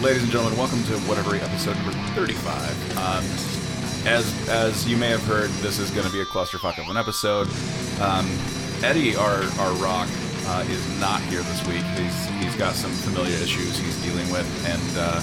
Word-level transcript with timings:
ladies 0.00 0.22
and 0.22 0.30
gentlemen, 0.30 0.58
welcome 0.58 0.82
to 0.84 0.98
whatever 1.08 1.34
episode 1.36 1.74
number 1.76 1.92
35. 2.14 2.96
Um, 2.98 3.24
as 4.06 4.48
as 4.48 4.86
you 4.86 4.96
may 4.96 5.08
have 5.08 5.22
heard, 5.24 5.50
this 5.62 5.78
is 5.78 5.90
going 5.90 6.06
to 6.06 6.12
be 6.12 6.20
a 6.20 6.24
clusterfuck 6.24 6.78
of 6.78 6.88
an 6.88 6.96
episode. 6.96 7.48
Um, 8.00 8.28
Eddie, 8.84 9.16
our 9.16 9.42
our 9.58 9.72
rock, 9.74 10.08
uh, 10.46 10.64
is 10.68 11.00
not 11.00 11.20
here 11.22 11.40
this 11.42 11.66
week. 11.66 11.82
He's 11.96 12.26
he's 12.40 12.54
got 12.56 12.74
some 12.74 12.90
familiar 12.90 13.36
issues 13.36 13.78
he's 13.78 13.96
dealing 14.02 14.30
with, 14.30 14.46
and 14.66 14.98
uh, 14.98 15.22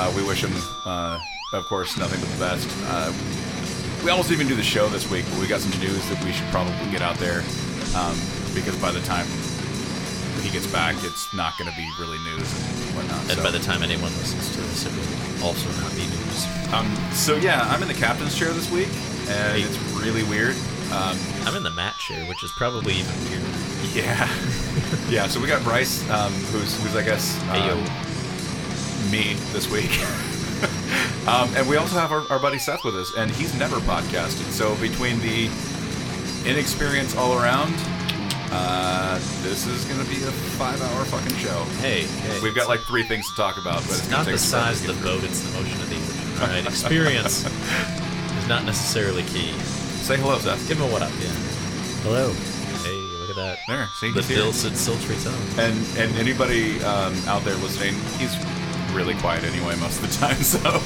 uh, 0.00 0.12
we 0.16 0.26
wish 0.26 0.42
him, 0.42 0.52
uh, 0.86 1.18
of 1.52 1.66
course, 1.66 1.96
nothing 1.98 2.20
but 2.20 2.30
the 2.30 2.38
best. 2.38 2.68
Uh, 2.86 3.12
we 4.04 4.10
almost 4.10 4.30
even 4.30 4.48
do 4.48 4.54
the 4.54 4.62
show 4.62 4.88
this 4.88 5.10
week, 5.10 5.26
but 5.30 5.38
we 5.38 5.46
got 5.46 5.60
some 5.60 5.78
news 5.80 6.08
that 6.08 6.22
we 6.24 6.32
should 6.32 6.46
probably 6.48 6.72
get 6.90 7.02
out 7.02 7.16
there 7.18 7.40
um, 7.94 8.18
because 8.54 8.76
by 8.80 8.90
the 8.90 9.00
time 9.00 9.26
he 10.40 10.50
gets 10.50 10.66
back, 10.66 10.96
it's 11.04 11.32
not 11.32 11.56
going 11.58 11.70
to 11.70 11.76
be 11.76 11.90
really 11.98 12.18
news 12.18 12.52
and 12.52 12.96
whatnot. 12.96 13.20
And 13.22 13.38
so. 13.38 13.42
by 13.42 13.50
the 13.50 13.58
time 13.58 13.82
anyone 13.82 14.12
listens 14.18 14.54
to 14.54 14.60
this, 14.60 14.86
it 14.86 14.92
will 14.92 15.46
also 15.46 15.70
not 15.80 15.90
be 15.92 16.06
news. 16.06 16.46
Um, 16.72 16.94
so 17.12 17.36
yeah, 17.36 17.62
I'm 17.70 17.82
in 17.82 17.88
the 17.88 17.94
captain's 17.94 18.36
chair 18.36 18.52
this 18.52 18.70
week, 18.70 18.88
and 19.28 19.62
it's 19.62 19.78
really 19.94 20.22
weird. 20.24 20.54
Um, 20.92 21.18
I'm 21.44 21.54
in 21.56 21.62
the 21.62 21.70
mat 21.70 21.98
chair, 21.98 22.24
which 22.26 22.42
is 22.42 22.50
probably 22.52 22.94
even 22.94 23.12
weirder. 23.24 23.46
yeah, 23.94 24.28
yeah. 25.08 25.26
So 25.28 25.40
we 25.40 25.46
got 25.46 25.62
Bryce, 25.62 26.08
um, 26.10 26.32
who's 26.32 26.80
who's 26.82 26.96
I 26.96 27.02
guess 27.02 27.38
um, 27.50 27.78
me 29.10 29.34
this 29.52 29.70
week, 29.70 30.00
um, 31.28 31.54
and 31.56 31.68
we 31.68 31.76
also 31.76 31.98
have 31.98 32.12
our, 32.12 32.30
our 32.30 32.38
buddy 32.38 32.58
Seth 32.58 32.84
with 32.84 32.96
us, 32.96 33.14
and 33.14 33.30
he's 33.30 33.54
never 33.54 33.76
podcasted. 33.80 34.50
So 34.50 34.76
between 34.76 35.18
the 35.20 35.50
inexperience 36.46 37.16
all 37.16 37.38
around, 37.38 37.74
uh, 38.50 39.14
this 39.42 39.66
is 39.66 39.84
gonna 39.84 40.04
be 40.04 40.16
a 40.24 40.32
five-hour 40.56 41.04
fucking 41.06 41.36
show. 41.36 41.64
Hey, 41.80 42.02
hey. 42.02 42.40
We've 42.42 42.54
got 42.54 42.68
like 42.68 42.80
three 42.80 43.02
things 43.02 43.28
to 43.30 43.36
talk 43.36 43.58
about, 43.58 43.82
but 43.82 43.90
it's, 43.92 44.00
It's 44.00 44.10
not 44.10 44.26
the 44.26 44.38
size 44.38 44.80
of 44.88 44.96
the 44.96 45.02
boat, 45.02 45.24
it's 45.24 45.40
the 45.40 45.52
motion 45.58 45.80
of 45.80 45.88
the 45.90 45.96
ocean. 45.96 46.42
All 46.42 46.48
right, 46.48 46.66
experience 46.66 47.44
is 48.38 48.48
not 48.48 48.64
necessarily 48.64 49.22
key. 49.24 49.52
Say 50.02 50.16
hello, 50.16 50.38
Seth. 50.38 50.66
Give 50.68 50.78
him 50.78 50.88
a 50.88 50.92
what 50.92 51.02
up, 51.02 51.12
yeah. 51.20 51.28
Hello. 52.02 52.32
Hey, 52.84 52.96
look 53.20 53.30
at 53.30 53.36
that. 53.36 53.58
There, 53.68 53.86
see, 53.96 54.06
you. 54.08 54.14
The 54.14 54.20
he's 54.20 54.28
here. 54.28 54.38
dulcet, 54.38 54.76
sultry 54.76 55.16
tone. 55.16 55.34
And 55.58 55.76
and 55.98 56.16
anybody 56.16 56.82
um, 56.84 57.14
out 57.26 57.44
there 57.44 57.56
listening, 57.56 57.94
he's 58.18 58.34
really 58.94 59.14
quiet 59.14 59.44
anyway 59.44 59.76
most 59.76 60.02
of 60.02 60.08
the 60.08 60.14
time. 60.16 60.36
So, 60.42 60.80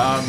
um, 0.00 0.24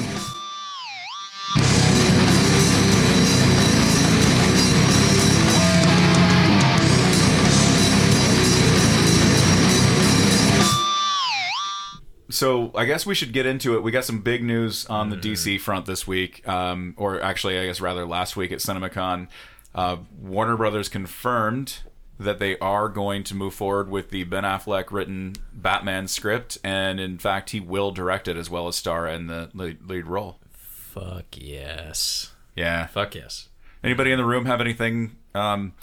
so 12.35 12.71
I 12.75 12.85
guess 12.85 13.05
we 13.05 13.15
should 13.15 13.33
get 13.33 13.45
into 13.45 13.75
it. 13.75 13.83
We 13.83 13.91
got 13.91 14.05
some 14.05 14.19
big 14.21 14.43
news 14.43 14.85
on 14.87 15.09
the 15.09 15.17
DC 15.17 15.59
front 15.59 15.85
this 15.85 16.05
week, 16.05 16.47
um, 16.47 16.93
or 16.97 17.21
actually, 17.21 17.57
I 17.57 17.65
guess 17.65 17.81
rather 17.81 18.05
last 18.05 18.35
week 18.35 18.51
at 18.51 18.59
CinemaCon. 18.59 19.27
Uh, 19.73 19.97
Warner 20.21 20.57
Brothers 20.57 20.89
confirmed 20.89 21.79
that 22.19 22.39
they 22.39 22.57
are 22.59 22.87
going 22.89 23.23
to 23.25 23.35
move 23.35 23.53
forward 23.53 23.89
with 23.89 24.09
the 24.09 24.23
Ben 24.23 24.43
Affleck 24.43 24.91
written 24.91 25.33
Batman 25.53 26.07
script, 26.07 26.57
and 26.63 26.99
in 26.99 27.17
fact, 27.17 27.49
he 27.49 27.59
will 27.59 27.91
direct 27.91 28.27
it 28.27 28.37
as 28.37 28.49
well 28.49 28.67
as 28.67 28.75
star 28.75 29.07
in 29.07 29.27
the 29.27 29.49
lead, 29.53 30.07
role. 30.07 30.39
Fuck 30.51 31.25
yes. 31.35 32.31
Yeah. 32.55 32.87
Fuck 32.87 33.15
yes. 33.15 33.49
Anybody 33.83 34.11
in 34.11 34.17
the 34.17 34.25
room 34.25 34.45
have 34.45 34.61
anything? 34.61 35.17
Um, 35.33 35.73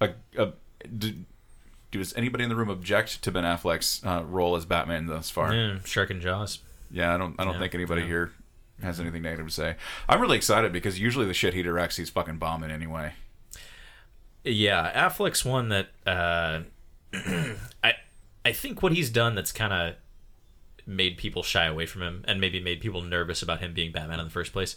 a, 0.00 0.10
a, 0.36 0.52
does 1.98 2.14
anybody 2.14 2.44
in 2.44 2.50
the 2.50 2.56
room 2.56 2.68
object 2.70 3.22
to 3.22 3.30
Ben 3.30 3.44
Affleck's 3.44 4.04
uh, 4.04 4.24
role 4.24 4.56
as 4.56 4.64
Batman 4.64 5.06
thus 5.06 5.30
far? 5.30 5.54
Yeah, 5.54 5.78
Shark 5.84 6.10
and 6.10 6.20
Jaws. 6.20 6.58
Yeah, 6.90 7.14
I 7.14 7.18
don't. 7.18 7.34
I 7.38 7.44
don't 7.44 7.54
Yeah, 7.54 7.60
think 7.60 7.74
anybody 7.74 8.02
yeah. 8.02 8.06
here 8.08 8.32
has 8.82 8.98
anything 9.00 9.22
negative 9.22 9.46
to 9.46 9.52
say. 9.52 9.76
I'm 10.08 10.20
really 10.20 10.36
excited 10.36 10.72
because 10.72 10.98
usually 10.98 11.26
the 11.26 11.34
shit 11.34 11.54
he 11.54 11.62
directs, 11.62 11.96
he's 11.96 12.10
fucking 12.10 12.38
bombing 12.38 12.70
anyway. 12.70 13.12
Yeah, 14.44 15.08
Affleck's 15.08 15.44
one 15.44 15.68
that 15.68 15.88
uh, 16.06 16.60
I 17.84 17.94
I 18.44 18.52
think 18.52 18.82
what 18.82 18.92
he's 18.92 19.08
done 19.10 19.34
that's 19.34 19.52
kind 19.52 19.72
of 19.72 19.94
made 20.84 21.16
people 21.16 21.44
shy 21.44 21.66
away 21.66 21.86
from 21.86 22.02
him 22.02 22.24
and 22.26 22.40
maybe 22.40 22.58
made 22.58 22.80
people 22.80 23.02
nervous 23.02 23.40
about 23.40 23.60
him 23.60 23.72
being 23.72 23.92
Batman 23.92 24.18
in 24.18 24.24
the 24.26 24.32
first 24.32 24.52
place 24.52 24.74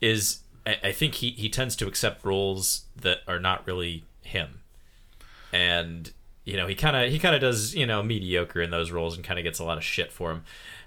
is 0.00 0.40
I, 0.64 0.76
I 0.84 0.92
think 0.92 1.14
he 1.14 1.30
he 1.30 1.48
tends 1.48 1.74
to 1.76 1.88
accept 1.88 2.24
roles 2.24 2.84
that 2.94 3.18
are 3.26 3.40
not 3.40 3.66
really 3.66 4.04
him, 4.22 4.60
and 5.52 6.12
you 6.44 6.56
know 6.56 6.66
he 6.66 6.74
kind 6.74 6.96
of 6.96 7.10
he 7.10 7.18
kind 7.18 7.34
of 7.34 7.40
does 7.40 7.74
you 7.74 7.86
know 7.86 8.02
mediocre 8.02 8.60
in 8.62 8.70
those 8.70 8.90
roles 8.90 9.14
and 9.16 9.24
kind 9.24 9.38
of 9.38 9.44
gets 9.44 9.58
a 9.58 9.64
lot 9.64 9.78
of 9.78 9.84
shit 9.84 10.12
for 10.12 10.30
him. 10.32 10.44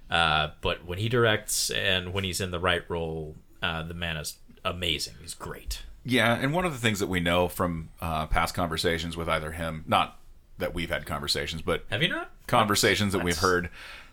Uh, 0.09 0.49
but 0.61 0.85
when 0.85 0.99
he 0.99 1.09
directs 1.09 1.69
and 1.71 2.13
when 2.13 2.23
he's 2.23 2.39
in 2.39 2.51
the 2.51 2.59
right 2.59 2.83
role, 2.89 3.35
uh, 3.63 3.81
the 3.83 3.93
man 3.93 4.17
is 4.17 4.37
amazing. 4.63 5.15
He's 5.21 5.33
great. 5.33 5.81
Yeah, 6.03 6.35
and 6.35 6.53
one 6.53 6.65
of 6.65 6.71
the 6.73 6.77
things 6.77 6.99
that 6.99 7.07
we 7.07 7.19
know 7.19 7.47
from 7.47 7.89
uh, 7.99 8.27
past 8.27 8.53
conversations 8.53 9.17
with 9.17 9.27
either 9.27 9.51
him, 9.53 9.83
not 9.87 10.19
that 10.59 10.75
we've 10.75 10.89
had 10.91 11.07
conversations, 11.07 11.63
but 11.63 11.83
Have 11.89 12.03
you 12.03 12.09
not? 12.09 12.29
conversations 12.45 13.11
that 13.13 13.23
we've 13.23 13.39
heard 13.39 13.69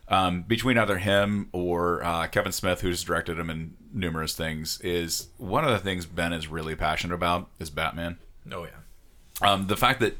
um, 0.08 0.42
between 0.42 0.78
either 0.78 0.96
him 0.96 1.50
or 1.52 2.02
uh, 2.02 2.26
Kevin 2.28 2.52
Smith, 2.52 2.80
who's 2.80 3.04
directed 3.04 3.38
him 3.38 3.50
in 3.50 3.74
numerous 3.92 4.34
things, 4.34 4.80
is 4.80 5.28
one 5.36 5.64
of 5.64 5.70
the 5.70 5.78
things 5.78 6.06
Ben 6.06 6.32
is 6.32 6.48
really 6.48 6.74
passionate 6.74 7.14
about 7.14 7.48
is 7.58 7.68
Batman. 7.68 8.16
Oh 8.50 8.64
yeah. 8.64 9.46
um, 9.52 9.66
the 9.66 9.76
fact 9.76 10.00
that 10.00 10.16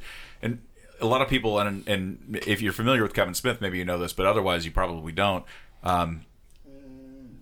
a 1.02 1.06
lot 1.06 1.20
of 1.20 1.28
people 1.28 1.58
and 1.58 1.86
and 1.86 2.40
if 2.46 2.62
you're 2.62 2.72
familiar 2.72 3.02
with 3.02 3.12
Kevin 3.12 3.34
Smith, 3.34 3.60
maybe 3.60 3.78
you 3.78 3.84
know 3.84 3.98
this, 3.98 4.12
but 4.12 4.26
otherwise 4.26 4.64
you 4.64 4.70
probably 4.70 5.12
don't. 5.12 5.44
Um, 5.82 6.24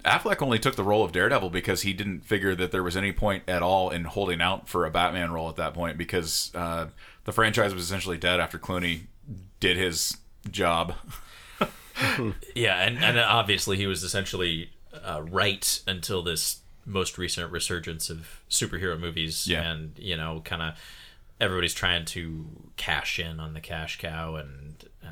Affleck 0.04 0.41
only 0.41 0.59
took 0.59 0.76
the 0.76 0.82
role 0.82 1.04
of 1.04 1.12
Daredevil 1.12 1.50
because 1.50 1.82
he 1.82 1.93
didn't 1.93 2.21
figure 2.21 2.54
that 2.54 2.72
there 2.72 2.82
was 2.82 2.97
any 2.97 3.12
point 3.12 3.44
at 3.47 3.62
all 3.62 3.91
in 3.91 4.04
holding 4.04 4.41
out 4.41 4.69
for 4.69 4.87
a 4.87 4.91
Batman 4.91 5.31
role 5.31 5.48
at 5.48 5.56
that 5.56 5.75
point 5.75 5.98
because 5.98 6.50
uh, 6.54 6.87
the 7.25 7.32
franchise 7.32 7.75
was 7.75 7.84
essentially 7.84 8.16
dead 8.16 8.41
after 8.41 8.59
Clooney 8.59 9.03
did 9.60 9.77
his 9.77 10.16
job. 10.50 10.94
Yeah, 12.54 12.82
and, 12.82 12.97
and 12.97 13.19
obviously 13.19 13.77
he 13.77 13.87
was 13.87 14.03
essentially 14.03 14.71
uh, 15.04 15.22
right 15.22 15.82
until 15.87 16.22
this 16.22 16.60
most 16.87 17.19
recent 17.19 17.53
resurgence 17.53 18.09
of 18.09 18.41
superhero 18.48 18.98
movies. 18.98 19.47
Yeah. 19.47 19.71
And, 19.71 19.92
you 19.98 20.16
know, 20.16 20.41
kind 20.44 20.62
of 20.62 20.75
everybody's 21.40 21.74
trying 21.74 22.04
to 22.06 22.46
cash 22.76 23.18
in 23.18 23.40
on 23.40 23.54
the 23.54 23.60
cash 23.60 23.98
cow. 23.98 24.36
And, 24.36 24.84
uh, 25.04 25.08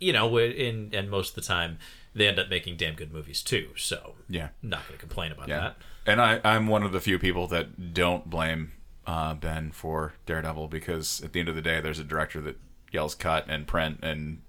you 0.00 0.12
know, 0.12 0.36
in, 0.38 0.90
and 0.92 1.10
most 1.10 1.30
of 1.30 1.34
the 1.36 1.40
time 1.48 1.78
they 2.14 2.26
end 2.28 2.38
up 2.38 2.48
making 2.48 2.76
damn 2.76 2.94
good 2.94 3.12
movies 3.12 3.42
too. 3.42 3.68
So, 3.76 4.14
Yeah. 4.28 4.48
not 4.62 4.86
going 4.86 4.98
to 4.98 5.00
complain 5.00 5.32
about 5.32 5.48
Yeah, 5.48 5.60
that. 5.60 5.76
and 6.06 6.20
I, 6.20 6.40
I'm 6.44 6.66
one 6.68 6.82
of 6.82 6.92
the 6.92 7.00
few 7.00 7.18
people 7.18 7.46
that 7.48 7.92
don't 7.94 8.28
blame 8.30 8.72
uh, 9.06 9.34
Ben 9.34 9.70
for 9.72 10.14
Daredevil 10.26 10.68
because 10.68 11.20
at 11.22 11.32
the 11.32 11.40
end 11.40 11.48
of 11.48 11.54
the 11.56 11.62
day, 11.62 11.80
there's 11.80 11.98
a 11.98 12.04
director 12.04 12.40
that 12.42 12.56
yells 12.92 13.14
cut 13.14 13.44
and 13.48 13.66
print 13.66 13.98
and 14.02 14.40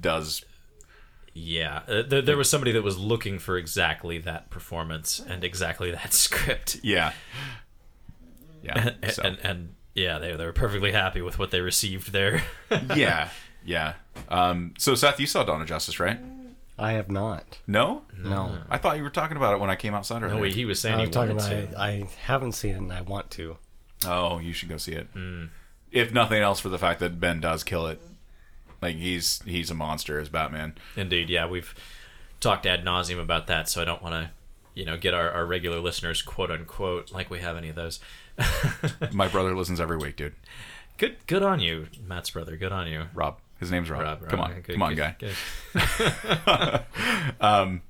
does 0.00 0.44
Yeah, 1.32 1.82
uh, 1.88 2.02
there, 2.02 2.20
there 2.20 2.36
was 2.36 2.50
somebody 2.50 2.72
that 2.72 2.82
was 2.82 2.98
looking 2.98 3.38
for 3.38 3.56
exactly 3.56 4.18
that 4.18 4.50
performance 4.50 5.20
and 5.20 5.44
exactly 5.44 5.90
that 5.92 6.12
script. 6.26 6.80
Yeah. 6.82 7.12
Yeah. 8.62 8.90
And, 9.02 9.12
So, 9.12 9.22
and, 9.22 9.38
and 9.44 9.74
yeah, 9.94 10.18
they, 10.18 10.34
they 10.36 10.44
were 10.44 10.52
perfectly 10.52 10.92
happy 10.92 11.22
with 11.22 11.38
what 11.38 11.50
they 11.50 11.60
received 11.60 12.12
there. 12.12 12.42
yeah. 12.96 13.30
Yeah. 13.64 13.94
Um, 14.28 14.74
so, 14.78 14.94
Seth, 14.94 15.20
you 15.20 15.26
saw 15.26 15.44
Dawn 15.44 15.60
of 15.60 15.68
Justice, 15.68 16.00
right? 16.00 16.18
I 16.78 16.92
have 16.92 17.10
not. 17.10 17.58
No? 17.66 18.02
No. 18.16 18.56
I 18.70 18.78
thought 18.78 18.96
you 18.96 19.02
were 19.02 19.10
talking 19.10 19.36
about 19.36 19.52
it 19.54 19.60
when 19.60 19.68
I 19.68 19.76
came 19.76 19.94
outside 19.94 20.22
earlier. 20.22 20.36
no, 20.36 20.40
way 20.40 20.50
he 20.50 20.64
was 20.64 20.80
saying 20.80 20.94
I 20.94 20.98
he 21.00 21.06
was 21.06 21.14
talking 21.14 21.36
wanted 21.36 21.64
about 21.64 21.72
to. 21.72 21.78
I, 21.78 21.88
I 21.88 22.08
haven't 22.22 22.52
seen 22.52 22.74
it 22.74 22.78
and 22.78 22.92
I 22.92 23.02
want 23.02 23.30
to. 23.32 23.58
Oh, 24.06 24.38
you 24.38 24.54
should 24.54 24.70
go 24.70 24.78
see 24.78 24.92
it. 24.92 25.08
If 25.92 26.14
nothing 26.14 26.40
else, 26.40 26.58
for 26.58 26.70
the 26.70 26.78
fact 26.78 27.00
that 27.00 27.20
Ben 27.20 27.40
does 27.40 27.64
kill 27.64 27.86
it. 27.86 28.00
Like, 28.80 28.96
he's 28.96 29.42
he's 29.44 29.70
a 29.70 29.74
monster 29.74 30.18
as 30.18 30.30
Batman. 30.30 30.74
Indeed, 30.96 31.28
yeah, 31.28 31.46
we've 31.46 31.74
talked 32.40 32.64
ad 32.64 32.82
nauseum 32.82 33.20
about 33.20 33.46
that, 33.48 33.68
so 33.68 33.82
I 33.82 33.84
don't 33.84 34.02
want 34.02 34.14
to, 34.14 34.30
you 34.74 34.86
know, 34.86 34.96
get 34.96 35.12
our, 35.12 35.30
our 35.30 35.44
regular 35.44 35.80
listeners 35.80 36.22
quote 36.22 36.50
unquote 36.50 37.12
like 37.12 37.28
we 37.28 37.40
have 37.40 37.58
any 37.58 37.68
of 37.68 37.76
those. 37.76 38.00
My 39.12 39.28
brother 39.28 39.54
listens 39.54 39.80
every 39.80 39.96
week, 39.96 40.16
dude. 40.16 40.34
good, 40.98 41.16
good 41.26 41.42
on 41.42 41.60
you, 41.60 41.86
Matt's 42.06 42.30
brother. 42.30 42.56
Good 42.56 42.72
on 42.72 42.86
you, 42.86 43.04
Rob. 43.14 43.38
His 43.58 43.70
name's 43.70 43.90
Rob. 43.90 44.02
Rob. 44.02 44.20
Rob. 44.22 44.30
Come 44.30 44.40
on. 44.40 44.54
Good, 44.62 44.74
Come 44.74 44.82
on, 44.82 44.94
good, 44.94 45.14
guy. 45.16 45.16
good. 45.18 46.84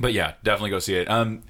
But 0.00 0.12
yeah, 0.12 0.34
definitely 0.44 0.70
go 0.70 0.78
see 0.78 0.94
it. 0.94 1.10
Um, 1.10 1.42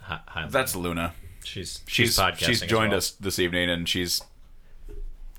Hi, 0.00 0.20
hi, 0.26 0.46
that's 0.48 0.74
Luna. 0.74 1.12
she's 1.44 1.80
She's 1.86 2.06
she's 2.14 2.18
podcasting. 2.18 2.46
she's 2.46 2.60
joined 2.62 2.90
well. 2.90 2.98
us 2.98 3.10
this 3.12 3.38
evening, 3.38 3.68
and 3.70 3.88
she's 3.88 4.22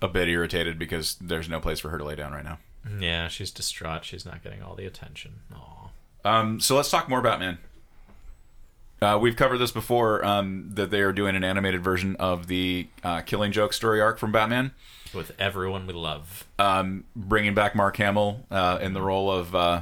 a 0.02 0.08
bit 0.08 0.30
irritated 0.30 0.78
because 0.80 1.16
there's 1.20 1.50
no 1.50 1.60
place 1.60 1.80
for 1.80 1.90
her 1.90 1.98
to 1.98 2.04
lay 2.04 2.16
down 2.16 2.32
right 2.32 2.44
now. 2.46 2.60
Yeah, 3.00 3.28
she's 3.28 3.52
distraught. 3.52 4.06
She's 4.06 4.26
not 4.26 4.44
getting 4.44 4.62
all 4.64 4.76
the 4.76 4.86
attention. 4.86 5.40
Aw. 5.54 5.90
Um, 6.24 6.60
so 6.60 6.76
let's 6.76 6.90
talk 6.92 7.10
more 7.10 7.20
about 7.20 7.40
Batman. 7.40 7.58
Uh, 9.02 9.18
we've 9.18 9.36
covered 9.36 9.58
this 9.58 9.72
before 9.72 10.24
um, 10.24 10.70
that 10.74 10.92
they 10.92 11.02
are 11.02 11.12
doing 11.12 11.36
an 11.36 11.44
animated 11.44 11.84
version 11.84 12.16
of 12.18 12.46
the 12.46 12.88
uh, 13.04 13.22
Killing 13.22 13.52
Joke 13.52 13.74
story 13.74 14.00
arc 14.00 14.20
from 14.20 14.32
Batman, 14.32 14.74
With 15.12 15.32
everyone 15.40 15.88
we 15.88 15.94
love, 15.94 16.46
um, 16.60 17.06
bringing 17.16 17.56
back 17.56 17.74
Mark 17.74 17.98
Hamill 17.98 18.46
uh, 18.52 18.78
in 18.80 18.94
the 18.94 19.02
role 19.02 19.32
of 19.32 19.56
uh, 19.56 19.82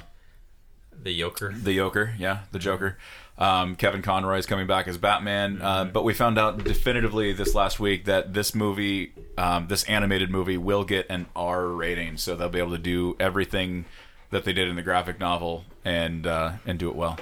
the 1.04 1.20
Joker. 1.20 1.52
the 1.54 1.76
Joker. 1.76 2.16
Yeah, 2.18 2.44
the 2.54 2.60
Joker. 2.60 2.98
Um, 3.38 3.76
Kevin 3.76 4.02
Conroy 4.02 4.38
is 4.38 4.46
coming 4.46 4.68
back 4.68 4.88
as 4.88 4.98
Batman, 4.98 5.62
uh, 5.62 5.84
but 5.84 6.06
we 6.06 6.14
found 6.14 6.40
out 6.40 6.64
definitively 6.64 7.34
this 7.34 7.54
last 7.54 7.78
week 7.78 8.06
that 8.06 8.34
this 8.34 8.56
movie, 8.56 9.12
um, 9.38 9.68
this 9.68 9.84
animated 9.84 10.30
movie, 10.30 10.58
will 10.58 10.86
get 10.86 11.06
an 11.10 11.26
R 11.36 11.68
rating, 11.68 12.16
so 12.16 12.38
they'll 12.38 12.48
be 12.48 12.60
able 12.60 12.72
to 12.72 12.78
do 12.78 13.18
everything 13.20 13.84
that 14.30 14.46
they 14.46 14.54
did 14.54 14.70
in 14.70 14.78
the 14.78 14.82
graphic 14.82 15.20
novel 15.20 15.66
and 15.84 16.26
uh, 16.26 16.54
and 16.66 16.80
do 16.80 16.90
it 16.90 16.96
well. 16.96 17.18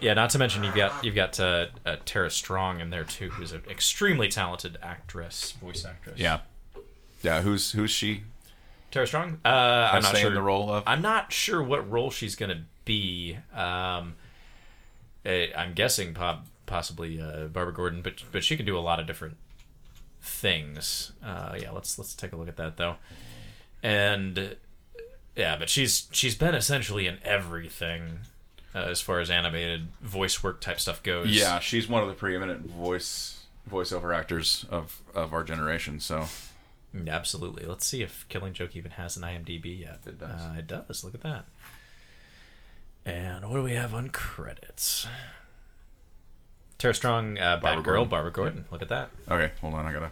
Yeah, 0.00 0.14
not 0.14 0.30
to 0.30 0.38
mention 0.38 0.62
you've 0.64 0.74
got 0.74 1.04
you've 1.04 1.14
got 1.14 1.38
uh, 1.40 1.66
uh, 1.84 1.96
Tara 2.04 2.30
Strong 2.30 2.80
in 2.80 2.90
there 2.90 3.04
too, 3.04 3.30
who's 3.30 3.52
an 3.52 3.62
extremely 3.68 4.28
talented 4.28 4.76
actress, 4.82 5.52
voice 5.52 5.84
actress. 5.84 6.18
Yeah, 6.18 6.40
yeah. 7.22 7.42
Who's 7.42 7.72
who's 7.72 7.90
she? 7.90 8.22
Tara 8.90 9.06
Strong. 9.06 9.40
Uh, 9.44 9.48
I'm 9.48 10.02
not 10.02 10.16
sure 10.16 10.30
the 10.30 10.42
role 10.42 10.70
of? 10.70 10.84
I'm 10.86 11.02
not 11.02 11.32
sure 11.32 11.62
what 11.62 11.90
role 11.90 12.10
she's 12.10 12.36
gonna 12.36 12.64
be. 12.84 13.38
Um, 13.54 14.14
eh, 15.24 15.48
I'm 15.56 15.72
guessing 15.74 16.14
po- 16.14 16.40
possibly 16.66 17.20
uh, 17.20 17.46
Barbara 17.46 17.74
Gordon, 17.74 18.02
but 18.02 18.22
but 18.32 18.44
she 18.44 18.56
can 18.56 18.66
do 18.66 18.78
a 18.78 18.80
lot 18.80 19.00
of 19.00 19.06
different 19.06 19.36
things. 20.20 21.12
Uh, 21.24 21.56
yeah, 21.60 21.70
let's 21.70 21.98
let's 21.98 22.14
take 22.14 22.32
a 22.32 22.36
look 22.36 22.48
at 22.48 22.56
that 22.56 22.76
though. 22.76 22.96
And 23.82 24.56
yeah, 25.36 25.56
but 25.56 25.68
she's 25.68 26.08
she's 26.10 26.34
been 26.34 26.54
essentially 26.54 27.06
in 27.06 27.18
everything 27.22 28.20
uh, 28.76 28.80
as 28.80 29.00
far 29.00 29.20
as 29.20 29.30
animated 29.30 29.88
voice 30.02 30.42
work 30.42 30.60
type 30.60 30.78
stuff 30.78 31.02
goes. 31.02 31.30
Yeah, 31.30 31.58
she's 31.58 31.88
one 31.88 32.02
of 32.02 32.08
the 32.08 32.14
preeminent 32.14 32.70
voice 32.70 33.44
voiceover 33.68 34.14
actors 34.14 34.66
of 34.70 35.00
of 35.14 35.32
our 35.32 35.42
generation. 35.42 35.98
So 35.98 36.26
Absolutely. 37.06 37.66
Let's 37.66 37.86
see 37.86 38.02
if 38.02 38.26
Killing 38.28 38.52
Joke 38.52 38.76
even 38.76 38.92
has 38.92 39.16
an 39.16 39.22
IMDb 39.22 39.80
yet. 39.80 40.00
It 40.06 40.18
does. 40.18 40.40
Uh, 40.40 40.54
it 40.58 40.66
does. 40.66 41.04
Look 41.04 41.14
at 41.14 41.20
that. 41.22 41.44
And 43.04 43.48
what 43.48 43.56
do 43.56 43.62
we 43.62 43.72
have 43.72 43.94
on 43.94 44.08
credits? 44.08 45.06
Tara 46.78 46.94
Strong, 46.94 47.38
uh, 47.38 47.58
Barbara 47.58 47.82
Batgirl, 47.82 47.84
Gordon. 47.84 48.08
Barbara 48.08 48.32
Gordon. 48.32 48.64
Look 48.70 48.82
at 48.82 48.88
that. 48.88 49.10
okay, 49.30 49.52
hold 49.60 49.74
on, 49.74 49.86
I 49.86 49.92
gotta. 49.92 50.10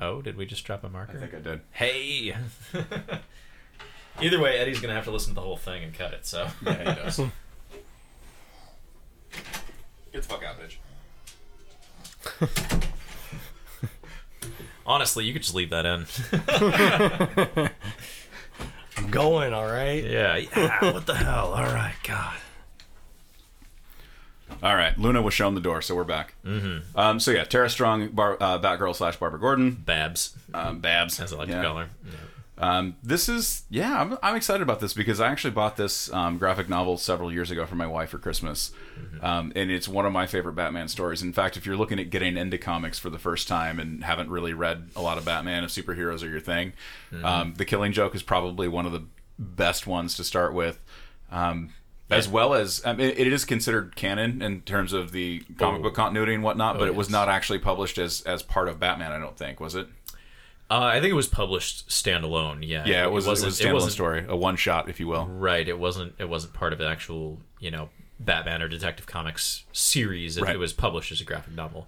Oh, 0.00 0.20
did 0.20 0.36
we 0.36 0.44
just 0.44 0.64
drop 0.64 0.82
a 0.84 0.88
marker? 0.88 1.16
I 1.16 1.20
think 1.20 1.34
I 1.34 1.40
did. 1.40 1.60
Hey. 1.70 2.36
Either 4.20 4.40
way, 4.40 4.58
Eddie's 4.58 4.80
gonna 4.80 4.94
have 4.94 5.04
to 5.04 5.10
listen 5.10 5.30
to 5.30 5.34
the 5.34 5.40
whole 5.40 5.56
thing 5.56 5.82
and 5.82 5.94
cut 5.94 6.12
it. 6.12 6.26
So 6.26 6.48
Yeah, 6.64 6.78
he 6.78 6.84
does. 6.84 7.16
Get 10.12 10.22
the 10.22 10.22
fuck 10.22 10.42
out, 10.44 10.56
bitch. 10.60 10.76
honestly, 14.86 15.24
you 15.24 15.32
could 15.32 15.42
just 15.42 15.54
leave 15.54 15.70
that 15.70 15.86
in. 15.86 16.06
I'm 18.96 19.10
going, 19.10 19.52
all 19.52 19.66
right? 19.66 20.04
yeah. 20.04 20.36
Yeah. 20.36 20.92
What 20.92 21.06
the 21.06 21.14
hell? 21.14 21.52
All 21.52 21.64
right. 21.64 21.94
God. 22.04 22.36
All 24.62 24.76
right, 24.76 24.96
Luna 24.96 25.20
was 25.20 25.34
shown 25.34 25.54
the 25.54 25.60
door, 25.60 25.82
so 25.82 25.94
we're 25.94 26.04
back. 26.04 26.34
Mm-hmm. 26.44 26.98
Um, 26.98 27.20
so 27.20 27.32
yeah, 27.32 27.44
Tara 27.44 27.68
Strong, 27.68 28.08
Bar, 28.10 28.38
uh, 28.40 28.58
Batgirl 28.58 28.96
slash 28.96 29.16
Barbara 29.18 29.38
Gordon, 29.38 29.72
Babs, 29.72 30.34
um, 30.54 30.78
Babs, 30.80 31.20
as 31.20 31.34
I 31.34 31.36
like 31.36 31.48
yeah. 31.48 31.60
to 31.60 31.68
call 31.68 31.76
her. 31.78 31.88
Yeah. 32.04 32.12
Um, 32.56 32.94
this 33.02 33.28
is 33.28 33.64
yeah, 33.68 34.00
I'm, 34.00 34.16
I'm 34.22 34.36
excited 34.36 34.62
about 34.62 34.78
this 34.78 34.94
because 34.94 35.20
I 35.20 35.26
actually 35.28 35.50
bought 35.50 35.76
this 35.76 36.12
um, 36.12 36.38
graphic 36.38 36.68
novel 36.68 36.96
several 36.96 37.32
years 37.32 37.50
ago 37.50 37.66
for 37.66 37.74
my 37.74 37.86
wife 37.86 38.10
for 38.10 38.18
Christmas, 38.18 38.70
um, 39.22 39.52
and 39.56 39.72
it's 39.72 39.88
one 39.88 40.06
of 40.06 40.12
my 40.12 40.26
favorite 40.26 40.52
Batman 40.54 40.86
stories. 40.86 41.20
In 41.20 41.32
fact, 41.32 41.56
if 41.56 41.66
you're 41.66 41.76
looking 41.76 41.98
at 41.98 42.10
getting 42.10 42.36
into 42.36 42.56
comics 42.56 42.98
for 42.98 43.10
the 43.10 43.18
first 43.18 43.48
time 43.48 43.80
and 43.80 44.04
haven't 44.04 44.30
really 44.30 44.52
read 44.52 44.90
a 44.94 45.02
lot 45.02 45.18
of 45.18 45.24
Batman, 45.24 45.64
if 45.64 45.70
superheroes 45.70 46.22
are 46.22 46.28
your 46.28 46.38
thing, 46.40 46.74
um, 47.24 47.54
The 47.56 47.64
Killing 47.64 47.90
Joke 47.92 48.14
is 48.14 48.22
probably 48.22 48.68
one 48.68 48.86
of 48.86 48.92
the 48.92 49.02
best 49.36 49.86
ones 49.88 50.14
to 50.16 50.22
start 50.22 50.54
with. 50.54 50.78
Um, 51.32 51.70
as 52.10 52.28
well 52.28 52.54
as 52.54 52.80
I 52.86 52.92
mean, 52.92 53.12
it 53.16 53.26
is 53.26 53.44
considered 53.44 53.96
canon 53.96 54.42
in 54.42 54.60
terms 54.60 54.92
of 54.92 55.10
the 55.10 55.40
comic 55.58 55.80
Oh. 55.80 55.82
book 55.84 55.94
continuity 55.94 56.34
and 56.34 56.44
whatnot, 56.44 56.78
but 56.78 56.86
it 56.86 56.94
was 56.94 57.10
not 57.10 57.28
actually 57.28 57.58
published 57.58 57.98
as 57.98 58.20
as 58.22 58.42
part 58.44 58.68
of 58.68 58.78
Batman. 58.78 59.10
I 59.10 59.18
don't 59.18 59.36
think 59.36 59.58
was 59.58 59.74
it. 59.74 59.88
Uh, 60.70 60.80
I 60.84 61.00
think 61.00 61.10
it 61.10 61.14
was 61.14 61.28
published 61.28 61.88
standalone. 61.88 62.66
Yeah. 62.66 62.84
Yeah, 62.86 63.04
it 63.04 63.10
was, 63.12 63.26
it 63.26 63.30
wasn't- 63.30 63.46
was 63.46 63.60
a 63.60 63.64
standalone 63.64 63.90
story, 63.90 64.24
a 64.28 64.36
one 64.36 64.56
shot, 64.56 64.88
if 64.88 64.98
you 64.98 65.06
will. 65.06 65.26
Right. 65.26 65.68
It 65.68 65.78
wasn't. 65.78 66.14
It 66.18 66.28
wasn't 66.28 66.54
part 66.54 66.72
of 66.72 66.80
an 66.80 66.86
actual, 66.86 67.38
you 67.60 67.70
know, 67.70 67.90
Batman 68.18 68.62
or 68.62 68.68
Detective 68.68 69.06
Comics 69.06 69.64
series. 69.72 70.36
It, 70.36 70.42
Right. 70.42 70.54
it 70.54 70.58
was 70.58 70.72
published 70.72 71.12
as 71.12 71.20
a 71.20 71.24
graphic 71.24 71.54
novel 71.54 71.86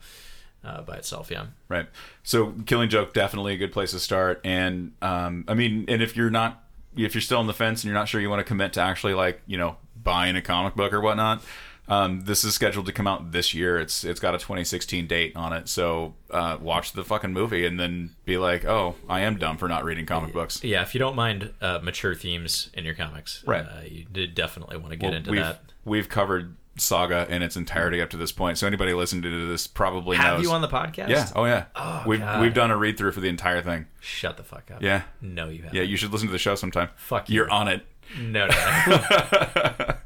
uh, 0.65 0.83
by 0.83 0.97
itself. 0.97 1.31
Yeah. 1.31 1.47
Right. 1.69 1.87
So 2.23 2.53
Killing 2.67 2.89
Joke 2.91 3.15
definitely 3.15 3.55
a 3.55 3.57
good 3.57 3.73
place 3.73 3.93
to 3.93 3.99
start. 3.99 4.41
And 4.45 4.93
um, 5.01 5.45
I 5.49 5.55
mean, 5.55 5.85
and 5.89 6.03
if 6.03 6.17
you're 6.17 6.31
not, 6.31 6.63
if 6.97 7.15
you're 7.15 7.23
still 7.23 7.39
on 7.39 7.47
the 7.47 7.55
fence 7.55 7.83
and 7.83 7.89
you're 7.89 7.99
not 7.99 8.09
sure 8.09 8.21
you 8.21 8.29
want 8.31 8.41
to 8.41 8.45
commit 8.45 8.73
to 8.75 8.81
actually 8.81 9.15
like 9.15 9.41
you 9.47 9.57
know 9.57 9.77
buying 10.03 10.37
a 10.37 10.43
comic 10.43 10.75
book 10.75 10.93
or 10.93 11.01
whatnot, 11.01 11.43
um, 11.89 12.23
this 12.25 12.43
is 12.45 12.55
scheduled 12.55 12.87
to 12.87 12.93
come 12.93 13.07
out 13.07 13.33
this 13.33 13.55
year. 13.55 13.79
It's 13.79 14.05
it's 14.05 14.21
got 14.21 14.35
a 14.35 14.39
2016 14.39 15.07
date 15.07 15.35
on 15.37 15.53
it. 15.53 15.69
So 15.69 16.15
uh, 16.31 16.59
watch 16.61 16.93
the 16.93 17.05
fucking 17.05 17.33
movie 17.33 17.65
and 17.67 17.79
then 17.79 18.17
be 18.25 18.39
like, 18.39 18.65
oh, 18.65 18.95
I 19.09 19.21
am 19.21 19.37
dumb 19.39 19.57
for 19.57 19.69
not 19.69 19.85
reading 19.85 20.07
comic 20.07 20.33
books. 20.33 20.63
Yeah. 20.65 20.83
If 20.83 20.95
you 20.95 20.99
don't 20.99 21.17
mind 21.17 21.53
uh, 21.61 21.79
mature 21.83 22.15
themes 22.15 22.71
in 22.75 22.85
your 22.85 22.95
comics, 22.95 23.43
Right. 23.47 23.65
Uh, 23.65 23.83
you 23.89 24.05
did 24.11 24.35
definitely 24.35 24.77
want 24.79 24.91
to 24.91 24.97
get 24.97 25.07
Well, 25.09 25.15
into 25.17 25.31
we've, 25.31 25.41
that. 25.41 25.61
We've 25.85 26.09
covered 26.09 26.57
Saga 26.79 27.27
in 27.35 27.43
its 27.43 27.57
entirety 27.57 28.03
up 28.03 28.11
to 28.11 28.17
this 28.19 28.33
point. 28.33 28.59
So 28.59 28.67
anybody 28.67 28.93
listening 28.93 29.23
to 29.23 29.47
this 29.49 29.67
probably 29.67 30.17
Have 30.19 30.39
knows. 30.39 30.43
you 30.45 30.51
on 30.53 30.61
the 30.61 30.69
podcast? 30.69 31.09
yeah. 31.09 31.31
Oh 31.35 31.45
yeah. 31.47 31.67
Oh, 31.75 32.03
we've 32.07 32.21
God. 32.21 32.41
we've 32.43 32.53
done 32.53 32.71
a 32.71 32.77
read 32.77 32.99
through 32.99 33.13
for 33.13 33.21
the 33.21 33.29
entire 33.29 33.63
thing. 33.63 33.87
Shut 34.01 34.37
the 34.37 34.43
fuck 34.43 34.71
up. 34.71 34.83
Yeah. 34.83 35.03
No, 35.23 35.49
you 35.49 35.63
haven't. 35.63 35.75
Yeah. 35.75 35.83
You 35.85 35.97
should 35.97 36.13
listen 36.13 36.29
to 36.29 36.33
the 36.33 36.39
show 36.39 36.55
sometime. 36.55 36.91
Fuck 36.97 37.31
you. 37.31 37.37
You're 37.37 37.51
on 37.51 37.69
it. 37.69 37.87
No, 38.21 38.47
no. 38.47 39.95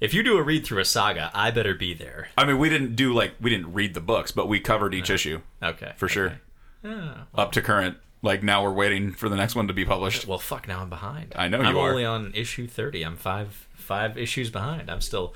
if 0.00 0.14
you 0.14 0.22
do 0.22 0.36
a 0.38 0.42
read 0.42 0.64
through 0.64 0.80
a 0.80 0.84
saga, 0.84 1.30
I 1.34 1.50
better 1.50 1.74
be 1.74 1.94
there. 1.94 2.28
I 2.38 2.44
mean, 2.44 2.58
we 2.58 2.68
didn't 2.68 2.96
do 2.96 3.12
like 3.12 3.32
we 3.40 3.50
didn't 3.50 3.72
read 3.72 3.94
the 3.94 4.00
books, 4.00 4.30
but 4.32 4.48
we 4.48 4.60
covered 4.60 4.94
each 4.94 5.10
issue 5.10 5.40
Okay. 5.62 5.92
for 5.96 6.08
sure, 6.08 6.40
okay. 6.84 7.20
Up 7.34 7.52
to 7.52 7.62
current. 7.62 7.96
Like 8.22 8.42
now, 8.42 8.62
we're 8.62 8.72
waiting 8.72 9.12
for 9.12 9.30
the 9.30 9.36
next 9.36 9.54
one 9.54 9.66
to 9.68 9.72
be 9.72 9.84
published. 9.86 10.26
Well, 10.26 10.38
fuck. 10.38 10.68
Now 10.68 10.80
I'm 10.82 10.90
behind. 10.90 11.32
I 11.36 11.48
know 11.48 11.60
I'm 11.60 11.74
you 11.74 11.80
are. 11.80 11.90
only 11.90 12.04
on 12.04 12.32
issue 12.34 12.66
thirty. 12.66 13.02
I'm 13.02 13.16
five 13.16 13.66
five 13.74 14.18
issues 14.18 14.50
behind. 14.50 14.90
I'm 14.90 15.00
still 15.00 15.34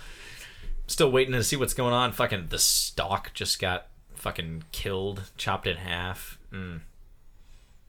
still 0.87 1.11
waiting 1.11 1.33
to 1.33 1.43
see 1.43 1.57
what's 1.57 1.73
going 1.73 1.95
on. 1.95 2.13
Fucking 2.13 2.49
the 2.49 2.59
stock 2.59 3.33
just 3.33 3.59
got 3.59 3.87
fucking 4.17 4.65
killed, 4.73 5.31
chopped 5.39 5.67
in 5.67 5.77
half. 5.79 6.39
Mm. 6.53 6.81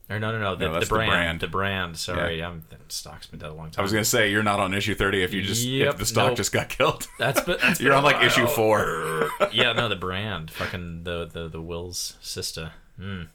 Or 0.08 0.20
no, 0.20 0.32
no, 0.32 0.40
no. 0.40 0.56
The, 0.56 0.66
No, 0.68 0.74
the 0.76 0.80
the 0.82 0.86
brand. 0.86 1.10
brand. 1.10 1.40
The 1.40 1.48
brand. 1.48 1.98
Sorry, 1.98 2.44
I'm 2.44 2.64
the 2.70 2.78
stock's 2.90 3.26
been 3.26 3.40
dead 3.40 3.50
a 3.50 3.54
long 3.54 3.72
time. 3.72 3.82
I 3.82 3.84
was 3.84 3.92
gonna 3.92 4.06
say 4.06 4.30
you're 4.30 4.44
not 4.44 4.60
on 4.60 4.74
issue 4.76 4.94
thirty 4.94 5.24
if 5.24 5.34
you 5.34 5.42
just 5.42 5.66
Yep, 5.66 5.94
if 5.94 5.98
the 5.98 6.06
stock 6.06 6.28
nope. 6.30 6.38
just 6.38 6.52
got 6.52 6.70
killed. 6.70 7.08
That's 7.20 7.42
but 7.42 7.60
that's 7.60 7.80
you're 7.82 7.90
been 7.92 7.98
on 7.98 8.04
like 8.04 8.24
issue 8.24 8.46
four. 8.46 9.30
yeah, 9.52 9.74
no, 9.74 9.90
the 9.90 9.96
brand, 9.96 10.52
fucking 10.52 11.06
the 11.06 11.26
the 11.26 11.48
the 11.48 11.62
Will's 11.62 12.18
sister. 12.22 12.74
Mm. 13.00 13.28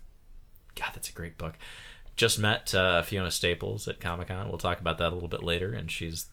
God, 0.76 0.90
that's 0.94 1.08
a 1.10 1.12
great 1.12 1.36
book. 1.36 1.54
Just 2.16 2.38
met 2.38 2.72
uh, 2.74 3.02
Fiona 3.02 3.30
Staples 3.30 3.88
at 3.88 3.98
Comic 4.00 4.28
Con. 4.28 4.48
We'll 4.48 4.58
talk 4.58 4.80
about 4.80 4.98
that 4.98 5.08
a 5.10 5.14
little 5.14 5.28
bit 5.28 5.42
later, 5.42 5.72
and 5.72 5.90
she's 5.90 6.26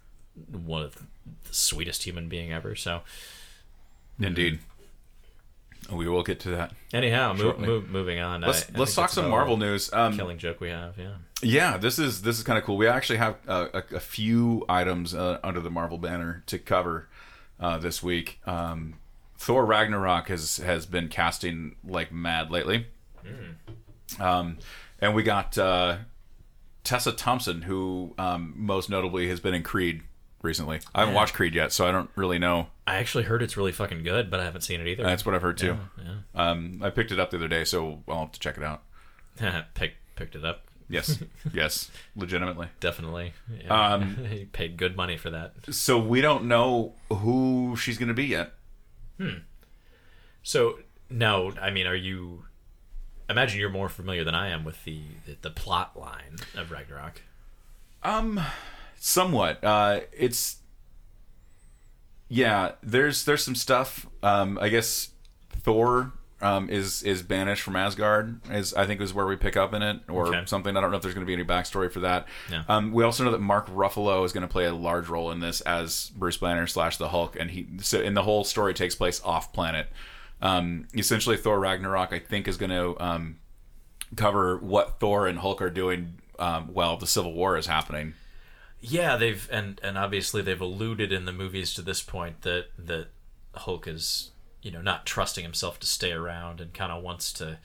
one 0.52 0.84
of 0.84 0.94
the 0.96 1.54
sweetest 1.54 2.04
human 2.04 2.30
being 2.30 2.54
ever. 2.54 2.76
So, 2.76 3.02
Indeed. 4.20 4.60
We 5.92 6.08
will 6.10 6.24
get 6.24 6.40
to 6.42 6.50
that. 6.52 6.74
anyhow, 6.94 7.34
mo- 7.34 7.40
Shortly. 7.42 7.68
mo- 7.68 7.84
moving 7.88 8.20
on. 8.20 8.42
Let's 8.42 8.64
I 8.74 8.78
let's 8.78 8.94
talk 8.96 9.10
some 9.10 9.30
Marvel 9.30 9.58
news. 9.58 9.92
Um, 9.94 10.16
Killing 10.18 10.38
joke 10.38 10.60
we 10.60 10.70
have, 10.70 10.98
yeah. 10.98 11.16
Yeah, 11.42 11.78
this 11.78 11.98
is 12.00 12.22
this 12.24 12.38
is 12.38 12.44
kind 12.44 12.58
of 12.58 12.64
cool. 12.66 12.78
We 12.78 12.88
actually 12.88 13.18
have 13.20 13.38
uh, 13.48 13.68
a, 13.74 13.96
a 13.96 14.00
few 14.00 14.66
items 14.68 15.14
uh, 15.14 15.40
under 15.44 15.60
the 15.62 15.70
Marvel 15.70 15.98
banner 15.98 16.44
to 16.48 16.58
cover 16.60 17.08
uh, 17.60 17.78
this 17.78 18.02
week. 18.04 18.40
Um, 18.46 18.96
Thor 19.38 19.66
Ragnarok 19.66 20.28
has 20.30 20.58
has 20.58 20.86
been 20.86 21.10
casting 21.10 21.76
like 21.84 22.12
mad 22.12 22.50
lately, 22.52 22.88
um, 24.20 24.58
and 25.00 25.14
we 25.16 25.24
got 25.24 25.58
uh, 25.58 25.98
Tessa 26.84 27.12
Thompson, 27.12 27.62
who 27.64 28.14
um, 28.18 28.54
most 28.56 28.90
notably 28.90 29.30
has 29.30 29.40
been 29.40 29.54
in 29.54 29.64
Creed 29.64 30.02
recently. 30.48 30.80
I 30.96 31.02
haven't 31.02 31.14
Yeah. 31.14 31.20
watched 31.20 31.34
Creed 31.36 31.54
yet, 31.54 31.72
so 31.72 31.88
I 31.88 31.92
don't 31.92 32.10
really 32.16 32.40
know. 32.40 32.70
I 32.88 32.96
actually 32.96 33.26
heard 33.26 33.44
it's 33.44 33.56
really 33.58 33.72
fucking 33.72 34.02
good, 34.04 34.32
but 34.32 34.40
I 34.40 34.46
haven't 34.46 34.62
seen 34.62 34.82
it 34.82 34.88
either. 34.88 35.04
That's 35.04 35.26
what 35.26 35.36
I've 35.36 35.42
heard 35.44 35.58
too. 35.58 35.78
yeah. 36.04 36.16
Um, 36.34 36.80
I 36.84 36.90
picked 36.90 37.12
it 37.12 37.20
up 37.20 37.30
the 37.30 37.38
other 37.38 37.48
day, 37.48 37.64
so 37.66 38.02
I'll 38.08 38.22
have 38.22 38.32
to 38.32 38.40
check 38.40 38.58
it 38.58 38.64
out. 38.64 38.82
Pick, 39.76 39.96
picked 40.16 40.36
it 40.36 40.44
up. 40.44 40.64
Yes, 40.90 41.22
yes, 41.54 41.92
legitimately. 42.16 42.70
Definitely. 42.80 43.34
Yeah. 43.64 43.94
Um, 43.94 44.26
he 44.30 44.46
paid 44.46 44.78
good 44.78 44.96
money 44.96 45.18
for 45.18 45.30
that. 45.30 45.54
So 45.70 46.00
we 46.00 46.22
don't 46.22 46.46
know 46.46 46.94
who 47.12 47.76
she's 47.78 47.98
going 47.98 48.08
to 48.08 48.14
be 48.16 48.26
yet. 48.26 48.54
Hmm. 49.18 49.40
So 50.44 50.80
no, 51.10 51.52
I 51.62 51.70
mean, 51.72 51.88
are 51.88 51.96
you? 51.96 52.46
Imagine 53.30 53.60
you're 53.60 53.70
more 53.70 53.90
familiar 53.90 54.24
than 54.24 54.34
I 54.36 54.48
am 54.50 54.64
with 54.64 54.82
the 54.86 55.02
the, 55.26 55.38
the 55.42 55.50
plot 55.50 56.00
line 56.00 56.38
of 56.56 56.72
Ragnarok. 56.72 57.22
Um, 58.04 58.40
somewhat. 59.00 59.64
Uh, 59.64 60.02
it's 60.12 60.58
yeah, 62.30 62.74
there's 62.84 63.26
there's 63.26 63.44
some 63.44 63.56
stuff. 63.56 64.06
Um, 64.22 64.58
I 64.62 64.70
guess 64.70 65.10
Thor 65.62 66.12
um, 66.42 66.70
is 66.70 67.02
is 67.04 67.22
banished 67.24 67.62
from 67.64 67.76
Asgard. 67.76 68.42
Is 68.52 68.74
I 68.74 68.86
think 68.86 69.00
is 69.02 69.14
where 69.14 69.26
we 69.26 69.38
pick 69.38 69.56
up 69.56 69.74
in 69.74 69.82
it 69.82 70.02
or 70.10 70.28
Okay. 70.28 70.44
something. 70.46 70.76
I 70.76 70.82
don't 70.82 70.92
know 70.92 70.98
if 70.98 71.04
there's 71.04 71.14
going 71.16 71.26
to 71.26 71.28
be 71.28 71.34
any 71.34 71.46
backstory 71.46 71.92
for 71.92 72.02
that. 72.02 72.28
Yeah. 72.52 72.64
Um, 72.68 72.92
we 72.92 73.04
also 73.04 73.24
know 73.24 73.32
that 73.32 73.40
Mark 73.42 73.68
Ruffalo 73.70 74.26
is 74.26 74.34
going 74.34 74.42
to 74.46 74.52
play 74.52 74.66
a 74.66 74.74
large 74.74 75.08
role 75.08 75.32
in 75.32 75.40
this 75.40 75.62
as 75.62 76.12
Bruce 76.16 76.38
Banner 76.38 76.68
slash 76.68 76.98
the 76.98 77.10
Hulk, 77.10 77.38
and 77.40 77.52
he 77.52 77.68
so 77.82 78.02
and 78.02 78.16
the 78.16 78.24
whole 78.24 78.44
story 78.44 78.74
takes 78.74 78.94
place 78.96 79.22
off 79.24 79.54
planet. 79.54 79.88
Um, 80.42 80.88
essentially, 80.96 81.38
Thor 81.38 81.60
Ragnarok 81.60 82.12
I 82.14 82.20
think 82.20 82.48
is 82.48 82.58
going 82.58 82.70
to 82.72 82.96
um, 83.04 83.38
cover 84.18 84.58
what 84.58 85.00
Thor 85.00 85.28
and 85.28 85.40
Hulk 85.40 85.62
are 85.62 85.70
doing 85.70 86.20
um, 86.38 86.74
while 86.74 86.98
the 86.98 87.08
Civil 87.08 87.34
War 87.34 87.58
is 87.58 87.68
happening. 87.68 88.14
Yeah, 88.82 89.16
they've 89.18 89.48
and 89.52 89.80
and 89.84 89.98
obviously 89.98 90.42
they've 90.42 90.62
alluded 90.62 91.12
in 91.12 91.26
the 91.26 91.34
movies 91.34 91.74
to 91.76 91.82
this 91.82 92.02
point 92.02 92.42
that 92.44 92.68
that 92.78 93.08
Hulk 93.56 93.88
is 93.88 94.32
you 94.62 94.72
know 94.72 94.82
not 94.82 95.06
trusting 95.06 95.44
himself 95.44 95.80
to 95.80 95.88
stay 95.88 96.12
around 96.12 96.62
and 96.62 96.74
kind 96.74 96.92
of 96.92 97.04
wants 97.04 97.34
to 97.34 97.58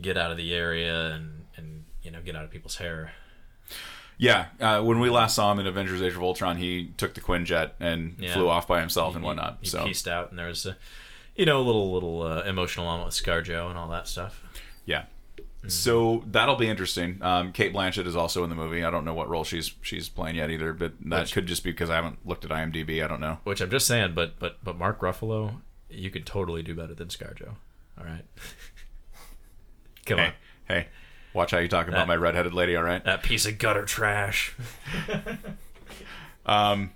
get 0.00 0.16
out 0.16 0.30
of 0.30 0.36
the 0.36 0.54
area 0.54 1.10
and 1.12 1.46
and 1.56 1.84
you 2.02 2.10
know 2.10 2.20
get 2.22 2.36
out 2.36 2.44
of 2.44 2.50
people's 2.50 2.76
hair. 2.76 3.12
Yeah, 4.18 4.46
uh, 4.60 4.82
when 4.82 5.00
we 5.00 5.08
last 5.08 5.34
saw 5.34 5.50
him 5.50 5.58
in 5.60 5.66
Avengers: 5.66 6.02
Age 6.02 6.14
of 6.14 6.22
Ultron, 6.22 6.58
he 6.58 6.92
took 6.98 7.14
the 7.14 7.20
Quinjet 7.22 7.70
and 7.80 8.16
Yeah. 8.18 8.34
flew 8.34 8.48
off 8.50 8.68
by 8.68 8.80
himself 8.80 9.16
and 9.16 9.24
whatnot. 9.24 9.58
He, 9.62 9.68
so 9.68 9.84
pieced 9.84 10.06
out, 10.06 10.28
and 10.30 10.38
there 10.38 10.48
was 10.48 10.66
a 10.66 10.76
you 11.34 11.46
know 11.46 11.58
a 11.60 11.64
little 11.64 11.90
little 11.92 12.22
uh, 12.22 12.42
emotional 12.42 12.84
moment 12.86 13.06
with 13.06 13.14
ScarJo 13.14 13.68
and 13.70 13.78
all 13.78 13.88
that 13.88 14.06
stuff. 14.06 14.42
yeah. 14.84 15.04
So 15.68 16.24
that'll 16.26 16.56
be 16.56 16.68
interesting. 16.68 17.18
Um, 17.22 17.52
Cate 17.52 17.74
Blanchett 17.74 18.06
is 18.06 18.16
also 18.16 18.42
in 18.44 18.50
the 18.50 18.56
movie. 18.56 18.82
I 18.82 18.90
don't 18.90 19.04
know 19.04 19.12
what 19.12 19.28
role 19.28 19.44
she's 19.44 19.72
she's 19.82 20.08
playing 20.08 20.36
yet 20.36 20.50
either, 20.50 20.72
but 20.72 20.94
that 21.06 21.20
Which- 21.20 21.32
could 21.32 21.46
just 21.46 21.62
be 21.62 21.70
because 21.70 21.90
I 21.90 21.96
haven't 21.96 22.26
looked 22.26 22.44
at 22.46 22.50
IMDb. 22.50 23.04
I 23.04 23.06
don't 23.08 23.20
know. 23.20 23.38
Which 23.44 23.60
I'm 23.60 23.70
just 23.70 23.86
saying, 23.86 24.14
but 24.14 24.38
but 24.38 24.56
but 24.64 24.78
Mark 24.78 25.00
Ruffalo, 25.00 25.56
you 25.90 26.10
could 26.10 26.24
totally 26.24 26.62
do 26.62 26.74
better 26.74 26.94
than 26.94 27.08
ScarJo. 27.08 27.56
All 27.98 28.04
right, 28.06 28.24
come 30.06 30.20
on. 30.20 30.26
Hey, 30.26 30.32
hey, 30.74 30.86
watch 31.34 31.50
how 31.50 31.58
you 31.58 31.68
talk 31.68 31.88
about 31.88 31.98
That- 31.98 32.08
my 32.08 32.16
redheaded 32.16 32.54
lady. 32.54 32.74
All 32.74 32.82
right. 32.82 33.04
That 33.04 33.22
piece 33.22 33.44
of 33.46 33.58
gutter 33.58 33.84
trash. 33.84 34.54
Um, 36.46 36.92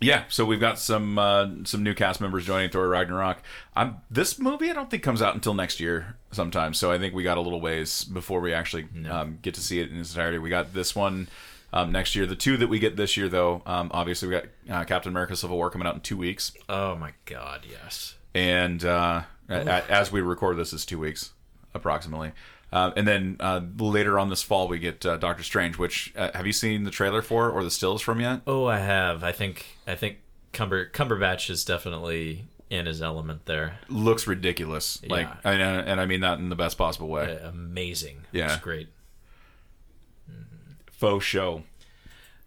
yeah, 0.00 0.24
so 0.28 0.44
we've 0.44 0.60
got 0.60 0.78
some 0.78 1.18
uh, 1.18 1.48
some 1.64 1.82
new 1.82 1.94
cast 1.94 2.20
members 2.20 2.44
joining 2.44 2.70
Thor 2.70 2.88
Ragnarok. 2.88 3.38
Um, 3.74 3.98
this 4.10 4.38
movie 4.38 4.70
I 4.70 4.74
don't 4.74 4.90
think 4.90 5.02
comes 5.02 5.22
out 5.22 5.34
until 5.34 5.54
next 5.54 5.80
year 5.80 6.16
sometime, 6.32 6.74
so 6.74 6.90
I 6.92 6.98
think 6.98 7.14
we 7.14 7.22
got 7.22 7.38
a 7.38 7.40
little 7.40 7.60
ways 7.60 8.04
before 8.04 8.40
we 8.40 8.52
actually 8.52 8.86
um, 9.08 9.38
get 9.42 9.54
to 9.54 9.60
see 9.60 9.80
it 9.80 9.90
in 9.90 9.98
its 9.98 10.10
entirety. 10.14 10.38
We 10.38 10.50
got 10.50 10.74
this 10.74 10.94
one 10.94 11.28
um, 11.72 11.92
next 11.92 12.14
year. 12.14 12.26
The 12.26 12.36
two 12.36 12.56
that 12.58 12.68
we 12.68 12.78
get 12.78 12.96
this 12.96 13.16
year, 13.16 13.28
though, 13.28 13.62
um, 13.66 13.90
obviously 13.94 14.28
we 14.28 14.34
got 14.34 14.44
uh, 14.68 14.84
Captain 14.84 15.10
America: 15.10 15.34
Civil 15.34 15.56
War 15.56 15.70
coming 15.70 15.86
out 15.88 15.94
in 15.94 16.00
two 16.00 16.16
weeks, 16.16 16.52
Oh 16.68 16.94
my 16.96 17.12
god, 17.24 17.62
yes. 17.68 18.16
and 18.34 18.84
uh, 18.84 19.22
as 19.48 20.12
we 20.12 20.20
record 20.20 20.56
this, 20.58 20.72
is 20.72 20.84
two 20.84 20.98
weeks 20.98 21.32
approximately. 21.74 22.32
Uh, 22.76 22.92
and 22.94 23.08
then 23.08 23.36
uh, 23.40 23.62
later 23.78 24.18
on 24.18 24.28
this 24.28 24.42
fall, 24.42 24.68
we 24.68 24.78
get 24.78 25.06
uh, 25.06 25.16
Doctor 25.16 25.42
Strange. 25.42 25.78
Which 25.78 26.12
uh, 26.14 26.30
have 26.34 26.46
you 26.46 26.52
seen 26.52 26.84
the 26.84 26.90
trailer 26.90 27.22
for 27.22 27.48
or 27.50 27.64
the 27.64 27.70
stills 27.70 28.02
from 28.02 28.20
yet? 28.20 28.42
Oh, 28.46 28.66
I 28.66 28.80
have. 28.80 29.24
I 29.24 29.32
think 29.32 29.78
I 29.86 29.94
think 29.94 30.18
Cumber 30.52 30.86
Cumberbatch 30.90 31.48
is 31.48 31.64
definitely 31.64 32.44
in 32.68 32.84
his 32.84 33.00
element 33.00 33.46
there. 33.46 33.78
looks 33.88 34.26
ridiculous. 34.26 35.00
Like, 35.08 35.26
Yeah. 35.26 35.50
I 35.50 35.56
know, 35.56 35.78
and 35.86 36.02
I 36.02 36.04
mean 36.04 36.20
that 36.20 36.38
in 36.38 36.50
the 36.50 36.56
best 36.56 36.76
possible 36.76 37.08
way. 37.08 37.38
Amazing. 37.42 38.24
Yeah. 38.30 38.52
It's 38.52 38.62
great. 38.62 38.88
Faux 40.90 41.24
show. 41.24 41.62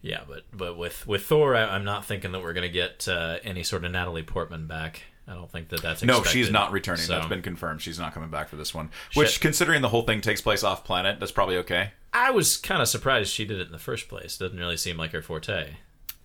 Yeah, 0.03 0.21
but 0.27 0.43
but 0.53 0.77
with 0.77 1.07
with 1.07 1.25
Thor, 1.25 1.55
I, 1.55 1.63
I'm 1.63 1.83
not 1.83 2.05
thinking 2.05 2.33
that 2.33 2.41
we're 2.41 2.53
gonna 2.53 2.69
get 2.69 3.07
uh, 3.07 3.37
any 3.43 3.63
sort 3.63 3.83
of 3.83 3.91
Natalie 3.91 4.21
Portman 4.21 4.67
back. 4.67 5.05
I 5.29 5.35
don't 5.35 5.51
think 5.51 5.69
that 5.69 5.83
that's 5.83 6.01
No, 6.01 6.23
she's 6.23 6.49
not 6.49 6.71
returning. 6.71 7.03
So, 7.03 7.13
That's 7.13 7.27
been 7.27 7.43
confirmed. 7.43 7.81
She's 7.83 7.99
not 7.99 8.13
coming 8.15 8.29
back 8.29 8.49
for 8.49 8.55
this 8.55 8.73
one. 8.73 8.89
Which, 9.13 9.39
considering 9.39 9.83
the 9.83 9.89
whole 9.89 10.01
thing 10.01 10.21
takes 10.21 10.41
place 10.41 10.63
off 10.63 10.83
planet, 10.83 11.19
that's 11.19 11.31
probably 11.31 11.57
okay. 11.57 11.91
I 12.11 12.31
was 12.31 12.57
kind 12.57 12.81
of 12.81 12.87
surprised 12.87 13.31
she 13.31 13.45
did 13.45 13.59
it 13.59 13.67
in 13.67 13.71
the 13.71 13.77
first 13.77 14.09
place. 14.09 14.37
Doesn't 14.37 14.57
really 14.57 14.77
seem 14.77 14.97
like 14.97 15.11
her 15.11 15.21
forte. 15.21 15.75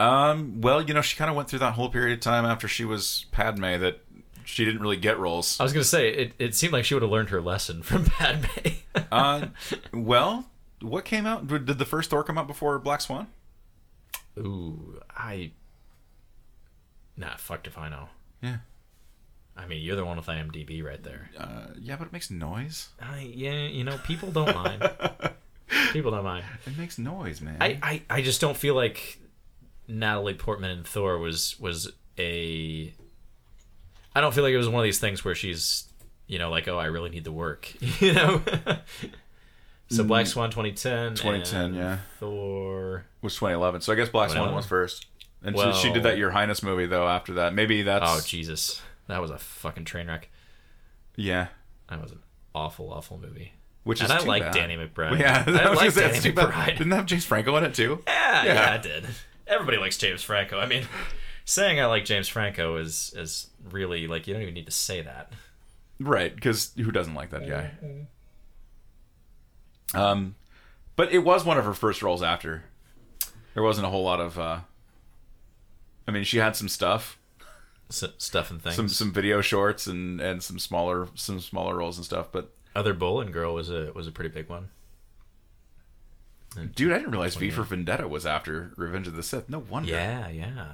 Um, 0.01 0.63
well, 0.63 0.81
you 0.81 0.95
know, 0.95 1.03
she 1.03 1.17
kind 1.17 1.31
of 1.31 1.37
went 1.37 1.51
through 1.51 1.59
that 1.61 1.75
whole 1.75 1.91
period 1.91 2.15
of 2.15 2.21
time 2.21 2.47
after 2.47 2.67
she 2.67 2.87
was 2.87 3.27
Padme 3.31 3.79
that 3.79 4.01
she 4.45 4.65
didn't 4.65 4.81
really 4.81 4.97
get 4.97 5.19
roles. 5.19 5.61
I 5.61 5.63
was 5.65 5.73
gonna 5.73 5.85
say 5.85 6.09
it. 6.09 6.33
It 6.39 6.55
seemed 6.55 6.73
like 6.73 6.85
she 6.87 6.95
would 6.95 7.03
have 7.03 7.13
learned 7.13 7.29
her 7.29 7.43
lesson 7.43 7.83
from 7.83 8.05
Padme. 8.07 8.47
uh, 9.13 9.47
well, 9.93 10.47
what 10.81 11.05
came 11.05 11.27
out? 11.27 11.47
Did 11.47 11.67
the 11.79 11.85
first 11.85 12.11
Thor 12.11 12.25
come 12.25 12.39
out 12.39 12.47
before 12.47 12.79
Black 12.79 13.03
Swan? 13.03 13.29
Ooh, 14.39 15.01
I. 15.15 15.53
Nah, 17.17 17.37
fucked 17.37 17.67
if 17.67 17.79
I 17.79 17.89
know. 17.89 18.09
Yeah. 18.43 18.57
I 19.57 19.67
mean, 19.67 19.83
you're 19.83 19.97
the 19.97 20.05
one 20.05 20.17
with 20.17 20.27
IMDb 20.27 20.83
right 20.85 21.03
there. 21.03 21.31
Uh, 21.39 21.67
yeah, 21.79 21.97
but 21.97 22.09
it 22.09 22.13
makes 22.13 22.31
noise. 22.31 22.89
I, 23.01 23.21
yeah, 23.35 23.67
you 23.67 23.85
know, 23.85 23.99
people 23.99 24.31
don't 24.31 24.55
mind. 24.55 24.91
people 25.93 26.11
don't 26.11 26.25
mind. 26.25 26.45
It 26.67 26.77
makes 26.77 26.99
noise, 26.99 27.41
man. 27.41 27.59
I, 27.61 27.79
I, 27.83 28.03
I 28.11 28.23
just 28.23 28.41
don't 28.41 28.57
feel 28.57 28.75
like 28.75 29.19
Natalie 29.87 30.35
Portman 30.35 30.71
in 30.79 30.85
Thor 30.85 31.19
was 31.19 31.59
was 31.61 31.93
a. 32.19 32.93
I 34.15 34.21
don't 34.21 34.35
feel 34.35 34.45
like 34.45 34.53
it 34.55 34.59
was 34.59 34.69
one 34.69 34.81
of 34.81 34.85
these 34.85 35.01
things 35.01 35.25
where 35.25 35.35
she's, 35.35 35.89
you 36.27 36.39
know, 36.39 36.51
like, 36.51 36.69
oh, 36.69 36.79
I 36.79 36.87
really 36.87 37.11
need 37.11 37.25
the 37.25 37.33
work, 37.33 37.73
you 38.01 38.13
know. 38.13 38.43
so 39.89 40.05
Black 40.05 40.27
Swan 40.27 40.51
2010. 40.51 41.15
2010, 41.15 41.61
and 41.65 41.75
yeah. 41.75 41.99
Thor. 42.21 43.07
was 43.23 43.35
2011. 43.35 43.81
So 43.81 43.93
I 43.93 43.97
guess 43.97 44.09
Black 44.09 44.31
Swan 44.31 44.55
was 44.55 44.67
first. 44.67 45.07
And 45.43 45.55
Well- 45.55 45.73
she, 45.73 45.89
she 45.89 45.93
did 45.93 46.05
that 46.05 46.17
Your 46.17 46.31
Highness 46.31 46.63
movie 46.63 46.87
though. 46.87 47.07
After 47.07 47.35
that, 47.35 47.55
maybe 47.55 47.83
that's 47.83 48.05
Oh 48.07 48.21
Jesus, 48.25 48.81
that 49.09 49.21
was 49.21 49.31
a 49.31 49.39
fucking 49.39 49.85
train 49.85 50.07
wreck. 50.09 50.29
yeah. 51.17 51.49
That 51.91 52.01
was 52.03 52.13
an 52.13 52.21
awful, 52.55 52.91
awful 52.93 53.19
movie. 53.19 53.53
Which 53.85 54.03
is 54.03 54.11
I 54.11 54.19
like 54.21 54.43
bad. 54.43 54.55
Danny 54.55 54.77
McBride. 54.79 55.19
Yeah, 55.21 55.45
I 55.47 55.73
like 55.75 55.95
Danny 55.95 56.19
too 56.19 56.33
bad. 56.33 56.49
McBride. 56.49 56.79
Didn't 56.79 56.89
that 56.89 56.97
have 56.97 57.07
James 57.07 57.27
Franco 57.27 57.55
in 57.59 57.65
it 57.65 57.75
too? 57.75 58.03
Yeah, 58.07 58.45
Yeah. 58.45 58.55
yeah, 58.55 58.73
I 58.73 58.79
did. 58.79 59.05
Everybody 59.47 59.77
likes 59.77 59.99
James 59.99 60.23
Franco. 60.23 60.59
I 60.59 60.65
mean, 60.67 60.85
saying 61.45 61.79
I 61.79 61.85
like 61.87 62.07
James 62.07 62.27
Franco 62.29 62.77
is 62.79 63.13
is 63.15 63.49
really 63.71 64.07
like 64.07 64.27
you 64.27 64.33
don't 64.33 64.43
even 64.43 64.55
need 64.55 64.65
to 64.65 64.73
say 64.73 65.03
that. 65.03 65.33
Right, 66.01 66.35
because 66.35 66.73
who 66.77 66.91
doesn't 66.91 67.15
like 67.15 67.29
that 67.31 67.47
guy? 67.47 67.73
Um, 69.95 70.35
but 70.97 71.13
it 71.13 71.19
was 71.19 71.45
one 71.45 71.59
of 71.59 71.65
her 71.65 71.75
first 71.75 72.03
roles 72.03 72.23
after. 72.23 72.65
There 73.53 73.63
wasn't 73.63 73.87
a 73.87 73.91
whole 73.91 74.05
lot 74.05 74.21
of. 74.21 74.39
uh 74.39 74.61
I 76.07 76.11
mean, 76.11 76.25
she 76.25 76.39
had 76.39 76.55
some 76.57 76.69
stuff, 76.69 77.19
S- 77.91 78.05
stuff 78.19 78.51
and 78.51 78.63
things. 78.63 78.77
some 78.77 78.89
some 78.89 79.13
video 79.13 79.41
shorts, 79.41 79.87
and 79.87 80.21
and 80.21 80.43
some 80.43 80.59
smaller 80.59 81.09
some 81.15 81.41
smaller 81.41 81.77
roles 81.77 81.97
and 81.99 82.05
stuff. 82.05 82.29
But 82.33 82.53
Other 82.75 82.95
Boleyn 82.95 83.31
Girl 83.31 83.55
was 83.55 83.71
a 83.71 83.93
was 83.95 84.07
a 84.07 84.13
pretty 84.13 84.31
big 84.31 84.49
one. 84.49 84.71
dude, 86.75 86.93
I 86.93 86.99
didn't 86.99 87.11
realize 87.11 87.35
V 87.37 87.51
for 87.51 87.63
Vendetta 87.63 88.07
was 88.09 88.25
after 88.27 88.73
Revenge 88.77 89.07
of 89.09 89.17
the 89.17 89.23
Sith. 89.23 89.49
No 89.49 89.59
wonder. 89.59 89.91
Yeah, 89.91 90.29
yeah. 90.29 90.67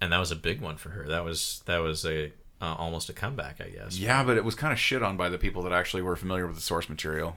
And 0.00 0.12
that 0.12 0.18
was 0.18 0.30
a 0.30 0.36
big 0.36 0.60
one 0.60 0.76
for 0.76 0.90
her. 0.90 1.06
That 1.06 1.24
was 1.24 1.62
that 1.66 1.78
was 1.78 2.04
a 2.04 2.32
uh, 2.60 2.74
almost 2.78 3.08
a 3.08 3.12
comeback, 3.12 3.60
I 3.60 3.68
guess. 3.70 3.98
Yeah, 3.98 4.22
but 4.24 4.36
it 4.36 4.44
was 4.44 4.54
kind 4.54 4.72
of 4.72 4.78
shit 4.78 5.02
on 5.02 5.16
by 5.16 5.28
the 5.28 5.38
people 5.38 5.62
that 5.62 5.72
actually 5.72 6.02
were 6.02 6.16
familiar 6.16 6.46
with 6.46 6.56
the 6.56 6.62
source 6.62 6.88
material. 6.88 7.36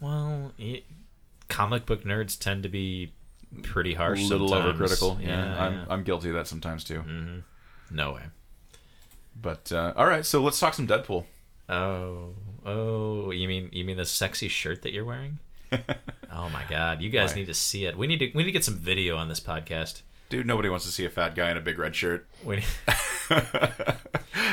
Well, 0.00 0.52
y 0.58 0.82
comic 1.48 1.84
book 1.86 2.04
nerds 2.04 2.38
tend 2.38 2.62
to 2.64 2.68
be 2.68 3.12
pretty 3.62 3.94
A 3.94 3.98
harsh. 3.98 4.22
little 4.28 4.48
sometimes. 4.48 4.78
overcritical. 4.80 5.20
Yeah, 5.20 5.28
Yeah, 5.28 5.62
I'm 5.64 5.72
yeah. 5.74 5.84
I'm 5.88 6.02
guilty 6.04 6.28
of 6.30 6.34
that 6.34 6.46
sometimes 6.46 6.84
too. 6.84 7.02
No 7.90 8.12
way. 8.14 8.22
But 9.40 9.70
uh, 9.72 9.92
all 9.96 10.06
right, 10.06 10.24
so 10.24 10.42
let's 10.42 10.58
talk 10.60 10.74
some 10.74 10.86
Deadpool. 10.86 11.24
Oh, 11.68 12.34
oh, 12.66 13.30
you 13.30 13.46
mean 13.48 13.70
you 13.72 13.84
mean 13.84 13.96
the 13.96 14.04
sexy 14.04 14.48
shirt 14.48 14.82
that 14.82 14.92
you're 14.92 15.04
wearing? 15.04 15.38
oh 15.72 16.48
my 16.50 16.64
god, 16.68 17.00
you 17.00 17.10
guys 17.10 17.30
Why? 17.30 17.36
need 17.40 17.46
to 17.46 17.54
see 17.54 17.84
it. 17.86 17.96
We 17.96 18.06
need 18.06 18.18
to 18.18 18.26
we 18.34 18.42
need 18.42 18.46
to 18.48 18.52
get 18.52 18.64
some 18.64 18.76
video 18.76 19.16
on 19.16 19.28
this 19.28 19.40
podcast. 19.40 20.02
Dude, 20.28 20.46
nobody 20.46 20.68
wants 20.68 20.84
to 20.86 20.92
see 20.92 21.04
a 21.04 21.10
fat 21.10 21.34
guy 21.34 21.50
in 21.50 21.56
a 21.56 21.60
big 21.60 21.78
red 21.78 21.94
shirt. 21.96 22.28
We 22.44 22.56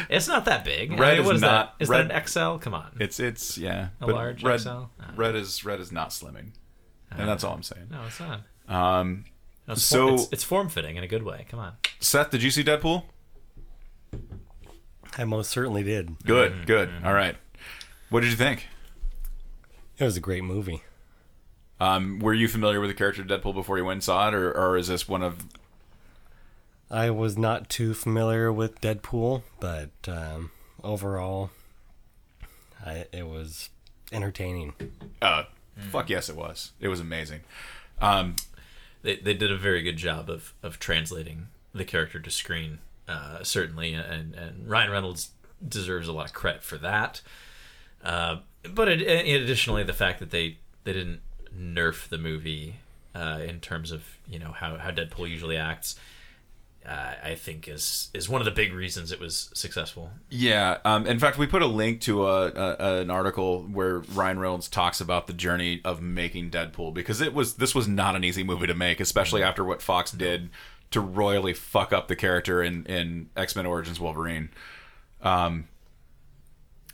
it's 0.09 0.27
not 0.27 0.45
that 0.45 0.63
big. 0.63 0.91
Red 0.99 1.19
I 1.19 1.21
mean, 1.21 1.25
is 1.29 1.35
is 1.37 1.41
not- 1.41 1.77
that? 1.79 1.83
Is 1.83 1.89
red- 1.89 2.09
that 2.09 2.15
an 2.21 2.27
XL? 2.27 2.57
Come 2.63 2.73
on. 2.73 2.95
It's 2.99 3.19
it's 3.19 3.57
yeah, 3.57 3.89
A 4.01 4.05
but 4.05 4.15
large 4.15 4.43
red, 4.43 4.61
XL? 4.61 4.69
Oh. 4.69 4.89
Red 5.15 5.35
is 5.35 5.65
red 5.65 5.79
is 5.79 5.91
not 5.91 6.09
slimming, 6.09 6.51
and 7.11 7.27
that's 7.27 7.43
all 7.43 7.53
I'm 7.53 7.63
saying. 7.63 7.87
no, 7.91 8.01
it's 8.07 8.19
not. 8.19 8.41
Um, 8.67 9.25
No, 9.67 9.73
it's 9.73 9.83
So- 9.83 10.07
form, 10.07 10.13
it's, 10.15 10.29
it's 10.33 10.43
form 10.43 10.69
fitting 10.69 10.95
in 10.97 11.03
a 11.03 11.07
good 11.07 11.23
way. 11.23 11.45
Come 11.49 11.59
on. 11.59 11.73
Seth, 11.99 12.29
did 12.31 12.43
you 12.43 12.51
see 12.51 12.63
Deadpool? 12.63 13.03
I 15.17 15.23
most 15.23 15.49
certainly 15.49 15.83
did. 15.83 16.23
Good, 16.23 16.51
Mm-hmm. 16.53 16.63
good. 16.65 16.89
All 17.03 17.13
right. 17.13 17.35
What 18.09 18.21
did 18.21 18.29
you 18.29 18.35
think? 18.37 18.67
It 19.97 20.03
was 20.03 20.15
a 20.15 20.21
great 20.21 20.43
movie. 20.43 20.83
Um, 21.79 22.19
were 22.19 22.33
you 22.33 22.47
familiar 22.47 22.79
with 22.79 22.89
the 22.89 22.93
character 22.95 23.23
Deadpool 23.23 23.53
before 23.53 23.77
you 23.77 23.85
went 23.85 23.97
and 23.97 24.03
saw 24.03 24.27
it, 24.27 24.33
or, 24.33 24.51
or 24.51 24.77
is 24.77 24.87
this 24.87 25.07
one 25.07 25.21
of? 25.23 25.45
I 26.89 27.09
was 27.09 27.37
not 27.37 27.69
too 27.69 27.93
familiar 27.93 28.51
with 28.51 28.79
Deadpool, 28.81 29.43
but 29.59 29.89
um, 30.07 30.51
overall, 30.83 31.49
I, 32.85 33.05
it 33.11 33.27
was 33.27 33.69
entertaining. 34.11 34.73
Uh, 35.21 35.43
Mm-hmm. 35.79 35.89
Fuck 35.89 36.09
yes, 36.09 36.27
it 36.27 36.35
was. 36.35 36.71
It 36.79 36.87
was 36.87 36.99
amazing. 36.99 37.41
Um, 38.01 38.35
They, 39.03 39.17
they 39.17 39.35
did 39.35 39.51
a 39.51 39.57
very 39.57 39.83
good 39.83 39.97
job 39.97 40.27
of, 40.27 40.55
of 40.63 40.79
translating 40.79 41.49
the 41.71 41.85
character 41.85 42.19
to 42.19 42.31
screen, 42.31 42.79
uh, 43.07 43.43
certainly, 43.43 43.93
and 43.93 44.35
and 44.35 44.69
Ryan 44.69 44.91
Reynolds 44.91 45.31
deserves 45.65 46.07
a 46.07 46.13
lot 46.13 46.27
of 46.27 46.33
credit 46.33 46.63
for 46.63 46.77
that. 46.77 47.21
Uh, 48.03 48.37
but 48.73 48.87
it, 48.87 49.01
it, 49.01 49.41
additionally, 49.41 49.83
the 49.83 49.93
fact 49.93 50.19
that 50.19 50.31
they 50.31 50.57
they 50.83 50.93
didn't 50.93 51.21
nerf 51.57 52.07
the 52.07 52.17
movie 52.17 52.75
uh, 53.15 53.39
in 53.47 53.59
terms 53.59 53.91
of 53.91 54.17
you 54.27 54.39
know 54.39 54.51
how 54.51 54.77
how 54.77 54.91
Deadpool 54.91 55.29
usually 55.29 55.57
acts. 55.57 55.95
Uh, 56.85 57.15
I 57.21 57.35
think 57.35 57.67
is 57.67 58.09
is 58.13 58.29
one 58.29 58.39
of 58.39 58.45
the 58.45 58.51
big 58.51 58.71
reasons 58.71 59.11
it 59.11 59.19
was 59.19 59.49
successful. 59.53 60.11
Yeah. 60.29 60.77
Um, 60.85 61.05
in 61.05 61.19
fact, 61.19 61.37
we 61.37 61.45
put 61.45 61.61
a 61.61 61.67
link 61.67 61.99
to 62.01 62.25
a, 62.25 62.47
a, 62.47 63.01
an 63.01 63.09
article 63.09 63.63
where 63.63 63.99
Ryan 63.99 64.39
Reynolds 64.39 64.69
talks 64.69 65.01
about 65.01 65.27
the 65.27 65.33
journey 65.33 65.81
of 65.83 66.01
making 66.01 66.49
Deadpool 66.49 66.93
because 66.93 67.19
it 67.19 67.33
was 67.33 67.55
this 67.55 67.75
was 67.75 67.89
not 67.89 68.15
an 68.15 68.23
easy 68.23 68.41
movie 68.41 68.67
to 68.67 68.73
make, 68.73 69.01
especially 69.01 69.43
after 69.43 69.65
what 69.65 69.81
Fox 69.81 70.11
did 70.11 70.49
to 70.91 71.01
royally 71.01 71.53
fuck 71.53 71.91
up 71.91 72.07
the 72.07 72.15
character 72.15 72.61
in 72.61 72.85
in 72.85 73.29
X 73.35 73.55
Men 73.55 73.65
Origins 73.65 73.99
Wolverine. 73.99 74.49
Um, 75.21 75.67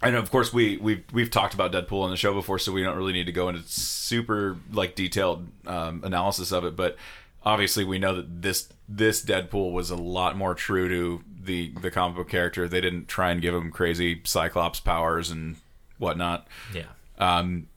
and 0.02 0.16
of 0.16 0.32
course 0.32 0.52
we 0.52 0.78
we've 0.78 1.04
we've 1.14 1.32
talked 1.32 1.54
about 1.54 1.72
Deadpool 1.72 2.04
on 2.04 2.10
the 2.10 2.18
show 2.18 2.34
before, 2.34 2.60
so 2.60 2.72
we 2.72 2.84
don't 2.84 2.98
really 2.98 3.14
need 3.14 3.26
to 3.26 3.32
go 3.32 3.50
into 3.50 3.62
super 3.64 4.58
like 4.72 4.96
detailed 4.96 5.48
um, 5.66 6.02
analysis 6.04 6.52
of 6.52 6.66
it. 6.66 6.76
But 6.76 6.98
obviously, 7.44 7.84
we 7.84 8.00
know 8.00 8.16
that 8.16 8.42
this 8.42 8.70
this 8.88 9.24
Deadpool 9.24 9.72
was 9.72 9.90
a 9.90 9.96
lot 9.96 10.36
more 10.36 10.56
true 10.56 10.90
to 10.90 11.24
the 11.44 11.74
the 11.82 11.92
comic 11.92 12.18
book 12.18 12.30
character. 12.30 12.68
They 12.68 12.82
didn't 12.82 13.08
try 13.08 13.32
and 13.32 13.42
give 13.42 13.54
him 13.54 13.72
crazy 13.72 14.22
Cyclops 14.24 14.80
powers 14.80 15.30
and 15.30 15.56
whatnot. 15.98 16.48
Yeah. 16.74 16.88
Um, 17.18 17.68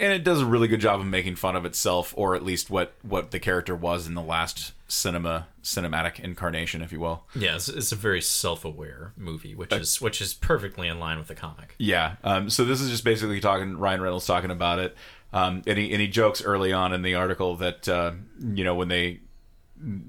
and 0.00 0.12
it 0.12 0.24
does 0.24 0.40
a 0.40 0.46
really 0.46 0.66
good 0.66 0.80
job 0.80 0.98
of 0.98 1.06
making 1.06 1.36
fun 1.36 1.54
of 1.54 1.64
itself, 1.64 2.14
or 2.16 2.34
at 2.34 2.42
least 2.42 2.70
what 2.70 2.94
what 3.02 3.30
the 3.30 3.38
character 3.38 3.76
was 3.76 4.06
in 4.06 4.14
the 4.14 4.22
last 4.22 4.72
cinema 4.88 5.46
cinematic 5.62 6.18
incarnation, 6.18 6.82
if 6.82 6.90
you 6.90 6.98
will. 6.98 7.24
Yeah, 7.36 7.54
it's, 7.54 7.68
it's 7.68 7.92
a 7.92 7.96
very 7.96 8.20
self-aware 8.20 9.12
movie, 9.16 9.54
which 9.54 9.72
is 9.72 10.00
which 10.00 10.20
is 10.20 10.34
perfectly 10.34 10.88
in 10.88 10.98
line 10.98 11.18
with 11.18 11.28
the 11.28 11.34
comic. 11.34 11.74
Yeah. 11.78 12.16
Um, 12.24 12.50
so 12.50 12.64
this 12.64 12.80
is 12.80 12.90
just 12.90 13.04
basically 13.04 13.40
talking 13.40 13.76
Ryan 13.76 14.00
Reynolds 14.00 14.26
talking 14.26 14.50
about 14.50 14.78
it. 14.78 14.96
Um, 15.32 15.62
and 15.66 15.78
he 15.78 15.92
and 15.92 16.00
he 16.00 16.08
jokes 16.08 16.42
early 16.42 16.72
on 16.72 16.92
in 16.92 17.02
the 17.02 17.14
article 17.14 17.56
that 17.56 17.88
uh, 17.88 18.12
you 18.40 18.64
know 18.64 18.74
when 18.74 18.88
they 18.88 19.20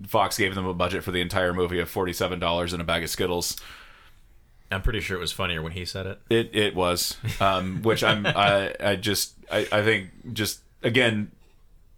Fox 0.08 0.38
gave 0.38 0.56
them 0.56 0.66
a 0.66 0.74
budget 0.74 1.04
for 1.04 1.12
the 1.12 1.22
entire 1.22 1.54
movie 1.54 1.80
of 1.80 1.90
forty 1.90 2.14
seven 2.14 2.40
dollars 2.40 2.74
and 2.74 2.82
a 2.82 2.86
bag 2.86 3.04
of 3.04 3.10
Skittles. 3.10 3.58
I'm 4.72 4.82
pretty 4.82 5.01
sure 5.01 5.18
it 5.18 5.20
was 5.20 5.32
funnier 5.32 5.62
when 5.62 5.74
he 5.74 5.86
said 5.86 6.06
it. 6.08 6.22
It 6.30 6.50
it 6.56 6.75
was, 6.75 7.18
um, 7.40 7.82
which 7.82 8.04
I'm 8.04 8.25
I 8.25 8.74
I 8.80 8.96
just 8.96 9.34
I, 9.51 9.68
I 9.72 9.84
think 9.84 10.10
just 10.34 10.62
again, 10.84 11.32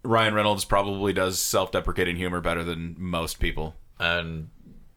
Ryan 0.02 0.34
Reynolds 0.34 0.64
probably 0.64 1.12
does 1.12 1.38
self 1.40 1.72
deprecating 1.72 2.16
humor 2.16 2.40
better 2.40 2.64
than 2.64 2.96
most 2.98 3.38
people. 3.40 3.74
And 3.98 4.50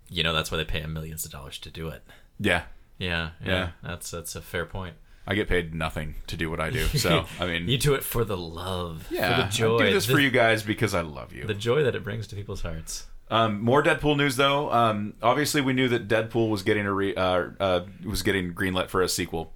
you 0.10 0.24
know 0.24 0.34
that's 0.34 0.52
why 0.52 0.58
they 0.58 0.66
pay 0.66 0.80
him 0.82 0.94
millions 0.94 1.26
of 1.26 1.32
dollars 1.32 1.58
to 1.60 1.70
do 1.70 1.88
it. 1.90 2.04
Yeah, 2.40 2.64
Yeah, 2.98 3.32
yeah, 3.44 3.48
Yeah. 3.52 3.70
that's 3.84 4.12
that's 4.12 4.36
a 4.36 4.42
fair 4.42 4.66
point. 4.66 4.96
I 5.30 5.36
get 5.36 5.50
paid 5.50 5.76
nothing 5.76 6.16
to 6.28 6.38
do 6.38 6.50
what 6.50 6.62
I 6.62 6.70
do, 6.70 6.86
so 6.86 7.26
I 7.38 7.46
mean, 7.48 7.68
You 7.70 7.78
do 7.78 7.94
it 7.96 8.04
for 8.04 8.24
the 8.24 8.38
love, 8.38 9.08
yeah, 9.12 9.36
for 9.36 9.42
the 9.44 9.50
joy, 9.50 9.76
I 9.76 9.88
do 9.88 9.94
this 9.94 10.06
the, 10.08 10.14
for 10.14 10.20
you 10.22 10.32
guys 10.32 10.64
because 10.64 10.94
I 10.94 11.02
love 11.02 11.34
you. 11.34 11.44
the 11.46 11.54
joy 11.54 11.84
that 11.84 11.96
it 11.96 12.04
brings 12.06 12.28
to 12.28 12.36
people's 12.36 12.62
hearts. 12.62 13.08
Um, 13.30 13.62
more 13.62 13.84
Deadpool 13.84 14.16
news 14.18 14.36
though. 14.38 14.72
Um, 14.72 15.14
obviously, 15.22 15.62
we 15.62 15.74
knew 15.74 15.88
that 15.90 16.08
Deadpool 16.08 16.50
was 16.50 16.64
getting 16.64 16.86
a 16.86 16.94
re- 16.94 17.16
uh, 17.16 17.44
uh, 17.60 17.86
was 18.06 18.22
getting 18.24 18.54
greenlit 18.54 18.88
for 18.90 19.02
a 19.02 19.10
sequel. 19.10 19.52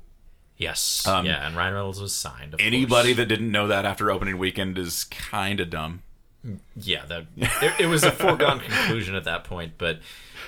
Yes, 0.57 1.07
Um, 1.07 1.25
yeah, 1.25 1.47
and 1.47 1.55
Ryan 1.55 1.73
Reynolds 1.73 1.99
was 1.99 2.13
signed. 2.13 2.55
Anybody 2.59 3.09
course. 3.09 3.17
that 3.17 3.25
didn't 3.25 3.51
know 3.51 3.67
that 3.67 3.83
after 3.83 4.11
opening 4.11 4.37
weekend 4.37 4.77
is 4.77 5.05
kind 5.05 5.59
of 5.59 5.71
dumb. 5.71 6.03
yeah, 6.75 7.03
that 7.05 7.25
it, 7.35 7.81
it 7.81 7.85
was 7.87 8.03
a 8.03 8.11
foregone 8.11 8.59
conclusion 8.67 9.15
at 9.15 9.23
that 9.23 9.43
point. 9.43 9.73
But 9.79 9.99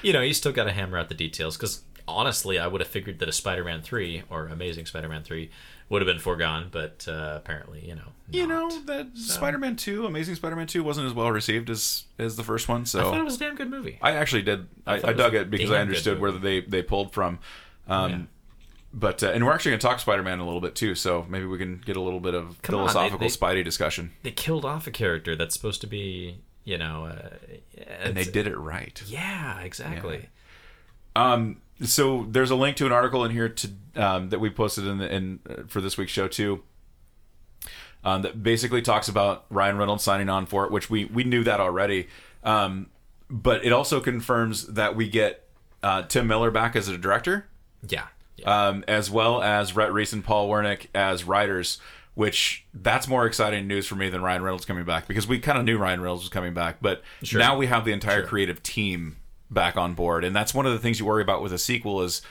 you 0.03 0.13
know, 0.13 0.21
you 0.21 0.33
still 0.33 0.51
got 0.51 0.65
to 0.65 0.71
hammer 0.71 0.97
out 0.99 1.09
the 1.09 1.15
details 1.15 1.57
because 1.57 1.81
honestly, 2.07 2.59
I 2.59 2.67
would 2.67 2.81
have 2.81 2.89
figured 2.89 3.19
that 3.19 3.29
a 3.29 3.31
Spider-Man 3.31 3.81
three 3.81 4.21
or 4.29 4.47
Amazing 4.47 4.86
Spider-Man 4.86 5.23
three 5.23 5.49
would 5.89 6.01
have 6.01 6.07
been 6.07 6.19
foregone, 6.19 6.69
but 6.71 7.05
uh, 7.07 7.33
apparently, 7.37 7.85
you 7.87 7.95
know, 7.95 8.11
You 8.31 8.47
know 8.47 8.69
that 8.85 9.15
Spider-Man 9.17 9.75
Two, 9.75 10.05
Amazing 10.05 10.35
Spider-Man 10.35 10.67
Two, 10.67 10.83
wasn't 10.83 11.07
as 11.07 11.13
well 11.13 11.31
received 11.31 11.69
as 11.69 12.03
as 12.17 12.35
the 12.35 12.43
first 12.43 12.67
one. 12.67 12.81
I 12.81 12.85
thought 12.85 13.17
it 13.17 13.23
was 13.23 13.35
a 13.35 13.39
damn 13.39 13.55
good 13.55 13.69
movie. 13.69 13.99
I 14.01 14.11
actually 14.13 14.41
did. 14.43 14.67
I, 14.87 14.99
thought 14.99 15.09
I, 15.11 15.13
dug 15.13 15.35
it 15.35 15.49
because 15.51 15.71
I 15.71 15.79
understood 15.79 16.19
where 16.19 16.31
they 16.31 16.61
they 16.61 16.81
pulled 16.81 17.11
from. 17.13 17.39
Um, 17.87 18.11
Yeah. 18.11 18.19
But 18.95 19.23
uh, 19.23 19.29
and 19.31 19.43
we're 19.43 19.53
actually 19.53 19.71
going 19.71 19.79
to 19.79 19.87
talk 19.87 19.99
Spider-Man 19.99 20.37
a 20.39 20.45
little 20.45 20.61
bit 20.61 20.75
too, 20.75 20.93
so 20.93 21.25
maybe 21.27 21.45
we 21.45 21.57
can 21.57 21.81
get 21.83 21.97
a 21.97 21.99
little 22.01 22.19
bit 22.19 22.35
of 22.35 22.61
Come 22.61 22.75
on, 22.75 22.85
they- 22.85 22.91
philosophical 22.93 23.27
they- 23.27 23.35
Spidey 23.61 23.63
discussion. 23.63 24.11
They 24.21 24.29
killed 24.31 24.65
off 24.65 24.85
a 24.85 24.91
character 24.91 25.35
that's 25.35 25.55
supposed 25.55 25.81
to 25.81 25.87
be, 25.87 26.37
you 26.63 26.77
know, 26.77 27.05
uh, 27.05 27.29
And 28.03 28.15
they 28.15 28.23
did 28.23 28.45
it 28.45 28.55
right. 28.55 29.01
Yeah, 29.07 29.59
exactly. 29.61 30.29
Um, 31.15 31.57
so 31.81 32.25
there's 32.29 32.51
a 32.51 32.55
link 32.55 32.77
to 32.77 32.86
an 32.86 32.91
article 32.91 33.23
in 33.25 33.31
here 33.31 33.49
to 33.49 33.69
um, 33.95 34.29
that 34.29 34.39
we 34.39 34.49
posted 34.49 34.86
in, 34.88 34.97
the, 34.99 35.13
in 35.13 35.39
uh, 35.49 35.63
for 35.67 35.81
this 35.81 35.97
week's 35.97 36.12
show 36.12 36.27
too. 36.27 36.63
Um, 38.05 38.21
that 38.23 38.43
basically 38.43 38.81
talks 38.81 39.07
about 39.07 39.45
Ryan 39.49 39.77
Reynolds 39.77 40.03
signing 40.03 40.27
on 40.29 40.45
for 40.45 40.65
it, 40.65 40.71
which 40.71 40.89
we 40.89 41.05
we 41.05 41.23
knew 41.23 41.43
that 41.45 41.59
already. 41.62 42.07
Um, 42.43 42.88
but 43.29 43.63
it 43.63 43.71
also 43.71 44.01
confirms 44.01 44.67
that 44.67 44.95
we 44.95 45.07
get 45.09 45.47
uh, 45.81 46.01
Tim 46.03 46.27
Miller 46.27 46.51
back 46.51 46.75
as 46.75 46.89
a 46.89 46.97
director, 46.97 47.47
Yeah. 47.88 48.07
yeah. 48.36 48.67
um, 48.67 48.83
as 48.88 49.09
well 49.09 49.41
as 49.41 49.73
Rhett 49.75 49.93
Reese 49.93 50.12
and 50.12 50.23
Paul 50.23 50.49
Wernick 50.49 50.88
as 50.93 51.23
writers. 51.23 51.79
Which 52.15 52.63
that's 52.75 53.07
more 53.07 53.25
exciting 53.25 53.65
news 53.67 53.88
for 53.88 53.95
me 53.95 54.07
than 54.09 54.21
Ryan 54.21 54.43
Reynolds 54.43 54.65
coming 54.65 54.83
back 54.86 55.07
because 55.07 55.25
we 55.25 55.39
kind 55.39 55.57
of 55.57 55.63
knew 55.65 55.79
Ryan 55.79 55.99
Reynolds 55.99 56.21
was 56.23 56.29
coming 56.29 56.53
back, 56.53 56.77
but 56.79 57.01
Sure. 57.23 57.39
now 57.39 57.57
we 57.57 57.65
have 57.65 57.86
the 57.86 57.91
entire 57.91 58.21
creative 58.23 58.62
team 58.62 59.15
back 59.53 59.77
on 59.77 59.93
board, 59.93 60.23
and 60.23 60.35
that's 60.35 60.53
one 60.53 60.65
of 60.65 60.73
the 60.73 60.79
things 60.79 60.99
you 60.99 61.05
worry 61.05 61.21
about 61.21 61.41
with 61.41 61.53
a 61.53 61.57
sequel 61.57 62.01
is 62.01 62.21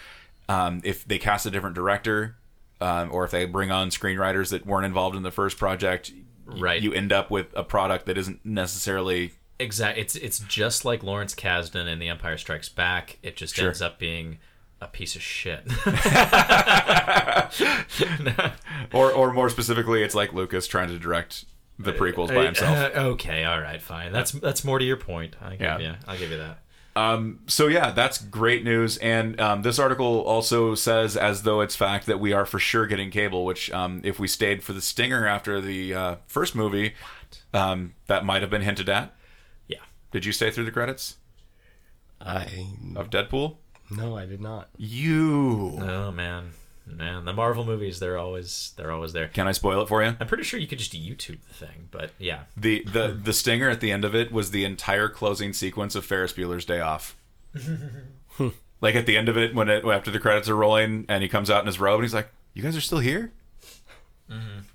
um, 0.48 0.80
if 0.84 1.06
they 1.06 1.18
cast 1.18 1.46
a 1.46 1.50
different 1.50 1.74
director 1.74 2.36
um, 2.80 3.10
or 3.12 3.24
if 3.24 3.30
they 3.30 3.44
bring 3.46 3.70
on 3.70 3.90
screenwriters 3.90 4.50
that 4.50 4.66
weren't 4.66 4.86
involved 4.86 5.16
in 5.16 5.22
the 5.22 5.30
first 5.30 5.58
project. 5.58 6.12
Right. 6.44 6.82
you 6.82 6.92
end 6.92 7.12
up 7.12 7.30
with 7.30 7.46
a 7.54 7.62
product 7.62 8.06
that 8.06 8.18
isn't 8.18 8.44
necessarily 8.44 9.32
Exact. 9.60 9.96
It's 9.96 10.16
it's 10.16 10.40
just 10.40 10.84
like 10.84 11.04
Lawrence 11.04 11.36
Kasdan 11.36 11.86
in 11.86 12.00
The 12.00 12.08
Empire 12.08 12.36
Strikes 12.36 12.68
Back. 12.68 13.18
It 13.22 13.36
just 13.36 13.54
Sure. 13.54 13.68
ends 13.68 13.80
up 13.80 14.00
being 14.00 14.38
a 14.80 14.88
piece 14.88 15.14
of 15.14 15.22
shit. 15.22 15.62
or 18.92 19.12
or 19.12 19.32
more 19.32 19.48
specifically, 19.48 20.02
it's 20.02 20.16
like 20.16 20.32
Lucas 20.32 20.66
trying 20.66 20.88
to 20.88 20.98
direct 20.98 21.44
the 21.78 21.92
prequels 21.92 22.34
by 22.34 22.44
himself. 22.46 22.76
Uh, 22.76 22.98
okay, 23.12 23.44
all 23.44 23.60
right, 23.60 23.80
fine. 23.80 24.12
That's 24.12 24.32
that's 24.32 24.64
more 24.64 24.78
to 24.78 24.84
your 24.84 24.96
point. 24.96 25.36
I 25.40 25.50
give 25.50 25.60
Yeah. 25.60 25.78
you. 25.78 25.94
I'll 26.06 26.18
give 26.18 26.30
you 26.30 26.38
that. 26.38 26.58
Um, 26.94 27.40
so 27.46 27.68
yeah, 27.68 27.90
that's 27.90 28.18
great 28.18 28.64
news. 28.64 28.98
And 28.98 29.40
um, 29.40 29.62
this 29.62 29.78
article 29.78 30.20
also 30.22 30.74
says, 30.74 31.16
as 31.16 31.42
though 31.42 31.60
it's 31.60 31.74
fact, 31.74 32.06
that 32.06 32.20
we 32.20 32.32
are 32.32 32.44
for 32.44 32.58
sure 32.58 32.86
getting 32.86 33.10
cable. 33.10 33.44
Which, 33.44 33.70
um, 33.72 34.00
if 34.04 34.18
we 34.18 34.28
stayed 34.28 34.62
for 34.62 34.72
the 34.72 34.82
stinger 34.82 35.26
after 35.26 35.60
the 35.60 35.94
uh, 35.94 36.16
first 36.26 36.54
movie, 36.54 36.94
um, 37.54 37.94
that 38.06 38.24
might 38.24 38.42
have 38.42 38.50
been 38.50 38.62
hinted 38.62 38.88
at. 38.88 39.14
Yeah. 39.68 39.78
Did 40.10 40.24
you 40.26 40.32
stay 40.32 40.50
through 40.50 40.64
the 40.64 40.70
credits 40.70 41.16
I 42.20 42.66
of 42.94 43.10
Deadpool? 43.10 43.56
no, 43.90 44.16
I 44.16 44.26
did 44.26 44.40
not. 44.40 44.68
You. 44.76 45.78
Oh 45.80 46.10
man, 46.12 46.52
man. 46.86 47.24
The 47.24 47.32
Marvel 47.32 47.64
movies, 47.64 47.98
they're 48.00 48.18
always 48.18 48.72
they're 48.76 48.92
always 48.92 49.12
there. 49.12 49.28
Can 49.28 49.46
I 49.46 49.52
spoil 49.52 49.82
it 49.82 49.88
for 49.88 50.02
you? 50.02 50.16
I'm 50.18 50.26
pretty 50.26 50.44
sure 50.44 50.60
you 50.60 50.66
could 50.66 50.78
just 50.78 50.92
YouTube 50.92 51.38
the 51.46 51.54
thing, 51.54 51.88
but 51.90 52.10
yeah. 52.18 52.44
The 52.56 52.84
the 52.84 53.08
the 53.08 53.32
stinger 53.32 53.68
at 53.68 53.80
the 53.80 53.92
end 53.92 54.04
of 54.04 54.14
it 54.14 54.32
was 54.32 54.50
the 54.50 54.64
entire 54.64 55.08
closing 55.08 55.52
sequence 55.52 55.94
of 55.94 56.04
Ferris 56.04 56.32
Bueller's 56.32 56.64
Day 56.64 56.80
Off. 56.80 57.16
like 58.80 58.94
at 58.94 59.06
the 59.06 59.16
end 59.16 59.28
of 59.28 59.36
it, 59.36 59.54
when 59.54 59.68
it 59.68 59.84
after 59.84 60.10
the 60.10 60.20
credits 60.20 60.48
are 60.48 60.56
rolling, 60.56 61.06
and 61.08 61.22
he 61.22 61.28
comes 61.28 61.50
out 61.50 61.60
in 61.60 61.66
his 61.66 61.80
robe, 61.80 61.96
and 61.96 62.04
he's 62.04 62.14
like, 62.14 62.28
"You 62.54 62.62
guys 62.62 62.76
are 62.76 62.80
still 62.80 63.00
here." 63.00 63.32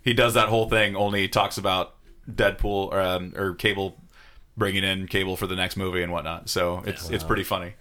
He 0.04 0.14
does 0.14 0.36
that 0.36 0.50
whole 0.50 0.70
thing. 0.70 0.96
Only 0.96 1.22
he 1.22 1.28
talks 1.28 1.58
about 1.58 1.96
Deadpool 2.30 2.92
or, 2.92 3.00
um, 3.00 3.34
or 3.36 3.56
Cable 3.56 3.98
bringing 4.56 4.84
in 4.84 5.08
Cable 5.08 5.36
for 5.36 5.48
the 5.48 5.56
next 5.56 5.78
movie 5.78 6.02
and 6.02 6.12
whatnot. 6.12 6.50
So 6.50 6.84
it's 6.86 7.10
it's 7.10 7.24
pretty 7.24 7.44
funny. 7.44 7.74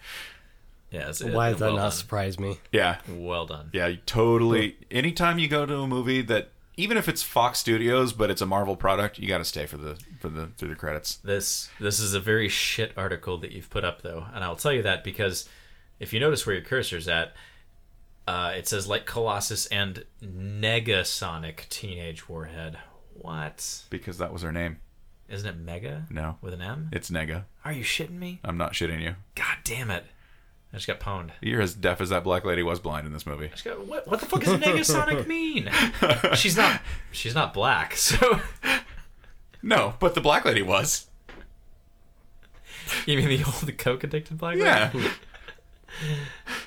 Yeah. 0.91 1.09
It's, 1.09 1.23
Why 1.23 1.51
does 1.51 1.59
that 1.61 1.67
well 1.67 1.77
not 1.77 1.83
done. 1.83 1.93
surprise 1.93 2.39
me? 2.39 2.59
Yeah, 2.73 2.99
Well 3.09 3.47
done. 3.47 3.71
yeah, 3.73 3.93
totally. 4.07 4.77
Anytime 4.91 5.39
you 5.39 5.49
go 5.49 5.67
to 5.67 5.79
a 5.79 5.87
movie 5.87 6.23
that, 6.23 6.51
even 6.77 6.97
if 6.97 7.09
it's 7.09 7.23
Fox 7.23 7.59
Studios, 7.59 8.13
but 8.13 8.31
it's 8.31 8.41
a 8.43 8.47
Marvel 8.47 8.77
product, 8.77 9.19
you 9.19 9.27
got 9.29 9.39
to 9.39 9.45
stay 9.45 9.67
for 9.67 9.77
the 9.79 9.99
for 10.21 10.29
the 10.29 10.49
through 10.59 10.69
the 10.69 10.75
credits. 10.77 11.17
This 11.17 11.71
this 11.81 11.99
is 12.01 12.13
a 12.15 12.21
very 12.21 12.49
shit 12.49 12.93
article 12.97 13.39
that 13.39 13.53
you've 13.53 13.71
put 13.71 13.85
up 13.85 14.03
though, 14.03 14.27
and 14.35 14.45
I'll 14.45 14.57
tell 14.57 14.73
you 14.73 14.83
that 14.83 15.03
because 15.03 15.49
if 15.99 16.13
you 16.13 16.21
notice 16.21 16.47
where 16.47 16.55
your 16.57 16.65
cursor's 16.65 17.09
at, 17.09 17.33
uh, 18.29 18.53
it 18.57 18.69
says 18.69 18.87
like 18.87 19.07
Colossus 19.07 19.67
and 19.67 20.05
Negasonic 20.23 21.69
Teenage 21.69 22.29
Warhead. 22.29 22.79
What? 23.15 23.83
Because 23.91 24.19
that 24.19 24.33
was 24.33 24.43
her 24.43 24.53
name. 24.53 24.79
Isn't 25.29 25.49
it 25.49 25.59
Mega? 25.59 26.07
No. 26.11 26.37
With 26.41 26.55
an 26.55 26.63
M? 26.63 26.91
It's 26.93 27.11
Nega. 27.11 27.45
Are 27.65 27.73
you 27.73 27.83
shitting 27.83 28.19
me? 28.19 28.39
I'm 28.45 28.57
not 28.57 28.75
shitting 28.75 29.01
you. 29.03 29.17
God 29.35 29.57
damn 29.65 29.91
it! 29.91 30.05
I 30.77 30.79
just 30.79 30.87
got 30.87 31.01
pwned. 31.01 31.31
You're 31.41 31.63
as 31.63 31.73
deaf 31.73 32.03
as 32.03 32.11
that 32.11 32.23
black 32.23 32.45
lady 32.45 32.63
was 32.63 32.81
blind 32.81 33.07
in 33.07 33.15
this 33.15 33.25
movie. 33.25 33.47
I 33.47 33.49
just 33.49 33.65
got, 33.65 33.87
what, 33.87 34.07
what 34.07 34.21
the 34.21 34.27
fuck 34.27 34.43
does 34.43 34.61
Negasonic 34.61 35.27
mean? 35.27 35.71
she's 36.35 36.55
not 36.55 36.83
she's 37.13 37.35
not 37.35 37.55
black, 37.55 37.97
so 37.97 38.41
No, 39.63 39.95
but 40.01 40.15
the 40.15 40.21
black 40.21 40.45
lady 40.45 40.61
was. 40.61 41.07
You 43.07 43.17
mean 43.17 43.29
the 43.31 43.43
old 43.45 43.79
coke 43.79 44.05
addicted 44.05 44.37
black 44.37 44.57
lady? 44.57 44.67
Yeah. 44.67 44.91
guy? 44.93 45.11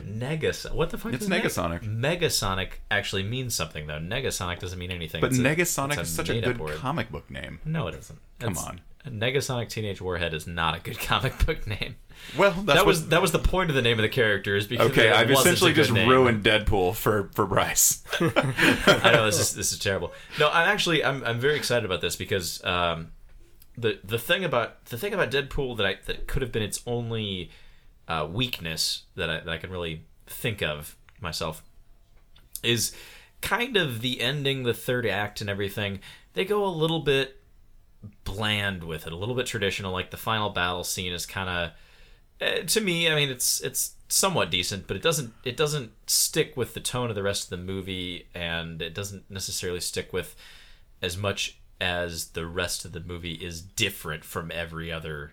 Negas. 0.04 0.74
What 0.74 0.90
the 0.90 0.98
fuck? 0.98 1.14
It's 1.14 1.28
Neg- 1.28 1.44
Negasonic. 1.44 1.84
Megasonic 1.84 2.70
actually 2.90 3.22
means 3.24 3.54
something 3.54 3.86
though. 3.86 4.00
Negasonic 4.00 4.58
doesn't 4.58 4.80
mean 4.80 4.90
anything. 4.90 5.22
But 5.22 5.30
It's 5.32 5.40
a- 5.40 5.44
Negasonic 5.44 6.00
it's 6.00 6.10
is 6.10 6.16
such 6.16 6.30
a 6.30 6.42
good 6.42 6.58
word. 6.60 6.78
comic 6.78 7.12
book 7.12 7.30
name. 7.30 7.60
No, 7.64 7.88
it 7.88 7.94
isn't. 7.96 8.18
Come 8.40 8.54
It's- 8.54 8.66
on. 8.66 8.82
Negasonic 9.08 9.70
Teenage 9.70 10.02
Warhead 10.02 10.34
is 10.34 10.46
not 10.48 10.76
a 10.76 10.80
good 10.82 11.00
comic 11.00 11.46
book 11.46 11.66
name. 11.68 11.96
Well, 12.38 12.52
that's 12.52 12.80
that 12.80 12.86
was 12.86 13.08
that 13.10 13.22
was 13.22 13.32
the 13.32 13.40
point 13.40 13.70
of 13.70 13.76
the 13.76 13.82
name 13.82 13.98
of 13.98 14.04
the 14.04 14.10
character 14.10 14.56
is 14.56 14.68
because 14.68 14.92
Okay, 14.92 15.10
I've 15.10 15.32
essentially 15.32 15.74
just 15.74 15.92
name. 15.92 16.08
ruined 16.08 16.44
Deadpool 16.44 16.96
for 16.96 17.30
for 17.34 17.46
Bryce. 17.46 18.04
I 18.22 19.12
know 19.14 19.26
this 19.26 19.40
is 19.40 19.56
this 19.56 19.72
is 19.72 19.80
terrible. 19.80 20.14
No, 20.40 20.50
I'm 20.50 20.68
actually 20.68 21.04
I'm 21.04 21.24
I'm 21.24 21.40
very 21.40 21.56
excited 21.56 21.86
about 21.86 22.02
this 22.02 22.16
because 22.16 22.64
um, 22.64 23.12
the 23.78 24.00
the 24.04 24.20
thing 24.20 24.44
about 24.44 24.86
the 24.86 24.98
thing 24.98 25.14
about 25.14 25.32
Deadpool 25.32 25.78
that 25.78 25.86
I 25.86 25.98
that 26.06 26.28
could 26.28 26.42
have 26.42 26.52
been 26.52 26.64
its 26.64 26.82
only 26.86 27.50
uh, 28.08 28.28
weakness 28.32 29.04
that 29.16 29.30
I 29.30 29.40
that 29.40 29.50
I 29.50 29.58
can 29.58 29.72
really 29.72 30.06
think 30.28 30.62
of 30.62 30.96
myself 31.20 31.64
is 32.62 32.94
kind 33.42 33.78
of 33.78 34.02
the 34.02 34.22
ending, 34.22 34.64
the 34.64 34.74
third 34.74 35.06
act, 35.06 35.42
and 35.42 35.50
everything. 35.50 36.00
They 36.34 36.46
go 36.46 36.64
a 36.66 36.70
little 36.70 37.00
bit 37.00 37.38
bland 38.24 38.84
with 38.84 39.08
it, 39.08 39.14
a 39.14 39.16
little 39.16 39.36
bit 39.36 39.46
traditional. 39.46 39.92
Like 39.92 40.12
the 40.12 40.18
final 40.18 40.50
battle 40.50 40.84
scene 40.84 41.12
is 41.12 41.26
kind 41.26 41.50
of 41.50 41.72
uh, 42.42 42.62
to 42.68 42.82
me, 42.82 43.10
I 43.10 43.16
mean, 43.16 43.30
it's 43.30 43.62
it's 43.62 43.94
somewhat 44.08 44.50
decent, 44.50 44.88
but 44.88 44.96
it 44.98 45.04
doesn't 45.04 45.34
it 45.44 45.58
doesn't 45.58 45.92
stick 46.08 46.56
with 46.58 46.74
the 46.74 46.80
tone 46.80 47.10
of 47.10 47.16
the 47.16 47.24
rest 47.24 47.46
of 47.46 47.50
the 47.50 47.58
movie, 47.58 48.28
and 48.34 48.82
it 48.82 48.94
doesn't 48.94 49.30
necessarily 49.30 49.80
stick 49.80 50.12
with 50.14 50.36
as 51.02 51.18
much 51.18 51.58
as 51.82 52.30
the 52.30 52.46
rest 52.46 52.84
of 52.86 52.92
the 52.92 53.00
movie 53.00 53.34
is 53.36 53.62
different 53.62 54.26
from 54.26 54.52
every 54.54 54.92
other 54.92 55.32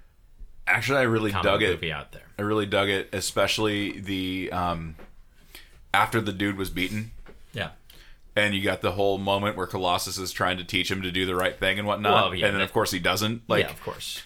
Actually, 0.68 0.98
I 0.98 1.02
really 1.02 1.30
dug 1.30 1.62
it. 1.62 1.70
movie 1.70 1.92
out 1.92 2.10
there. 2.12 2.24
I 2.38 2.42
really 2.42 2.66
dug 2.66 2.88
it, 2.88 3.08
especially 3.12 4.00
the 4.00 4.50
um, 4.50 4.96
after 5.94 6.20
the 6.20 6.32
dude 6.32 6.56
was 6.56 6.70
beaten, 6.70 7.12
Yeah, 7.52 7.70
and 8.34 8.52
you 8.52 8.62
got 8.62 8.80
the 8.80 8.92
whole 8.92 9.18
moment 9.18 9.56
where 9.56 9.66
Colossus 9.66 10.18
is 10.18 10.32
trying 10.32 10.56
to 10.58 10.64
teach 10.64 10.90
him 10.90 11.02
to 11.02 11.12
do 11.12 11.24
the 11.24 11.36
right 11.36 11.56
thing 11.56 11.78
and 11.78 11.86
whatnot, 11.86 12.30
Well, 12.30 12.34
yeah, 12.34 12.46
and 12.46 12.56
then 12.56 12.62
of 12.62 12.72
course 12.72 12.90
he 12.90 12.98
doesn't. 12.98 13.42
Like 13.48 13.64
yeah, 13.66 13.70
of 13.70 13.80
course. 13.82 14.22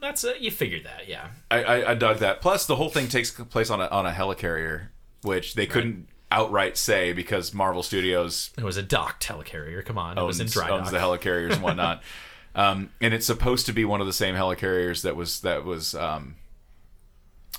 That's 0.00 0.24
uh, 0.24 0.34
you 0.38 0.50
figured 0.50 0.84
that, 0.84 1.08
yeah. 1.08 1.28
I, 1.50 1.62
I, 1.62 1.90
I 1.90 1.94
dug 1.94 2.18
that. 2.18 2.40
Plus, 2.40 2.66
the 2.66 2.76
whole 2.76 2.88
thing 2.88 3.08
takes 3.08 3.30
place 3.30 3.70
on 3.70 3.80
a 3.80 3.86
on 3.86 4.06
a 4.06 4.12
helicarrier, 4.12 4.88
which 5.22 5.54
they 5.54 5.66
couldn't 5.66 6.08
outright 6.30 6.76
say 6.76 7.12
because 7.12 7.52
Marvel 7.52 7.82
Studios 7.82 8.50
It 8.56 8.64
was 8.64 8.76
a 8.76 8.82
docked 8.82 9.26
helicarrier. 9.26 9.84
Come 9.84 9.98
on, 9.98 10.16
it 10.16 10.22
was 10.22 10.40
in 10.40 10.46
dry 10.46 10.68
dock. 10.68 10.80
owns 10.80 10.90
the 10.90 10.98
helicarriers 10.98 11.52
and 11.52 11.62
whatnot. 11.62 12.02
um, 12.54 12.90
and 13.00 13.12
it's 13.12 13.26
supposed 13.26 13.66
to 13.66 13.72
be 13.72 13.84
one 13.84 14.00
of 14.00 14.06
the 14.06 14.12
same 14.12 14.34
helicarriers 14.34 15.02
that 15.02 15.16
was 15.16 15.40
that 15.40 15.64
was 15.64 15.94
um, 15.94 16.36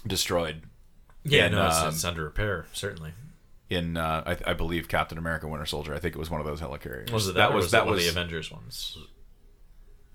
destroyed 0.08 0.64
yeah, 1.24 1.46
and, 1.46 1.56
no, 1.56 1.68
it's, 1.68 1.78
um, 1.78 1.90
it's 1.90 2.04
under 2.04 2.24
repair, 2.24 2.66
certainly. 2.74 3.12
in 3.70 3.98
uh, 3.98 4.24
I, 4.26 4.52
I 4.52 4.54
believe 4.54 4.88
Captain 4.88 5.18
America: 5.18 5.48
Winter 5.48 5.66
Soldier. 5.66 5.94
I 5.94 6.00
think 6.00 6.16
it 6.16 6.20
was 6.20 6.30
one 6.30 6.42
of 6.42 6.48
those 6.48 6.62
helicarriers. 6.62 7.12
Was 7.12 7.28
it 7.28 7.36
that, 7.36 7.50
that 7.50 7.54
was 7.54 7.66
was 7.66 7.72
that 7.72 7.86
was 7.86 8.04
the 8.04 8.10
Avengers 8.10 8.52
ones? 8.52 8.98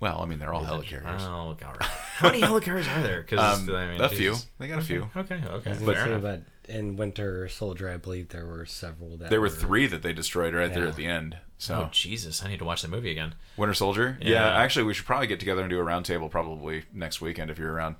Well. 0.01 0.21
I 0.21 0.27
mean, 0.27 0.39
they're 0.39 0.53
all 0.53 0.65
helicarriers. 0.65 1.21
Oh, 1.23 1.31
all 1.31 1.55
right. 1.55 1.83
How 1.83 2.29
many 2.29 2.41
helicarriers 2.43 2.89
are 2.97 3.03
there? 3.03 3.23
Because 3.23 3.61
Um, 3.61 3.75
I 3.75 3.87
mean, 3.89 4.01
a 4.01 4.09
few. 4.09 4.35
They 4.59 4.69
got 4.69 4.79
a 4.79 4.83
few. 4.83 5.11
Okay, 5.17 5.41
okay. 5.47 5.71
I 5.71 5.73
was 5.75 5.83
fair 5.83 5.85
gonna 5.85 5.97
say, 5.97 6.11
enough. 6.11 6.23
but 6.23 6.43
in 6.75 6.97
Winter 6.97 7.49
Soldier, 7.49 7.89
I 7.91 7.97
believe 7.97 8.31
there 8.31 8.47
were 8.47 8.67
several 8.67 9.17
that 9.19 9.31
There 9.31 9.41
were 9.41 9.49
three 9.49 9.87
that 9.87 10.03
they 10.03 10.13
destroyed 10.13 10.55
right 10.55 10.73
there 10.73 10.87
at 10.87 10.97
the 10.97 11.07
end. 11.07 11.39
So 11.59 11.75
Oh 11.75 11.89
Jesus! 11.91 12.45
I 12.45 12.49
need 12.49 12.59
to 12.59 12.65
watch 12.65 12.83
the 12.83 12.89
movie 12.89 13.11
again. 13.11 13.35
Winter 13.57 13.75
Soldier. 13.75 14.19
Yeah. 14.21 14.31
Yeah. 14.31 14.57
actually, 14.57 14.85
we 14.85 14.93
should 14.95 15.07
probably 15.07 15.27
get 15.27 15.41
together 15.41 15.63
and 15.63 15.71
do 15.71 15.81
a 15.81 15.85
roundtable 15.85 16.31
probably 16.31 16.85
next 16.93 17.21
weekend 17.21 17.51
if 17.51 17.59
you're 17.59 17.73
around. 17.73 17.97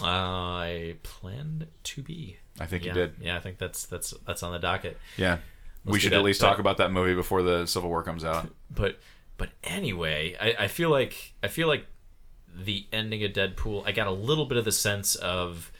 Uh, 0.00 0.06
I 0.06 0.94
planned 1.02 1.66
to 1.84 2.02
be. 2.02 2.38
I 2.58 2.66
think 2.66 2.84
yeah. 2.84 2.88
you 2.88 2.94
did. 2.94 3.14
Yeah, 3.20 3.36
I 3.36 3.40
think 3.40 3.58
that's 3.58 3.86
that's 3.86 4.12
that's 4.26 4.42
on 4.42 4.52
the 4.52 4.58
docket. 4.58 4.98
Yeah. 5.16 5.38
we 5.84 5.98
should 5.98 6.12
that, 6.12 6.18
at 6.18 6.24
least 6.24 6.40
but- 6.40 6.48
talk 6.48 6.58
about 6.58 6.78
that 6.78 6.90
movie 6.92 7.14
before 7.14 7.42
the 7.42 7.66
Civil 7.66 7.88
War 7.90 8.02
comes 8.02 8.24
out. 8.24 8.48
But 8.70 8.98
but 9.40 9.48
anyway, 9.64 10.36
I, 10.40 10.64
I 10.64 10.68
feel 10.68 10.90
like 10.90 11.32
I 11.42 11.48
feel 11.48 11.66
like 11.66 11.86
the 12.54 12.86
ending 12.92 13.24
of 13.24 13.32
Deadpool. 13.32 13.84
I 13.86 13.92
got 13.92 14.06
a 14.06 14.12
little 14.12 14.44
bit 14.44 14.58
of 14.58 14.64
the 14.64 14.70
sense 14.72 15.14
of 15.16 15.72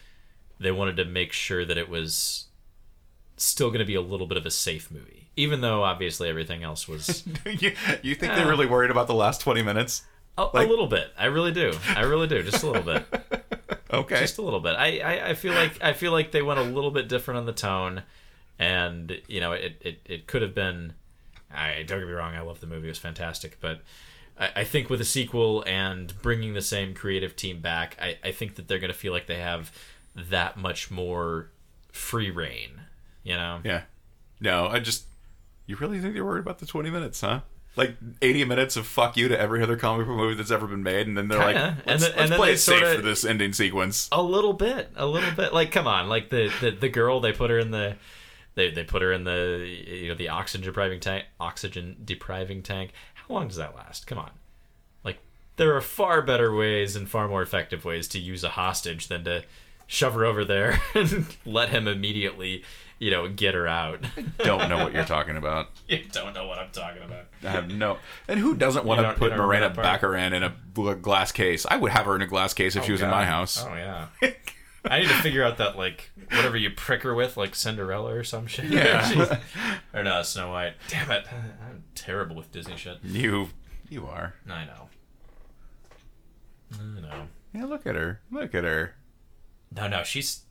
they 0.59 0.73
wanted 0.73 0.96
to 0.96 1.05
make 1.05 1.33
sure 1.33 1.64
that 1.64 1.77
it 1.79 1.88
was 1.88 2.46
still 3.37 3.68
going 3.68 3.79
to 3.81 3.85
be 3.85 3.94
a 3.94 4.01
little 4.01 4.27
bit 4.27 4.37
of 4.38 4.46
a 4.46 4.51
safe 4.51 4.90
movie, 4.90 5.29
even 5.37 5.61
though 5.61 5.83
obviously 5.83 6.29
everything 6.29 6.62
else 6.62 6.88
was 6.88 7.25
you, 7.46 7.73
you 8.03 8.14
think 8.14 8.33
Yeah. 8.33 8.37
they're 8.37 8.49
really 8.49 8.66
worried 8.66 8.90
about 8.90 9.07
the 9.07 9.14
last 9.14 9.40
20 9.40 9.62
minutes? 9.62 10.03
a, 10.38 10.44
Like- 10.44 10.66
a 10.66 10.70
little 10.70 10.87
bit. 10.87 11.12
I 11.18 11.27
really 11.27 11.53
do. 11.53 11.73
I 11.88 12.01
really 12.03 12.27
do. 12.27 12.42
Just 12.42 12.62
a 12.62 12.66
little 12.70 12.83
bit. 12.83 13.05
Okay. 13.92 14.20
just 14.20 14.38
a 14.38 14.42
little 14.42 14.61
bit. 14.61 14.77
I, 14.77 15.01
I, 15.01 15.29
I 15.31 15.35
feel 15.35 15.53
like 15.53 15.83
I 15.83 15.92
feel 15.94 16.12
like 16.12 16.31
they 16.31 16.42
went 16.42 16.61
a 16.61 16.62
little 16.62 16.92
bit 16.92 17.09
different 17.09 17.38
on 17.38 17.46
the 17.46 17.53
tone, 17.53 18.05
and 18.57 19.20
you 19.27 19.40
know 19.40 19.51
it, 19.51 19.79
it, 19.81 20.01
it 20.07 20.27
could 20.29 20.42
have 20.42 20.55
been. 20.55 20.92
I 21.54 21.82
don't 21.82 21.98
get 22.00 22.06
me 22.08 22.12
wrong. 22.14 22.34
I 22.34 22.40
love 22.40 22.60
the 22.60 22.66
movie; 22.66 22.86
it 22.86 22.90
was 22.90 22.98
fantastic. 22.98 23.58
But 23.60 23.82
I, 24.38 24.50
I 24.56 24.64
think 24.64 24.88
with 24.90 25.00
a 25.00 25.04
sequel 25.04 25.62
and 25.66 26.12
bringing 26.22 26.54
the 26.54 26.62
same 26.62 26.94
creative 26.94 27.36
team 27.36 27.60
back, 27.60 27.96
I, 28.00 28.18
I 28.24 28.32
think 28.32 28.56
that 28.56 28.68
they're 28.68 28.78
going 28.78 28.92
to 28.92 28.98
feel 28.98 29.12
like 29.12 29.26
they 29.26 29.38
have 29.38 29.72
that 30.14 30.56
much 30.56 30.90
more 30.90 31.50
free 31.92 32.30
reign. 32.30 32.82
You 33.22 33.34
know? 33.34 33.60
yeah. 33.64 33.82
No, 34.40 34.66
I 34.68 34.80
just. 34.80 35.04
You 35.66 35.76
really 35.76 36.00
think 36.00 36.14
they're 36.14 36.24
worried 36.24 36.40
about 36.40 36.58
the 36.58 36.66
20 36.66 36.90
minutes, 36.90 37.20
huh? 37.20 37.40
Like 37.76 37.94
80 38.20 38.44
minutes 38.46 38.76
of 38.76 38.86
fuck 38.88 39.16
you 39.16 39.28
to 39.28 39.38
every 39.38 39.62
other 39.62 39.76
comic 39.76 40.06
book 40.08 40.16
movie 40.16 40.34
that's 40.34 40.50
ever 40.50 40.66
been 40.66 40.82
made, 40.82 41.06
and 41.06 41.16
then 41.16 41.28
they're 41.28 41.38
Kinda. 41.38 41.60
like, 41.60 41.86
And 41.86 41.86
let's, 41.86 42.02
then- 42.02 42.16
let's 42.16 42.30
then 42.30 42.36
play 42.38 42.52
it 42.54 42.58
safe 42.58 42.96
for 42.96 43.02
this 43.02 43.24
ending 43.24 43.52
sequence. 43.52 44.08
A 44.10 44.20
little 44.22 44.52
bit, 44.52 44.90
a 44.96 45.06
little 45.06 45.30
bit. 45.32 45.52
Like, 45.54 45.70
come 45.70 45.86
on, 45.86 46.08
like 46.08 46.30
the 46.30 46.50
the, 46.60 46.70
the 46.72 46.88
girl 46.88 47.20
they 47.20 47.32
put 47.32 47.50
her 47.50 47.58
in 47.58 47.70
the. 47.70 47.96
They, 48.54 48.70
they 48.70 48.84
put 48.84 49.02
her 49.02 49.12
in 49.12 49.24
the 49.24 49.66
you 49.86 50.08
know 50.08 50.14
the 50.14 50.28
oxygen 50.28 50.66
depriving 50.66 51.00
tank 51.00 51.24
oxygen 51.38 51.96
depriving 52.04 52.62
tank. 52.62 52.92
How 53.14 53.34
long 53.34 53.48
does 53.48 53.56
that 53.56 53.76
last? 53.76 54.06
Come 54.06 54.18
on, 54.18 54.30
like 55.04 55.18
there 55.56 55.74
are 55.74 55.80
far 55.80 56.20
better 56.22 56.54
ways 56.54 56.96
and 56.96 57.08
far 57.08 57.28
more 57.28 57.42
effective 57.42 57.84
ways 57.84 58.08
to 58.08 58.18
use 58.18 58.42
a 58.42 58.50
hostage 58.50 59.08
than 59.08 59.24
to 59.24 59.44
shove 59.86 60.14
her 60.14 60.24
over 60.24 60.44
there 60.44 60.80
and 60.94 61.26
let 61.44 61.70
him 61.70 61.88
immediately 61.88 62.62
you 62.98 63.10
know 63.10 63.28
get 63.28 63.54
her 63.54 63.66
out. 63.66 64.04
Don't 64.38 64.68
know 64.68 64.78
what 64.78 64.92
you're 64.92 65.04
talking 65.04 65.36
about. 65.36 65.70
you 65.88 66.04
don't 66.12 66.34
know 66.34 66.46
what 66.46 66.58
I'm 66.58 66.70
talking 66.70 67.02
about. 67.02 67.26
I 67.42 67.50
have 67.50 67.70
no. 67.70 67.98
And 68.28 68.38
who 68.38 68.54
doesn't 68.54 68.84
want 68.84 69.00
to 69.00 69.14
put 69.14 69.24
you 69.24 69.30
don't 69.30 69.38
remember 69.38 69.46
Morena 69.46 69.68
that 69.68 69.82
part? 69.82 70.00
Baccarin 70.00 70.32
in 70.32 70.42
a 70.42 70.94
glass 70.96 71.32
case? 71.32 71.66
I 71.68 71.76
would 71.76 71.90
have 71.90 72.06
her 72.06 72.14
in 72.14 72.22
a 72.22 72.26
glass 72.26 72.52
case 72.52 72.76
if 72.76 72.82
oh, 72.82 72.86
she 72.86 72.92
was 72.92 73.02
in 73.02 73.10
my 73.10 73.24
house. 73.24 73.64
Oh 73.64 73.74
yeah. 73.74 74.06
I 74.84 75.00
need 75.00 75.08
to 75.08 75.14
figure 75.14 75.44
out 75.44 75.58
that 75.58 75.76
like 75.76 76.10
whatever 76.30 76.56
you 76.56 76.70
prick 76.70 77.02
her 77.02 77.14
with, 77.14 77.36
like 77.36 77.54
Cinderella 77.54 78.14
or 78.14 78.24
some 78.24 78.46
shit. 78.46 78.66
Yeah. 78.66 79.38
Or 79.94 80.04
no, 80.04 80.22
Snow 80.22 80.50
White. 80.52 80.74
Damn 80.88 81.10
it, 81.10 81.26
I'm 81.32 81.82
terrible 81.96 82.36
with 82.36 82.52
Disney 82.52 82.76
shit. 82.76 82.98
You, 83.02 83.48
you 83.88 84.06
are. 84.06 84.34
I 84.48 84.64
know. 84.64 84.88
I 86.78 87.00
know. 87.00 87.26
Yeah, 87.52 87.64
look 87.64 87.86
at 87.86 87.96
her. 87.96 88.20
Look 88.30 88.54
at 88.54 88.62
her. 88.62 88.94
No, 89.74 89.88
no, 89.88 90.04
she's 90.04 90.42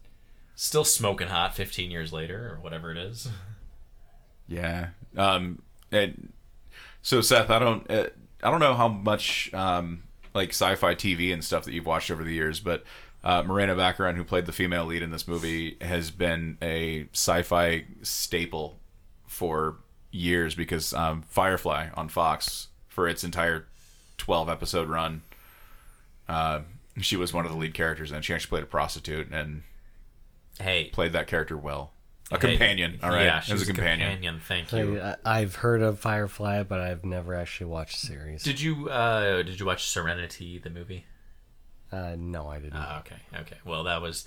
still 0.55 0.83
smoking 0.83 1.29
hot 1.29 1.55
15 1.55 1.89
years 1.89 2.11
later 2.11 2.53
or 2.53 2.61
whatever 2.61 2.91
it 2.91 2.97
is. 2.97 3.29
Yeah. 4.47 4.89
Um. 5.15 5.61
And 5.91 6.33
so 7.01 7.21
Seth, 7.21 7.49
I 7.49 7.59
don't. 7.59 7.89
Uh, 7.89 8.07
I 8.43 8.51
don't 8.51 8.59
know 8.59 8.73
how 8.73 8.87
much 8.89 9.53
um 9.53 10.03
like 10.33 10.49
sci-fi 10.49 10.95
TV 10.95 11.33
and 11.33 11.43
stuff 11.43 11.63
that 11.65 11.73
you've 11.73 11.85
watched 11.85 12.11
over 12.11 12.23
the 12.23 12.33
years, 12.33 12.59
but 12.59 12.83
uh, 13.23 13.43
Morena 13.43 13.75
Baccarin, 13.75 14.15
who 14.15 14.23
played 14.23 14.45
the 14.45 14.51
female 14.51 14.85
lead 14.85 15.01
in 15.01 15.11
this 15.11 15.27
movie, 15.27 15.77
has 15.81 16.11
been 16.11 16.57
a 16.61 17.07
sci-fi 17.13 17.85
staple 18.01 18.79
for 19.27 19.77
years 20.11 20.55
because 20.55 20.93
um, 20.93 21.21
Firefly 21.23 21.89
on 21.95 22.09
Fox 22.09 22.67
for 22.87 23.07
its 23.07 23.23
entire 23.23 23.65
twelve 24.17 24.49
episode 24.49 24.87
run. 24.89 25.21
Uh, 26.27 26.61
she 27.01 27.15
was 27.15 27.33
one 27.33 27.45
of 27.45 27.51
the 27.51 27.57
lead 27.57 27.73
characters, 27.73 28.11
and 28.11 28.23
she 28.23 28.33
actually 28.33 28.49
played 28.49 28.63
a 28.63 28.67
prostitute 28.67 29.29
and 29.31 29.63
Hey. 30.59 30.89
played 30.91 31.13
that 31.13 31.27
character 31.27 31.55
well. 31.57 31.91
A 32.31 32.35
hey, 32.35 32.51
companion, 32.51 32.99
all 33.01 33.09
right, 33.09 33.23
Yeah, 33.23 33.37
as 33.37 33.45
she's 33.45 33.61
a 33.63 33.73
companion. 33.73 34.39
Thank 34.45 34.71
you. 34.71 35.01
I- 35.01 35.15
I've 35.25 35.55
heard 35.55 35.81
of 35.81 35.97
Firefly, 35.99 36.61
but 36.63 36.79
I've 36.79 37.03
never 37.03 37.33
actually 37.33 37.67
watched 37.71 38.01
the 38.01 38.07
series. 38.07 38.43
Did 38.43 38.61
you 38.61 38.87
uh 38.89 39.41
did 39.41 39.59
you 39.59 39.65
watch 39.65 39.87
Serenity 39.87 40.59
the 40.59 40.69
movie? 40.69 41.05
Uh, 41.91 42.15
no, 42.17 42.47
I 42.47 42.59
didn't. 42.59 42.75
Oh, 42.75 42.97
okay. 42.99 43.15
Okay. 43.41 43.57
Well, 43.65 43.83
that 43.85 44.01
was 44.01 44.25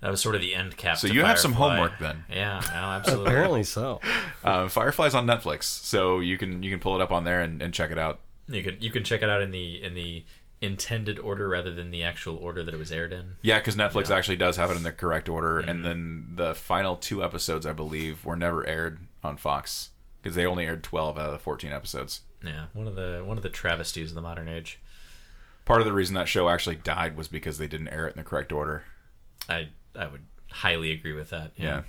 that 0.00 0.10
was 0.10 0.20
sort 0.20 0.34
of 0.34 0.40
the 0.40 0.54
end 0.54 0.76
cap. 0.76 0.98
So 0.98 1.08
to 1.08 1.14
you 1.14 1.24
have 1.24 1.38
some 1.38 1.52
homework 1.52 1.98
then. 1.98 2.24
Yeah, 2.30 2.60
no, 2.66 2.74
absolutely. 2.74 3.26
Apparently 3.26 3.62
so. 3.64 4.00
Uh, 4.44 4.68
Firefly's 4.68 5.14
on 5.14 5.26
Netflix, 5.26 5.64
so 5.64 6.20
you 6.20 6.38
can 6.38 6.62
you 6.62 6.70
can 6.70 6.80
pull 6.80 6.94
it 6.94 7.02
up 7.02 7.10
on 7.10 7.24
there 7.24 7.40
and, 7.40 7.60
and 7.62 7.74
check 7.74 7.90
it 7.90 7.98
out. 7.98 8.20
You 8.48 8.62
can 8.62 8.76
you 8.80 8.90
can 8.90 9.04
check 9.04 9.22
it 9.22 9.28
out 9.28 9.42
in 9.42 9.50
the 9.50 9.82
in 9.82 9.94
the 9.94 10.24
intended 10.60 11.18
order 11.18 11.48
rather 11.48 11.72
than 11.72 11.90
the 11.90 12.02
actual 12.02 12.36
order 12.36 12.62
that 12.64 12.74
it 12.74 12.78
was 12.78 12.90
aired 12.90 13.12
in. 13.12 13.36
Yeah, 13.42 13.58
because 13.58 13.76
Netflix 13.76 14.10
actually 14.10 14.36
does 14.36 14.56
have 14.56 14.70
it 14.70 14.76
in 14.76 14.82
the 14.82 14.92
correct 14.92 15.28
order, 15.28 15.58
and 15.58 15.84
then 15.84 16.32
the 16.34 16.54
final 16.54 16.96
two 16.96 17.22
episodes, 17.22 17.64
I 17.66 17.72
believe, 17.72 18.24
were 18.24 18.36
never 18.36 18.66
aired 18.66 18.98
on 19.22 19.36
Fox 19.36 19.90
because 20.22 20.34
they 20.36 20.46
only 20.46 20.66
aired 20.66 20.82
twelve 20.82 21.18
out 21.18 21.26
of 21.26 21.32
the 21.32 21.38
fourteen 21.38 21.72
episodes. 21.72 22.22
Yeah, 22.44 22.66
one 22.72 22.86
of 22.86 22.94
the 22.94 23.22
one 23.24 23.36
of 23.36 23.42
the 23.42 23.48
travesties 23.48 24.10
of 24.10 24.14
the 24.14 24.20
modern 24.20 24.48
age. 24.48 24.78
Part 25.68 25.80
of 25.80 25.86
the 25.86 25.92
reason 25.92 26.14
that 26.14 26.26
show 26.26 26.48
actually 26.48 26.76
died 26.76 27.16
was 27.16 27.28
because 27.28 27.58
they 27.58 27.68
didn't 27.68 27.88
air 27.88 28.08
it 28.08 28.16
in 28.16 28.18
the 28.18 28.24
correct 28.24 28.52
order. 28.52 28.82
I 29.48 29.68
I 29.94 30.08
would 30.08 30.24
highly 30.50 30.90
agree 30.90 31.12
with 31.12 31.30
that. 31.30 31.52
Yeah. 31.56 31.82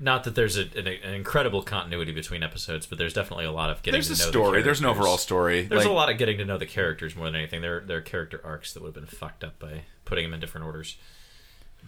Not 0.00 0.24
that 0.24 0.34
there's 0.36 0.56
a, 0.56 0.62
an, 0.62 0.86
an 0.86 1.14
incredible 1.14 1.62
continuity 1.62 2.12
between 2.12 2.42
episodes, 2.44 2.86
but 2.86 2.98
there's 2.98 3.12
definitely 3.12 3.44
a 3.46 3.52
lot 3.52 3.68
of 3.70 3.82
getting 3.82 4.00
There's 4.00 4.06
to 4.06 4.12
a 4.12 4.26
know 4.26 4.30
the 4.30 4.38
character. 4.38 4.62
There's 4.62 4.78
a 4.78 4.78
story. 4.78 4.90
There's 4.92 4.98
an 4.98 5.02
overall 5.02 5.18
story. 5.18 5.62
There's 5.62 5.84
Like, 5.84 5.90
a 5.90 5.94
lot 5.94 6.08
of 6.08 6.18
getting 6.18 6.38
to 6.38 6.44
know 6.44 6.56
the 6.56 6.66
characters 6.66 7.16
more 7.16 7.26
than 7.26 7.34
anything. 7.34 7.62
There, 7.62 7.80
there 7.80 7.98
are 7.98 8.00
character 8.00 8.40
arcs 8.44 8.72
that 8.72 8.82
would 8.82 8.94
have 8.94 9.04
been 9.04 9.06
fucked 9.06 9.42
up 9.42 9.58
by 9.58 9.82
putting 10.04 10.24
them 10.24 10.34
in 10.34 10.40
different 10.40 10.66
orders. 10.66 10.96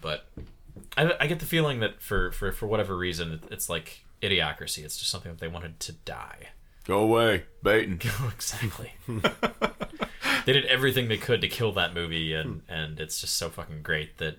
But 0.01 0.27
I, 0.97 1.15
I 1.21 1.27
get 1.29 1.39
the 1.39 1.47
feeling 1.47 1.81
that 1.81 2.03
for, 2.03 2.33
for, 2.33 2.51
for 2.51 2.67
whatever 2.67 2.97
reason, 2.97 3.43
it's 3.51 3.69
like 3.69 4.05
idiocracy. 4.23 4.85
It's 4.85 4.99
just 4.99 5.11
something 5.11 5.31
that 5.31 5.41
they 5.41 5.49
wanted 5.49 5.79
to 5.81 5.93
die. 5.93 6.49
Go 6.85 6.99
away, 6.99 7.45
Baton. 7.63 8.01
exactly. 8.35 8.93
they 10.53 10.61
did 10.61 10.69
everything 10.71 11.09
they 11.09 11.17
could 11.17 11.41
to 11.41 11.49
kill 11.49 11.73
that 11.73 11.95
movie, 11.95 12.35
and 12.35 12.63
hmm. 12.63 12.73
and 12.73 13.01
it's 13.01 13.21
just 13.21 13.37
so 13.37 13.49
fucking 13.49 13.83
great 13.83 14.19
that 14.19 14.39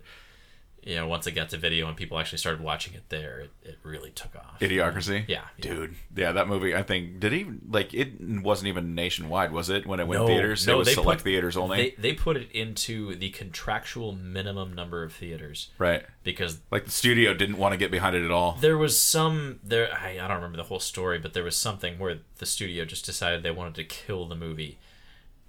you 0.83 0.95
know 0.95 1.07
once 1.07 1.27
it 1.27 1.33
got 1.33 1.47
to 1.49 1.57
video 1.57 1.87
and 1.87 1.95
people 1.95 2.17
actually 2.19 2.39
started 2.39 2.61
watching 2.61 2.93
it 2.95 3.03
there, 3.09 3.39
it, 3.39 3.51
it 3.63 3.77
really 3.83 4.09
took 4.09 4.35
off. 4.35 4.59
Idiocracy. 4.59 5.25
Yeah, 5.27 5.43
yeah. 5.57 5.61
dude. 5.61 5.95
Yeah, 6.15 6.31
that 6.33 6.47
movie. 6.47 6.75
I 6.75 6.83
think 6.83 7.19
did 7.19 7.31
he 7.31 7.45
like 7.69 7.93
it 7.93 8.19
wasn't 8.19 8.67
even 8.67 8.93
nationwide, 8.95 9.51
was 9.51 9.69
it? 9.69 9.85
When 9.87 9.99
it 9.99 10.07
went 10.07 10.21
No, 10.21 10.27
theaters, 10.27 10.67
it 10.67 10.75
was 10.75 10.87
they 10.87 10.93
select 10.93 11.19
put- 11.19 11.25
theaters 11.25 11.55
only. 11.55 11.77
They 11.77 12.09
they 12.09 12.13
put 12.13 12.35
it 12.35 12.51
into 12.51 13.15
the 13.15 13.29
contractual 13.29 14.11
minimum 14.11 14.73
number 14.73 15.03
of 15.03 15.13
theaters 15.13 15.69
right. 15.77 16.03
because 16.23 16.59
Like 16.71 16.85
the 16.85 16.91
studio 16.91 17.33
didn't 17.33 17.57
want 17.57 17.73
to 17.73 17.77
get 17.77 17.91
behind 17.91 18.15
it 18.15 18.25
at 18.25 18.31
all. 18.31 18.57
there 18.59 18.77
was 18.77 18.99
some 18.99 19.59
there 19.63 19.93
I, 19.93 20.13
I 20.13 20.27
don't 20.27 20.37
remember 20.37 20.57
the 20.57 20.63
whole 20.63 20.79
story 20.79 21.19
but 21.19 21.33
there 21.33 21.43
was 21.43 21.55
something 21.55 21.99
where 21.99 22.19
the 22.39 22.45
studio 22.45 22.83
just 22.85 23.05
decided 23.05 23.43
they 23.43 23.51
wanted 23.51 23.75
to 23.75 23.83
kill 23.83 24.27
the 24.27 24.35
movie 24.35 24.79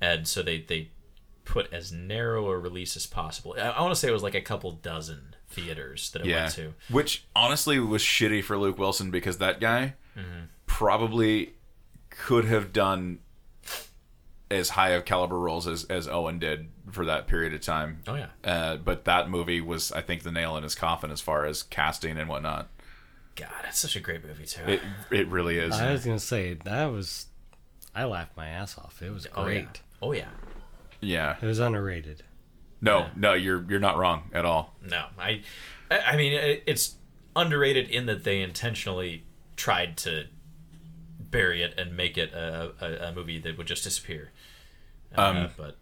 and 0.03 0.29
so 0.29 0.43
they 0.43 0.61
they 0.61 0.91
put 1.47 1.73
as 1.73 1.91
narrow 1.93 2.51
a 2.51 2.59
release 2.59 2.95
as 2.97 3.07
possible 3.07 3.55
i, 3.59 3.63
I 3.63 3.81
want 3.81 3.93
to 3.93 3.97
say 3.99 4.09
it 4.09 4.13
was 4.13 4.23
like 4.23 4.35
a 4.35 4.41
couple 4.43 4.71
dozen 4.73 5.35
theaters 5.49 6.11
that 6.13 6.21
it 6.23 6.27
Yeah. 6.29 6.43
went 6.43 6.55
to 6.55 6.75
Which 6.91 7.25
honestly 7.35 7.79
was 7.79 8.03
shitty 8.03 8.43
for 8.45 8.57
Luke 8.59 8.79
Wilson 8.79 9.11
because 9.11 9.39
that 9.39 9.61
guy 9.61 9.95
Mm-hmm. 10.17 10.45
probably 10.67 11.55
could 12.11 12.45
have 12.45 12.73
done 12.73 13.21
as 14.51 14.71
high 14.71 14.91
of 14.91 15.05
caliber 15.07 15.39
roles 15.39 15.67
as, 15.67 15.85
as 15.85 16.07
Owen 16.07 16.39
did 16.39 16.69
for 16.91 17.07
that 17.07 17.27
period 17.27 17.55
of 17.55 17.63
time. 17.63 18.03
oh 18.07 18.15
yeah 18.15 18.27
Uh, 18.45 18.77
but 18.77 19.05
that 19.07 19.31
movie 19.31 19.61
was, 19.63 19.91
I 19.93 20.03
think, 20.03 20.23
the 20.23 20.31
nail 20.33 20.57
in 20.59 20.63
his 20.63 20.75
coffin 20.75 21.11
as 21.11 21.21
far 21.23 21.47
as 21.47 21.63
casting 21.63 22.19
and 22.19 22.29
whatnot. 22.29 22.69
god 23.37 23.49
it's 23.67 23.79
such 23.79 23.97
a 23.97 24.01
great 24.01 24.23
movie 24.25 24.45
too 24.45 24.61
It 24.67 24.81
it 25.11 25.29
really 25.29 25.57
is. 25.59 25.75
I 25.75 25.93
was 25.93 26.05
gonna 26.05 26.19
say 26.19 26.55
that 26.65 26.87
was. 26.87 27.27
I 27.95 28.05
laughed 28.05 28.37
my 28.37 28.49
ass 28.49 28.77
off. 28.79 29.01
It 29.03 29.11
was 29.11 29.27
oh 29.35 29.45
great. 29.45 29.63
yeah 29.65 29.69
oh 30.03 30.13
yeah 30.13 30.29
yeah. 31.01 31.37
It 31.43 31.47
was 31.47 31.59
underrated. 31.59 32.23
No, 32.81 33.07
no, 33.17 33.33
you're 33.33 33.65
you're 33.69 33.81
not 33.81 33.97
wrong 33.97 34.31
at 34.33 34.45
all. 34.45 34.75
no 34.85 35.07
i 35.19 35.41
i 35.91 35.99
I 36.13 36.17
mean 36.17 36.33
it's 36.67 36.97
underrated 37.35 37.89
in 37.89 38.07
that 38.07 38.25
they 38.25 38.41
intentionally 38.43 39.25
tried 39.57 39.97
to 39.99 40.27
bury 41.19 41.63
it 41.63 41.79
and 41.79 41.97
make 41.97 42.19
it 42.19 42.33
a, 42.35 42.73
a, 42.81 43.09
a 43.09 43.13
movie 43.15 43.39
that 43.39 43.57
would 43.57 43.67
just 43.67 43.85
disappear 43.85 44.31
uh, 45.17 45.23
Um, 45.23 45.49
but 45.57 45.77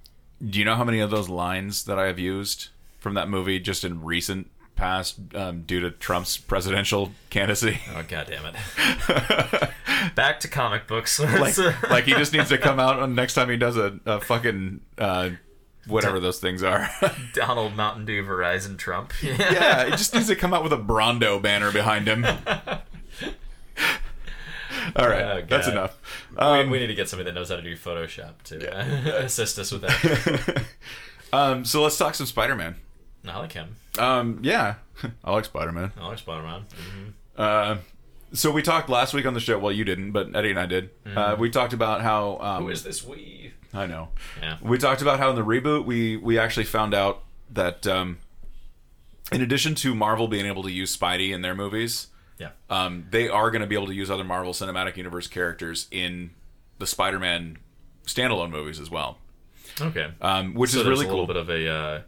Do 0.46 0.59
you 0.59 0.64
know 0.64 0.76
how 0.76 0.85
many 0.85 1.00
of 1.00 1.11
those 1.11 1.28
lines 1.28 1.85
that 1.85 1.98
I 1.98 2.06
have 2.06 2.18
used 2.20 2.68
from 2.98 3.14
that 3.14 3.28
movie 3.28 3.59
just 3.59 3.83
in 3.85 4.02
recent 4.04 4.48
past 4.81 5.19
um, 5.35 5.62
due 5.62 5.79
to 5.81 5.90
Trump's 5.90 6.38
presidential 6.38 7.12
candidacy? 7.29 7.79
Oh 7.95 8.03
god 8.09 8.27
damn 8.29 8.47
it! 8.47 10.14
Back 10.14 10.40
to 10.40 10.49
comic 10.49 10.87
books. 10.87 11.21
like, 11.21 11.57
like 11.90 12.05
he 12.05 12.12
just 12.12 12.33
needs 12.33 12.49
to 12.49 12.57
come 12.59 12.81
out 12.81 12.99
on 12.99 13.14
next 13.14 13.35
time 13.35 13.51
he 13.51 13.59
does 13.59 13.77
a, 13.77 14.01
a 14.07 14.21
fucking 14.23 14.81
uh, 14.97 15.31
whatever 15.87 16.19
those 16.19 16.40
things 16.40 16.62
are. 16.62 16.88
Donald 17.35 17.77
Mountain 17.77 18.07
Dew 18.07 18.25
Verizon 18.25 18.79
Trump. 18.79 19.12
yeah, 19.23 19.85
he 19.85 19.90
just 19.93 20.14
needs 20.14 20.29
to 20.29 20.35
come 20.37 20.55
out 20.55 20.62
with 20.62 20.73
a 20.73 20.79
Brawndo 20.79 21.40
banner 21.43 21.71
behind 21.71 22.09
him. 22.09 22.25
All 24.97 25.09
right, 25.09 25.23
Oh, 25.23 25.43
that's 25.47 25.69
enough. 25.69 25.99
we, 26.33 26.38
Um, 26.38 26.71
we 26.71 26.79
need 26.79 26.87
to 26.87 26.95
get 26.95 27.09
somebody 27.09 27.29
that 27.31 27.35
knows 27.35 27.51
how 27.51 27.57
to 27.57 27.62
do 27.62 27.77
Photoshop 27.77 28.43
to 28.45 28.77
uh, 28.77 29.25
assist 29.25 29.59
us 29.59 29.71
with 29.73 29.83
that. 29.83 30.64
um, 31.35 31.64
so 31.66 31.83
let's 31.83 31.99
talk 31.99 32.14
some 32.14 32.27
Spider-Man. 32.27 32.77
I 33.26 33.38
like 33.38 33.52
him. 33.52 33.76
Um, 33.98 34.38
yeah, 34.42 34.74
I 35.24 35.33
like 35.33 35.44
Spider-Man. 35.44 35.92
I 36.00 36.06
like 36.09 36.18
Spider-Man. 36.18 36.64
Uh, 37.37 37.76
so 38.33 38.50
we 38.50 38.62
talked 38.62 38.88
last 38.88 39.12
week 39.14 39.26
on 39.26 39.35
the 39.35 39.40
show. 39.40 39.59
Well, 39.59 39.72
you 39.72 39.85
didn't, 39.85 40.12
but 40.12 40.35
Eddie 40.35 40.50
and 40.50 40.59
I 40.61 40.66
did. 40.66 40.90
Uh, 41.06 41.37
we 41.38 41.50
talked 41.50 41.72
about 41.72 42.00
how. 42.00 42.38
Um, 42.38 42.62
Who 42.64 42.70
is 42.70 42.83
this 42.85 43.04
we? 43.04 43.52
I 43.74 43.87
know. 43.87 44.09
Yeah. 44.40 44.56
We 44.62 44.78
talked 44.78 45.02
about 45.02 45.18
how 45.18 45.30
in 45.30 45.37
the 45.37 45.44
reboot 45.44 45.85
we 45.85 46.16
we 46.16 46.38
actually 46.38 46.64
found 46.64 46.94
out 46.94 47.22
that 47.50 47.87
um, 47.87 48.18
in 49.33 49.42
addition 49.42 49.74
to 49.76 49.94
Marvel 49.94 50.28
being 50.28 50.46
able 50.46 50.62
to 50.64 50.70
use 50.72 50.96
Spidey 50.96 51.30
in 51.33 51.42
their 51.42 51.54
movies, 51.54 52.09
Yeah. 52.38 52.50
um, 52.68 53.06
they 53.11 53.28
are 53.28 53.50
going 53.50 53.61
to 53.61 53.66
be 53.66 53.74
able 53.76 53.87
to 53.87 53.94
use 53.94 54.11
other 54.11 54.24
Marvel 54.24 54.52
Cinematic 54.52 54.96
Universe 54.96 55.26
characters 55.28 55.87
in 55.90 56.30
the 56.78 56.87
Spider-Man 56.87 57.59
standalone 58.06 58.50
movies 58.50 58.80
as 58.80 58.90
well, 58.90 59.18
Okay. 59.80 60.11
um, 60.20 60.54
which 60.54 60.70
so 60.70 60.80
is 60.80 60.87
really 60.87 61.04
a 61.06 61.09
little 61.09 61.26
cool. 61.26 61.35
bit 61.35 61.37
of 61.37 61.48
a 61.50 61.68
uh, 61.68 62.00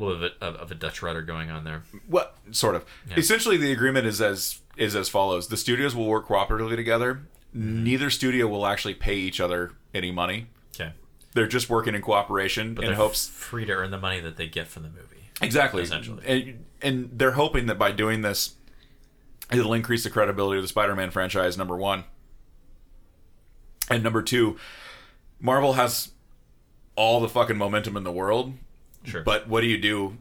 little 0.00 0.18
bit 0.18 0.32
of, 0.40 0.56
of 0.56 0.70
a 0.70 0.74
Dutch 0.74 1.02
rudder 1.02 1.22
going 1.22 1.50
on 1.50 1.64
there. 1.64 1.82
Well, 2.08 2.30
sort 2.50 2.74
of. 2.74 2.84
Essentially, 3.16 3.56
the 3.56 3.72
agreement 3.72 4.06
is 4.06 4.20
as 4.20 4.60
is 4.76 4.96
as 4.96 5.08
follows: 5.08 5.48
the 5.48 5.56
studios 5.56 5.94
will 5.94 6.06
work 6.06 6.28
cooperatively 6.28 6.76
together. 6.76 7.26
Mm-hmm. 7.56 7.84
Neither 7.84 8.10
studio 8.10 8.46
will 8.46 8.66
actually 8.66 8.94
pay 8.94 9.16
each 9.16 9.40
other 9.40 9.72
any 9.92 10.10
money. 10.10 10.46
Okay. 10.74 10.92
They're 11.34 11.46
just 11.46 11.68
working 11.68 11.94
in 11.94 12.00
cooperation 12.00 12.74
But 12.74 12.84
in 12.84 12.90
they're 12.90 12.96
hopes 12.96 13.28
free 13.28 13.66
to 13.66 13.72
earn 13.72 13.90
the 13.90 13.98
money 13.98 14.20
that 14.20 14.36
they 14.36 14.46
get 14.46 14.68
from 14.68 14.84
the 14.84 14.88
movie. 14.88 15.28
Exactly. 15.42 15.82
Essentially. 15.82 16.24
And, 16.26 16.64
and 16.80 17.10
they're 17.12 17.32
hoping 17.32 17.66
that 17.66 17.78
by 17.78 17.92
doing 17.92 18.22
this, 18.22 18.54
it'll 19.50 19.74
increase 19.74 20.04
the 20.04 20.10
credibility 20.10 20.58
of 20.58 20.64
the 20.64 20.68
Spider 20.68 20.94
Man 20.94 21.10
franchise, 21.10 21.58
number 21.58 21.76
one. 21.76 22.04
And 23.90 24.02
number 24.02 24.22
two, 24.22 24.56
Marvel 25.40 25.74
has 25.74 26.12
all 26.96 27.20
the 27.20 27.28
fucking 27.28 27.58
momentum 27.58 27.96
in 27.96 28.04
the 28.04 28.12
world. 28.12 28.54
Sure. 29.04 29.22
But 29.22 29.48
what 29.48 29.60
do 29.62 29.66
you 29.66 29.78
do 29.78 30.16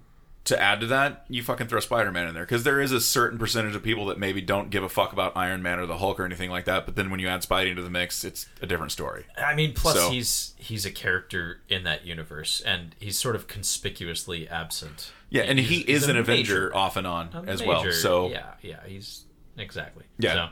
to 0.45 0.59
add 0.59 0.79
to 0.81 0.87
that? 0.87 1.25
You 1.29 1.43
fucking 1.43 1.67
throw 1.67 1.79
Spider 1.79 2.11
Man 2.11 2.27
in 2.27 2.33
there. 2.33 2.43
Because 2.43 2.63
there 2.63 2.81
is 2.81 2.91
a 2.91 2.99
certain 3.01 3.37
percentage 3.37 3.75
of 3.75 3.83
people 3.83 4.07
that 4.07 4.17
maybe 4.17 4.41
don't 4.41 4.69
give 4.69 4.83
a 4.83 4.89
fuck 4.89 5.13
about 5.13 5.37
Iron 5.37 5.61
Man 5.61 5.77
or 5.79 5.85
the 5.85 5.97
Hulk 5.99 6.19
or 6.19 6.25
anything 6.25 6.49
like 6.49 6.65
that. 6.65 6.85
But 6.85 6.95
then 6.95 7.11
when 7.11 7.19
you 7.19 7.27
add 7.27 7.41
Spidey 7.41 7.69
into 7.69 7.83
the 7.83 7.89
mix, 7.89 8.23
it's 8.23 8.47
a 8.61 8.65
different 8.65 8.91
story. 8.91 9.25
I 9.37 9.53
mean, 9.55 9.73
plus 9.73 9.95
So- 9.95 10.09
he's 10.09 10.53
he's 10.57 10.85
a 10.85 10.91
character 10.91 11.61
in 11.69 11.83
that 11.83 12.05
universe, 12.05 12.61
and 12.61 12.95
he's 12.99 13.17
sort 13.19 13.35
of 13.35 13.47
conspicuously 13.47 14.47
absent. 14.47 15.11
Yeah, 15.29 15.43
and 15.43 15.57
he 15.59 15.65
He's- 15.65 15.81
is 15.87 16.01
he's 16.03 16.09
an 16.09 16.17
a 16.17 16.19
Avenger 16.21 16.53
major- 16.53 16.75
off 16.75 16.97
and 16.97 17.07
on 17.07 17.29
a 17.33 17.49
as 17.49 17.63
well. 17.63 17.83
major- 17.83 17.93
So 17.95 18.29
yeah, 18.29 18.53
yeah, 18.61 18.79
he's 18.85 19.25
exactly. 19.57 20.05
Yeah. 20.17 20.33
So, 20.33 20.49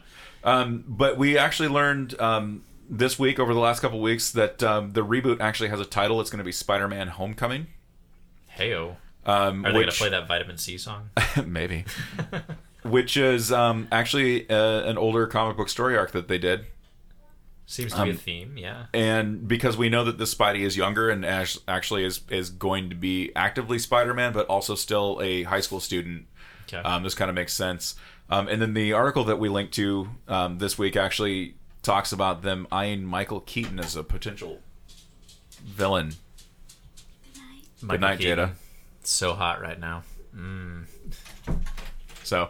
Um, 0.50 0.84
but 0.88 1.18
we 1.18 1.38
actually 1.38 1.68
learned 1.70 2.20
um, 2.22 2.64
this 2.90 3.20
week, 3.20 3.40
over 3.40 3.54
the 3.54 3.60
last 3.60 3.82
couple 3.82 4.00
weeks, 4.00 4.32
that 4.32 4.64
um, 4.64 4.94
the 4.94 5.04
reboot 5.06 5.42
actually 5.42 5.70
has 5.70 5.80
a 5.82 5.86
title. 5.86 6.22
It's 6.22 6.30
going 6.30 6.38
to 6.40 6.44
be 6.46 6.52
Spider-Man: 6.54 7.10
Homecoming. 7.10 7.68
Heyo, 8.60 8.96
Um, 9.26 9.66
are 9.66 9.72
they 9.74 9.80
gonna 9.80 9.92
play 9.92 10.10
that 10.10 10.28
Vitamin 10.28 10.58
C 10.58 10.78
song? 10.78 11.10
maybe. 11.46 11.86
which 12.84 13.18
is 13.18 13.52
um, 13.52 13.88
actually 13.92 14.50
uh, 14.50 14.82
an 14.90 14.98
older 14.98 15.28
comic 15.28 15.58
book 15.58 15.70
story 15.70 15.98
arc 15.98 16.12
that 16.12 16.28
they 16.28 16.38
did. 16.38 16.66
Seems 17.66 17.94
to 17.94 18.04
be 18.04 18.10
a 18.10 18.14
Um, 18.14 18.18
theme. 18.18 18.58
Yeah. 18.58 18.86
And 18.96 19.48
because 19.48 19.78
we 19.78 19.90
know 19.90 20.04
that 20.06 20.18
the 20.18 20.24
Spidey 20.24 20.62
is 20.62 20.76
younger 20.76 21.10
and 21.10 21.24
ash- 21.26 21.60
actually 21.68 22.04
is 22.04 22.22
is 22.30 22.50
going 22.50 22.90
to 22.90 22.96
be 22.96 23.32
actively 23.36 23.78
Spider-Man, 23.78 24.34
but 24.34 24.48
also 24.48 24.74
still 24.76 25.20
a 25.22 25.44
high 25.44 25.60
school 25.60 25.80
student, 25.80 26.26
Okay. 26.68 26.78
um, 26.78 27.04
this 27.04 27.14
kind 27.14 27.30
of 27.30 27.36
makes 27.36 27.54
sense. 27.54 27.96
Um, 28.32 28.48
and 28.48 28.60
then 28.62 28.74
the 28.74 28.94
article 28.94 29.24
that 29.26 29.38
we 29.40 29.50
linked 29.50 29.74
to 29.76 30.10
um, 30.28 30.58
this 30.58 30.78
week 30.80 30.96
actually 30.96 31.56
talks 31.84 32.12
about 32.12 32.42
them 32.42 32.66
eyeing 32.72 33.04
Michael 33.04 33.42
Keaton 33.42 33.80
as 33.80 33.96
a 33.96 34.04
potential 34.04 34.62
villain. 35.64 36.14
Michael 37.82 37.94
Good 37.94 38.02
night, 38.02 38.20
Keaton. 38.20 38.38
Jada. 38.40 38.52
So 39.04 39.34
hot 39.34 39.62
right 39.62 39.80
now. 39.80 40.04
So, 42.24 42.50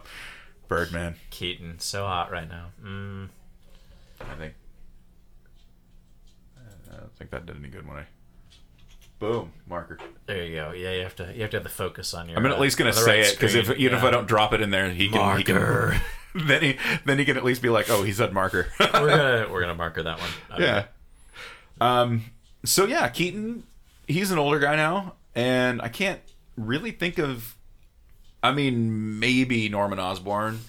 Birdman, 0.67 1.15
Keaton, 1.29 1.79
so 1.79 2.05
hot 2.05 2.31
right 2.31 2.49
now. 2.49 2.67
Mm. 2.83 3.29
I 4.21 4.35
think. 4.35 4.53
I 6.91 6.97
don't 6.97 7.15
think 7.17 7.31
that 7.31 7.45
did 7.45 7.55
any 7.57 7.69
good 7.69 7.87
when 7.87 7.97
I. 7.97 8.05
Boom, 9.19 9.51
marker. 9.67 9.99
There 10.25 10.43
you 10.43 10.55
go. 10.55 10.71
Yeah, 10.71 10.91
you 10.93 11.03
have 11.03 11.15
to 11.17 11.31
you 11.33 11.41
have 11.41 11.51
to 11.51 11.57
have 11.57 11.63
the 11.63 11.69
focus 11.69 12.13
on 12.13 12.29
your. 12.29 12.37
I'm 12.37 12.45
at 12.45 12.59
least 12.59 12.77
gonna 12.77 12.89
on 12.89 12.95
say 12.95 13.19
right 13.19 13.27
it 13.27 13.35
because 13.35 13.55
if 13.55 13.69
even 13.77 13.97
if 13.97 14.03
I 14.03 14.11
don't 14.11 14.27
drop 14.27 14.53
it 14.53 14.61
in 14.61 14.69
there, 14.71 14.89
he 14.91 15.09
can. 15.09 15.13
He 15.13 15.53
Marker. 15.53 15.99
can 16.33 16.47
then 16.47 16.61
he 16.61 16.77
then 17.05 17.19
he 17.19 17.25
can 17.25 17.37
at 17.37 17.43
least 17.43 17.61
be 17.61 17.69
like, 17.69 17.89
oh, 17.89 18.03
he 18.03 18.11
said 18.13 18.33
marker. 18.33 18.67
we're 18.79 18.87
gonna 18.89 19.47
we're 19.51 19.61
gonna 19.61 19.75
marker 19.75 20.03
that 20.03 20.19
one. 20.19 20.29
Don't 20.49 20.61
yeah. 20.61 20.85
Um. 21.81 22.25
So 22.65 22.85
yeah, 22.85 23.07
Keaton, 23.09 23.63
he's 24.07 24.31
an 24.31 24.39
older 24.39 24.59
guy 24.59 24.75
now, 24.75 25.15
and 25.35 25.81
I 25.81 25.89
can't 25.89 26.21
really 26.57 26.91
think 26.91 27.17
of. 27.17 27.55
I 28.41 28.51
mean, 28.53 29.19
maybe 29.19 29.67
Norman 29.67 29.99
Osborn, 29.99 30.59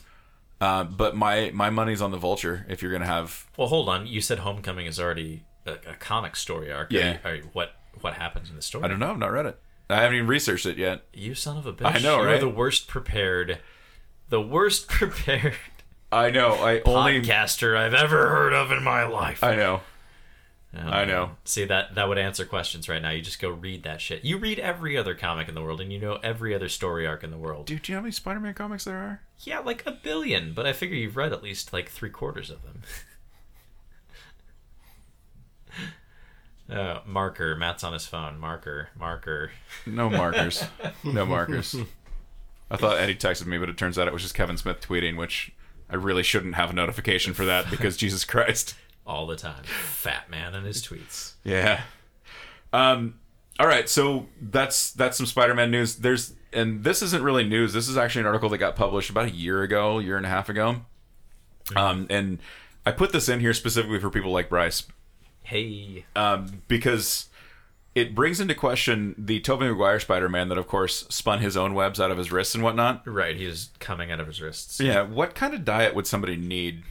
uh, 0.60 0.84
but 0.84 1.14
my 1.16 1.50
my 1.54 1.70
money's 1.70 2.02
on 2.02 2.10
the 2.10 2.16
Vulture. 2.18 2.66
If 2.68 2.82
you're 2.82 2.92
gonna 2.92 3.06
have, 3.06 3.46
Well, 3.56 3.68
hold 3.68 3.88
on. 3.88 4.06
You 4.06 4.20
said 4.20 4.40
Homecoming 4.40 4.86
is 4.86 4.98
already 4.98 5.44
a, 5.66 5.72
a 5.72 5.94
comic 5.98 6.34
story 6.36 6.72
arc. 6.72 6.90
Are 6.90 6.94
Yeah. 6.96 7.12
you- 7.12 7.18
Are, 7.24 7.34
you- 7.36 7.50
what 7.52 7.72
what 8.00 8.14
happens 8.14 8.50
in 8.50 8.56
the 8.56 8.62
story. 8.62 8.84
I 8.84 8.88
don't 8.88 8.98
know. 8.98 9.10
I've 9.10 9.18
not 9.18 9.30
read 9.32 9.46
it. 9.46 9.60
I 9.88 9.96
haven't 10.02 10.14
even 10.16 10.26
researched 10.28 10.66
it 10.66 10.78
yet. 10.78 11.02
You 11.12 11.34
son 11.34 11.56
of 11.58 11.66
a 11.66 11.72
bitch! 11.72 11.96
I 11.96 11.98
know, 11.98 12.18
You're 12.18 12.26
right? 12.26 12.40
the 12.40 12.48
worst 12.48 12.86
prepared, 12.88 13.58
the 14.28 14.40
worst 14.40 14.88
prepared 14.88 15.54
I 16.12 16.30
know. 16.30 16.54
I 16.54 16.80
only. 16.82 17.20
podcaster 17.22 17.76
I've 17.76 17.94
ever 17.94 18.28
heard 18.30 18.52
of 18.52 18.72
in 18.72 18.82
my 18.82 19.04
life. 19.06 19.44
I 19.44 19.54
know. 19.56 19.80
Oh, 20.76 20.78
I 20.78 21.04
know. 21.04 21.32
See 21.44 21.64
that 21.64 21.96
that 21.96 22.08
would 22.08 22.18
answer 22.18 22.44
questions 22.44 22.88
right 22.88 23.02
now. 23.02 23.10
You 23.10 23.22
just 23.22 23.40
go 23.40 23.50
read 23.50 23.82
that 23.82 24.00
shit. 24.00 24.24
You 24.24 24.38
read 24.38 24.60
every 24.60 24.96
other 24.96 25.14
comic 25.16 25.48
in 25.48 25.54
the 25.56 25.62
world, 25.62 25.80
and 25.80 25.92
you 25.92 25.98
know 25.98 26.20
every 26.22 26.54
other 26.54 26.68
story 26.68 27.06
arc 27.06 27.24
in 27.24 27.32
the 27.32 27.38
world. 27.38 27.66
Dude, 27.66 27.82
do 27.82 27.90
you 27.90 27.96
know 27.96 28.00
how 28.00 28.04
many 28.04 28.12
Spider-Man 28.12 28.54
comics 28.54 28.84
there 28.84 28.96
are? 28.96 29.20
Yeah, 29.40 29.58
like 29.58 29.84
a 29.84 29.90
billion. 29.90 30.52
But 30.52 30.66
I 30.66 30.72
figure 30.72 30.96
you've 30.96 31.16
read 31.16 31.32
at 31.32 31.42
least 31.42 31.72
like 31.72 31.88
three 31.88 32.10
quarters 32.10 32.50
of 32.50 32.62
them. 32.62 32.82
uh, 36.70 37.00
marker. 37.04 37.56
Matt's 37.56 37.82
on 37.82 37.92
his 37.92 38.06
phone. 38.06 38.38
Marker. 38.38 38.90
Marker. 38.96 39.50
No 39.86 40.08
markers. 40.08 40.62
no 41.04 41.26
markers. 41.26 41.74
I 42.70 42.76
thought 42.76 42.98
Eddie 42.98 43.16
texted 43.16 43.46
me, 43.46 43.58
but 43.58 43.68
it 43.68 43.76
turns 43.76 43.98
out 43.98 44.06
it 44.06 44.12
was 44.12 44.22
just 44.22 44.34
Kevin 44.34 44.56
Smith 44.56 44.80
tweeting, 44.80 45.16
which 45.16 45.52
I 45.88 45.96
really 45.96 46.22
shouldn't 46.22 46.54
have 46.54 46.70
a 46.70 46.74
notification 46.74 47.34
for 47.34 47.44
that 47.44 47.68
because 47.70 47.96
Jesus 47.96 48.24
Christ. 48.24 48.76
All 49.10 49.26
the 49.26 49.34
time. 49.36 49.64
Fat 49.64 50.30
man 50.30 50.54
and 50.54 50.64
his 50.64 50.80
tweets. 50.86 51.32
Yeah. 51.44 51.82
Um. 52.72 53.14
All 53.58 53.66
right. 53.66 53.88
So 53.88 54.26
that's 54.40 54.92
that's 54.92 55.16
some 55.16 55.26
Spider-Man 55.26 55.70
news. 55.70 55.96
There's 55.96 56.32
and 56.52 56.84
this 56.84 57.02
isn't 57.02 57.22
really 57.22 57.42
news. 57.44 57.72
This 57.72 57.88
is 57.88 57.96
actually 57.96 58.20
an 58.20 58.26
article 58.28 58.48
that 58.50 58.58
got 58.58 58.76
published 58.76 59.10
about 59.10 59.26
a 59.26 59.30
year 59.30 59.62
ago, 59.62 59.98
year 59.98 60.16
and 60.16 60.24
a 60.24 60.28
half 60.28 60.48
ago. 60.48 60.82
Um. 61.74 62.06
And 62.08 62.38
I 62.86 62.92
put 62.92 63.10
this 63.12 63.28
in 63.28 63.40
here 63.40 63.52
specifically 63.52 63.98
for 63.98 64.10
people 64.10 64.30
like 64.32 64.48
Bryce, 64.48 64.84
Hey. 65.42 66.04
um, 66.16 66.62
because 66.68 67.28
it 67.94 68.14
brings 68.14 68.40
into 68.40 68.54
question 68.54 69.14
the 69.18 69.40
Tobey 69.40 69.68
Maguire 69.68 69.98
Spider-Man 70.00 70.48
that, 70.48 70.56
of 70.58 70.66
course, 70.68 71.04
spun 71.10 71.40
his 71.40 71.56
own 71.56 71.74
webs 71.74 72.00
out 72.00 72.10
of 72.12 72.16
his 72.18 72.30
wrists 72.32 72.54
and 72.54 72.62
whatnot. 72.64 73.02
Right, 73.06 73.36
he 73.36 73.46
was 73.46 73.70
coming 73.80 74.10
out 74.12 74.20
of 74.20 74.28
his 74.28 74.40
wrists. 74.40 74.80
Yeah. 74.80 75.02
What 75.02 75.34
kind 75.34 75.52
of 75.52 75.64
diet 75.64 75.94
would 75.94 76.06
somebody 76.06 76.36
need 76.36 76.84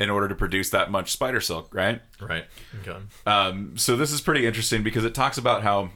in 0.00 0.10
order 0.10 0.26
to 0.28 0.34
produce 0.34 0.70
that 0.70 0.90
much 0.90 1.12
spider 1.12 1.40
silk? 1.40 1.72
Right. 1.74 2.00
Right. 2.20 2.46
Okay. 2.80 2.98
Um, 3.26 3.76
so 3.76 3.96
this 3.96 4.10
is 4.10 4.20
pretty 4.20 4.46
interesting 4.46 4.82
because 4.82 5.04
it 5.04 5.14
talks 5.14 5.38
about 5.38 5.62
how 5.62 5.90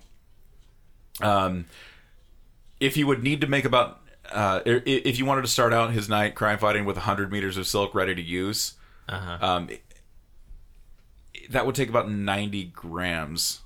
um, 1.20 1.64
if 2.80 2.96
you 2.96 3.06
would 3.06 3.22
need 3.22 3.40
to 3.40 3.46
make 3.46 3.64
about 3.64 4.00
uh, 4.30 4.60
if 4.64 5.18
you 5.18 5.24
wanted 5.26 5.42
to 5.42 5.48
start 5.48 5.72
out 5.72 5.92
his 5.92 6.08
night 6.08 6.34
crime 6.34 6.58
fighting 6.58 6.84
with 6.84 6.96
100 6.96 7.30
meters 7.32 7.56
of 7.56 7.66
silk 7.66 7.94
ready 7.94 8.14
to 8.14 8.22
use, 8.22 8.74
Uh-huh. 9.08 9.38
um, 9.46 9.68
that 11.50 11.66
would 11.66 11.74
take 11.74 11.88
about 11.90 12.10
90 12.10 12.64
grams, 12.66 13.60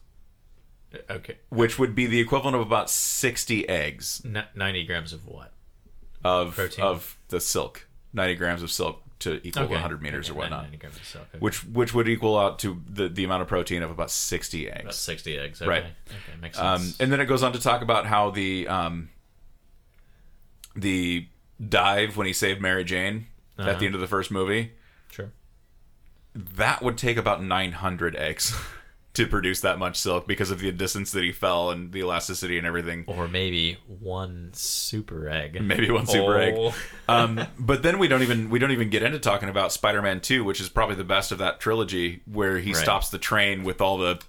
Okay. 1.08 1.36
which 1.48 1.78
would 1.78 1.94
be 1.94 2.06
the 2.06 2.18
equivalent 2.18 2.56
of 2.56 2.60
about 2.62 2.90
60 2.90 3.68
eggs 3.68 4.20
N- 4.24 4.44
90 4.54 4.84
grams 4.84 5.12
of 5.12 5.26
what? 5.26 5.52
of 6.24 6.56
Protein. 6.56 6.84
of 6.84 7.16
the 7.28 7.40
silk. 7.40 7.86
90 8.12 8.34
grams 8.34 8.62
of 8.62 8.70
silk 8.72 9.02
to 9.20 9.40
equal 9.46 9.64
Okay. 9.64 9.72
100 9.74 10.00
meters 10.02 10.28
Okay, 10.30 10.36
or 10.36 10.40
whatnot. 10.42 10.62
90 10.64 10.76
grams 10.78 10.96
of. 10.96 11.16
Okay. 11.22 11.38
Which 11.38 11.64
which 11.64 11.92
would 11.94 12.08
equal 12.08 12.38
out 12.38 12.58
to 12.60 12.82
the, 12.88 13.08
the 13.08 13.24
amount 13.24 13.42
of 13.42 13.48
protein 13.48 13.82
of 13.82 13.90
about 13.90 14.10
60 14.10 14.70
eggs. 14.70 14.80
About 14.82 14.94
60 14.94 15.38
eggs. 15.38 15.60
Okay. 15.62 15.68
Right. 15.68 15.84
Okay, 15.84 16.40
makes 16.40 16.58
Um, 16.58 16.78
sense. 16.80 17.00
and 17.00 17.12
then 17.12 17.20
it 17.20 17.26
goes 17.26 17.42
on 17.42 17.52
to 17.52 17.60
talk 17.60 17.82
about 17.82 18.06
how 18.06 18.30
the 18.30 18.66
um, 18.68 19.08
the 20.76 21.26
dive 21.66 22.16
when 22.16 22.26
he 22.26 22.32
saved 22.32 22.60
Mary 22.60 22.84
Jane 22.84 23.26
at 23.58 23.68
Uh-huh. 23.68 23.78
the 23.78 23.86
end 23.86 23.94
of 23.94 24.00
the 24.00 24.06
first 24.06 24.30
movie 24.30 24.72
sure. 25.10 25.32
that 26.34 26.82
would 26.82 26.96
take 26.96 27.16
about 27.16 27.42
900 27.42 28.14
eggs 28.14 28.54
to 29.18 29.26
produce 29.26 29.60
that 29.60 29.78
much 29.78 29.96
silk 29.96 30.26
because 30.26 30.50
of 30.50 30.58
the 30.60 30.72
distance 30.72 31.12
that 31.12 31.22
he 31.22 31.30
fell 31.30 31.70
and 31.70 31.92
the 31.92 32.00
elasticity 32.00 32.56
and 32.58 32.66
everything. 32.66 33.04
Or 33.06 33.28
maybe 33.28 33.76
one 33.86 34.50
super 34.54 35.28
egg. 35.28 35.60
Maybe 35.62 35.90
one 35.90 36.06
super 36.06 36.34
Oh. 36.36 36.40
egg. 36.68 36.74
Um, 37.08 37.40
but 37.58 37.82
then 37.82 37.98
we 37.98 38.06
don't 38.08 38.22
even 38.22 38.50
we 38.50 38.58
don't 38.58 38.70
even 38.72 38.90
get 38.90 39.02
into 39.02 39.18
talking 39.18 39.48
about 39.48 39.72
Spider-Man 39.72 40.20
2, 40.20 40.44
which 40.44 40.60
is 40.60 40.68
probably 40.68 40.94
the 40.96 41.04
best 41.04 41.32
of 41.32 41.38
that 41.38 41.58
trilogy, 41.60 42.20
where 42.26 42.58
he 42.58 42.72
Right. 42.72 42.82
stops 42.82 43.08
the 43.10 43.18
train 43.18 43.64
with 43.64 43.80
all 43.80 43.96
the 43.98 44.20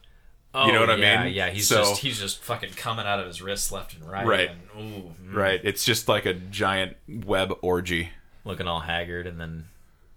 Oh, 0.51 0.65
You 0.65 0.73
know 0.73 0.79
what 0.79 0.89
I 0.89 0.95
mean? 0.95 1.33
Yeah, 1.33 1.49
he's 1.51 1.67
So- 1.67 1.81
just 1.83 2.01
he's 2.01 2.19
just 2.19 2.41
fucking 2.43 2.71
coming 2.71 3.05
out 3.05 3.19
of 3.19 3.27
his 3.27 3.39
wrists 3.41 3.71
left 3.71 3.93
and 3.95 4.09
right. 4.09 4.25
Right. 4.25 4.49
And, 4.49 4.61
ooh, 4.95 5.13
mm, 5.23 5.35
right. 5.35 5.61
It's 5.63 5.85
just 5.85 6.07
like 6.07 6.25
a 6.25 6.33
giant 6.33 6.97
web 7.07 7.53
orgy. 7.61 8.09
looking 8.45 8.67
all 8.67 8.79
haggard 8.79 9.27
and 9.27 9.39
then 9.39 9.65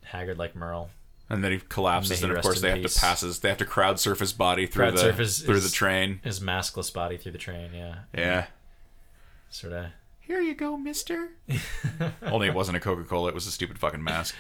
haggard 0.05 0.39
like 0.39 0.55
Merle. 0.57 0.89
And 1.31 1.43
then 1.43 1.53
he 1.53 1.59
collapses, 1.69 2.11
May 2.11 2.17
he 2.17 2.25
and 2.25 2.37
of 2.39 2.43
course 2.43 2.61
they 2.61 2.71
have 2.71 2.83
peace. 2.83 2.95
to 2.95 3.01
pass 3.01 3.21
his, 3.23 3.39
they 3.41 3.49
have 3.49 3.59
to 3.59 3.65
crowd 3.65 3.99
surf 4.01 4.19
his 4.19 4.33
body 4.33 4.67
through 4.67 4.91
Crowd 4.91 4.97
the 4.99 5.13
through 5.13 5.57
is- 5.57 5.65
the 5.71 5.75
train. 5.75 6.21
His 6.25 6.41
maskless 6.41 6.93
body 6.93 7.17
through 7.17 7.33
the 7.33 7.39
train. 7.39 7.71
Yeah. 7.75 7.95
Yeah. 8.17 8.47
Sort 9.51 9.73
of. 9.73 9.87
Here 10.21 10.41
you 10.41 10.55
go, 10.55 10.77
Mister. 10.77 11.31
Only 12.23 12.49
it 12.49 12.55
wasn't 12.55 12.77
a 12.77 12.81
Coca 12.81 13.05
Cola; 13.05 13.29
it 13.29 13.35
was 13.35 13.47
a 13.47 13.51
stupid 13.51 13.79
fucking 13.79 14.03
mask. 14.03 14.35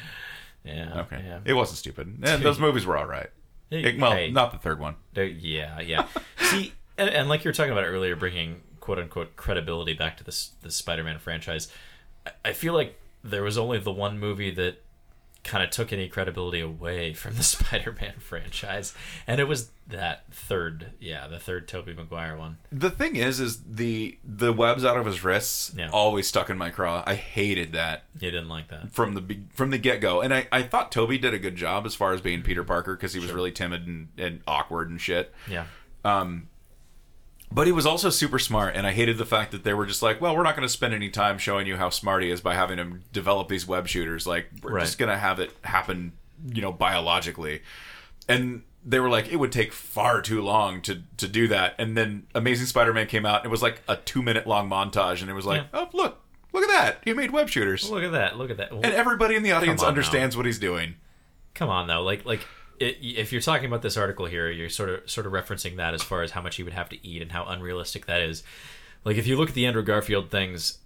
Yeah. 0.64 1.00
Okay, 1.00 1.22
Yeah. 1.26 1.40
it 1.44 1.54
wasn't 1.54 1.78
stupid. 1.78 2.18
And 2.22 2.42
those 2.42 2.60
movies 2.60 2.86
were 2.86 2.96
all 2.96 3.06
right. 3.06 3.30
It- 3.70 3.98
well, 4.00 4.12
Hey. 4.12 4.30
not 4.30 4.52
the 4.52 4.58
third 4.58 4.78
one. 4.78 4.94
Yeah, 5.14 5.80
yeah. 5.80 6.06
See, 6.38 6.72
and, 6.96 7.10
and 7.10 7.28
like 7.28 7.44
you 7.44 7.48
were 7.48 7.52
talking 7.54 7.72
about 7.72 7.84
earlier, 7.84 8.14
bringing 8.16 8.60
quote 8.80 8.98
unquote 8.98 9.34
credibility 9.36 9.92
back 9.94 10.16
to 10.18 10.24
this 10.24 10.52
the 10.62 10.70
Spider-Man 10.70 11.18
franchise. 11.18 11.68
I, 12.26 12.30
I 12.46 12.52
feel 12.52 12.74
like 12.74 12.98
there 13.24 13.42
was 13.42 13.58
only 13.58 13.78
the 13.78 13.92
one 13.92 14.18
movie 14.18 14.50
that 14.52 14.82
kind 15.44 15.64
of 15.64 15.70
took 15.70 15.92
any 15.92 16.08
credibility 16.08 16.60
away 16.60 17.12
from 17.14 17.34
the 17.34 17.42
Spider-Man 17.54 18.14
franchise, 18.18 18.94
and 19.26 19.40
it 19.40 19.48
was 19.48 19.70
that 19.88 20.24
third, 20.30 20.92
yeah, 21.00 21.26
the 21.26 21.38
third 21.40 21.66
Tobey 21.66 21.92
Maguire 21.94 22.36
one. 22.36 22.58
The 22.70 22.90
thing 22.90 23.16
is, 23.16 23.40
is 23.40 23.62
the 23.64 24.18
the 24.24 24.52
webs 24.52 24.84
out 24.84 24.96
of 24.96 25.04
his 25.06 25.24
wrists 25.24 25.72
Yeah. 25.76 25.90
always 25.92 26.26
stuck 26.28 26.48
in 26.48 26.56
my 26.56 26.70
craw. 26.70 27.02
I 27.06 27.14
hated 27.16 27.72
that 27.72 28.04
You 28.20 28.30
didn't 28.30 28.48
like 28.48 28.68
that, 28.68 28.92
from 28.92 29.14
the 29.14 29.38
from 29.52 29.70
the 29.70 29.78
get 29.78 30.00
go, 30.00 30.20
and 30.20 30.32
I, 30.32 30.46
I 30.52 30.62
thought 30.62 30.92
Tobey 30.92 31.18
did 31.18 31.34
a 31.34 31.38
good 31.38 31.56
job 31.56 31.86
as 31.86 31.94
far 31.94 32.12
as 32.12 32.20
being 32.20 32.42
Peter 32.42 32.62
Parker 32.64 32.94
because 32.94 33.12
he 33.12 33.20
was 33.20 33.32
really 33.32 33.52
timid 33.52 33.86
and, 33.86 34.08
and 34.16 34.40
awkward 34.46 34.90
and 34.90 35.00
shit. 35.00 35.32
yeah. 35.48 35.64
Um, 36.04 36.48
But 37.54 37.66
he 37.66 37.72
was 37.72 37.84
also 37.84 38.08
super 38.08 38.38
smart, 38.38 38.74
and 38.76 38.86
I 38.86 38.92
hated 38.92 39.18
the 39.18 39.26
fact 39.26 39.52
that 39.52 39.62
they 39.62 39.74
were 39.74 39.84
just 39.84 40.02
like, 40.02 40.20
well, 40.20 40.34
we're 40.34 40.42
not 40.42 40.56
going 40.56 40.66
to 40.66 40.72
spend 40.72 40.94
any 40.94 41.10
time 41.10 41.36
showing 41.36 41.66
you 41.66 41.76
how 41.76 41.90
smart 41.90 42.22
he 42.22 42.30
is 42.30 42.40
by 42.40 42.54
having 42.54 42.78
him 42.78 43.02
develop 43.12 43.48
these 43.48 43.66
web 43.66 43.86
shooters. 43.88 44.26
Like, 44.26 44.46
we're 44.62 44.74
Right. 44.74 44.84
just 44.84 44.96
going 44.98 45.10
to 45.10 45.18
have 45.18 45.38
it 45.38 45.50
happen, 45.62 46.12
you 46.50 46.62
know, 46.62 46.72
biologically. 46.72 47.60
And 48.28 48.62
they 48.84 49.00
were 49.00 49.10
like, 49.10 49.30
it 49.30 49.36
would 49.36 49.52
take 49.52 49.72
far 49.72 50.22
too 50.22 50.40
long 50.40 50.80
to, 50.82 51.02
to 51.18 51.28
do 51.28 51.46
that. 51.48 51.74
And 51.78 51.96
then 51.96 52.26
Amazing 52.34 52.66
Spider 52.66 52.94
Man 52.94 53.06
came 53.06 53.26
out, 53.26 53.40
and 53.40 53.46
it 53.46 53.50
was 53.50 53.62
like 53.62 53.82
a 53.86 53.96
two 53.96 54.22
minute 54.22 54.46
long 54.46 54.70
montage, 54.70 55.20
and 55.20 55.28
it 55.30 55.34
was 55.34 55.44
like, 55.44 55.62
Yeah. 55.62 55.66
oh, 55.74 55.88
look, 55.92 56.20
look 56.52 56.64
at 56.64 56.70
that. 56.70 56.98
He 57.04 57.12
made 57.12 57.32
web 57.32 57.48
shooters. 57.50 57.90
Look 57.90 58.02
at 58.02 58.12
that! 58.12 58.38
Look 58.38 58.50
at 58.50 58.56
that! 58.56 58.72
And 58.72 58.86
everybody 58.86 59.34
in 59.34 59.42
the 59.42 59.52
audience 59.52 59.82
on 59.82 59.86
now. 59.86 59.88
understands 59.90 60.36
what 60.36 60.46
he's 60.46 60.58
doing. 60.58 60.94
Come 61.54 61.68
on, 61.68 61.86
though. 61.86 62.02
Like, 62.02 62.24
like 62.24 62.40
it, 62.82 62.98
if 63.00 63.32
you're 63.32 63.40
talking 63.42 63.66
about 63.66 63.82
this 63.82 63.96
article 63.96 64.26
here, 64.26 64.50
you're 64.50 64.68
sort 64.70 64.90
of 64.90 65.10
sort 65.10 65.26
of 65.26 65.32
referencing 65.32 65.76
that 65.76 65.94
as 65.94 66.02
far 66.02 66.22
as 66.22 66.32
how 66.32 66.42
much 66.42 66.56
he 66.56 66.62
would 66.62 66.72
have 66.72 66.88
to 66.90 67.06
eat 67.06 67.22
and 67.22 67.32
how 67.32 67.44
unrealistic 67.44 68.06
that 68.06 68.20
is. 68.20 68.42
Like, 69.04 69.16
if 69.16 69.26
you 69.26 69.36
look 69.36 69.48
at 69.50 69.54
the 69.54 69.66
Andrew 69.66 69.82
Garfield 69.82 70.30
things, 70.30 70.78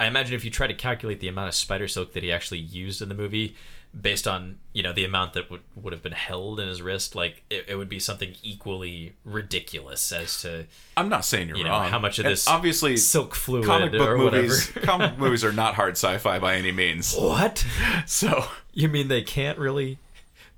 I 0.00 0.06
imagine 0.06 0.34
if 0.34 0.44
you 0.44 0.50
try 0.50 0.66
to 0.66 0.74
calculate 0.74 1.20
the 1.20 1.28
amount 1.28 1.48
of 1.48 1.54
spider 1.54 1.86
silk 1.88 2.12
that 2.14 2.22
he 2.22 2.32
actually 2.32 2.58
used 2.58 3.00
in 3.00 3.08
the 3.08 3.14
movie, 3.14 3.54
based 4.00 4.26
on 4.26 4.58
you 4.72 4.82
know 4.82 4.92
the 4.92 5.04
amount 5.04 5.34
that 5.34 5.48
would 5.50 5.60
would 5.76 5.92
have 5.92 6.02
been 6.02 6.12
held 6.12 6.58
in 6.58 6.66
his 6.68 6.82
wrist, 6.82 7.14
like 7.14 7.44
it, 7.48 7.66
it 7.68 7.76
would 7.76 7.88
be 7.88 8.00
something 8.00 8.34
equally 8.42 9.14
ridiculous 9.24 10.10
as 10.10 10.40
to 10.42 10.66
I'm 10.96 11.08
not 11.08 11.24
saying 11.24 11.48
you're 11.48 11.58
you 11.58 11.64
know 11.64 11.70
wrong. 11.70 11.90
how 11.90 11.98
much 12.00 12.18
of 12.18 12.24
And 12.24 12.32
this 12.32 12.48
obviously 12.48 12.96
silk 12.96 13.34
fluid 13.36 13.66
comic 13.66 13.92
book 13.92 14.08
or 14.08 14.18
movies 14.18 14.66
comic 14.82 15.16
movies 15.16 15.44
are 15.44 15.52
not 15.52 15.74
hard 15.74 15.92
sci-fi 15.92 16.38
by 16.40 16.56
any 16.56 16.72
means. 16.72 17.14
what? 17.14 17.64
So 18.06 18.46
You 18.72 18.88
mean 18.88 19.06
they 19.08 19.22
can't 19.22 19.58
really 19.58 19.98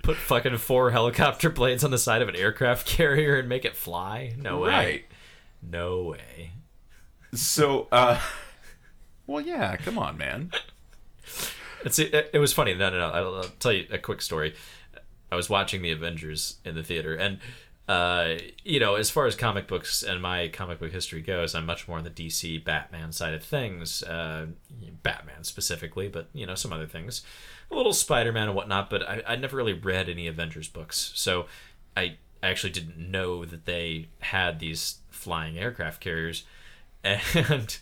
put 0.06 0.16
fucking 0.16 0.56
four 0.58 0.90
helicopter 0.92 1.50
blades 1.50 1.82
on 1.82 1.90
the 1.90 1.98
side 1.98 2.22
of 2.22 2.28
an 2.28 2.36
aircraft 2.36 2.86
carrier 2.96 3.38
and 3.38 3.48
make 3.48 3.64
it 3.64 3.76
fly? 3.76 4.34
No 4.38 4.60
way. 4.60 4.70
right. 4.70 5.04
No 5.60 6.02
way. 6.02 6.52
So, 7.34 7.88
uh, 7.90 8.20
well, 9.26 9.44
yeah, 9.44 9.76
come 9.76 9.98
on, 9.98 10.16
man. 10.16 10.52
It's 11.84 11.98
it, 11.98 12.30
it 12.32 12.38
was 12.38 12.52
funny. 12.52 12.74
No, 12.74 12.88
no, 12.90 12.98
no. 12.98 13.08
I'll, 13.10 13.34
I'll 13.34 13.50
tell 13.58 13.72
you 13.72 13.86
a 13.90 13.98
quick 13.98 14.22
story. 14.22 14.54
I 15.30 15.34
was 15.34 15.50
watching 15.50 15.82
the 15.82 15.90
Avengers 15.90 16.58
in 16.64 16.76
the 16.76 16.84
theater, 16.84 17.16
and 17.16 17.38
uh, 17.88 18.36
you 18.64 18.80
know, 18.80 18.94
as 18.94 19.10
far 19.10 19.26
as 19.26 19.34
comic 19.34 19.66
books 19.66 20.02
and 20.02 20.22
my 20.22 20.48
comic 20.48 20.78
book 20.78 20.92
history 20.92 21.20
goes, 21.20 21.54
I'm 21.54 21.66
much 21.66 21.88
more 21.88 21.98
on 21.98 22.04
the 22.04 22.10
DC 22.10 22.64
Batman 22.64 23.12
side 23.12 23.34
of 23.34 23.42
things. 23.42 24.02
Uh, 24.04 24.46
Batman 25.02 25.42
specifically, 25.44 26.08
but 26.08 26.28
you 26.32 26.46
know, 26.46 26.54
some 26.54 26.72
other 26.72 26.86
things, 26.86 27.22
a 27.70 27.74
little 27.74 27.92
Spider 27.92 28.32
Man 28.32 28.48
and 28.48 28.56
whatnot. 28.56 28.90
But 28.90 29.02
I, 29.08 29.22
I 29.26 29.36
never 29.36 29.56
really 29.56 29.72
read 29.72 30.08
any 30.08 30.26
Avengers 30.26 30.68
books, 30.68 31.12
so 31.14 31.46
I 31.96 32.16
I 32.42 32.48
actually 32.48 32.70
didn't 32.70 32.98
know 32.98 33.44
that 33.44 33.64
they 33.64 34.08
had 34.20 34.58
these 34.58 34.98
flying 35.10 35.58
aircraft 35.58 36.00
carriers, 36.00 36.44
and 37.04 37.78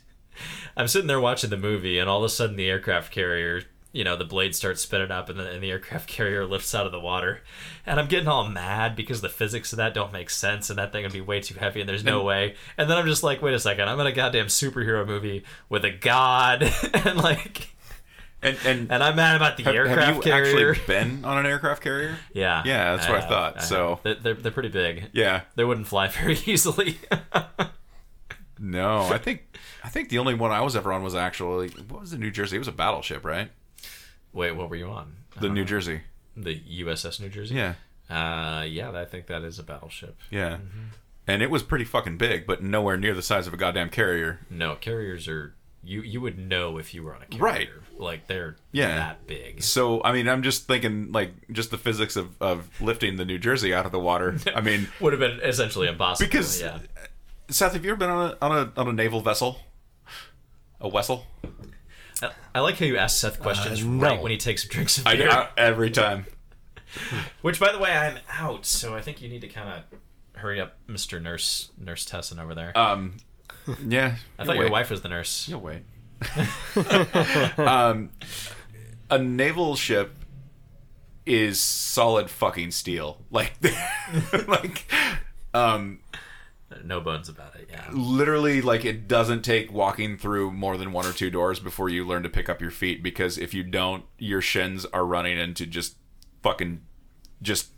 I'm 0.77 0.89
sitting 0.89 1.09
there 1.09 1.21
watching 1.21 1.51
the 1.51 1.57
movie, 1.57 1.99
and 1.99 2.09
all 2.09 2.19
of 2.19 2.25
a 2.25 2.29
sudden 2.29 2.57
the 2.57 2.69
aircraft 2.69 3.13
carrier 3.13 3.63
you 3.95 4.03
know 4.03 4.17
the 4.17 4.25
blade 4.25 4.55
starts 4.55 4.83
spinning 4.83 5.13
up 5.13 5.31
and 5.31 5.39
the, 5.39 5.49
and 5.49 5.63
the 5.63 5.71
aircraft 5.71 6.07
carrier 6.09 6.45
lifts 6.45 6.75
out 6.75 6.85
of 6.85 6.93
the 6.93 7.01
water. 7.01 7.41
And 7.87 7.99
i'm 7.99 8.09
getting 8.09 8.29
all 8.29 8.47
mad 8.47 8.95
because 8.95 9.23
the 9.23 9.31
physics 9.31 9.73
of 9.73 9.79
that 9.79 9.95
don't 9.95 10.13
make 10.13 10.29
sense 10.29 10.69
and 10.69 10.79
that 10.79 10.93
thing 10.93 11.05
would 11.05 11.13
be 11.13 11.23
way 11.23 11.41
too 11.41 11.55
heavy 11.55 11.81
and 11.81 11.89
there's 11.89 12.05
no 12.05 12.23
way. 12.23 12.57
And 12.77 12.91
then 12.91 12.99
i'm 12.99 13.07
just 13.07 13.23
like 13.23 13.41
wait 13.41 13.55
a 13.55 13.59
second 13.59 13.89
i'm 13.89 14.01
in 14.01 14.07
a 14.07 14.13
goddamn 14.13 14.49
superhero 14.49 15.07
movie 15.07 15.45
with 15.71 15.85
a 15.87 15.91
god. 15.91 16.71
And 17.05 17.19
like 17.19 17.74
And 18.45 18.57
and, 18.67 18.93
and 18.93 19.03
i'm 19.03 19.17
mad 19.17 19.37
about 19.37 19.57
the 19.57 19.63
have, 19.65 19.75
aircraft 19.75 20.01
have 20.01 20.17
you 20.17 20.23
carrier 20.23 20.71
actually 20.73 20.87
been 20.95 21.25
on 21.25 21.39
an 21.39 21.47
aircraft 21.47 21.83
carrier? 21.83 22.17
yeah 22.33 22.63
Yeah, 22.65 22.95
that's 22.97 23.09
what 23.09 23.23
I 23.23 23.29
thought, 23.29 23.55
have. 23.57 23.65
so- 23.65 24.01
they're, 24.03 24.15
they're, 24.17 24.35
they're 24.35 24.53
pretty 24.53 24.69
big 24.69 25.09
Yeah. 25.13 25.43
they 25.57 25.65
wouldn't 25.65 25.87
fly 25.87 26.09
very 26.21 26.39
easily 26.47 26.99
No, 28.59 29.01
I 29.11 29.19
think 29.19 29.59
I 29.83 29.89
think 29.89 30.09
the 30.11 30.19
only 30.19 30.35
one 30.35 30.53
I 30.53 30.61
was 30.61 30.77
ever 30.77 30.93
on 30.93 31.03
was 31.03 31.15
actually 31.15 31.69
what 31.89 32.03
was 32.03 32.11
the 32.13 32.19
New 32.19 32.31
Jersey? 32.31 32.57
It 32.57 32.61
was 32.61 32.69
a 32.69 32.73
battleship, 32.73 33.25
right? 33.25 33.51
wait 34.33 34.53
what 34.53 34.69
were 34.69 34.75
you 34.77 34.89
on 34.89 35.15
The 35.41 35.49
New 35.49 35.65
Jersey. 35.65 36.01
the 36.37 36.61
uss 36.83 37.21
new 37.21 37.29
jersey 37.29 37.55
Yeah. 37.55 37.75
uh 38.11 38.63
yeah 38.65 38.91
i 38.91 39.05
think 39.05 39.29
that 39.29 39.43
is 39.45 39.59
a 39.61 39.63
battleship 39.63 40.17
Yeah. 40.31 40.59
And 41.27 41.41
it 41.43 41.51
was 41.51 41.63
pretty 41.63 41.85
fucking 41.87 42.19
big, 42.19 42.47
but 42.47 42.63
nowhere 42.63 42.99
near 42.99 43.15
the 43.15 43.23
size 43.23 43.47
of 43.47 43.55
a 43.55 43.57
goddamn 43.57 43.89
carrier. 43.89 44.41
No, 44.51 44.75
carriers 44.77 45.27
are 45.27 45.55
you 45.87 46.03
you 46.03 46.21
would 46.21 46.39
know 46.39 46.79
if 46.79 46.95
you 46.95 47.03
were 47.03 47.15
on 47.15 47.23
a 47.23 47.27
carrier. 47.27 47.43
Right. 47.43 47.69
Like 47.97 48.27
they're 48.27 48.57
Yeah. 48.73 48.97
that 48.97 49.27
big. 49.27 49.63
So 49.63 50.03
I 50.05 50.13
mean, 50.13 50.29
I'm 50.29 50.43
just 50.43 50.67
thinking 50.67 51.13
like 51.13 51.33
just 51.53 51.71
the 51.71 51.79
physics 51.79 52.17
of, 52.17 52.35
of 52.41 52.69
lifting 52.81 53.17
the 53.17 53.25
New 53.25 53.39
Jersey 53.39 53.73
out 53.75 53.87
of 53.87 53.93
the 53.93 54.01
water. 54.01 54.37
I 54.55 54.61
mean, 54.61 54.89
Would 55.01 55.13
have 55.13 55.21
been 55.21 55.41
essentially 55.43 55.87
impossible. 55.89 56.29
Because- 56.29 56.61
yeah. 56.61 56.79
Seth, 57.51 57.75
have 57.75 57.85
you 57.85 57.91
ever 57.91 57.99
been 57.99 58.09
on 58.11 58.31
a 58.31 58.37
on 58.45 58.53
a 58.77 58.81
on 58.81 58.89
a 58.89 58.93
naval 58.93 59.21
vessel? 59.21 59.59
A 60.81 60.91
vessel? 60.91 61.27
I, 62.23 62.31
I 62.55 62.61
like 62.61 62.79
how 62.79 62.87
you 62.87 62.97
ask 62.97 63.19
Seth 63.19 63.41
questions 63.41 63.83
Uh, 63.83 63.87
no. 63.87 64.03
right 64.03 64.23
when 64.23 64.31
he 64.33 64.39
takes 64.39 64.67
drinks 64.67 64.99
of 64.99 65.07
I, 65.07 65.17
beer. 65.17 65.31
I 65.31 65.49
every 65.57 65.91
time. 65.91 66.27
Which 67.43 67.59
by 67.61 67.73
the 67.73 67.79
way, 67.79 67.91
I'm 67.93 68.19
out, 68.31 68.65
so 68.67 68.95
I 68.95 69.01
think 69.01 69.21
you 69.21 69.29
need 69.29 69.41
to 69.43 69.49
kind 69.49 69.69
of 69.69 69.99
hurry 70.41 70.61
up, 70.61 70.77
Mr. 70.89 71.21
Nurse 71.21 71.71
Nurse 71.79 72.07
Tesson 72.07 72.41
over 72.43 72.55
there. 72.55 72.77
Um, 72.79 73.17
yeah. 73.87 74.17
I 74.39 74.45
thought 74.45 74.57
your 74.57 74.71
wife 74.71 74.91
was 74.91 75.03
the 75.03 75.09
nurse. 75.09 75.49
You'll 75.49 75.61
wait. 75.61 75.83
um, 77.59 78.11
a 79.11 79.19
naval 79.19 79.77
ship 79.77 80.15
is 81.27 81.61
solid 81.61 82.31
fucking 82.31 82.71
steel. 82.71 83.19
Like, 83.31 83.55
like, 84.49 84.91
um, 85.53 86.01
No 86.85 87.01
bones 87.01 87.29
about 87.29 87.55
it. 87.57 87.69
Yeah. 87.71 87.89
literally, 87.93 88.61
like 88.63 88.85
it 88.85 89.09
doesn't 89.09 89.43
take 89.43 89.73
walking 89.73 90.17
through 90.19 90.53
more 90.53 90.77
than 90.77 90.93
one 90.93 91.07
or 91.07 91.13
two 91.13 91.31
doors 91.31 91.61
before 91.61 91.89
you 91.89 92.07
learn 92.07 92.23
to 92.23 92.29
pick 92.29 92.49
up 92.49 92.61
your 92.61 92.71
feet. 92.71 93.03
Because 93.03 93.39
if 93.39 93.55
you 93.55 93.63
don't, 93.63 94.05
your 94.19 94.41
shins 94.41 94.85
are 94.87 95.05
running 95.05 95.39
into 95.39 95.67
just 95.67 95.97
fucking 96.43 96.83
just 97.43 97.69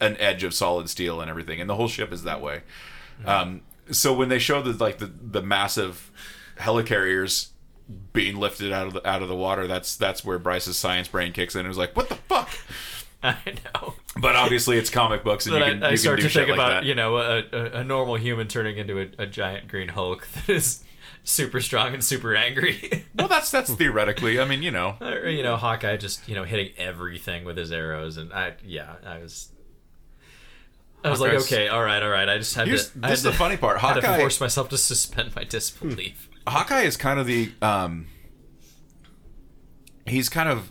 an 0.00 0.16
edge 0.18 0.44
of 0.44 0.54
solid 0.54 0.88
steel 0.88 1.20
and 1.20 1.30
everything. 1.30 1.60
And 1.60 1.68
the 1.68 1.76
whole 1.76 1.88
ship 1.88 2.12
is 2.12 2.22
that 2.24 2.40
way. 2.40 2.62
Um, 3.24 3.62
so 3.90 4.12
when 4.12 4.28
they 4.28 4.38
show 4.38 4.62
the 4.62 4.72
like 4.82 4.98
the 4.98 5.06
the 5.06 5.42
massive 5.42 6.10
helicarriers 6.58 7.48
being 8.12 8.36
lifted 8.36 8.72
out 8.72 8.86
of 8.86 8.92
the 8.92 9.08
out 9.08 9.22
of 9.22 9.28
the 9.28 9.36
water, 9.36 9.66
that's 9.66 9.96
that's 9.96 10.24
where 10.24 10.38
Bryce's 10.38 10.76
science 10.76 11.08
brain 11.08 11.32
kicks 11.32 11.54
in. 11.54 11.60
and 11.60 11.68
was 11.68 11.78
like, 11.78 11.96
"What 11.96 12.08
the 12.08 12.16
fuck?" 12.16 12.50
I 13.22 13.36
know. 13.74 13.94
But 14.16 14.34
obviously, 14.36 14.78
it's 14.78 14.90
comic 14.90 15.22
books, 15.24 15.46
and 15.46 15.56
you 15.56 15.62
can, 15.62 15.82
I, 15.82 15.88
I 15.88 15.90
you 15.90 15.96
start 15.96 16.18
can 16.18 16.26
do 16.26 16.32
to 16.32 16.38
think 16.38 16.50
about 16.50 16.84
you 16.84 16.94
know 16.94 17.16
a, 17.18 17.42
a, 17.52 17.64
a 17.80 17.84
normal 17.84 18.16
human 18.16 18.48
turning 18.48 18.78
into 18.78 19.00
a, 19.00 19.08
a 19.18 19.26
giant 19.26 19.68
green 19.68 19.88
Hulk 19.88 20.26
that 20.34 20.48
is 20.48 20.82
super 21.22 21.60
strong 21.60 21.94
and 21.94 22.02
super 22.02 22.34
angry. 22.34 23.04
Well, 23.14 23.28
that's 23.28 23.50
that's 23.50 23.74
theoretically. 23.74 24.40
I 24.40 24.46
mean, 24.46 24.62
you 24.62 24.70
know, 24.70 24.96
or 25.00 25.28
you 25.28 25.42
know 25.42 25.56
Hawkeye 25.56 25.98
just 25.98 26.26
you 26.26 26.34
know 26.34 26.44
hitting 26.44 26.70
everything 26.78 27.44
with 27.44 27.58
his 27.58 27.70
arrows 27.70 28.16
and 28.16 28.32
I 28.32 28.54
yeah 28.64 28.94
I 29.04 29.18
was 29.18 29.48
I 31.02 31.10
was 31.10 31.20
like 31.20 31.32
okay 31.32 31.68
all 31.68 31.82
right 31.82 32.02
all 32.02 32.10
right 32.10 32.28
I 32.28 32.38
just 32.38 32.54
had 32.54 32.66
here's 32.68 32.90
to 32.90 32.98
I 33.02 33.06
had 33.06 33.12
this 33.12 33.18
is 33.20 33.24
the 33.24 33.32
funny 33.32 33.56
part. 33.56 33.78
had 33.80 33.94
to 33.94 34.00
Hawkeye, 34.00 34.18
force 34.18 34.40
myself 34.40 34.68
to 34.70 34.78
suspend 34.78 35.34
my 35.34 35.44
disbelief. 35.44 36.28
Hawkeye 36.46 36.82
is 36.82 36.96
kind 36.96 37.18
of 37.18 37.26
the 37.26 37.52
um, 37.62 38.06
he's 40.06 40.28
kind 40.28 40.48
of 40.48 40.70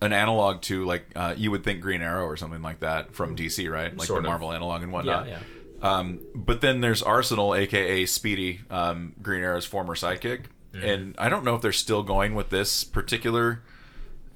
an 0.00 0.12
analog 0.12 0.62
to 0.62 0.84
like 0.84 1.06
uh, 1.16 1.34
you 1.36 1.50
would 1.50 1.64
think 1.64 1.80
Green 1.80 2.02
Arrow 2.02 2.24
or 2.24 2.36
something 2.36 2.62
like 2.62 2.80
that 2.80 3.14
from 3.14 3.36
DC, 3.36 3.70
right? 3.70 3.96
Like 3.96 4.06
Sort 4.06 4.22
the 4.22 4.28
of. 4.28 4.30
Marvel 4.30 4.52
analog 4.52 4.82
and 4.82 4.92
Yeah 4.92 4.96
whatnot. 4.96 5.28
yeah 5.28 5.38
Um, 5.82 6.20
but 6.34 6.60
then 6.60 6.80
there's 6.80 7.02
Arsenal, 7.02 7.54
aka 7.54 8.06
Speedy, 8.06 8.60
um, 8.70 9.14
Green 9.20 9.42
Arrow's 9.42 9.66
former 9.66 9.94
sidekick, 9.94 10.44
and 10.72 11.14
I 11.18 11.28
don't 11.28 11.44
know 11.44 11.54
if 11.54 11.62
they're 11.62 11.72
still 11.72 12.02
going 12.02 12.34
with 12.34 12.50
this 12.50 12.84
particular 12.84 13.62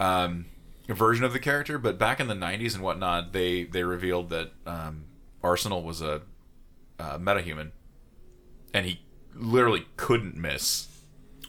um, 0.01 0.47
version 0.89 1.25
of 1.25 1.33
the 1.33 1.39
character. 1.39 1.79
But 1.79 1.99
back 1.99 2.21
in 2.21 2.27
the 2.29 2.35
'90s 2.35 2.75
and 2.75 2.83
whatnot, 2.83 3.33
they 3.33 3.65
they 3.65 3.85
revealed 3.85 4.31
that 4.31 4.53
um, 4.67 5.05
Arsenal 5.43 5.83
was 5.83 6.01
a, 6.03 6.23
uh 6.99 7.19
metahuman, 7.19 7.71
and 8.75 8.87
he 8.87 9.01
literally 9.35 9.87
couldn't 9.97 10.37
miss 10.37 10.89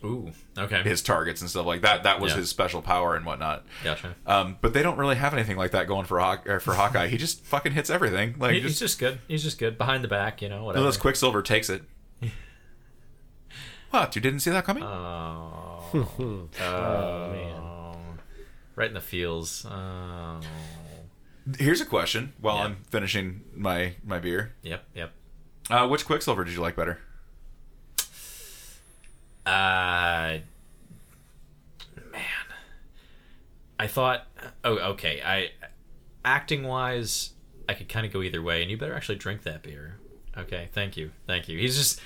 ooh 0.06 0.32
okay 0.58 0.82
his 0.84 1.02
targets 1.02 1.40
and 1.42 1.50
stuff 1.50 1.66
like 1.66 1.82
that. 1.82 2.04
That 2.04 2.20
was 2.20 2.32
Yeah. 2.32 2.40
his 2.40 2.50
special 2.50 2.82
power 2.82 3.16
and 3.16 3.26
whatnot. 3.26 3.66
gotcha. 3.84 4.16
Um, 4.26 4.58
but 4.62 4.74
they 4.74 4.82
don't 4.84 4.98
really 4.98 5.16
have 5.16 5.34
anything 5.34 5.56
like 5.58 5.72
that 5.72 5.88
going 5.88 6.06
for 6.06 6.20
Hawk 6.20 6.46
for 6.62 6.74
Hawkeye. 6.74 7.08
He 7.08 7.18
just 7.18 7.44
fucking 7.46 7.72
hits 7.74 7.90
everything. 7.90 8.36
Like 8.38 8.54
He- 8.54 8.60
just 8.62 8.74
he's 8.74 8.80
just 8.80 9.00
good. 9.00 9.20
He's 9.28 9.44
just 9.44 9.58
good 9.60 9.78
behind 9.78 10.04
the 10.04 10.08
back, 10.10 10.42
you 10.42 10.50
know. 10.50 10.64
Whatever. 10.66 10.80
Unless 10.82 10.98
Quicksilver 10.98 11.42
takes 11.42 11.70
it. 11.70 11.84
what? 13.92 14.16
You 14.16 14.22
didn't 14.22 14.40
see 14.42 14.50
that 14.52 14.66
coming? 14.66 14.84
Oh, 14.84 15.84
Oh, 15.94 16.50
man. 17.32 17.54
oh, 17.62 17.96
right 18.76 18.88
in 18.88 18.94
the 18.96 19.02
feels. 19.02 19.66
Oh, 19.70 20.40
Here's 21.58 21.82
a 21.82 21.86
question 21.86 22.34
while 22.40 22.58
Yeah. 22.58 22.64
I'm 22.66 22.78
finishing 22.90 23.42
my 23.56 23.96
my 24.04 24.20
beer. 24.20 24.54
yep, 24.62 24.86
yep. 24.96 25.12
Uh, 25.70 25.88
which 25.88 26.06
Quicksilver 26.06 26.44
did 26.44 26.54
you 26.54 26.62
like 26.62 26.76
better? 26.76 27.00
Uh, 29.46 30.40
man, 32.12 32.22
I 33.80 33.88
thought. 33.88 34.26
Oh, 34.64 34.78
okay. 34.92 35.22
I 35.26 35.50
acting 36.24 36.64
wise, 36.64 37.32
I 37.68 37.74
could 37.74 37.90
kind 37.90 38.06
of 38.06 38.14
go 38.14 38.22
either 38.22 38.42
way, 38.42 38.62
and 38.62 38.72
you 38.72 38.78
better 38.78 38.94
actually 38.96 39.18
drink 39.18 39.44
that 39.44 39.64
beer. 39.64 39.98
Okay, 40.38 40.70
thank 40.74 40.96
you, 40.98 41.12
thank 41.28 41.48
you. 41.48 41.58
He's 41.60 41.78
just. 41.78 42.00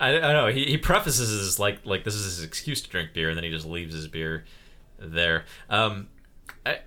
I, 0.00 0.08
I 0.08 0.20
don't 0.20 0.32
know. 0.34 0.46
He, 0.48 0.64
he 0.66 0.76
prefaces 0.76 1.30
his 1.30 1.58
like 1.58 1.80
like 1.84 2.04
this 2.04 2.14
is 2.14 2.24
his 2.36 2.44
excuse 2.44 2.82
to 2.82 2.90
drink 2.90 3.14
beer, 3.14 3.28
and 3.30 3.36
then 3.36 3.44
he 3.44 3.50
just 3.50 3.66
leaves 3.66 3.94
his 3.94 4.08
beer 4.08 4.44
there. 4.98 5.44
Um, 5.70 6.08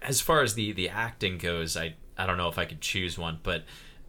as 0.02 0.22
far 0.22 0.42
as 0.42 0.54
the 0.56 0.72
the 0.72 0.90
acting 0.90 1.38
goes, 1.38 1.76
I 1.78 1.96
I 2.18 2.26
don't 2.26 2.38
know 2.38 2.50
if 2.50 2.58
I 2.58 2.66
could 2.66 2.82
choose 2.82 3.18
one, 3.18 3.40
but 3.44 3.64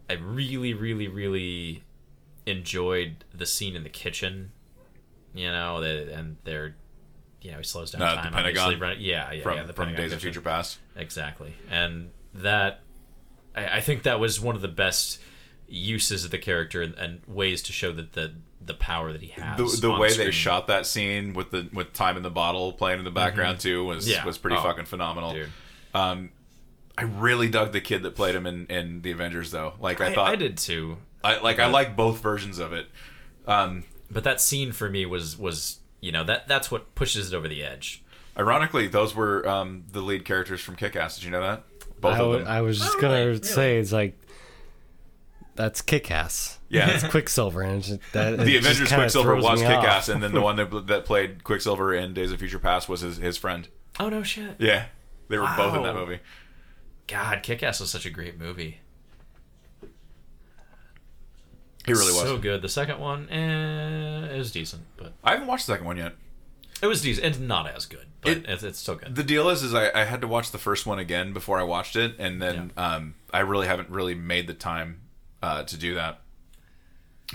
I 0.09 0.13
really 0.13 0.73
really 0.73 1.07
really 1.07 1.83
enjoyed 2.45 3.23
the 3.33 3.45
scene 3.45 3.75
in 3.75 3.83
the 3.83 3.89
kitchen. 3.89 4.51
You 5.33 5.51
know, 5.51 5.79
the, 5.81 6.11
and 6.13 6.37
they're 6.43 6.75
you 7.41 7.51
know 7.51 7.57
he 7.57 7.63
slows 7.63 7.91
down 7.91 8.01
Uh, 8.01 8.15
the 8.15 8.21
time. 8.21 8.33
Pentagon? 8.33 8.79
run- 8.79 8.97
yeah, 8.99 9.31
yeah, 9.31 9.43
From 9.43 9.57
yeah, 9.57 9.63
the 9.63 9.73
from 9.73 9.93
Days 9.95 10.11
of. 10.13 10.21
Future 10.21 10.41
Past. 10.41 10.79
Exactly, 10.95 11.53
and 11.69 12.09
that 12.33 12.81
I, 13.55 13.77
I 13.77 13.81
think 13.81 14.03
that 14.03 14.19
was 14.19 14.39
one 14.39 14.55
of 14.55 14.61
the 14.61 14.67
best 14.67 15.19
uses 15.67 16.25
of 16.25 16.31
the 16.31 16.39
character 16.39 16.81
and, 16.81 16.95
and 16.95 17.21
ways 17.27 17.61
to 17.61 17.71
show 17.71 17.91
that 17.93 18.13
the 18.13 18.33
the 18.69 18.73
power 18.75 19.11
that 19.11 19.21
he 19.21 19.27
has. 19.29 19.57
The, 19.57 19.87
the 19.87 19.91
on 19.93 19.99
way 19.99 20.15
they 20.15 20.31
shot 20.31 20.67
that 20.67 20.85
scene 20.85 21.33
with 21.33 21.51
the 21.51 21.67
with 21.73 21.91
time 21.91 22.15
in 22.15 22.23
the 22.23 22.29
bottle 22.29 22.71
playing 22.71 22.99
in 22.99 23.05
the 23.05 23.11
background 23.11 23.59
too 23.59 23.83
was 23.83 24.05
Mm-hmm. 24.05 24.13
Yeah. 24.13 24.25
was 24.25 24.37
pretty 24.37 24.55
Oh, 24.55 24.63
fucking 24.63 24.85
phenomenal. 24.85 25.33
dude. 25.33 25.49
Um, 25.93 26.29
I 26.97 27.03
really 27.03 27.49
dug 27.49 27.71
the 27.73 27.81
kid 27.81 28.03
that 28.03 28.15
played 28.15 28.35
him 28.35 28.45
in, 28.45 28.65
in 28.67 29.01
the 29.01 29.11
Avengers 29.11 29.51
though. 29.51 29.73
Like 29.81 29.99
I, 29.99 30.07
I, 30.07 30.13
thought 30.13 30.29
I 30.29 30.35
did 30.37 30.57
too, 30.57 30.97
I 31.23 31.39
like 31.39 31.59
I 31.59 31.65
like 31.67 31.95
both 31.97 32.21
versions 32.21 32.59
of 32.59 32.71
it. 32.73 32.87
Um, 33.47 33.83
but 34.11 34.23
that 34.23 34.39
scene 34.41 34.71
for 34.71 34.89
me 34.89 35.05
was 35.05 35.37
was 35.37 35.79
you 36.01 36.11
know 36.11 36.23
that 36.23 36.47
that's 36.47 36.69
what 36.71 36.95
pushes 36.95 37.33
it 37.33 37.35
over 37.35 37.47
the 37.47 37.63
edge. 37.63 38.03
ironically, 38.37 38.87
those 38.87 39.15
were 39.15 39.47
um, 39.47 39.83
the 39.91 40.01
lead 40.01 40.23
characters 40.25 40.61
from 40.61 40.75
Kick-Ass. 40.75 41.15
Did 41.15 41.23
you 41.25 41.31
know 41.31 41.41
that? 41.41 41.63
Both 42.01 42.15
I, 42.15 42.19
of 42.19 42.31
them. 42.33 42.47
I 42.47 42.61
was 42.61 42.79
just 42.79 42.95
Oh, 42.97 43.01
gonna 43.01 43.13
really? 43.15 43.25
Really? 43.31 43.43
say 43.43 43.77
it's 43.77 43.91
like 43.91 44.18
that's 45.59 45.81
Kick-Ass. 45.81 46.57
Yeah. 46.69 46.89
it's 46.89 47.03
Quicksilver, 47.03 47.61
and 47.61 47.79
it's 47.79 47.89
just, 47.89 47.99
that, 48.13 48.37
the 48.37 48.55
it 48.55 48.59
Avengers 48.59 48.91
Quicksilver 48.91 49.35
was 49.35 49.59
me 49.59 49.67
Kick-Ass, 49.67 50.07
and 50.07 50.23
then 50.23 50.31
the 50.33 50.39
one 50.49 50.55
that, 50.55 50.87
that 50.87 51.03
played 51.05 51.43
Quicksilver 51.43 51.93
in 51.93 52.13
Days 52.13 52.31
of 52.31 52.39
Future 52.39 52.59
Past 52.59 52.87
was 52.87 53.01
his, 53.01 53.17
his 53.17 53.37
friend. 53.37 53.67
Oh 53.99 54.07
no 54.07 54.23
shit! 54.23 54.55
Yeah, 54.59 54.85
they 55.27 55.37
were 55.37 55.49
both 55.57 55.75
in 55.75 55.83
that 55.83 55.95
movie. 55.95 56.19
God, 57.07 57.43
Kick-Ass 57.43 57.81
was 57.81 57.89
such 57.89 58.05
a 58.05 58.09
great 58.09 58.39
movie. 58.39 58.79
He 61.85 61.91
really 61.93 62.11
was. 62.13 62.21
so 62.21 62.37
good. 62.37 62.61
The 62.61 62.69
second 62.69 62.99
one, 62.99 63.29
eh, 63.29 64.33
it 64.33 64.37
was 64.37 64.51
decent, 64.51 64.83
but 64.95 65.13
I 65.23 65.31
haven't 65.31 65.47
watched 65.47 65.65
the 65.67 65.73
second 65.73 65.87
one 65.87 65.97
yet. 65.97 66.13
it 66.81 66.87
was 66.87 67.01
decent. 67.01 67.25
It's 67.25 67.39
not 67.39 67.67
as 67.67 67.85
good, 67.85 68.05
but 68.21 68.31
It- 68.31 68.45
it's, 68.47 68.63
it's 68.63 68.79
still 68.79 68.95
good. 68.95 69.15
The 69.15 69.23
deal 69.23 69.49
is, 69.49 69.63
is 69.63 69.73
I, 69.73 69.89
I 69.99 70.03
had 70.05 70.21
to 70.21 70.27
watch 70.27 70.51
the 70.51 70.57
first 70.57 70.85
one 70.85 70.99
again 70.99 71.33
before 71.33 71.59
I 71.59 71.63
watched 71.63 71.95
it, 71.95 72.15
and 72.19 72.41
then 72.41 72.71
um, 72.77 73.15
I 73.33 73.39
really 73.39 73.67
haven't 73.67 73.89
really 73.89 74.15
made 74.15 74.47
the 74.47 74.53
time 74.53 75.01
uh, 75.41 75.63
to 75.63 75.77
do 75.77 75.95
that. 75.95 76.21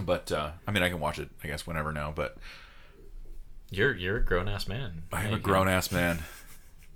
But 0.00 0.32
uh, 0.32 0.50
I 0.66 0.70
mean, 0.72 0.82
I 0.82 0.88
can 0.88 1.00
watch 1.00 1.18
it, 1.18 1.28
I 1.42 1.48
guess, 1.48 1.66
whenever 1.66 1.92
now. 1.92 2.12
But 2.14 2.36
You're 3.70 3.94
you're 3.94 4.16
a 4.16 4.24
grown 4.24 4.48
ass 4.48 4.66
man. 4.66 5.05
I 5.12 5.24
am 5.24 5.34
a 5.34 5.38
grown 5.38 5.68
ass 5.68 5.92
man. 5.92 6.20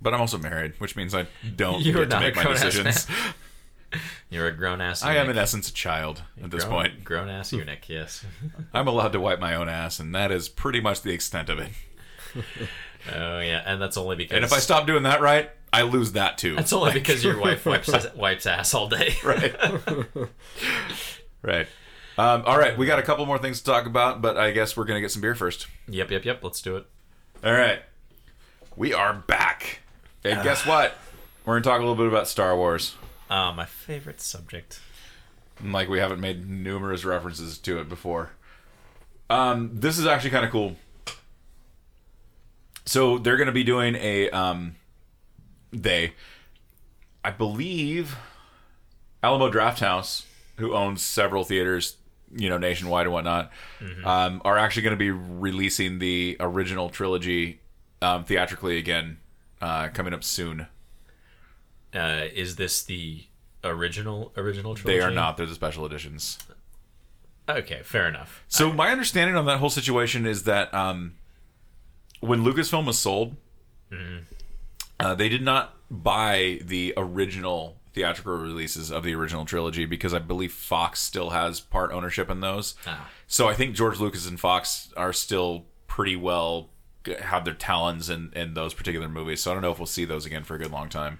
but 0.01 0.13
I'm 0.13 0.21
also 0.21 0.37
married, 0.37 0.73
which 0.79 0.95
means 0.95 1.15
I 1.15 1.27
don't 1.55 1.81
You 1.85 1.93
are 1.97 2.05
get 2.05 2.11
to 2.11 2.19
make 2.19 2.35
my 2.35 2.43
decisions. 2.43 3.07
You're 4.29 4.47
a 4.47 4.51
grown 4.51 4.81
ass. 4.81 5.01
I 5.01 5.15
am 5.15 5.29
in 5.31 5.37
essence 5.37 5.69
a 5.69 5.73
child 5.73 6.21
at 6.43 6.51
this 6.51 6.63
point. 6.63 7.03
Grown 7.03 7.27
ass 7.27 7.51
eunuch. 7.51 7.89
Yes. 7.89 8.23
I'm 8.73 8.87
allowed 8.87 9.13
to 9.13 9.19
wipe 9.19 9.39
my 9.39 9.55
own 9.55 9.67
ass, 9.67 9.99
and 9.99 10.13
that 10.13 10.31
is 10.31 10.47
pretty 10.47 10.79
much 10.79 11.01
the 11.01 11.11
extent 11.11 11.49
of 11.49 11.57
it. 11.57 11.71
Oh 13.11 13.39
yeah, 13.39 13.63
and 13.65 13.81
that's 13.81 13.97
only 13.97 14.15
because. 14.15 14.35
And 14.35 14.45
if 14.45 14.53
I 14.53 14.59
stop 14.59 14.85
doing 14.85 15.03
that 15.03 15.21
right, 15.21 15.49
I 15.71 15.83
lose 15.83 16.13
that 16.13 16.37
too. 16.37 16.55
That's 16.55 16.73
only 16.73 16.93
because 16.93 17.23
your 17.23 17.39
wife 17.39 17.65
wipes 17.65 17.91
wipes 18.15 18.45
ass 18.45 18.73
all 18.73 18.87
day. 18.87 19.15
right. 19.23 19.55
right. 21.41 21.67
Um, 22.17 22.43
all 22.45 22.57
right, 22.57 22.77
we 22.77 22.85
got 22.85 22.99
a 22.99 23.03
couple 23.03 23.25
more 23.25 23.37
things 23.37 23.59
to 23.59 23.65
talk 23.65 23.85
about, 23.85 24.21
but 24.21 24.35
I 24.37 24.51
guess 24.51 24.75
we're 24.75 24.85
gonna 24.85 24.99
get 24.99 25.11
some 25.11 25.21
beer 25.21 25.35
first. 25.35 25.67
Yep, 25.87 26.11
yep, 26.11 26.25
yep. 26.25 26.43
Let's 26.43 26.61
do 26.61 26.75
it. 26.75 26.85
All 27.45 27.53
right, 27.53 27.81
we 28.75 28.93
are 28.93 29.13
back, 29.13 29.79
and 30.25 30.43
guess 30.43 30.65
what? 30.65 30.95
We're 31.45 31.53
gonna 31.53 31.63
talk 31.63 31.77
a 31.77 31.79
little 31.79 31.95
bit 31.95 32.07
about 32.07 32.27
Star 32.27 32.57
Wars. 32.57 32.95
Uh, 33.29 33.53
my 33.53 33.65
favorite 33.65 34.19
subject. 34.19 34.81
Like 35.63 35.87
we 35.87 35.99
haven't 35.99 36.19
made 36.19 36.49
numerous 36.49 37.05
references 37.05 37.57
to 37.59 37.79
it 37.79 37.87
before. 37.87 38.31
Um, 39.29 39.71
this 39.73 39.97
is 39.97 40.05
actually 40.05 40.31
kind 40.31 40.43
of 40.43 40.51
cool. 40.51 40.75
So 42.85 43.17
they're 43.17 43.37
gonna 43.37 43.51
be 43.51 43.63
doing 43.63 43.95
a 43.95 44.29
um, 44.31 44.75
they, 45.71 46.13
I 47.23 47.31
believe, 47.31 48.15
Alamo 49.23 49.49
Draft 49.49 49.79
House, 49.79 50.25
who 50.57 50.73
owns 50.73 51.01
several 51.01 51.43
theaters, 51.43 51.97
you 52.35 52.49
know, 52.49 52.57
nationwide 52.57 53.05
and 53.05 53.13
whatnot, 53.13 53.51
um, 54.03 54.41
are 54.45 54.57
actually 54.57 54.83
going 54.83 54.95
to 54.95 54.97
be 54.97 55.11
releasing 55.11 55.99
the 55.99 56.37
original 56.39 56.89
trilogy 56.89 57.59
um, 58.01 58.23
theatrically 58.23 58.77
again, 58.77 59.17
uh, 59.61 59.89
coming 59.89 60.13
up 60.13 60.23
soon. 60.23 60.67
Uh, 61.93 62.25
is 62.33 62.55
this 62.55 62.83
the 62.83 63.23
original 63.63 64.31
original 64.37 64.75
trilogy? 64.75 64.99
They 64.99 65.03
are 65.03 65.11
not; 65.11 65.37
they're 65.37 65.45
the 65.45 65.55
special 65.55 65.85
editions. 65.85 66.37
Okay, 67.49 67.81
fair 67.83 68.07
enough. 68.07 68.43
So 68.47 68.71
my 68.71 68.91
understanding 68.91 69.35
on 69.35 69.45
that 69.47 69.57
whole 69.57 69.71
situation 69.71 70.27
is 70.27 70.43
that 70.43 70.71
um, 70.73 71.15
when 72.19 72.43
Lucasfilm 72.43 72.85
was 72.85 72.99
sold, 72.99 73.35
uh, 74.99 75.15
they 75.15 75.29
did 75.29 75.41
not 75.41 75.75
buy 75.89 76.59
the 76.63 76.93
original 76.97 77.77
theatrical 77.93 78.33
releases 78.33 78.91
of 78.91 79.03
the 79.03 79.15
original 79.15 79.45
trilogy 79.45 79.85
because 79.85 80.13
I 80.13 80.19
believe 80.19 80.53
Fox 80.53 80.99
still 80.99 81.31
has 81.31 81.59
part 81.59 81.91
ownership 81.91 82.29
in 82.29 82.39
those. 82.39 82.75
Ah. 82.85 83.09
So 83.27 83.47
I 83.47 83.53
think 83.53 83.75
George 83.75 83.99
Lucas 83.99 84.27
and 84.27 84.39
Fox 84.39 84.93
are 84.95 85.13
still 85.13 85.65
pretty 85.87 86.15
well 86.15 86.69
have 87.21 87.45
their 87.45 87.53
talons 87.53 88.09
in, 88.09 88.31
in 88.35 88.53
those 88.53 88.73
particular 88.73 89.09
movies. 89.09 89.41
So 89.41 89.51
I 89.51 89.53
don't 89.53 89.63
know 89.63 89.71
if 89.71 89.79
we'll 89.79 89.85
see 89.85 90.05
those 90.05 90.25
again 90.25 90.43
for 90.43 90.55
a 90.55 90.59
good 90.59 90.71
long 90.71 90.89
time, 90.89 91.19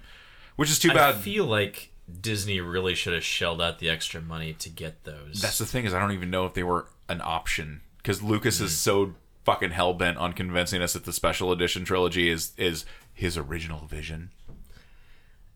which 0.56 0.70
is 0.70 0.78
too 0.78 0.88
bad. 0.88 1.14
I 1.14 1.18
feel 1.18 1.44
like 1.44 1.90
Disney 2.20 2.60
really 2.60 2.94
should 2.94 3.14
have 3.14 3.24
shelled 3.24 3.62
out 3.62 3.78
the 3.78 3.88
extra 3.88 4.20
money 4.20 4.52
to 4.54 4.68
get 4.68 5.04
those. 5.04 5.40
That's 5.40 5.58
the 5.58 5.66
thing 5.66 5.84
is 5.84 5.94
I 5.94 6.00
don't 6.00 6.12
even 6.12 6.30
know 6.30 6.46
if 6.46 6.54
they 6.54 6.62
were 6.62 6.86
an 7.08 7.20
option 7.22 7.80
because 7.98 8.22
Lucas 8.22 8.60
is 8.60 8.76
so 8.76 9.14
fucking 9.44 9.70
hell 9.70 9.94
bent 9.94 10.18
on 10.18 10.32
convincing 10.32 10.82
us 10.82 10.92
that 10.92 11.04
the 11.04 11.12
special 11.12 11.50
edition 11.52 11.84
trilogy 11.84 12.28
is 12.28 12.52
is 12.56 12.84
his 13.20 13.36
original 13.36 13.86
vision. 13.86 14.30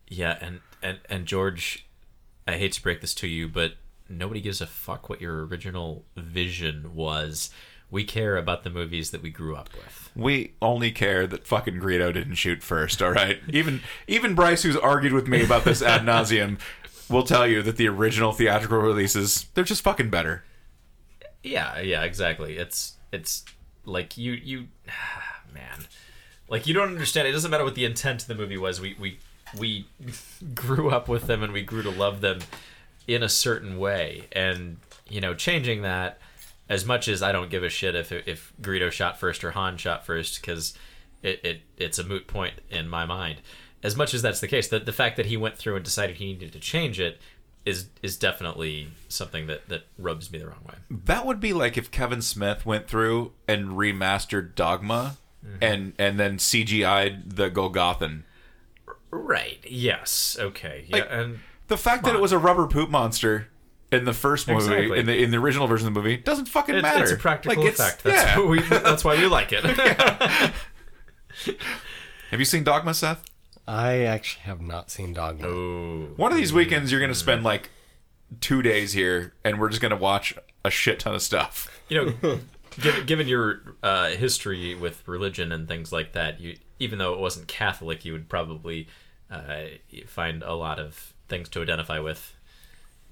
yeah, 0.07 0.37
and 0.39 0.59
and 0.83 0.99
and 1.09 1.25
George, 1.25 1.87
I 2.47 2.53
hate 2.53 2.73
to 2.73 2.81
break 2.83 3.01
this 3.01 3.15
to 3.15 3.27
you, 3.27 3.47
but 3.47 3.73
nobody 4.07 4.39
gives 4.39 4.61
a 4.61 4.67
fuck 4.67 5.09
what 5.09 5.19
your 5.19 5.45
original 5.45 6.05
vision 6.15 6.93
was. 6.95 7.49
We 7.89 8.03
care 8.03 8.37
about 8.37 8.63
the 8.63 8.69
movies 8.69 9.11
that 9.11 9.21
we 9.21 9.29
grew 9.31 9.55
up 9.55 9.69
with. 9.73 10.11
We 10.15 10.53
only 10.61 10.91
care 10.91 11.25
that 11.27 11.47
fucking 11.47 11.75
Greedo 11.75 12.13
didn't 12.13 12.35
shoot 12.35 12.61
first. 12.61 13.01
All 13.01 13.11
right, 13.11 13.39
even 13.49 13.81
even 14.07 14.35
Bryce, 14.35 14.61
who's 14.63 14.77
argued 14.77 15.13
with 15.13 15.27
me 15.27 15.43
about 15.43 15.63
this 15.63 15.81
ad 15.81 16.01
nauseum, 16.01 16.59
will 17.09 17.23
tell 17.23 17.47
you 17.47 17.63
that 17.63 17.77
the 17.77 17.87
original 17.87 18.31
theatrical 18.31 18.77
releases 18.77 19.47
they're 19.55 19.63
just 19.63 19.81
fucking 19.81 20.11
better. 20.11 20.43
Yeah, 21.41 21.79
yeah, 21.79 22.03
exactly. 22.03 22.57
It's 22.57 22.93
it's 23.11 23.43
like 23.85 24.17
you 24.17 24.33
you 24.33 24.67
man. 25.53 25.85
Like 26.47 26.67
you 26.67 26.73
don't 26.73 26.89
understand. 26.89 27.27
It 27.27 27.31
doesn't 27.31 27.51
matter 27.51 27.63
what 27.63 27.75
the 27.75 27.85
intent 27.85 28.23
of 28.23 28.27
the 28.27 28.35
movie 28.35 28.57
was. 28.57 28.79
We 28.79 28.95
we 28.99 29.19
we 29.57 29.87
grew 30.55 30.89
up 30.89 31.07
with 31.07 31.27
them 31.27 31.43
and 31.43 31.53
we 31.53 31.61
grew 31.61 31.83
to 31.83 31.89
love 31.89 32.21
them 32.21 32.39
in 33.07 33.23
a 33.23 33.29
certain 33.29 33.77
way. 33.77 34.27
And 34.31 34.77
you 35.09 35.21
know, 35.21 35.33
changing 35.33 35.81
that 35.83 36.19
as 36.69 36.85
much 36.85 37.07
as 37.07 37.21
I 37.21 37.31
don't 37.31 37.49
give 37.49 37.63
a 37.63 37.69
shit 37.69 37.95
if 37.95 38.11
if 38.11 38.53
Greedo 38.61 38.91
shot 38.91 39.19
first 39.19 39.43
or 39.43 39.51
Han 39.51 39.77
shot 39.77 40.05
first 40.05 40.41
cuz 40.43 40.73
it, 41.23 41.39
it 41.43 41.61
it's 41.77 41.99
a 41.99 42.03
moot 42.03 42.27
point 42.27 42.61
in 42.69 42.87
my 42.87 43.05
mind. 43.05 43.41
As 43.83 43.95
much 43.95 44.13
as 44.13 44.23
that's 44.23 44.39
the 44.39 44.47
case, 44.47 44.67
the, 44.67 44.79
the 44.79 44.93
fact 44.93 45.15
that 45.17 45.27
he 45.27 45.37
went 45.37 45.57
through 45.57 45.75
and 45.75 45.85
decided 45.85 46.15
he 46.15 46.25
needed 46.25 46.53
to 46.53 46.59
change 46.59 46.99
it 46.99 47.19
is 47.65 47.87
is 48.01 48.17
definitely 48.17 48.89
something 49.09 49.47
that 49.47 49.67
that 49.69 49.85
rubs 49.97 50.31
me 50.31 50.39
the 50.39 50.47
wrong 50.47 50.63
way. 50.67 50.75
That 50.89 51.25
would 51.25 51.39
be 51.39 51.53
like 51.53 51.77
if 51.77 51.91
Kevin 51.91 52.21
Smith 52.21 52.65
went 52.65 52.87
through 52.87 53.33
and 53.47 53.69
remastered 53.69 54.55
Dogma 54.55 55.17
Mm-hmm. 55.45 55.57
and 55.63 55.93
and 55.99 56.19
then 56.19 56.37
CGI'd 56.37 57.35
the 57.35 57.49
Golgothan. 57.51 58.23
Right. 59.11 59.63
Yes. 59.67 60.35
Okay. 60.39 60.85
Yeah. 60.87 60.97
Like, 60.97 61.07
and 61.09 61.39
The 61.67 61.77
fact 61.77 62.03
that 62.05 62.15
it 62.15 62.21
was 62.21 62.31
a 62.31 62.37
rubber 62.37 62.67
poop 62.67 62.89
monster 62.89 63.47
in 63.91 64.03
the 64.05 64.13
first 64.13 64.47
movie, 64.47 64.65
Exactly. 64.65 64.99
in 64.99 65.05
the 65.05 65.15
in 65.23 65.31
the 65.31 65.37
original 65.37 65.67
version 65.67 65.87
of 65.87 65.93
the 65.93 65.99
movie, 66.01 66.17
doesn't 66.17 66.47
fucking 66.47 66.75
it's, 66.75 66.81
matter. 66.81 67.03
it's 67.03 67.11
a 67.13 67.17
practical 67.17 67.63
Like, 67.63 67.73
it's- 67.73 67.79
effect. 67.87 68.03
That's 68.03 68.23
yeah. 68.31 68.37
what 68.39 68.49
we. 68.49 68.59
That's 68.61 69.03
why 69.05 69.15
we 69.17 69.27
like 69.27 69.53
it. 69.53 69.63
Have 72.31 72.39
you 72.39 72.45
seen 72.45 72.63
Dogma, 72.63 72.93
Seth? 72.93 73.23
I 73.67 73.99
actually 74.01 74.43
have 74.43 74.61
not 74.61 74.91
seen 74.91 75.13
Dogma. 75.13 75.47
Ooh. 75.47 76.13
One 76.17 76.31
of 76.31 76.37
these 76.37 76.53
weekends, 76.53 76.91
you're 76.91 77.01
gonna 77.01 77.15
spend 77.15 77.43
like 77.43 77.69
two 78.41 78.61
days 78.61 78.93
here, 78.93 79.33
and 79.43 79.59
we're 79.59 79.69
just 79.69 79.81
gonna 79.81 79.95
watch 79.95 80.35
a 80.63 80.69
shit 80.69 80.99
ton 80.99 81.15
of 81.15 81.21
stuff. 81.21 81.81
You 81.89 82.05
know, 82.21 82.39
given, 82.79 83.05
given 83.05 83.27
your 83.27 83.75
uh, 83.83 84.09
history 84.09 84.75
with 84.75 85.07
religion 85.07 85.51
and 85.51 85.67
things 85.67 85.91
like 85.91 86.13
that, 86.13 86.39
you 86.39 86.57
even 86.79 86.99
though 86.99 87.13
it 87.13 87.19
wasn't 87.19 87.47
Catholic, 87.47 88.03
you 88.05 88.11
would 88.13 88.27
probably 88.29 88.87
uh, 89.31 89.63
find 90.07 90.43
a 90.43 90.53
lot 90.53 90.79
of 90.79 91.13
things 91.27 91.49
to 91.49 91.61
identify 91.61 91.99
with 91.99 92.35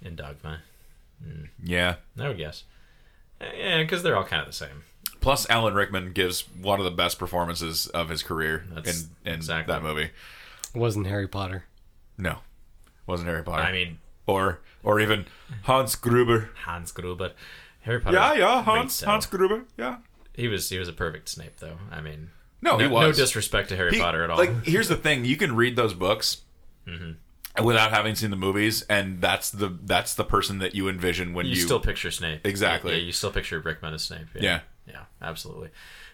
in 0.01 0.15
dogma. 0.15 0.59
Yeah. 1.63 1.95
I 2.19 2.27
would 2.27 2.37
guess. 2.37 2.63
Yeah, 3.41 3.81
because 3.81 4.03
they're 4.03 4.17
all 4.17 4.25
kind 4.25 4.41
of 4.41 4.47
the 4.47 4.53
same. 4.53 4.83
Plus, 5.19 5.49
Alan 5.49 5.73
Rickman 5.73 6.11
gives 6.11 6.41
one 6.41 6.79
of 6.79 6.85
the 6.85 6.91
best 6.91 7.17
performances 7.17 7.87
of 7.87 8.09
his 8.09 8.23
career 8.23 8.65
That's 8.73 9.03
in 9.03 9.09
in 9.25 9.33
exactly. 9.35 9.73
that 9.73 9.81
movie. 9.81 10.09
Wasn't 10.75 11.07
Harry 11.07 11.27
Potter. 11.27 11.63
No, 12.17 12.39
wasn't 13.07 13.29
Harry 13.29 13.43
Potter. 13.43 13.63
I 13.63 13.71
mean, 13.71 13.99
or 14.27 14.59
or 14.83 14.99
even 14.99 15.25
Hans 15.63 15.95
Gruber. 15.95 16.49
Hans 16.65 16.91
Gruber, 16.91 17.31
Harry 17.83 17.99
Potter. 18.01 18.17
Yeah, 18.17 18.33
yeah, 18.33 18.63
Hans 18.63 18.93
so. 18.95 19.05
Hans 19.05 19.25
Gruber. 19.25 19.65
Yeah. 19.77 19.97
He 20.33 20.47
was 20.47 20.67
he 20.69 20.77
was 20.79 20.87
a 20.87 20.93
perfect 20.93 21.29
Snape, 21.29 21.57
though. 21.59 21.77
I 21.91 22.01
mean, 22.01 22.29
No, 22.61 22.77
he 22.77 22.85
no, 22.87 22.89
was. 22.93 23.17
no 23.17 23.23
disrespect 23.23 23.69
to 23.69 23.75
Harry 23.75 23.91
He- 23.93 23.99
Potter 23.99 24.23
at 24.23 24.29
all. 24.29 24.37
Like, 24.37 24.65
here's 24.65 24.87
the 24.87 24.95
thing: 24.95 25.25
you 25.25 25.37
can 25.37 25.55
read 25.55 25.75
those 25.75 25.93
books 25.93 26.41
without 27.63 27.91
having 27.91 28.15
seen 28.15 28.29
the 28.31 28.35
movies, 28.35 28.81
and 28.83 29.21
that's 29.21 29.49
the 29.51 29.77
that's 29.83 30.15
the 30.15 30.23
person 30.23 30.59
that 30.59 30.73
you 30.75 30.89
envision 30.89 31.33
when 31.33 31.45
you, 31.45 31.53
you, 31.55 31.61
still 31.61 31.79
picture 31.79 32.11
Snape. 32.11 32.45
Exactly. 32.45 32.93
Yeah, 32.93 33.01
you 33.03 33.11
still 33.11 33.31
picture 33.31 33.59
Rickman 33.59 33.93
as 33.93 34.03
Snape. 34.03 34.27
Yeah. 34.35 34.41
Yeah. 34.41 34.59
Yeah, 34.87 35.03
absolutely. 35.21 35.69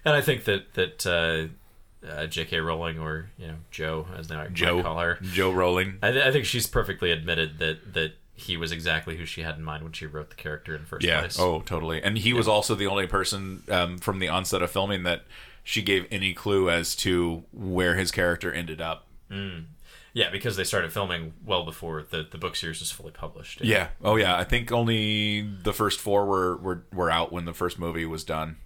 And 0.05 0.13
I 0.15 0.21
think 0.21 0.43
that 0.43 0.73
that 0.75 1.05
uh, 1.07 2.07
uh, 2.07 2.27
J.K. 2.27 2.59
Rowling, 2.59 2.99
or 2.99 3.29
you 3.37 3.47
know 3.47 3.55
Jo, 3.71 4.05
as 4.15 4.29
now 4.29 4.41
I 4.41 4.47
Jo 4.47 4.75
might 4.77 4.83
call 4.83 4.99
her, 4.99 5.17
Jo 5.21 5.51
Rowling. 5.51 5.97
I, 6.03 6.11
th- 6.11 6.23
I 6.25 6.31
think 6.31 6.45
she's 6.45 6.67
perfectly 6.67 7.11
admitted 7.11 7.57
that 7.59 7.93
that 7.93 8.13
he 8.39 8.57
was 8.57 8.71
exactly 8.71 9.17
who 9.17 9.25
she 9.25 9.41
had 9.41 9.55
in 9.57 9.63
mind 9.63 9.83
when 9.83 9.91
she 9.91 10.05
wrote 10.05 10.29
the 10.29 10.35
character 10.35 10.73
in 10.75 10.81
the 10.81 10.87
first 10.87 11.05
Yeah. 11.05 11.19
place. 11.21 11.37
Oh, 11.39 11.61
totally. 11.61 12.01
And 12.01 12.17
he 12.17 12.33
was 12.33 12.47
also 12.47 12.73
the 12.75 12.87
only 12.87 13.07
person 13.07 13.63
um, 13.69 13.97
from 13.97 14.19
the 14.19 14.27
onset 14.29 14.61
of 14.61 14.71
filming 14.71 15.03
that 15.03 15.23
she 15.63 15.81
gave 15.81 16.05
any 16.09 16.33
clue 16.33 16.69
as 16.69 16.95
to 16.97 17.43
where 17.51 17.95
his 17.95 18.11
character 18.11 18.51
ended 18.51 18.81
up. 18.81 19.05
yeah, 20.13 20.29
because 20.31 20.55
they 20.57 20.63
started 20.63 20.91
filming 20.91 21.33
well 21.45 21.63
before 21.65 22.03
the 22.09 22.25
the 22.29 22.37
book 22.37 22.55
series 22.55 22.79
was 22.79 22.91
fully 22.91 23.11
published. 23.11 23.61
Yeah. 23.63 23.89
Oh, 24.03 24.15
yeah. 24.15 24.35
I 24.37 24.43
think 24.43 24.71
only 24.71 25.41
the 25.41 25.73
first 25.73 25.99
four 25.99 26.25
were 26.25 26.57
were, 26.57 26.83
were 26.91 27.11
out 27.11 27.31
when 27.31 27.45
the 27.45 27.53
first 27.53 27.77
movie 27.77 28.05
was 28.05 28.23
done. 28.23 28.57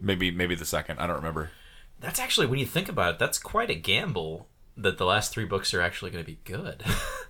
Maybe 0.00 0.30
maybe 0.30 0.54
the 0.54 0.64
second. 0.66 0.98
I 0.98 1.06
don't 1.06 1.16
remember. 1.16 1.50
That's 2.00 2.20
actually, 2.20 2.46
when 2.48 2.58
you 2.58 2.66
think 2.66 2.88
about 2.90 3.14
it, 3.14 3.18
that's 3.18 3.38
quite 3.38 3.70
a 3.70 3.74
gamble 3.74 4.48
that 4.76 4.98
the 4.98 5.06
last 5.06 5.32
three 5.32 5.46
books 5.46 5.72
are 5.72 5.80
actually 5.80 6.10
going 6.10 6.22
to 6.22 6.30
be 6.30 6.38
good. 6.44 6.82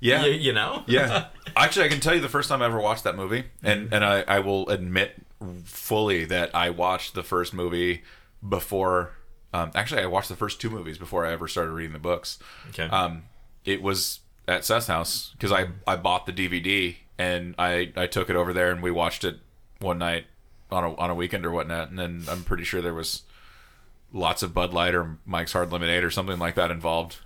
Yeah. 0.00 0.24
you, 0.24 0.32
you 0.32 0.52
know? 0.52 0.84
yeah. 0.86 1.26
Actually, 1.56 1.86
I 1.86 1.88
can 1.88 2.00
tell 2.00 2.14
you 2.14 2.20
the 2.20 2.28
first 2.28 2.48
time 2.48 2.62
I 2.62 2.66
ever 2.66 2.80
watched 2.80 3.04
that 3.04 3.16
movie, 3.16 3.44
and 3.62 3.92
and 3.92 4.04
I, 4.04 4.22
I 4.28 4.40
will 4.40 4.68
admit 4.68 5.14
fully 5.64 6.24
that 6.26 6.54
I 6.54 6.70
watched 6.70 7.14
the 7.14 7.22
first 7.22 7.54
movie 7.54 8.02
before. 8.46 9.12
Um, 9.54 9.70
actually, 9.74 10.02
I 10.02 10.06
watched 10.06 10.28
the 10.28 10.36
first 10.36 10.60
two 10.60 10.68
movies 10.68 10.98
before 10.98 11.24
I 11.24 11.32
ever 11.32 11.48
started 11.48 11.70
reading 11.70 11.92
the 11.92 11.98
books. 11.98 12.38
Okay. 12.70 12.84
Um, 12.84 13.24
it 13.64 13.80
was 13.80 14.20
at 14.46 14.64
Seth's 14.64 14.86
house 14.86 15.30
because 15.32 15.52
I 15.52 15.68
I 15.86 15.96
bought 15.96 16.26
the 16.26 16.32
DVD 16.32 16.96
and 17.18 17.54
I 17.58 17.92
I 17.96 18.06
took 18.06 18.28
it 18.28 18.36
over 18.36 18.52
there 18.52 18.70
and 18.70 18.82
we 18.82 18.90
watched 18.90 19.24
it 19.24 19.36
one 19.80 19.98
night 19.98 20.26
on 20.70 20.84
a 20.84 20.94
on 20.96 21.10
a 21.10 21.14
weekend 21.14 21.46
or 21.46 21.50
whatnot, 21.50 21.88
and 21.90 21.98
then 21.98 22.24
I'm 22.28 22.42
pretty 22.44 22.64
sure 22.64 22.82
there 22.82 22.94
was 22.94 23.22
lots 24.16 24.42
of 24.42 24.54
Bud 24.54 24.72
Light 24.72 24.94
or 24.94 25.18
Mike's 25.26 25.52
Hard 25.52 25.70
Lemonade 25.70 26.02
or 26.02 26.10
something 26.10 26.38
like 26.38 26.54
that 26.56 26.70
involved. 26.70 27.18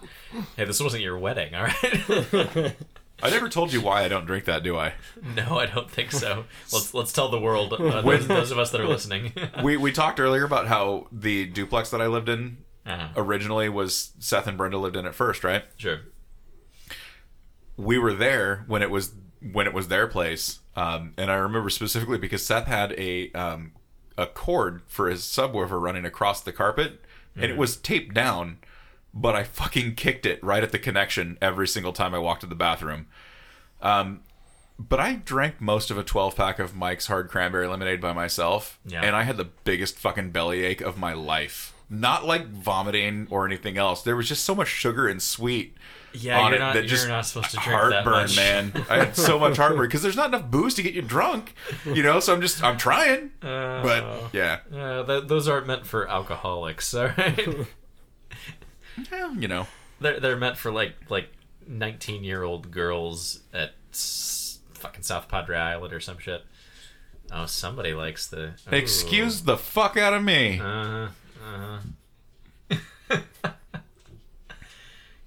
Hey, 0.56 0.64
this 0.64 0.80
wasn't 0.80 1.02
your 1.02 1.18
wedding, 1.18 1.54
all 1.54 1.64
right? 1.64 2.76
I 3.22 3.30
never 3.30 3.48
told 3.48 3.72
you 3.72 3.80
why 3.80 4.02
I 4.02 4.08
don't 4.08 4.24
drink 4.24 4.46
that, 4.46 4.62
do 4.62 4.78
I? 4.78 4.94
no, 5.36 5.58
I 5.58 5.66
don't 5.66 5.90
think 5.90 6.10
so. 6.10 6.44
Let's 6.72 6.94
let's 6.94 7.12
tell 7.12 7.28
the 7.28 7.40
world, 7.40 7.72
uh, 7.74 8.00
those, 8.00 8.26
those 8.26 8.50
of 8.50 8.58
us 8.58 8.70
that 8.70 8.80
are 8.80 8.88
listening. 8.88 9.32
We 9.62 9.76
we 9.76 9.92
talked 9.92 10.20
earlier 10.20 10.44
about 10.44 10.68
how 10.68 11.06
the 11.12 11.46
duplex 11.46 11.90
that 11.90 12.00
I 12.00 12.06
lived 12.06 12.28
in 12.28 12.58
uh-huh. 12.86 13.08
originally 13.16 13.68
was 13.68 14.12
Seth 14.18 14.46
and 14.46 14.56
Brenda 14.56 14.78
lived 14.78 14.96
in 14.96 15.06
it 15.06 15.14
first, 15.14 15.44
right? 15.44 15.64
Sure. 15.76 16.00
we 17.76 17.98
were 17.98 18.14
there 18.14 18.64
when 18.66 18.82
it 18.82 18.90
was 18.90 19.12
when 19.52 19.66
it 19.66 19.74
was 19.74 19.88
their 19.88 20.06
place, 20.06 20.60
um, 20.76 21.12
and 21.16 21.30
I 21.30 21.34
remember 21.34 21.68
specifically 21.70 22.18
because 22.18 22.44
Seth 22.44 22.66
had 22.66 22.92
a 22.92 23.30
um, 23.32 23.72
a 24.20 24.26
cord 24.26 24.82
for 24.86 25.08
his 25.08 25.22
subwoofer 25.22 25.80
running 25.80 26.04
across 26.04 26.40
the 26.40 26.52
carpet, 26.52 27.00
and 27.34 27.44
it 27.44 27.56
was 27.56 27.76
taped 27.76 28.14
down, 28.14 28.58
but 29.14 29.34
I 29.34 29.44
fucking 29.44 29.94
kicked 29.94 30.26
it 30.26 30.42
right 30.44 30.62
at 30.62 30.72
the 30.72 30.78
connection 30.78 31.38
every 31.40 31.66
single 31.66 31.92
time 31.92 32.14
I 32.14 32.18
walked 32.18 32.42
to 32.42 32.46
the 32.46 32.54
bathroom. 32.54 33.06
Um, 33.80 34.20
but 34.78 35.00
I 35.00 35.14
drank 35.14 35.60
most 35.60 35.90
of 35.90 35.98
a 35.98 36.02
12 36.04 36.36
pack 36.36 36.58
of 36.58 36.74
Mike's 36.76 37.06
Hard 37.06 37.28
Cranberry 37.28 37.66
Lemonade 37.66 38.00
by 38.00 38.12
myself, 38.12 38.78
Yeah. 38.84 39.02
and 39.02 39.14
I 39.16 39.22
had 39.22 39.36
the 39.36 39.48
biggest 39.64 39.98
fucking 39.98 40.30
bellyache 40.30 40.80
of 40.80 40.98
my 40.98 41.12
life. 41.12 41.72
Not 41.88 42.24
like 42.26 42.48
vomiting 42.48 43.26
or 43.30 43.44
anything 43.46 43.76
else. 43.76 44.02
There 44.02 44.16
was 44.16 44.28
just 44.28 44.44
so 44.44 44.54
much 44.54 44.68
sugar 44.68 45.08
and 45.08 45.20
sweet 45.22 45.76
Yeah, 46.12 46.40
on 46.40 46.46
you're 46.50 46.56
it 46.56 46.58
not- 46.58 46.74
that 46.74 46.86
just 46.86 47.06
not 47.08 47.24
supposed 47.26 47.50
to 47.50 47.56
drink 47.58 47.68
that 47.90 48.02
heartburn, 48.04 48.12
much. 48.22 48.36
man. 48.36 48.72
I 48.90 48.96
had 49.04 49.16
so 49.16 49.38
much 49.38 49.56
heartburn 49.56 49.86
because 49.86 50.02
there's 50.02 50.16
not 50.16 50.28
enough 50.34 50.50
booze 50.50 50.74
to 50.74 50.82
get 50.82 50.94
you 50.94 51.02
drunk, 51.02 51.54
you 51.86 52.02
know. 52.02 52.18
So 52.20 52.34
I'm 52.34 52.40
just 52.40 52.62
I'm 52.64 52.76
trying, 52.78 53.30
Uh, 53.42 53.82
but 53.82 54.32
yeah, 54.32 54.58
uh, 54.74 55.04
th- 55.04 55.24
those 55.28 55.46
aren't 55.48 55.66
meant 55.66 55.86
for 55.86 56.08
alcoholics, 56.08 56.92
all 56.94 57.06
right? 57.16 57.48
yeah, 59.12 59.32
you 59.34 59.48
know. 59.48 59.66
they're 60.00 60.18
they're 60.20 60.36
meant 60.36 60.56
for 60.56 60.72
like 60.72 60.94
like 61.08 61.28
19 61.68 62.24
year 62.24 62.42
old 62.42 62.70
girls 62.70 63.40
at 63.54 63.74
s- 63.92 64.58
fucking 64.74 65.02
South 65.02 65.28
Padre 65.28 65.56
Island 65.56 65.92
or 65.92 66.00
some 66.00 66.18
shit. 66.18 66.44
Oh, 67.32 67.46
somebody 67.46 67.94
likes 67.94 68.26
the. 68.26 68.54
Ooh. 68.72 68.74
Excuse 68.76 69.42
the 69.42 69.56
fuck 69.56 69.96
out 69.96 70.12
of 70.14 70.24
me. 70.24 70.58
Uh-huh. 70.58 71.08
Uh-huh. 71.46 72.78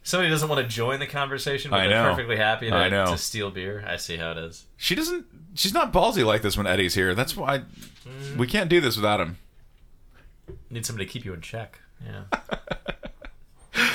Somebody 0.06 0.30
doesn't 0.30 0.50
want 0.50 0.62
to 0.62 0.68
join 0.68 1.00
the 1.00 1.08
conversation, 1.08 1.72
but 1.72 1.80
I 1.80 1.88
they're 1.88 2.04
know. 2.04 2.10
perfectly 2.10 2.36
happy 2.36 2.70
to, 2.70 2.76
I 2.76 2.90
know. 2.90 3.06
to 3.08 3.18
steal 3.18 3.50
beer. 3.52 3.86
I 3.88 3.96
see 3.96 4.18
how 4.18 4.32
it 4.32 4.38
is. 4.38 4.66
She 4.76 4.96
doesn't. 4.96 5.26
She's 5.56 5.74
not 5.74 5.94
ballsy 5.94 6.26
like 6.26 6.42
this 6.42 6.58
when 6.58 6.68
Eddie's 6.68 6.94
here. 6.96 7.16
That's 7.16 7.36
why 7.38 7.64
Mm. 8.06 8.36
we 8.36 8.48
can't 8.48 8.70
do 8.70 8.82
this 8.82 8.98
without 8.98 9.22
him. 9.22 9.38
Need 10.70 10.86
somebody 10.86 11.06
to 11.06 11.12
keep 11.12 11.24
you 11.24 11.34
in 11.34 11.40
check. 11.40 11.80
Yeah. 12.06 12.24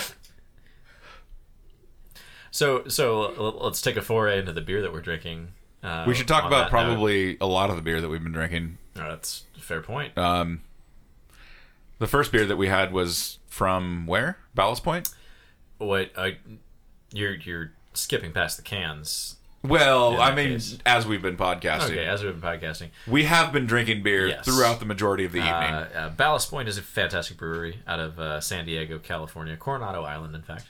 so 2.51 2.87
so 2.89 3.59
let's 3.63 3.81
take 3.83 3.97
a 3.97 4.03
foray 4.03 4.39
into 4.39 4.53
the 4.53 4.61
beer 4.61 4.81
that 4.83 4.93
we're 4.93 5.01
drinking. 5.03 5.49
Uh, 5.83 6.05
We 6.07 6.15
should 6.15 6.27
talk 6.29 6.45
about 6.45 6.57
that 6.57 6.63
note. 6.65 6.71
probably 6.87 7.37
a 7.41 7.47
lot 7.47 7.71
of 7.71 7.77
the 7.77 7.83
beer 7.83 8.01
that 8.01 8.09
we've 8.09 8.23
been 8.23 8.33
drinking. 8.33 8.79
Oh, 8.97 9.09
that's 9.11 9.45
a 9.57 9.61
fair 9.61 9.81
point. 9.81 10.17
Um, 10.19 10.63
the 11.99 12.07
first 12.09 12.33
beer 12.33 12.47
that 12.47 12.57
we 12.57 12.67
had 12.69 12.93
was 12.93 13.39
from 13.47 14.07
where? 14.07 14.39
Ballast 14.55 14.83
Point. 14.83 15.09
What 15.79 16.11
I, 16.17 16.39
you're 17.13 17.35
you're 17.37 17.73
skipping 17.95 18.33
past 18.33 18.57
the 18.57 18.63
cans. 18.63 19.37
Well, 19.65 20.21
I 20.21 20.35
mean, 20.35 20.51
case. 20.53 20.79
as 20.87 21.05
we've 21.07 21.21
been 21.21 21.37
podcasting, 21.37 21.91
Okay, 21.91 22.05
as 22.07 22.23
we've 22.23 22.41
been 22.41 22.61
podcasting, 22.61 22.91
we 23.09 23.25
have 23.25 23.53
been 23.53 23.67
drinking 23.67 24.05
beer 24.05 24.29
Yes. 24.29 24.45
throughout 24.45 24.79
the 24.79 24.87
majority 24.87 25.25
of 25.25 25.33
the 25.33 25.39
evening. 25.39 25.53
uh, 25.53 25.89
uh, 25.95 26.09
Ballast 26.11 26.49
Point 26.49 26.69
is 26.69 26.79
a 26.79 26.83
fantastic 26.83 27.37
brewery 27.37 27.81
out 27.87 27.99
of 27.99 28.21
uh, 28.21 28.41
San 28.41 28.67
Diego, 28.67 29.01
California, 29.01 29.57
Coronado 29.57 30.05
Island, 30.05 30.37
in 30.37 30.43
fact. 30.43 30.65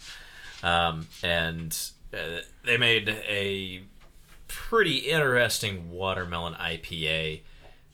Um, 0.63 1.07
and 1.23 1.77
uh, 2.15 2.41
they 2.65 2.79
made 2.79 3.11
a 3.11 3.83
pretty 4.49 4.97
interesting 5.01 5.91
watermelon 5.91 6.55
IPA, 6.55 7.41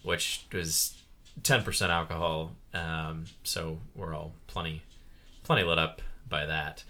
which 0.04 0.46
was 0.52 0.94
ten 1.42 1.64
percent 1.64 1.90
alcohol. 1.90 2.52
Um, 2.72 3.24
so 3.42 3.78
we're 3.96 4.14
all 4.14 4.32
plenty, 4.46 4.82
plenty 5.42 5.64
lit 5.64 5.78
up 5.78 6.00
by 6.28 6.46
that. 6.46 6.84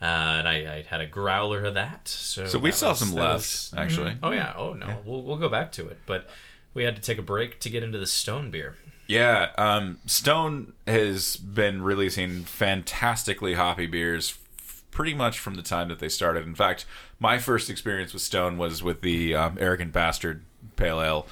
Uh, 0.00 0.04
and 0.04 0.48
I, 0.48 0.54
I 0.76 0.84
had 0.88 1.00
a 1.00 1.06
growler 1.06 1.64
of 1.64 1.74
that. 1.74 2.06
So 2.08 2.46
So 2.46 2.58
we 2.58 2.70
that 2.70 2.76
saw 2.76 2.90
was- 2.90 2.98
some 3.00 3.10
that 3.10 3.16
left, 3.20 3.34
was- 3.38 3.74
actually. 3.76 4.16
Oh 4.22 4.30
yeah. 4.30 4.54
Oh 4.56 4.72
no. 4.74 4.98
We'll 5.04 5.22
we'll 5.22 5.36
go 5.38 5.48
back 5.48 5.72
to 5.72 5.88
it, 5.88 5.98
but 6.06 6.28
we 6.74 6.84
had 6.84 6.94
to 6.96 7.02
take 7.02 7.18
a 7.18 7.22
break 7.22 7.58
to 7.60 7.70
get 7.70 7.82
into 7.82 7.98
the 7.98 8.06
Stone 8.06 8.50
beer. 8.50 8.76
Yeah, 9.08 9.50
um, 9.56 9.98
Stone 10.06 10.74
has 10.86 11.36
been 11.38 11.80
releasing 11.82 12.44
fantastically 12.44 13.54
hoppy 13.54 13.86
beers 13.86 14.36
f- 14.58 14.82
pretty 14.90 15.14
much 15.14 15.38
from 15.38 15.54
the 15.54 15.62
time 15.62 15.88
that 15.88 15.98
they 15.98 16.10
started. 16.10 16.46
In 16.46 16.54
fact, 16.54 16.84
my 17.18 17.38
first 17.38 17.70
experience 17.70 18.12
with 18.12 18.20
Stone 18.22 18.58
was 18.58 18.82
with 18.82 19.00
the 19.00 19.34
um, 19.34 19.56
Arrogant 19.58 19.92
Bastard 19.94 20.44
Pale 20.76 21.00
Ale, 21.02 21.26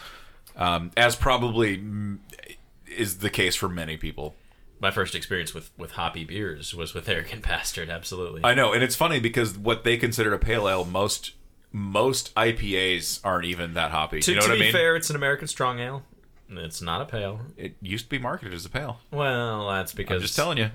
um, 0.57 0.91
as 0.97 1.17
probably 1.17 1.77
mm, 1.77 2.19
is 2.97 3.19
the 3.19 3.29
case 3.31 3.55
for 3.55 3.69
many 3.69 3.99
people. 3.99 4.35
My 4.81 4.91
first 4.91 5.15
experience 5.15 5.55
with 5.55 5.71
with 5.79 5.93
hoppy 5.93 6.25
beers 6.25 6.75
was 6.75 6.93
with 6.95 7.09
Arrogant 7.09 7.43
Bastard. 7.43 7.89
Absolutely. 7.89 8.43
I 8.45 8.55
know, 8.55 8.73
and 8.73 8.83
it's 8.83 8.95
funny 8.97 9.21
because 9.21 9.57
what 9.57 9.85
they 9.85 9.97
consider 9.97 10.33
a 10.35 10.39
pale 10.39 10.69
ale, 10.69 10.85
most 10.85 11.33
most 11.73 12.35
IPAs 12.35 13.21
aren't 13.25 13.45
even 13.47 13.75
that 13.75 13.91
hoppy. 13.91 14.21
to 14.21 14.31
you 14.31 14.37
know 14.37 14.43
to 14.43 14.49
what 14.49 14.55
I 14.55 14.59
be 14.59 14.65
mean? 14.65 14.73
fair, 14.73 14.97
it's 14.97 15.11
an 15.11 15.17
American 15.17 15.49
strong 15.49 15.79
ale. 15.81 16.03
It's 16.49 16.81
not 16.81 17.01
a 17.01 17.07
pale. 17.07 17.41
It 17.57 17.75
used 17.81 18.05
to 18.05 18.11
be 18.11 18.19
marketed 18.19 18.55
as 18.55 18.65
a 18.65 18.71
pale. 18.71 19.01
Well, 19.11 19.69
that's 19.69 19.93
because 19.93 20.17
I'm 20.17 20.23
just 20.23 20.37
telling 20.37 20.59
you. 20.59 20.71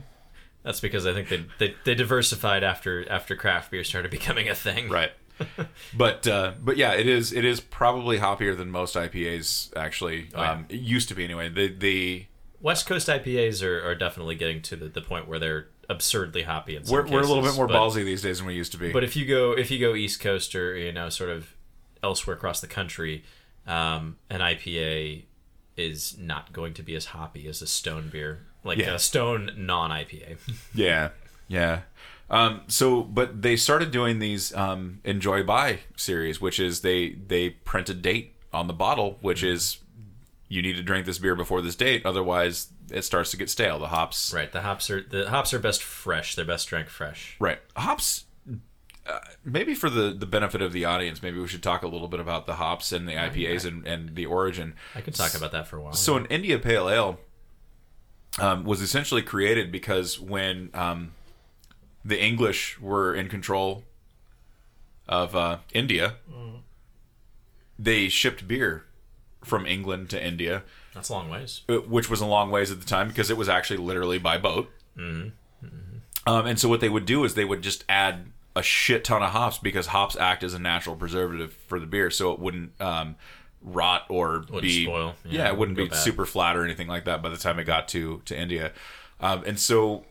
that's 0.63 0.79
because 0.81 1.05
I 1.07 1.13
think 1.13 1.29
they, 1.29 1.45
they 1.59 1.75
they 1.85 1.95
diversified 1.95 2.63
after 2.63 3.09
after 3.09 3.35
craft 3.35 3.71
beer 3.71 3.83
started 3.83 4.11
becoming 4.11 4.49
a 4.49 4.55
thing. 4.55 4.89
right 4.89 5.11
but 5.97 6.27
uh 6.27 6.51
but 6.61 6.77
yeah 6.77 6.93
it 6.93 7.07
is 7.07 7.31
it 7.33 7.43
is 7.45 7.59
probably 7.59 8.19
hoppier 8.19 8.55
than 8.55 8.69
most 8.69 8.95
ipas 8.95 9.75
actually 9.75 10.29
Oh, 10.35 10.41
yeah. 10.41 10.51
um 10.51 10.65
it 10.69 10.81
used 10.81 11.07
to 11.09 11.15
be 11.15 11.23
anyway 11.23 11.49
the 11.49 11.67
the 11.69 12.25
West 12.61 12.85
Coast 12.85 13.07
IPAs 13.07 13.63
are, 13.63 13.83
are 13.85 13.95
definitely 13.95 14.35
getting 14.35 14.61
to 14.63 14.75
the, 14.75 14.85
the 14.87 15.01
point 15.01 15.27
where 15.27 15.39
they're 15.39 15.67
absurdly 15.89 16.43
hoppy. 16.43 16.75
In 16.75 16.83
we're, 16.89 17.05
we're 17.07 17.21
a 17.21 17.25
little 17.25 17.41
bit 17.43 17.55
more 17.55 17.67
but- 17.67 17.75
ballsy 17.75 18.03
these 18.05 18.21
days 18.21 18.37
than 18.37 18.47
we 18.47 18.53
used 18.53 18.71
to 18.73 18.77
be 18.77 18.91
But 18.91 19.03
if 19.03 19.15
you 19.15 19.25
go 19.25 19.51
if 19.53 19.71
you 19.71 19.79
go 19.79 19.95
East 19.95 20.19
Coast 20.19 20.55
or 20.55 20.77
you 20.77 20.91
know 20.91 21.09
sort 21.09 21.29
of 21.29 21.53
elsewhere 22.03 22.35
across 22.35 22.61
the 22.61 22.67
country, 22.67 23.23
um, 23.67 24.17
an 24.29 24.39
IPA 24.41 25.23
is 25.77 26.17
not 26.17 26.51
going 26.53 26.73
to 26.75 26.83
be 26.83 26.95
as 26.95 27.05
hoppy 27.05 27.47
as 27.47 27.61
a 27.61 27.67
Stone 27.67 28.09
beer, 28.11 28.39
like 28.63 28.77
Yeah. 28.77 28.93
a 28.95 28.99
Stone 28.99 29.51
non 29.57 29.89
IPA. 29.91 30.37
yeah 30.75 31.09
yeah 31.47 31.81
um 32.29 32.61
so 32.67 33.01
but 33.01 33.41
they 33.41 33.57
started 33.57 33.91
doing 33.91 34.19
these 34.19 34.53
um 34.55 34.99
Enjoy 35.03 35.43
By 35.43 35.79
series 35.97 36.39
which 36.39 36.59
is 36.61 36.79
they 36.81 37.09
they 37.09 37.49
print 37.49 37.89
a 37.89 37.93
date 37.93 38.35
on 38.53 38.67
the 38.67 38.73
bottle 38.73 39.17
which 39.21 39.43
is 39.43 39.79
you 40.51 40.61
need 40.61 40.75
to 40.75 40.83
drink 40.83 41.05
this 41.05 41.17
beer 41.17 41.35
before 41.35 41.61
this 41.61 41.75
date 41.75 42.05
otherwise 42.05 42.69
it 42.91 43.03
starts 43.03 43.31
to 43.31 43.37
get 43.37 43.49
stale 43.49 43.79
the 43.79 43.87
hops 43.87 44.33
right. 44.33 44.51
The 44.51 44.61
hops 44.61 44.89
are 44.89 45.01
the 45.01 45.29
hops 45.29 45.53
are 45.53 45.59
best 45.59 45.83
fresh. 45.83 46.35
They're 46.35 46.45
best 46.45 46.67
drank 46.67 46.89
fresh. 46.89 47.35
Right. 47.39 47.59
Hops. 47.75 48.25
Uh, 49.07 49.19
maybe 49.43 49.73
for 49.73 49.89
the, 49.89 50.11
the 50.11 50.27
benefit 50.27 50.61
of 50.61 50.73
the 50.73 50.85
audience, 50.85 51.23
maybe 51.23 51.39
we 51.39 51.47
should 51.47 51.63
talk 51.63 51.81
a 51.81 51.87
little 51.87 52.07
bit 52.07 52.19
about 52.19 52.45
the 52.45 52.55
hops 52.55 52.91
and 52.91 53.07
the 53.07 53.13
IPAs 53.13 53.65
and, 53.65 53.85
and 53.87 54.15
the 54.15 54.27
origin. 54.27 54.75
I 54.93 55.01
could 55.01 55.15
talk 55.15 55.33
about 55.33 55.51
that 55.53 55.67
for 55.67 55.77
a 55.77 55.81
while. 55.81 55.93
So, 55.93 56.17
an 56.17 56.27
India 56.27 56.59
Pale 56.59 56.89
Ale 56.89 57.19
um, 58.39 58.63
was 58.63 58.79
essentially 58.79 59.23
created 59.23 59.71
because 59.71 60.19
when 60.19 60.69
um, 60.75 61.13
the 62.05 62.21
English 62.23 62.79
were 62.79 63.15
in 63.15 63.27
control 63.27 63.83
of 65.07 65.35
uh, 65.35 65.57
India, 65.73 66.15
they 67.79 68.07
shipped 68.07 68.47
beer 68.47 68.85
from 69.43 69.65
England 69.65 70.09
to 70.11 70.23
India, 70.23 70.63
that's 70.93 71.09
a 71.09 71.13
long 71.13 71.29
ways. 71.29 71.61
uh, 71.69 71.75
which 71.77 72.09
was 72.09 72.21
a 72.21 72.25
long 72.25 72.51
ways 72.51 72.71
at 72.71 72.79
the 72.79 72.85
time 72.85 73.07
because 73.07 73.29
it 73.29 73.37
was 73.37 73.49
actually 73.49 73.77
literally 73.77 74.17
by 74.19 74.37
boat. 74.37 74.69
Um, 76.27 76.45
and 76.45 76.59
so 76.59 76.69
what 76.69 76.81
they 76.81 76.89
would 76.89 77.05
do 77.05 77.23
is 77.23 77.33
they 77.33 77.45
would 77.45 77.63
just 77.63 77.83
add 77.89 78.27
a 78.55 78.61
shit 78.61 79.03
ton 79.03 79.23
of 79.23 79.31
hops 79.31 79.57
because 79.57 79.87
hops 79.87 80.15
act 80.15 80.43
as 80.43 80.53
a 80.53 80.59
natural 80.59 80.95
preservative 80.95 81.53
for 81.67 81.79
the 81.79 81.87
beer, 81.87 82.11
so 82.11 82.31
it 82.31 82.39
wouldn't 82.39 82.79
um, 82.79 83.15
rot 83.61 84.03
or 84.09 84.39
be 84.61 84.83
spoil. 84.85 85.15
Yeah, 85.25 85.31
Yeah, 85.45 85.47
it 85.49 85.57
wouldn't 85.57 85.77
be 85.77 85.87
bad. 85.87 85.95
super 85.97 86.25
flat 86.27 86.55
or 86.55 86.63
anything 86.63 86.87
like 86.87 87.05
that 87.05 87.23
by 87.23 87.29
the 87.29 87.37
time 87.37 87.57
it 87.57 87.63
got 87.63 87.87
to 87.89 88.21
to 88.25 88.37
India. 88.39 88.71
Um, 89.19 89.43
and 89.45 89.59
so 89.59 90.05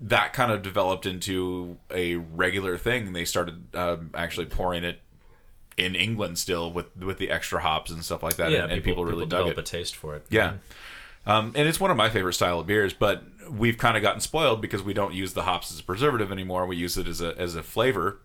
that 0.00 0.32
kind 0.34 0.52
of 0.52 0.62
developed 0.62 1.06
into 1.06 1.78
a 1.90 2.16
regular 2.16 2.76
thing. 2.76 3.12
They 3.14 3.24
started 3.24 3.74
um, 3.74 4.10
actually 4.14 4.46
pouring 4.46 4.84
it 4.84 5.00
in 5.78 5.94
England 5.94 6.38
still 6.38 6.72
with 6.72 6.94
with 6.96 7.18
the 7.18 7.30
extra 7.30 7.60
hops 7.60 7.90
and 7.90 8.04
stuff 8.04 8.22
like 8.22 8.36
that, 8.36 8.50
Yeah, 8.50 8.64
and, 8.64 8.72
and 8.72 8.84
people, 8.84 9.04
really 9.04 9.26
dug 9.26 9.30
develop 9.46 9.58
it. 9.58 9.60
a 9.60 9.62
taste 9.62 9.96
for 9.96 10.14
it. 10.16 10.26
Yeah. 10.28 10.54
Um, 11.26 11.52
and 11.54 11.68
it's 11.68 11.78
one 11.80 11.90
of 11.90 11.96
my 11.96 12.08
favorite 12.10 12.32
style 12.34 12.60
of 12.60 12.66
beers, 12.66 12.92
but 12.94 13.22
we've 13.50 13.76
kind 13.78 13.96
of 13.96 14.02
gotten 14.02 14.20
spoiled 14.20 14.60
because 14.62 14.82
we 14.82 14.94
don't 14.94 15.12
use 15.14 15.34
the 15.34 15.42
hops 15.42 15.70
as 15.72 15.78
a 15.80 15.82
preservative 15.82 16.32
anymore. 16.32 16.66
We 16.66 16.76
use 16.76 16.96
it 16.96 17.06
as 17.06 17.20
a 17.20 17.36
as 17.38 17.54
a 17.54 17.62
flavor 17.62 18.20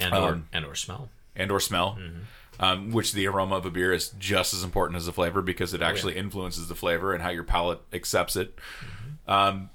and 0.00 0.12
or 0.14 0.28
Um, 0.32 0.48
and 0.52 0.64
or 0.64 0.74
smell. 0.74 1.08
and 1.36 1.50
or 1.50 1.60
smell. 1.60 1.98
Um, 2.60 2.92
which 2.92 3.12
the 3.12 3.26
aroma 3.26 3.56
of 3.56 3.66
a 3.66 3.70
beer 3.70 3.92
is 3.92 4.10
just 4.10 4.54
as 4.54 4.62
important 4.62 4.96
as 4.96 5.06
the 5.06 5.12
flavor 5.12 5.42
because 5.42 5.74
it 5.74 5.82
actually 5.82 6.16
influences 6.16 6.68
the 6.68 6.76
flavor 6.76 7.12
and 7.12 7.20
how 7.20 7.30
your 7.30 7.42
palate 7.42 7.80
accepts 7.92 8.36
it. 8.36 8.56
Um, 9.26 9.70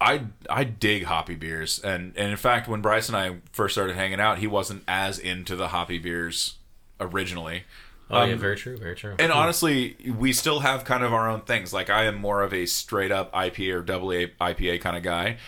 I 0.00 0.22
I 0.50 0.64
dig 0.64 1.04
hoppy 1.04 1.34
beers, 1.34 1.78
and 1.78 2.12
and 2.16 2.30
in 2.30 2.36
fact, 2.36 2.68
when 2.68 2.80
Bryce 2.80 3.08
and 3.08 3.16
I 3.16 3.36
first 3.52 3.74
started 3.74 3.96
hanging 3.96 4.20
out, 4.20 4.38
he 4.38 4.46
wasn't 4.46 4.82
as 4.88 5.18
into 5.18 5.56
the 5.56 5.68
hoppy 5.68 5.98
beers 5.98 6.56
originally. 7.00 7.64
Oh 8.10 8.18
Um, 8.20 8.30
yeah, 8.30 8.36
very 8.36 8.56
true, 8.56 8.76
very 8.76 8.94
true. 8.94 9.14
And 9.18 9.32
honestly, 9.32 9.96
we 10.06 10.32
still 10.32 10.60
have 10.60 10.84
kind 10.84 11.02
of 11.02 11.12
our 11.14 11.28
own 11.28 11.40
things. 11.42 11.72
Like 11.72 11.88
I 11.90 12.04
am 12.04 12.16
more 12.16 12.42
of 12.42 12.52
a 12.52 12.66
straight 12.66 13.10
up 13.10 13.32
IPA 13.32 13.74
or 13.74 13.82
double 13.82 14.08
IPA 14.08 14.80
kind 14.80 14.96
of 14.96 15.02
guy. 15.02 15.38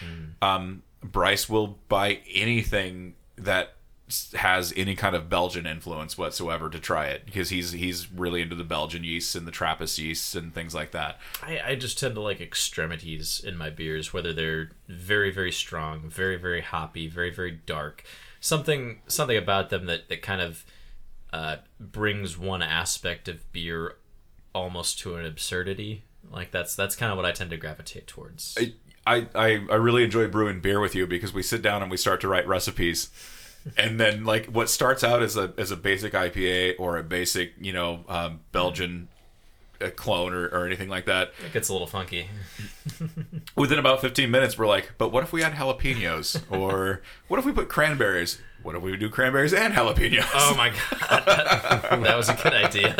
Um, 0.41 0.83
Bryce 1.03 1.49
will 1.49 1.79
buy 1.89 2.21
anything 2.35 3.15
that 3.37 3.76
has 4.35 4.73
any 4.77 4.95
kind 4.95 5.17
of 5.17 5.29
Belgian 5.29 5.67
influence 5.67 6.17
whatsoever 6.17 6.71
to 6.71 6.79
try 6.79 7.07
it 7.07 7.27
because 7.27 7.51
he's 7.51 7.73
he's 7.73 8.11
really 8.13 8.41
into 8.41 8.55
the 8.55 8.63
Belgian 8.63 9.03
yeasts 9.03 9.35
and 9.35 9.47
the 9.47 9.51
Trappist 9.51 9.99
yeasts 9.99 10.35
and 10.37 10.55
things 10.55 10.75
like 10.75 10.93
that. 10.93 11.19
I, 11.43 11.61
I 11.65 11.75
just 11.75 11.99
tend 11.99 12.15
to 12.15 12.21
like 12.21 12.41
extremities 12.41 13.43
in 13.45 13.57
my 13.57 13.69
beers, 13.71 14.13
whether 14.13 14.33
they're 14.33 14.71
very, 14.87 15.33
very 15.33 15.51
strong, 15.51 16.09
very, 16.09 16.37
very 16.37 16.61
hoppy, 16.61 17.09
very, 17.09 17.31
very 17.31 17.51
dark. 17.51 18.05
Something 18.39 19.01
something 19.09 19.37
about 19.37 19.71
them 19.71 19.87
that, 19.87 20.09
that 20.09 20.23
kind 20.23 20.41
of 20.41 20.65
uh, 21.33 21.57
brings 21.81 22.39
one 22.39 22.63
aspect 22.63 23.27
of 23.27 23.51
beer 23.53 23.97
almost 24.55 25.01
to 25.01 25.17
an 25.17 25.27
absurdity. 25.27 26.05
Like 26.31 26.53
that's 26.53 26.77
that's 26.77 26.95
kind 26.95 27.11
of 27.11 27.17
what 27.17 27.27
I 27.27 27.33
tend 27.33 27.51
to 27.51 27.57
gravitate 27.57 28.07
towards. 28.07 28.57
I, 29.07 29.27
I, 29.35 29.65
I 29.71 29.75
really 29.77 30.03
enjoy 30.05 30.27
brewing 30.29 30.61
beer 30.61 30.81
with 30.81 30.95
you 30.95 31.07
because 31.07 31.33
we 31.33 31.43
sit 31.43 31.63
down 31.63 31.83
and 31.83 31.91
we 31.91 31.97
start 31.97 32.21
to 32.23 32.29
write 32.29 32.47
recipes. 32.47 33.11
And 33.77 33.99
then, 33.99 34.25
like, 34.25 34.47
what 34.47 34.69
starts 34.71 35.03
out 35.03 35.23
as 35.23 35.37
a 35.37 35.53
as 35.59 35.71
a 35.71 35.77
basic 35.77 36.13
IPA 36.13 36.75
or 36.79 36.97
a 36.99 37.03
basic, 37.03 37.53
you 37.61 37.73
know, 37.73 38.05
um, 38.09 38.41
Belgian 38.53 39.09
uh 39.81 39.91
clone 39.95 40.33
or, 40.33 40.47
or 40.49 40.65
anything 40.67 40.89
like 40.89 41.05
that, 41.05 41.33
It 41.45 41.53
gets 41.53 41.69
a 41.69 41.73
little 41.73 41.87
funky. 41.87 42.29
within 43.57 43.79
about 43.79 44.01
15 44.01 44.31
minutes, 44.31 44.57
we're 44.57 44.67
like, 44.67 44.93
but 44.99 45.11
what 45.13 45.23
if 45.23 45.33
we 45.33 45.43
had 45.43 45.53
jalapenos? 45.55 46.41
or 46.51 47.03
what 47.29 47.39
if 47.39 47.45
we 47.45 47.53
put 47.53 47.69
cranberries? 47.69 48.41
What 48.63 48.75
if 48.75 48.83
we 48.83 48.97
do 48.97 49.09
cranberries 49.11 49.53
and 49.53 49.75
jalapenos? 49.75 50.27
Oh 50.35 50.55
my 50.57 50.71
god, 50.71 51.23
that, 51.27 51.83
that 52.03 52.17
was 52.17 52.29
a 52.29 52.35
good 52.35 52.55
idea. 52.55 52.97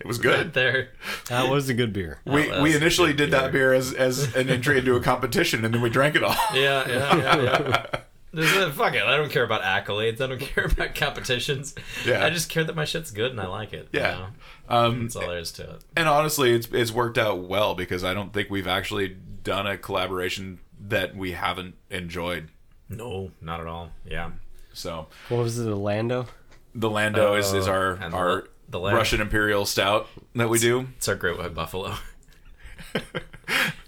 it 0.00 0.06
was 0.06 0.18
good. 0.18 0.54
there, 0.54 0.90
That 1.28 1.50
was 1.50 1.68
a 1.68 1.74
good 1.74 1.92
beer. 1.92 2.20
We, 2.24 2.48
that 2.48 2.62
we 2.62 2.76
initially 2.76 3.10
good 3.10 3.16
did 3.16 3.30
that 3.32 3.52
beer 3.52 3.72
as, 3.72 3.92
as 3.92 4.34
an 4.36 4.48
entry 4.48 4.78
into 4.78 4.94
a 4.96 5.00
competition, 5.00 5.64
and 5.64 5.74
then 5.74 5.82
we 5.82 5.90
drank 5.90 6.14
it 6.14 6.22
all. 6.22 6.36
yeah, 6.54 6.88
yeah, 6.88 7.16
yeah. 7.16 7.42
yeah. 7.42 7.86
There's 8.32 8.52
a, 8.56 8.70
fuck 8.72 8.94
it. 8.94 9.02
I 9.02 9.16
don't 9.16 9.30
care 9.30 9.42
about 9.44 9.62
accolades. 9.62 10.20
I 10.20 10.26
don't 10.26 10.38
care 10.54 10.66
about 10.66 10.94
competitions. 10.94 11.74
Yeah. 12.04 12.24
I 12.24 12.30
just 12.30 12.48
care 12.50 12.62
that 12.64 12.76
my 12.76 12.84
shit's 12.84 13.10
good 13.10 13.30
and 13.30 13.40
I 13.40 13.46
like 13.46 13.72
it. 13.72 13.88
you 13.92 14.00
Yeah. 14.00 14.10
know? 14.68 14.76
Um, 14.76 15.02
That's 15.04 15.16
all 15.16 15.28
there 15.28 15.38
is 15.38 15.50
to 15.52 15.62
it. 15.70 15.84
and 15.96 16.06
honestly, 16.08 16.52
it's 16.52 16.68
it's 16.72 16.92
worked 16.92 17.16
out 17.18 17.38
well 17.40 17.74
because 17.74 18.04
I 18.04 18.12
don't 18.14 18.32
think 18.32 18.50
we've 18.50 18.66
actually 18.66 19.16
done 19.42 19.66
a 19.66 19.78
collaboration 19.78 20.58
that 20.88 21.16
we 21.16 21.32
haven't 21.32 21.74
enjoyed. 21.90 22.48
No, 22.90 23.30
not 23.40 23.60
at 23.60 23.66
all. 23.66 23.90
Yeah. 24.06 24.30
So 24.74 25.06
What 25.30 25.38
was 25.38 25.58
it, 25.58 25.66
a 25.66 25.74
Lando? 25.74 26.26
the 26.74 26.90
Lando 26.90 27.34
is, 27.34 27.52
is 27.54 27.66
Oh, 27.66 27.72
our 27.72 27.94
the 27.96 28.10
our 28.16 28.48
the 28.68 28.78
Russian 28.80 29.20
Imperial 29.22 29.64
Stout 29.64 30.06
that 30.34 30.50
we 30.50 30.58
do. 30.58 30.88
It's 30.98 31.08
our 31.08 31.14
Great 31.16 31.38
White 31.38 31.54
Buffalo. 31.54 31.94
Great 32.92 33.04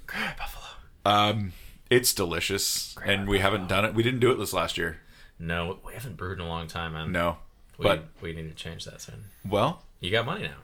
White 0.09 0.37
Buffalo. 0.39 0.65
Um, 1.05 1.53
it's 1.91 2.15
delicious, 2.15 2.97
and 3.05 3.29
we 3.29 3.41
haven't 3.41 3.69
done 3.69 3.85
it. 3.85 3.95
We 3.95 4.03
didn't 4.03 4.21
do 4.21 4.31
it 4.31 4.37
this 4.37 4.53
last 4.53 4.79
year. 4.79 5.01
No, 5.39 5.79
we 5.85 5.93
haven't 5.95 6.17
brewed 6.17 6.39
in 6.39 6.45
a 6.45 6.49
long 6.49 6.67
time, 6.67 6.93
man. 6.95 7.13
No, 7.13 7.39
we, 7.79 7.85
but 7.85 8.05
we 8.23 8.33
need 8.33 8.49
to 8.49 8.55
change 8.55 8.85
that 8.85 9.01
soon. 9.01 9.25
well, 9.49 9.83
You 10.01 10.11
got 10.11 10.25
money 10.27 10.43
now. 10.43 10.55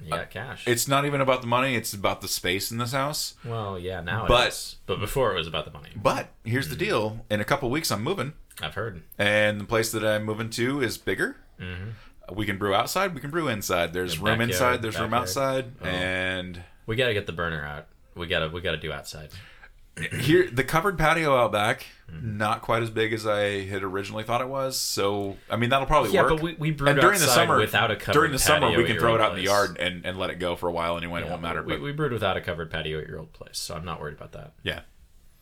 You 0.00 0.10
got 0.12 0.30
cash. 0.30 0.62
it's 0.68 0.86
not 0.86 1.04
even 1.06 1.20
about 1.20 1.40
the 1.40 1.48
money; 1.48 1.74
it's 1.74 1.92
about 1.92 2.20
the 2.20 2.28
space 2.28 2.70
in 2.70 2.78
this 2.78 2.92
house. 2.92 3.34
well, 3.44 3.76
yeah, 3.78 4.00
now 4.00 4.26
But- 4.28 4.46
it 4.46 4.48
is. 4.50 4.76
But 4.86 5.00
before 5.00 5.32
it 5.32 5.34
was 5.34 5.48
about 5.48 5.64
the 5.64 5.72
money. 5.72 5.90
But 5.96 6.28
here's 6.44 6.68
the 6.68 6.76
Mm. 6.76 6.78
deal: 6.78 7.26
in 7.30 7.40
a 7.40 7.44
couple 7.44 7.68
weeks, 7.68 7.90
I'm 7.90 8.02
moving. 8.04 8.34
I've 8.62 8.74
heard. 8.74 9.02
and 9.18 9.60
the 9.60 9.64
place 9.64 9.90
that 9.92 10.04
I'm 10.04 10.24
moving 10.24 10.50
to 10.50 10.80
is 10.82 10.98
bigger. 10.98 11.36
We 12.32 12.44
can 12.44 12.58
brew 12.58 12.74
outside. 12.74 13.14
We 13.14 13.20
can 13.22 13.30
brew 13.30 13.48
inside. 13.48 13.92
There's 13.94 14.12
The 14.16 14.18
room 14.24 14.38
backyard, 14.38 14.50
inside. 14.50 14.82
There's 14.82 15.00
room 15.00 15.14
outside. 15.14 15.72
Oh. 15.80 15.86
And 15.86 16.62
We 16.86 16.94
got 16.94 17.06
to 17.08 17.14
get 17.14 17.26
the 17.26 17.32
burner 17.32 17.64
out. 17.64 17.86
We 18.14 18.26
got 18.26 18.40
to 18.40 18.48
we 18.48 18.60
got 18.60 18.72
to 18.72 18.76
do 18.76 18.92
outside. 18.92 19.30
Here, 20.20 20.48
the 20.50 20.64
covered 20.64 20.98
patio 20.98 21.36
out 21.36 21.52
back, 21.52 21.86
Mm-hmm. 22.10 22.38
not 22.38 22.62
quite 22.62 22.82
as 22.82 22.88
big 22.88 23.12
as 23.12 23.26
I 23.26 23.66
had 23.66 23.82
originally 23.82 24.24
thought 24.24 24.40
it 24.40 24.48
was. 24.48 24.80
So 24.80 25.36
I 25.50 25.56
mean, 25.56 25.68
that'll 25.68 25.86
probably 25.86 26.10
Yeah, 26.10 26.22
work. 26.22 26.30
but 26.36 26.40
we- 26.40 26.54
we 26.54 26.70
brewed 26.70 26.88
and 26.92 27.00
during 27.02 27.18
the 27.18 27.24
outside 27.26 27.34
summer 27.34 27.58
without 27.58 27.90
a 27.90 27.96
covered 27.96 28.12
during 28.14 28.32
the 28.32 28.38
summer 28.38 28.74
we 28.74 28.84
can 28.86 28.98
throw 28.98 29.14
it 29.14 29.20
out 29.20 29.32
in 29.32 29.36
the 29.36 29.42
yard 29.44 29.76
and, 29.78 30.06
and 30.06 30.18
let 30.18 30.30
it 30.30 30.38
go 30.38 30.56
for 30.56 30.70
a 30.70 30.72
while 30.72 30.96
anyway. 30.96 31.20
it 31.20 31.28
won't 31.28 31.42
matter. 31.42 31.62
We, 31.62 31.74
but 31.74 31.82
we 31.82 31.92
brewed 31.92 32.12
without 32.12 32.34
a 32.38 32.40
covered 32.40 32.70
patio 32.70 32.98
at 32.98 33.06
your 33.08 33.18
old 33.18 33.34
place, 33.34 33.58
so 33.58 33.74
I'm 33.74 33.84
not 33.84 34.00
worried 34.00 34.14
about 34.14 34.32
that. 34.32 34.52
yeah, 34.62 34.80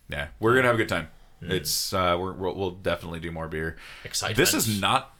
yeah, 0.09 0.26
we're 0.40 0.57
gonna 0.57 0.66
have 0.66 0.74
a 0.74 0.78
good 0.78 0.88
time. 0.88 1.07
Mm. 1.40 1.52
It's 1.52 1.92
uh, 1.92 2.16
we're, 2.18 2.32
we'll, 2.32 2.57
we'll 2.57 2.70
definitely 2.72 3.20
do 3.20 3.30
more 3.30 3.46
beer. 3.46 3.76
Excitement. 4.04 4.36
This 4.36 4.52
is 4.52 4.80
not 4.80 5.14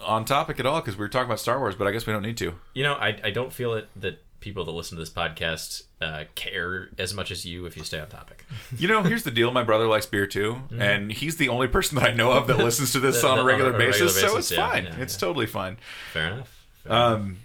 on 0.00 0.24
topic 0.24 0.60
at 0.60 0.66
all 0.66 0.80
because 0.80 0.96
we 0.96 1.00
were 1.00 1.08
talking 1.08 1.26
about 1.26 1.40
Star 1.40 1.58
Wars, 1.58 1.74
but 1.74 1.86
I 1.88 1.90
guess 1.90 2.06
we 2.06 2.12
don't 2.12 2.22
need 2.22 2.36
to. 2.36 2.54
You 2.74 2.84
know, 2.84 2.94
I, 2.94 3.18
I 3.24 3.30
don't 3.30 3.52
feel 3.52 3.74
it 3.74 3.88
that 3.96 4.22
people 4.38 4.64
that 4.66 4.70
listen 4.70 4.96
to 4.98 5.02
this 5.02 5.10
podcast 5.10 5.82
uh, 6.00 6.24
care 6.34 6.88
as 6.98 7.14
much 7.14 7.30
as 7.30 7.46
you 7.46 7.64
if 7.66 7.76
you 7.76 7.82
stay 7.84 7.98
on 8.00 8.08
topic. 8.08 8.44
You 8.78 8.88
know, 8.88 9.02
here's 9.02 9.22
the 9.22 9.30
deal. 9.30 9.50
My 9.52 9.62
brother 9.62 9.86
likes 9.86 10.06
beer 10.06 10.26
too, 10.26 10.58
and 10.78 11.10
he's 11.10 11.36
the 11.36 11.48
only 11.48 11.68
person 11.68 11.96
that 11.98 12.10
I 12.10 12.12
know 12.12 12.32
of 12.32 12.46
that 12.48 12.58
listens 12.58 12.92
to 12.92 13.00
this 13.00 13.20
That- 13.22 13.28
on 13.30 13.38
a 13.38 13.44
regular, 13.44 13.70
on 13.74 13.76
a 13.76 13.78
regular 13.86 14.06
basis, 14.08 14.20
So 14.20 14.36
it's 14.36 14.50
yeah, 14.50 14.68
fine. 14.70 14.84
yeah, 14.84 14.96
it's 14.98 15.14
yeah. 15.14 15.20
totally 15.20 15.46
fine. 15.46 15.78
Fair 16.12 16.32
enough. 16.32 16.66
Fair 16.84 16.92
Um, 16.92 17.38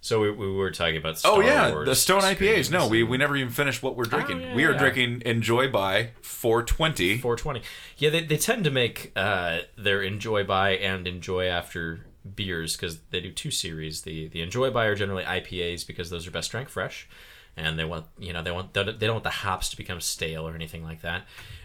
So 0.00 0.20
we, 0.20 0.30
we 0.30 0.52
were 0.52 0.70
talking 0.70 0.98
about 0.98 1.18
Star 1.18 1.32
oh 1.32 1.40
yeah, 1.40 1.70
Wars 1.72 1.86
the 1.88 1.94
Stone 1.94 2.20
IPAs. 2.20 2.70
No, 2.70 2.88
we 2.88 3.02
we 3.02 3.16
never 3.16 3.36
even 3.36 3.50
finished 3.52 3.82
what 3.82 3.96
we're 3.96 4.04
drinking. 4.04 4.42
yeah, 4.42 4.54
we 4.54 4.64
are 4.64 4.74
drinking 4.76 5.22
Enjoy 5.24 5.70
by 5.70 6.10
420. 6.20 7.16
420. 7.18 7.62
Yeah, 7.96 8.10
they, 8.10 8.22
they 8.24 8.36
tend 8.36 8.64
to 8.64 8.70
make 8.70 9.12
uh, 9.16 9.60
their 9.78 10.02
Enjoy 10.02 10.44
By 10.44 10.72
and 10.72 11.06
Enjoy 11.06 11.46
After 11.46 12.04
beers 12.34 12.76
because 12.76 13.00
they 13.10 13.20
do 13.20 13.32
two 13.32 13.50
series. 13.50 14.02
The 14.02 14.28
the 14.28 14.40
Enjoy 14.42 14.70
By 14.70 14.86
are 14.86 14.94
generally 14.94 15.24
IPAs 15.24 15.86
because 15.86 16.10
those 16.10 16.26
are 16.26 16.30
best 16.30 16.48
strength 16.48 16.70
fresh, 16.70 17.08
and 17.56 17.78
they 17.78 17.84
want 17.84 18.06
you 18.18 18.32
know 18.32 18.42
they 18.42 18.50
want 18.50 18.72
they 18.74 18.82
don't 18.84 19.12
want 19.14 19.24
the 19.24 19.30
hops 19.30 19.68
to 19.70 19.76
become 19.76 20.00
stale 20.00 20.46
or 20.48 20.54
anything 20.54 20.82
like 20.84 21.02
that. 21.02 21.22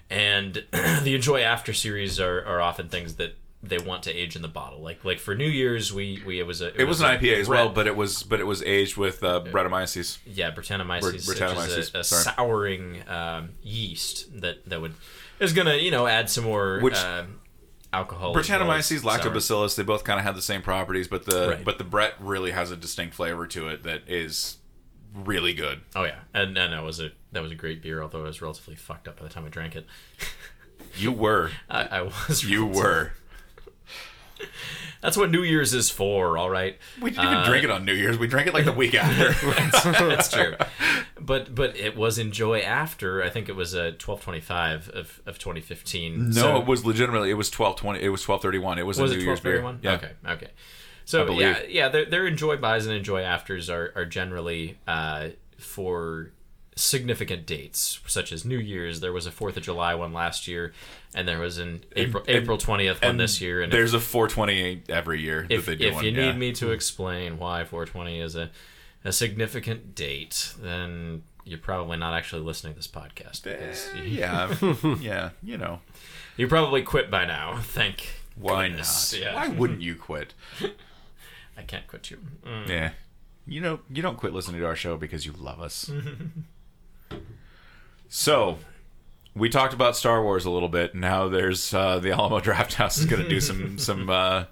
And 0.09 0.65
the 0.71 1.13
Enjoy 1.15 1.41
After 1.41 1.73
series 1.73 2.19
are, 2.19 2.43
are 2.45 2.61
often 2.61 2.89
things 2.89 3.15
that 3.15 3.35
they 3.61 3.77
want 3.77 4.03
to 4.03 4.11
age 4.13 4.35
in 4.37 4.41
the 4.41 4.47
bottle. 4.47 4.81
Like 4.81 5.03
like 5.03 5.19
for 5.19 5.35
New 5.35 5.47
Year's, 5.49 5.93
we 5.93 6.21
we 6.25 6.39
it 6.39 6.47
was 6.47 6.61
a 6.61 6.79
It 6.79 6.85
was 6.85 7.01
an 7.01 7.07
a 7.07 7.17
IPA 7.17 7.41
as 7.41 7.47
well, 7.49 7.69
but 7.69 7.87
it 7.87 7.95
was 7.95 8.23
but 8.23 8.39
it 8.39 8.45
was 8.45 8.63
aged 8.63 8.95
with 8.97 9.23
uh, 9.23 9.41
Brettanomyces. 9.43 10.17
yeah, 10.25 10.51
Brettanomyces, 10.51 11.01
Br- 11.01 11.05
which 11.07 11.15
is 11.17 11.27
Brettanomyces, 11.29 11.95
a, 11.95 11.99
a 11.99 12.03
souring 12.03 13.07
um, 13.07 13.49
yeast 13.61 14.41
that 14.41 14.67
that 14.69 14.81
would 14.81 14.93
is 15.39 15.53
gonna 15.53 15.75
you 15.75 15.91
know 15.91 16.07
add 16.07 16.29
some 16.29 16.45
more 16.45 16.79
Which- 16.79 16.95
um, 16.95 17.38
alcohol. 17.93 18.33
as 18.97 19.03
well. 19.03 19.17
Lactobacillus, 19.19 19.75
they 19.75 19.83
both 19.83 20.03
kind 20.03 20.19
of 20.19 20.25
have 20.25 20.35
the 20.35 20.41
same 20.41 20.61
properties, 20.61 21.07
but 21.07 21.25
the 21.25 21.49
Right. 21.49 21.65
but 21.65 21.77
the 21.77 21.83
Brett 21.83 22.13
really 22.19 22.51
has 22.51 22.71
a 22.71 22.75
distinct 22.77 23.15
flavor 23.15 23.47
to 23.47 23.67
it 23.67 23.83
that 23.83 24.03
is 24.07 24.57
really 25.13 25.53
good. 25.53 25.81
Oh 25.95 26.03
yeah, 26.03 26.19
and, 26.33 26.57
and 26.57 26.73
that 26.73 26.83
was 26.83 26.99
a 26.99 27.11
that 27.31 27.41
was 27.43 27.51
a 27.51 27.55
great 27.55 27.81
beer. 27.81 28.01
Although 28.01 28.19
I 28.21 28.27
was 28.27 28.41
relatively 28.41 28.75
fucked 28.75 29.07
up 29.07 29.17
by 29.17 29.23
the 29.23 29.29
time 29.33 29.45
I 29.45 29.49
drank 29.49 29.75
it. 29.75 29.85
You 30.95 31.11
were, 31.11 31.51
I, 31.69 31.81
I 31.83 32.01
was. 32.01 32.43
you 32.43 32.65
were. 32.65 33.13
That's 35.01 35.15
what 35.15 35.31
New 35.31 35.43
Year's 35.43 35.73
is 35.73 35.89
for. 35.89 36.37
All 36.37 36.49
right. 36.49 36.77
We 37.01 37.11
didn't 37.11 37.25
even 37.25 37.37
Uh, 37.37 37.45
drink 37.45 37.63
it 37.63 37.71
on 37.71 37.85
New 37.85 37.93
Year's. 37.93 38.17
We 38.17 38.27
drank 38.27 38.47
it 38.47 38.53
like 38.53 38.65
the 38.65 38.73
week 38.73 38.95
after. 38.95 39.31
That's 40.07 40.29
true. 40.31 40.55
But 41.19 41.55
but 41.55 41.77
it 41.77 41.95
was 41.95 42.17
enjoy 42.17 42.59
after. 42.59 43.23
I 43.23 43.29
think 43.29 43.47
it 43.49 43.55
was 43.55 43.73
a 43.73 43.91
twelve 43.93 44.21
twenty 44.21 44.41
five 44.41 44.89
of 44.89 45.21
of 45.25 45.39
twenty 45.39 45.61
fifteen. 45.61 46.31
no, 46.31 46.59
it 46.59 46.65
was 46.65 46.85
legitimately. 46.85 47.29
It 47.29 47.35
was 47.35 47.49
twelve 47.49 47.75
twenty. 47.77 48.01
It 48.01 48.09
was 48.09 48.21
twelve 48.23 48.41
thirty 48.41 48.59
one. 48.59 48.77
It 48.77 48.85
was, 48.85 48.99
was 48.99 49.11
a 49.11 49.17
New 49.17 49.23
Year's 49.23 49.39
beer. 49.39 49.77
Yeah. 49.81 49.93
Okay, 49.93 50.11
okay. 50.27 50.47
So 51.05 51.31
yeah, 51.31 51.61
yeah, 51.67 51.89
their 51.89 52.05
their 52.05 52.27
enjoy 52.27 52.57
buys 52.57 52.85
and 52.85 52.95
enjoy 52.95 53.21
afters 53.21 53.69
are 53.69 53.91
are 53.95 54.05
generally 54.05 54.77
uh, 54.87 55.29
for 55.57 56.31
significant 56.79 57.45
dates 57.45 57.99
such 58.07 58.31
as 58.31 58.45
New 58.45 58.57
Year's. 58.57 58.99
There 58.99 59.13
was 59.13 59.25
a 59.25 59.31
Fourth 59.31 59.57
of 59.57 59.63
July 59.63 59.95
one 59.95 60.13
last 60.13 60.47
year, 60.47 60.73
and 61.13 61.27
there 61.27 61.39
was 61.39 61.57
an 61.57 61.83
April 61.95 62.23
and- 62.27 62.37
April 62.37 62.57
twentieth 62.57 63.01
one 63.03 63.17
this 63.17 63.41
year. 63.41 63.61
And 63.61 63.71
if, 63.71 63.77
There's 63.77 63.93
a 63.93 63.99
420 63.99 64.83
every 64.89 65.21
year 65.21 65.45
if, 65.49 65.65
that 65.65 65.71
they 65.71 65.75
do. 65.77 65.87
if 65.97 66.03
you 66.03 66.11
yeah. 66.11 66.27
need 66.31 66.37
me 66.37 66.51
to 66.53 66.71
explain 66.71 67.37
why 67.37 67.63
420 67.63 68.19
is 68.21 68.35
a 68.35 68.49
a 69.05 69.11
significant 69.13 69.95
date, 69.95 70.53
then 70.59 71.23
you're 71.45 71.57
probably 71.57 71.97
not 71.97 72.13
actually 72.13 72.41
listening 72.41 72.73
to 72.73 72.79
this 72.79 72.87
podcast. 72.87 73.47
Eh, 73.47 74.03
yeah, 74.05 74.53
yeah, 75.01 75.29
you 75.41 75.57
know, 75.57 75.79
You 76.35 76.47
probably 76.47 76.81
quit 76.83 77.09
by 77.09 77.25
now. 77.25 77.59
Thank 77.61 78.09
why 78.35 78.67
goodness. 78.67 79.13
not? 79.13 79.21
Yeah. 79.21 79.35
Why 79.35 79.47
wouldn't 79.47 79.81
you 79.81 79.95
quit? 79.95 80.33
I 81.57 81.61
can't 81.63 81.87
quit 81.87 82.11
you. 82.11 82.17
Mm. 82.45 82.67
Yeah, 82.67 82.91
you 83.47 83.61
know, 83.61 83.79
you 83.89 84.01
don't 84.01 84.17
quit 84.17 84.33
listening 84.33 84.59
to 84.61 84.67
our 84.67 84.75
show 84.75 84.97
because 84.97 85.25
you 85.25 85.31
love 85.37 85.59
us. 85.61 85.89
so, 88.07 88.57
we 89.35 89.49
talked 89.49 89.73
about 89.73 89.95
Star 89.95 90.23
Wars 90.23 90.45
a 90.45 90.49
little 90.49 90.69
bit. 90.69 90.95
Now 90.95 91.27
there's 91.27 91.73
uh, 91.73 91.99
the 91.99 92.11
Alamo 92.11 92.39
Draft 92.41 92.73
House 92.75 92.97
is 92.97 93.05
going 93.05 93.23
to 93.23 93.29
do 93.29 93.39
some 93.41 93.77
some 93.77 94.09
uh, 94.09 94.45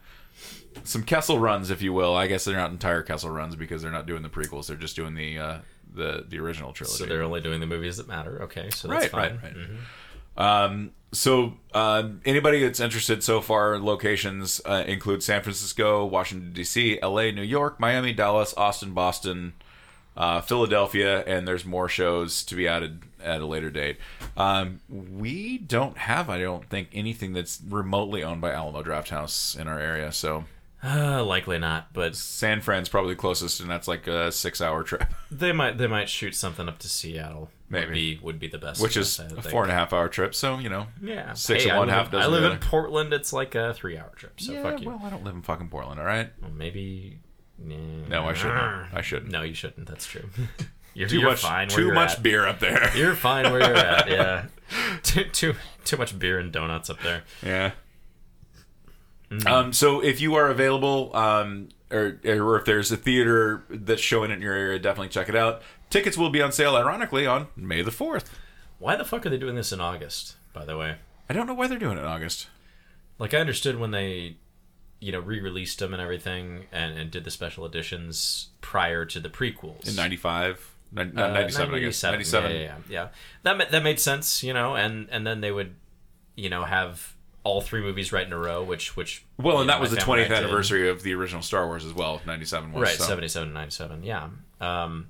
some 0.84 1.04
Kessel 1.04 1.40
runs, 1.40 1.70
if 1.70 1.82
you 1.82 1.94
will. 1.94 2.16
I 2.16 2.28
guess 2.28 2.46
they're 2.46 2.56
not 2.56 2.72
entire 2.72 3.04
Kessel 3.04 3.30
runs 3.30 3.56
because 3.56 3.82
they're 3.82 3.92
not 3.92 4.06
doing 4.06 4.24
the 4.24 4.30
prequels. 4.30 4.68
They're 4.68 4.78
just 4.78 4.96
doing 4.96 5.16
the 5.16 5.38
uh, 5.38 5.58
the 5.94 6.26
the 6.28 6.40
original 6.40 6.74
trilogy. 6.74 6.98
So 6.98 7.06
they're 7.06 7.24
only 7.24 7.42
doing 7.42 7.60
the 7.60 7.68
movies 7.68 7.98
that 7.98 8.08
matter. 8.08 8.44
Okay, 8.44 8.70
so 8.70 8.88
that's 8.88 9.12
right, 9.14 9.32
fine. 9.32 9.40
right, 9.44 9.56
right. 9.56 9.68
Um, 10.38 10.92
so 11.12 11.54
uh, 11.74 12.10
anybody 12.26 12.62
that's 12.64 12.80
interested 12.80 13.24
so 13.24 13.42
far, 13.42 13.80
locations 13.80 14.62
uh, 14.66 14.84
include 14.86 15.24
San 15.24 15.42
Francisco, 15.42 16.06
Washington 16.06 16.54
D.C., 16.54 17.00
L.A., 17.02 17.32
New 17.32 17.42
York, 17.42 17.80
Miami, 17.80 18.14
Dallas, 18.14 18.54
Austin, 18.56 18.94
Boston, 18.94 19.54
uh, 20.18 20.42
Philadelphia, 20.42 21.24
and 21.26 21.48
there's 21.48 21.64
more 21.64 21.88
shows 21.88 22.44
to 22.46 22.56
be 22.56 22.68
added 22.68 23.04
at 23.24 23.40
a 23.42 23.46
later 23.46 23.70
date. 23.70 23.98
Um, 24.36 24.80
we 24.90 25.58
don't 25.60 25.98
have, 25.98 26.30
I 26.30 26.40
don't 26.40 26.68
think, 26.70 26.90
anything 26.94 27.34
that's 27.34 27.62
remotely 27.68 28.24
owned 28.24 28.42
by 28.42 28.52
Alamo 28.52 28.82
Draft 28.84 29.10
House 29.10 29.56
in 29.56 29.68
our 29.68 29.80
area. 29.80 30.12
So 30.12 30.46
Uh, 30.84 31.24
likely 31.24 31.58
not, 31.60 31.92
but 31.94 32.16
San 32.16 32.62
Fran's 32.62 32.90
probably 32.90 33.16
closest, 33.16 33.60
and 33.62 33.70
that's 33.70 33.88
like 33.88 34.08
a 34.08 34.32
six-hour 34.32 34.84
trip, 34.84 35.06
they 35.32 35.52
might 35.52 35.78
they 35.78 35.88
might 35.88 36.10
shoot 36.10 36.36
something 36.36 36.68
up 36.68 36.80
to 36.80 36.90
Seattle. 36.90 37.50
Maybe. 37.70 37.86
would 37.86 37.94
be, 37.94 38.20
would 38.24 38.40
be 38.40 38.48
the 38.48 38.58
best. 38.60 38.82
which 38.82 38.96
is 38.96 39.20
a 39.20 39.42
four 39.42 39.64
and 39.64 39.72
a 39.72 39.76
half 39.76 39.92
hour 39.92 40.08
trip. 40.08 40.34
So 40.34 40.58
you 40.60 40.70
know, 40.70 40.88
Yeah, 41.02 41.34
six 41.34 41.64
Hey, 41.66 41.70
of 41.70 41.76
I 41.76 41.80
one, 41.80 41.88
live- 41.90 41.98
half 41.98 42.12
dozen 42.12 42.32
I 42.32 42.34
live 42.34 42.50
in 42.50 42.60
Portland. 42.60 43.12
It's 43.12 43.34
like 43.34 43.56
a 43.56 43.74
three-hour 43.74 44.14
trip. 44.16 44.40
So 44.40 44.54
yeah, 44.54 44.64
fuck 44.64 44.80
you. 44.82 44.88
well, 44.88 45.02
I 45.04 45.10
don't 45.10 45.24
live 45.26 45.36
in 45.36 45.42
fucking 45.42 45.68
Portland. 45.68 46.00
All 46.00 46.06
right. 46.06 46.30
Well, 46.42 46.52
maybe. 46.52 47.20
No, 47.60 48.26
I 48.26 48.34
shouldn't. 48.34 48.94
I 48.94 49.02
shouldn't. 49.02 49.32
No, 49.32 49.42
you 49.42 49.54
shouldn't. 49.54 49.88
That's 49.88 50.06
true. 50.06 50.30
You're, 50.94 51.08
Too 51.10 51.20
you're 51.20 51.30
much. 51.30 51.74
Too 51.76 51.94
much 51.94 52.14
at. 52.16 52.24
beer 52.24 52.48
up 52.48 52.60
there. 52.60 52.90
You're 52.98 53.14
fine 53.14 53.52
where 53.52 53.62
you're 53.62 53.78
at. 53.78 54.10
Yeah. 54.10 54.46
Too 55.04 55.26
too 55.26 55.54
too 55.86 55.96
much 55.96 56.18
beer 56.18 56.40
and 56.40 56.52
donuts 56.52 56.90
up 56.90 57.00
there. 57.04 57.22
Yeah. 57.44 57.72
Mm-hmm. 59.30 59.48
Um, 59.48 59.74
so 59.74 60.02
if 60.04 60.20
you 60.20 60.34
are 60.36 60.50
available, 60.50 61.16
um, 61.16 61.70
or, 61.92 62.20
or 62.26 62.58
if 62.58 62.66
there's 62.66 62.92
a 62.92 62.98
theater 62.98 63.64
that's 63.70 64.02
showing 64.02 64.32
it 64.32 64.36
in 64.36 64.42
your 64.42 64.54
area, 64.54 64.80
definitely 64.80 65.10
check 65.10 65.30
it 65.30 65.36
out. 65.36 65.62
Tickets 65.90 66.18
will 66.18 66.30
be 66.32 66.42
on 66.42 66.52
sale, 66.52 66.76
ironically, 66.76 67.28
on 67.28 67.48
May 67.56 67.82
the 67.84 67.92
4th. 67.92 68.26
Why 68.80 68.96
the 68.96 69.06
fuck 69.06 69.26
are 69.26 69.30
they 69.30 69.38
doing 69.38 69.56
this 69.56 69.72
in 69.72 69.80
August? 69.80 70.36
By 70.52 70.66
the 70.66 70.78
way, 70.78 70.96
I 71.30 71.34
don't 71.34 71.46
know 71.48 71.54
why 71.54 71.68
they're 71.68 71.78
doing 71.80 71.98
it 71.98 72.02
in 72.02 72.08
August. 72.08 72.48
like 73.20 73.34
I 73.34 73.38
understood 73.40 73.78
when 73.80 73.92
they, 73.92 74.38
you 75.00 75.12
know, 75.12 75.20
re-released 75.20 75.80
them 75.80 75.94
and 75.94 76.02
everything, 76.02 76.66
and, 76.72 76.98
and 76.98 77.12
did 77.12 77.24
the 77.24 77.32
special 77.32 77.66
editions 77.66 78.50
prior 78.62 79.06
to 79.06 79.20
the 79.20 79.30
prequels 79.30 79.88
In 79.88 79.96
95, 79.96 80.76
Ni- 80.92 81.02
Uh, 81.02 81.06
not 81.06 81.34
97, 81.34 81.76
I 81.76 81.80
guess. 81.80 82.04
97. 82.04 82.52
Yeah, 82.52 82.58
yeah, 82.58 82.64
yeah, 82.64 82.76
yeah. 82.90 83.08
That 83.44 83.58
ma- 83.58 83.66
that 83.70 83.84
made 83.84 84.00
sense, 84.00 84.42
you 84.44 84.54
know, 84.54 84.76
and 84.76 85.08
and 85.12 85.26
then 85.28 85.42
they 85.42 85.52
would, 85.52 85.76
you 86.36 86.50
know, 86.50 86.64
have 86.64 87.14
all 87.44 87.62
three 87.62 87.82
movies 87.82 88.12
right 88.12 88.26
in 88.28 88.34
a 88.34 88.38
row, 88.38 88.64
which 88.64 88.96
which 88.98 89.24
Well, 89.38 89.60
and 89.60 89.68
know, 89.68 89.74
that 89.74 89.82
was 89.82 89.92
the 89.92 89.98
20th 89.98 90.26
and 90.26 90.34
I 90.34 90.38
did. 90.40 90.46
anniversary 90.46 90.90
of 90.90 91.04
the 91.04 91.14
original 91.14 91.42
Star 91.42 91.66
Wars 91.68 91.86
as 91.86 91.94
well. 91.94 92.22
97 92.26 92.74
was. 92.74 92.82
right 92.82 92.98
so. 92.98 93.04
77 93.06 93.54
97 93.54 94.04
yeah 94.04 94.30
um 94.60 95.08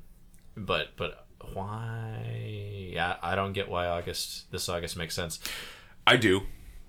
but 0.55 0.89
but 0.97 1.25
why 1.53 2.89
yeah 2.93 3.15
i 3.21 3.35
don't 3.35 3.53
get 3.53 3.69
why 3.69 3.87
august 3.87 4.51
this 4.51 4.67
august 4.69 4.97
makes 4.97 5.15
sense 5.15 5.39
I 6.05 6.15
do. 6.17 6.43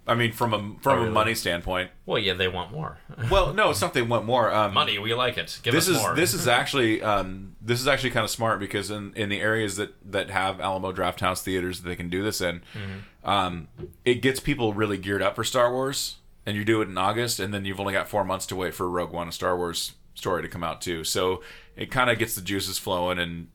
I 0.08 0.14
mean, 0.14 0.32
from 0.32 0.54
a 0.54 0.58
from 0.82 0.98
Oh, 1.00 1.02
a 1.06 1.10
money 1.10 1.34
standpoint. 1.34 1.90
well 2.06 2.18
yeah 2.18 2.32
they 2.32 2.48
want 2.48 2.72
more 2.72 2.98
Well, 3.30 3.52
no, 3.52 3.70
it's 3.70 3.80
not 3.80 3.92
they 3.94 4.02
want 4.02 4.24
more. 4.24 4.52
Um, 4.52 4.72
money 4.74 4.98
we 4.98 5.12
like 5.14 5.36
it 5.38 5.60
give 5.62 5.74
this 5.74 5.88
us 5.88 5.96
is 5.96 6.02
more 6.02 6.14
this 6.16 6.32
is 6.34 6.48
actually 6.60 7.02
um, 7.02 7.56
this 7.60 7.80
is 7.80 7.86
actually 7.86 8.10
kind 8.10 8.24
of 8.24 8.30
smart 8.30 8.58
because 8.58 8.90
in, 8.90 9.12
in 9.14 9.28
the 9.28 9.40
areas 9.40 9.76
that 9.76 9.94
that 10.12 10.30
have 10.30 10.60
Alamo 10.60 10.92
Draft 10.92 11.20
House 11.20 11.42
theaters 11.42 11.82
that 11.82 11.88
they 11.88 11.96
can 11.96 12.08
do 12.08 12.22
this 12.22 12.40
in, 12.40 12.62
Mm-hmm. 12.74 13.28
um, 13.30 13.68
it 14.04 14.16
gets 14.22 14.40
people 14.40 14.72
really 14.72 14.96
geared 14.98 15.22
up 15.22 15.36
for 15.36 15.44
Star 15.44 15.72
Wars. 15.72 16.16
And 16.46 16.56
you 16.56 16.64
do 16.64 16.80
it 16.80 16.88
in 16.88 16.96
August, 16.96 17.40
and 17.40 17.52
then 17.52 17.66
you've 17.66 17.78
only 17.78 17.92
got 17.92 18.08
four 18.08 18.24
months 18.24 18.46
to 18.46 18.56
wait 18.56 18.72
for 18.74 18.88
Rogue 18.88 19.12
One, 19.12 19.28
a 19.28 19.32
Star 19.32 19.54
Wars 19.54 19.92
story, 20.14 20.40
to 20.40 20.48
come 20.48 20.64
out 20.64 20.80
too. 20.80 21.04
So 21.04 21.42
it 21.76 21.90
kind 21.90 22.08
of 22.08 22.18
gets 22.18 22.34
the 22.34 22.40
juices 22.40 22.78
flowing. 22.78 23.18
And 23.18 23.48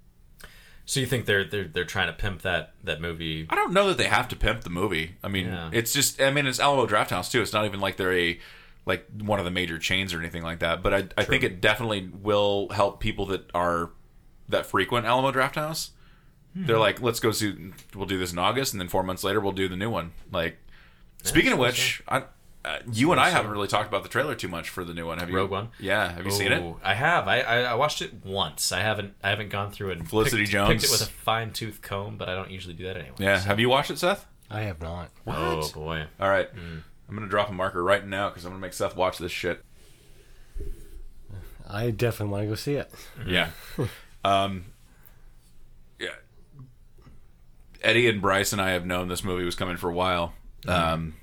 so 0.86 0.99
you 0.99 1.05
think 1.05 1.25
they're 1.25 1.43
they're 1.43 1.67
they're 1.67 1.86
trying 1.86 2.07
to 2.07 2.13
pimp 2.13 2.41
that 2.41 2.73
that 2.84 2.99
movie 3.01 3.47
I 3.49 3.55
don't 3.55 3.73
know 3.73 3.88
that 3.88 3.97
they 3.97 4.07
have 4.07 4.27
to 4.29 4.36
pimp 4.36 4.61
the 4.61 4.69
movie. 4.69 5.15
I 5.23 5.27
mean, 5.29 5.45
Yeah. 5.47 5.69
it's 5.71 5.93
just 5.93 6.21
I 6.21 6.31
mean 6.31 6.45
it's 6.47 6.59
Alamo 6.59 6.86
Draft 6.86 7.09
House 7.11 7.31
too. 7.31 7.41
It's 7.41 7.53
not 7.53 7.65
even 7.65 7.79
like 7.79 7.97
they're 7.97 8.17
a 8.17 8.39
like 8.86 9.07
one 9.21 9.39
of 9.39 9.45
the 9.45 9.51
major 9.51 9.77
chains 9.79 10.13
or 10.13 10.19
anything 10.19 10.43
like 10.43 10.59
that. 10.59 10.84
But 10.84 10.93
I 10.93 11.07
I 11.17 11.23
think 11.23 11.43
it 11.43 11.61
definitely 11.61 12.09
will 12.21 12.69
help 12.69 12.99
people 12.99 13.25
that 13.27 13.49
are 13.55 13.91
that 14.49 14.65
frequent 14.65 15.05
Alamo 15.05 15.31
Draft 15.31 15.55
House. 15.55 15.91
Hmm. 16.53 16.65
They're 16.65 16.77
like, 16.79 17.01
let's 17.01 17.19
go 17.21 17.31
see. 17.31 17.71
We'll 17.95 18.05
do 18.05 18.19
this 18.19 18.31
in 18.34 18.38
August, 18.38 18.73
and 18.73 18.81
then 18.81 18.89
four 18.89 19.01
months 19.03 19.23
later, 19.23 19.39
we'll 19.39 19.53
do 19.53 19.67
the 19.69 19.77
new 19.77 19.89
one. 19.89 20.11
Like, 20.31 20.57
speaking 21.23 21.51
of 21.53 21.57
which, 21.59 22.03
I, 22.07 22.23
uh, 22.66 22.80
you 22.91 23.11
and 23.11 23.20
I 23.20 23.30
haven't 23.30 23.51
really 23.51 23.68
talked 23.68 23.89
about 23.89 24.03
the 24.03 24.09
trailer 24.09 24.36
too 24.36 24.47
much 24.47 24.70
for 24.70 24.84
the 24.86 24.93
new 24.93 25.05
one. 25.05 25.18
Have 25.20 25.30
you? 25.30 25.36
Rogue 25.36 25.51
One? 25.51 25.70
Yeah. 25.80 26.11
Have 26.14 26.26
you 26.26 26.32
seen 26.32 26.51
it? 26.51 26.76
I 26.84 26.93
have. 26.93 27.28
I, 27.28 27.41
I 27.41 27.57
I 27.64 27.74
watched 27.76 28.01
it 28.01 28.26
once. 28.26 28.72
I 28.72 28.80
haven't 28.80 29.16
I 29.24 29.30
haven't 29.30 29.49
gone 29.49 29.72
through 29.72 29.89
it 29.91 29.97
and 29.99 30.09
Felicity 30.09 30.43
picked, 30.43 30.51
Jones. 30.51 30.70
picked 30.72 30.84
it 30.86 30.91
with 30.91 31.01
a 31.01 31.05
fine 31.11 31.51
tooth 31.51 31.82
comb, 31.82 32.18
but 32.18 32.30
I 32.30 32.36
don't 32.36 32.51
usually 32.51 32.74
do 32.74 32.86
that 32.86 32.95
anyway. 32.95 33.16
Yeah. 33.20 33.39
so- 33.39 33.47
Have 33.47 33.59
you 33.59 33.68
watched 33.70 33.91
it, 33.91 33.99
Seth? 33.99 34.26
I 34.49 34.61
have 34.61 34.82
not. 34.82 35.09
What? 35.26 35.36
Oh 35.38 35.70
boy. 35.74 36.05
All 36.20 36.30
right. 36.30 36.47
Hmm. 36.49 36.78
I'm 37.09 37.16
gonna 37.16 37.28
drop 37.28 37.49
a 37.49 37.53
marker 37.53 37.84
right 37.84 38.05
now 38.07 38.30
because 38.30 38.45
I'm 38.45 38.51
gonna 38.51 38.61
make 38.61 38.74
Seth 38.74 38.95
watch 38.95 39.18
this 39.18 39.32
shit. 39.32 39.64
I 41.70 41.91
definitely 41.91 42.32
want 42.32 42.43
to 42.43 42.47
go 42.49 42.55
see 42.55 42.76
it. 42.76 42.91
Yeah. 43.26 43.49
um, 44.26 44.66
yeah. 45.99 46.09
Eddie 47.82 48.07
and 48.09 48.22
Bryce 48.22 48.53
and 48.53 48.61
I 48.61 48.72
have 48.72 48.86
known 48.86 49.07
this 49.07 49.24
movie 49.24 49.43
was 49.43 49.55
coming 49.55 49.78
for 49.78 49.89
a 49.89 49.93
while. 49.93 50.34
Um, 50.68 51.16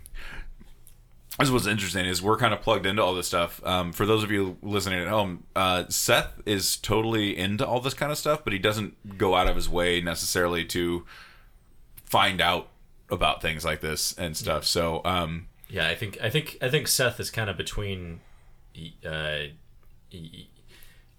this 1.40 1.48
is 1.48 1.52
what's 1.52 1.66
interesting 1.66 2.06
is 2.06 2.22
we're 2.22 2.36
kind 2.36 2.54
of 2.54 2.60
plugged 2.62 2.86
into 2.86 3.02
all 3.02 3.14
this 3.14 3.26
stuff. 3.26 3.60
Um, 3.64 3.92
for 3.92 4.06
those 4.06 4.22
of 4.22 4.30
you 4.30 4.56
listening 4.62 5.00
at 5.00 5.08
home, 5.08 5.44
uh, 5.56 5.84
Seth 5.88 6.40
is 6.46 6.76
totally 6.76 7.36
into 7.36 7.66
all 7.66 7.80
this 7.80 7.94
kind 7.94 8.12
of 8.12 8.18
stuff, 8.18 8.42
but 8.44 8.52
he 8.52 8.58
doesn't 8.58 9.18
go 9.18 9.34
out 9.34 9.48
of 9.48 9.56
his 9.56 9.68
way 9.68 10.00
necessarily 10.00 10.64
to 10.66 11.04
find 12.04 12.40
out 12.40 12.68
about 13.10 13.42
things 13.42 13.64
like 13.64 13.80
this 13.80 14.12
and 14.18 14.36
stuff. 14.36 14.64
So, 14.64 15.00
um, 15.04 15.48
Yeah, 15.68 15.88
I 15.88 15.94
think 15.94 16.18
I 16.22 16.30
think 16.30 16.58
I 16.62 16.68
think 16.68 16.86
Seth 16.88 17.18
is 17.20 17.30
kind 17.30 17.50
of 17.50 17.56
between. 17.56 18.20
Uh, 19.04 19.46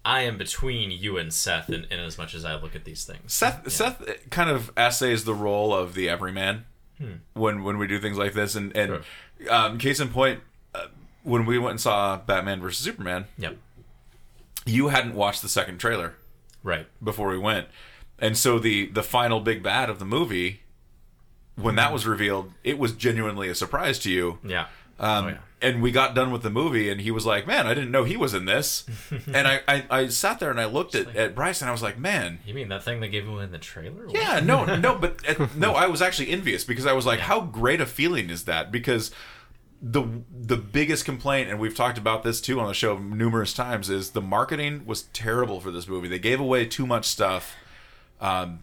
I 0.04 0.22
am 0.22 0.36
between 0.36 0.90
you 0.90 1.16
and 1.16 1.32
Seth 1.32 1.70
in, 1.70 1.84
in 1.84 2.00
as 2.00 2.18
much 2.18 2.34
as 2.34 2.44
I 2.44 2.56
look 2.56 2.74
at 2.74 2.84
these 2.84 3.04
things. 3.04 3.32
Seth 3.32 3.70
Seth 3.70 4.28
kind 4.30 4.50
of 4.50 4.72
essays 4.76 5.24
the 5.24 5.34
role 5.34 5.72
of 5.74 5.94
the 5.94 6.08
everyman 6.08 6.64
Hmm. 6.98 7.12
when 7.32 7.62
when 7.64 7.78
we 7.78 7.86
do 7.86 7.98
things 7.98 8.18
like 8.18 8.34
this, 8.34 8.54
and 8.54 8.76
and 8.76 9.02
um, 9.50 9.78
case 9.78 10.00
in 10.00 10.08
point, 10.08 10.40
uh, 10.74 10.86
when 11.22 11.46
we 11.46 11.58
went 11.58 11.72
and 11.72 11.80
saw 11.80 12.16
Batman 12.16 12.60
versus 12.60 12.84
Superman, 12.84 13.26
Yep. 13.38 13.56
you 14.66 14.88
hadn't 14.88 15.14
watched 15.14 15.42
the 15.42 15.48
second 15.48 15.78
trailer 15.78 16.14
Right. 16.62 16.86
before 17.02 17.28
we 17.28 17.38
went, 17.38 17.66
and 18.18 18.36
so 18.38 18.58
the 18.58 18.86
the 18.86 19.02
final 19.02 19.40
big 19.40 19.62
bad 19.62 19.90
of 19.90 19.98
the 19.98 20.04
movie, 20.04 20.60
when 21.56 21.74
that 21.76 21.92
was 21.92 22.06
revealed, 22.06 22.52
it 22.64 22.78
was 22.78 22.92
genuinely 22.92 23.48
a 23.48 23.54
surprise 23.54 23.98
to 24.00 24.10
you. 24.10 24.38
Yeah. 24.44 24.66
Um, 25.00 25.24
oh, 25.24 25.28
yeah. 25.28 25.38
And 25.62 25.80
we 25.80 25.92
got 25.92 26.14
done 26.14 26.32
with 26.32 26.42
the 26.42 26.50
movie, 26.50 26.90
and 26.90 27.00
he 27.00 27.10
was 27.12 27.24
like, 27.24 27.46
"Man, 27.46 27.66
I 27.66 27.74
didn't 27.74 27.92
know 27.92 28.02
he 28.04 28.16
was 28.16 28.34
in 28.34 28.46
this." 28.46 28.84
and 29.32 29.46
I, 29.46 29.60
I, 29.68 29.84
I 29.90 30.08
sat 30.08 30.40
there 30.40 30.50
and 30.50 30.60
I 30.60 30.64
looked 30.64 30.94
at, 30.96 31.14
at 31.14 31.34
Bryce, 31.34 31.60
and 31.60 31.68
I 31.68 31.72
was 31.72 31.82
like, 31.82 31.98
"Man, 31.98 32.40
You 32.44 32.52
mean 32.54 32.68
that 32.68 32.82
thing 32.82 33.00
they 33.00 33.08
gave 33.08 33.28
away 33.28 33.44
in 33.44 33.52
the 33.52 33.58
trailer? 33.58 34.08
yeah, 34.08 34.40
no, 34.40 34.64
no, 34.64 34.96
but 35.00 35.20
uh, 35.28 35.46
no, 35.56 35.74
I 35.74 35.86
was 35.86 36.02
actually 36.02 36.30
envious 36.30 36.64
because 36.64 36.84
I 36.84 36.92
was 36.92 37.06
like, 37.06 37.20
how 37.20 37.40
great 37.40 37.80
a 37.80 37.86
feeling 37.86 38.28
is 38.28 38.44
that? 38.44 38.72
Because 38.72 39.12
the 39.80 40.04
the 40.30 40.56
biggest 40.56 41.04
complaint, 41.04 41.48
and 41.48 41.58
we've 41.58 41.76
talked 41.76 41.98
about 41.98 42.22
this 42.22 42.40
too 42.40 42.58
on 42.60 42.66
the 42.68 42.74
show 42.74 42.98
numerous 42.98 43.52
times, 43.54 43.88
is 43.88 44.10
the 44.10 44.20
marketing 44.20 44.84
was 44.84 45.02
terrible 45.12 45.60
for 45.60 45.70
this 45.70 45.86
movie. 45.88 46.08
They 46.08 46.18
gave 46.18 46.40
away 46.40 46.66
too 46.66 46.86
much 46.86 47.06
stuff. 47.06 47.54
Um, 48.20 48.60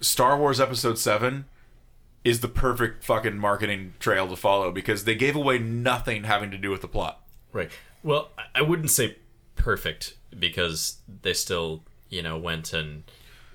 Star 0.00 0.36
Wars 0.38 0.60
Episode 0.60 0.98
Seven 0.98 1.44
is 2.24 2.40
the 2.40 2.48
perfect 2.48 3.02
fucking 3.04 3.36
marketing 3.38 3.94
trail 3.98 4.28
to 4.28 4.36
follow 4.36 4.70
because 4.70 5.04
they 5.04 5.14
gave 5.14 5.34
away 5.36 5.58
nothing 5.58 6.24
having 6.24 6.50
to 6.50 6.58
do 6.58 6.70
with 6.70 6.80
the 6.80 6.88
plot. 6.88 7.20
Right. 7.52 7.70
Well, 8.02 8.30
I- 8.54 8.62
wouldn't 8.62 8.90
say 8.90 9.16
perfect 9.56 10.14
because 10.38 10.98
they 11.22 11.34
still, 11.34 11.82
you 12.08 12.22
know, 12.22 12.38
went 12.38 12.72
and 12.72 13.04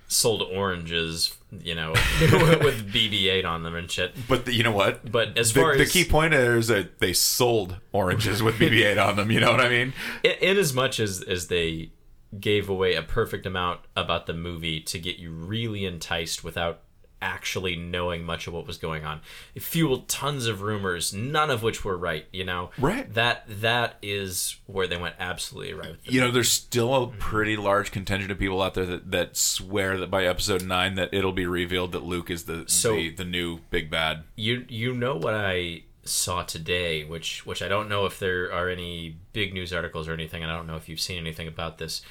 sold 0.09 0.41
oranges, 0.41 1.35
you 1.51 1.75
know, 1.75 1.91
with 2.21 2.91
BB-8 2.93 3.45
on 3.45 3.63
them 3.63 3.75
and 3.75 3.89
shit. 3.91 4.15
But 4.27 4.45
the, 4.45 4.53
you 4.53 4.63
know 4.63 4.71
what? 4.71 5.11
But 5.11 5.37
as 5.37 5.53
The, 5.53 5.61
far 5.61 5.75
the 5.75 5.83
as 5.83 5.91
key 5.91 6.05
point 6.05 6.33
is 6.33 6.67
that 6.67 6.99
they 6.99 7.13
sold 7.13 7.77
oranges 7.91 8.41
with 8.43 8.55
BB-8 8.55 9.03
on 9.05 9.15
them. 9.17 9.31
You 9.31 9.39
know 9.41 9.51
what 9.51 9.59
I 9.61 9.69
mean? 9.69 9.93
in, 10.23 10.31
in 10.41 10.57
as 10.57 10.73
much 10.73 10.99
as 10.99 11.21
as 11.23 11.47
they 11.47 11.91
gave 12.39 12.69
away 12.69 12.93
a 12.95 13.01
perfect 13.01 13.45
amount 13.45 13.79
about 13.95 14.25
the 14.27 14.33
movie 14.33 14.79
to 14.81 14.99
get 14.99 15.17
you 15.17 15.31
really 15.31 15.85
enticed 15.85 16.43
without 16.43 16.81
actually 17.21 17.75
knowing 17.75 18.23
much 18.23 18.45
of 18.47 18.53
what 18.53 18.67
was 18.67 18.77
going 18.77 19.03
on. 19.03 19.21
It 19.55 19.63
fueled 19.63 20.07
tons 20.07 20.45
of 20.45 20.61
rumors, 20.61 21.13
none 21.13 21.49
of 21.49 21.63
which 21.63 21.83
were 21.83 21.97
right. 21.97 22.25
You 22.31 22.43
know, 22.45 22.69
Right. 22.77 23.11
That 23.13 23.43
that 23.61 23.97
is 24.01 24.57
where 24.67 24.85
they 24.87 24.97
went 24.97 25.15
absolutely 25.19 25.73
right. 25.73 25.91
With 25.91 26.11
you 26.11 26.21
know, 26.21 26.29
there's 26.31 26.51
still 26.51 26.93
a 26.95 27.07
pretty 27.07 27.57
large 27.57 27.91
contingent 27.91 28.31
of 28.31 28.37
people 28.39 28.61
out 28.61 28.73
there 28.75 28.85
that, 28.85 29.11
that 29.11 29.35
swear 29.37 29.97
that 29.97 30.11
by 30.11 30.25
episode 30.25 30.63
nine 30.63 30.95
that 30.95 31.13
it'll 31.13 31.31
be 31.31 31.45
revealed 31.47 31.91
that 31.93 32.03
Luke 32.03 32.29
is 32.29 32.43
the 32.45 32.65
So- 32.67 32.95
the, 32.95 33.09
the 33.11 33.25
new 33.25 33.59
big 33.69 33.89
bad. 33.89 34.23
you 34.35 34.65
you 34.69 34.93
know 34.93 35.15
what 35.15 35.33
I 35.33 35.83
saw 36.03 36.43
today, 36.43 37.03
which 37.03 37.45
which 37.45 37.61
I 37.61 37.67
don't 37.67 37.89
know 37.89 38.05
if 38.05 38.19
there 38.19 38.53
are 38.53 38.69
any 38.69 39.17
big 39.33 39.53
news 39.53 39.73
articles 39.73 40.07
or 40.07 40.13
anything, 40.13 40.41
and 40.43 40.51
I 40.51 40.55
don't 40.55 40.67
know 40.67 40.75
if 40.77 40.87
you've 40.87 41.01
seen 41.01 41.17
anything 41.17 41.47
about 41.47 41.79
this, 41.79 42.01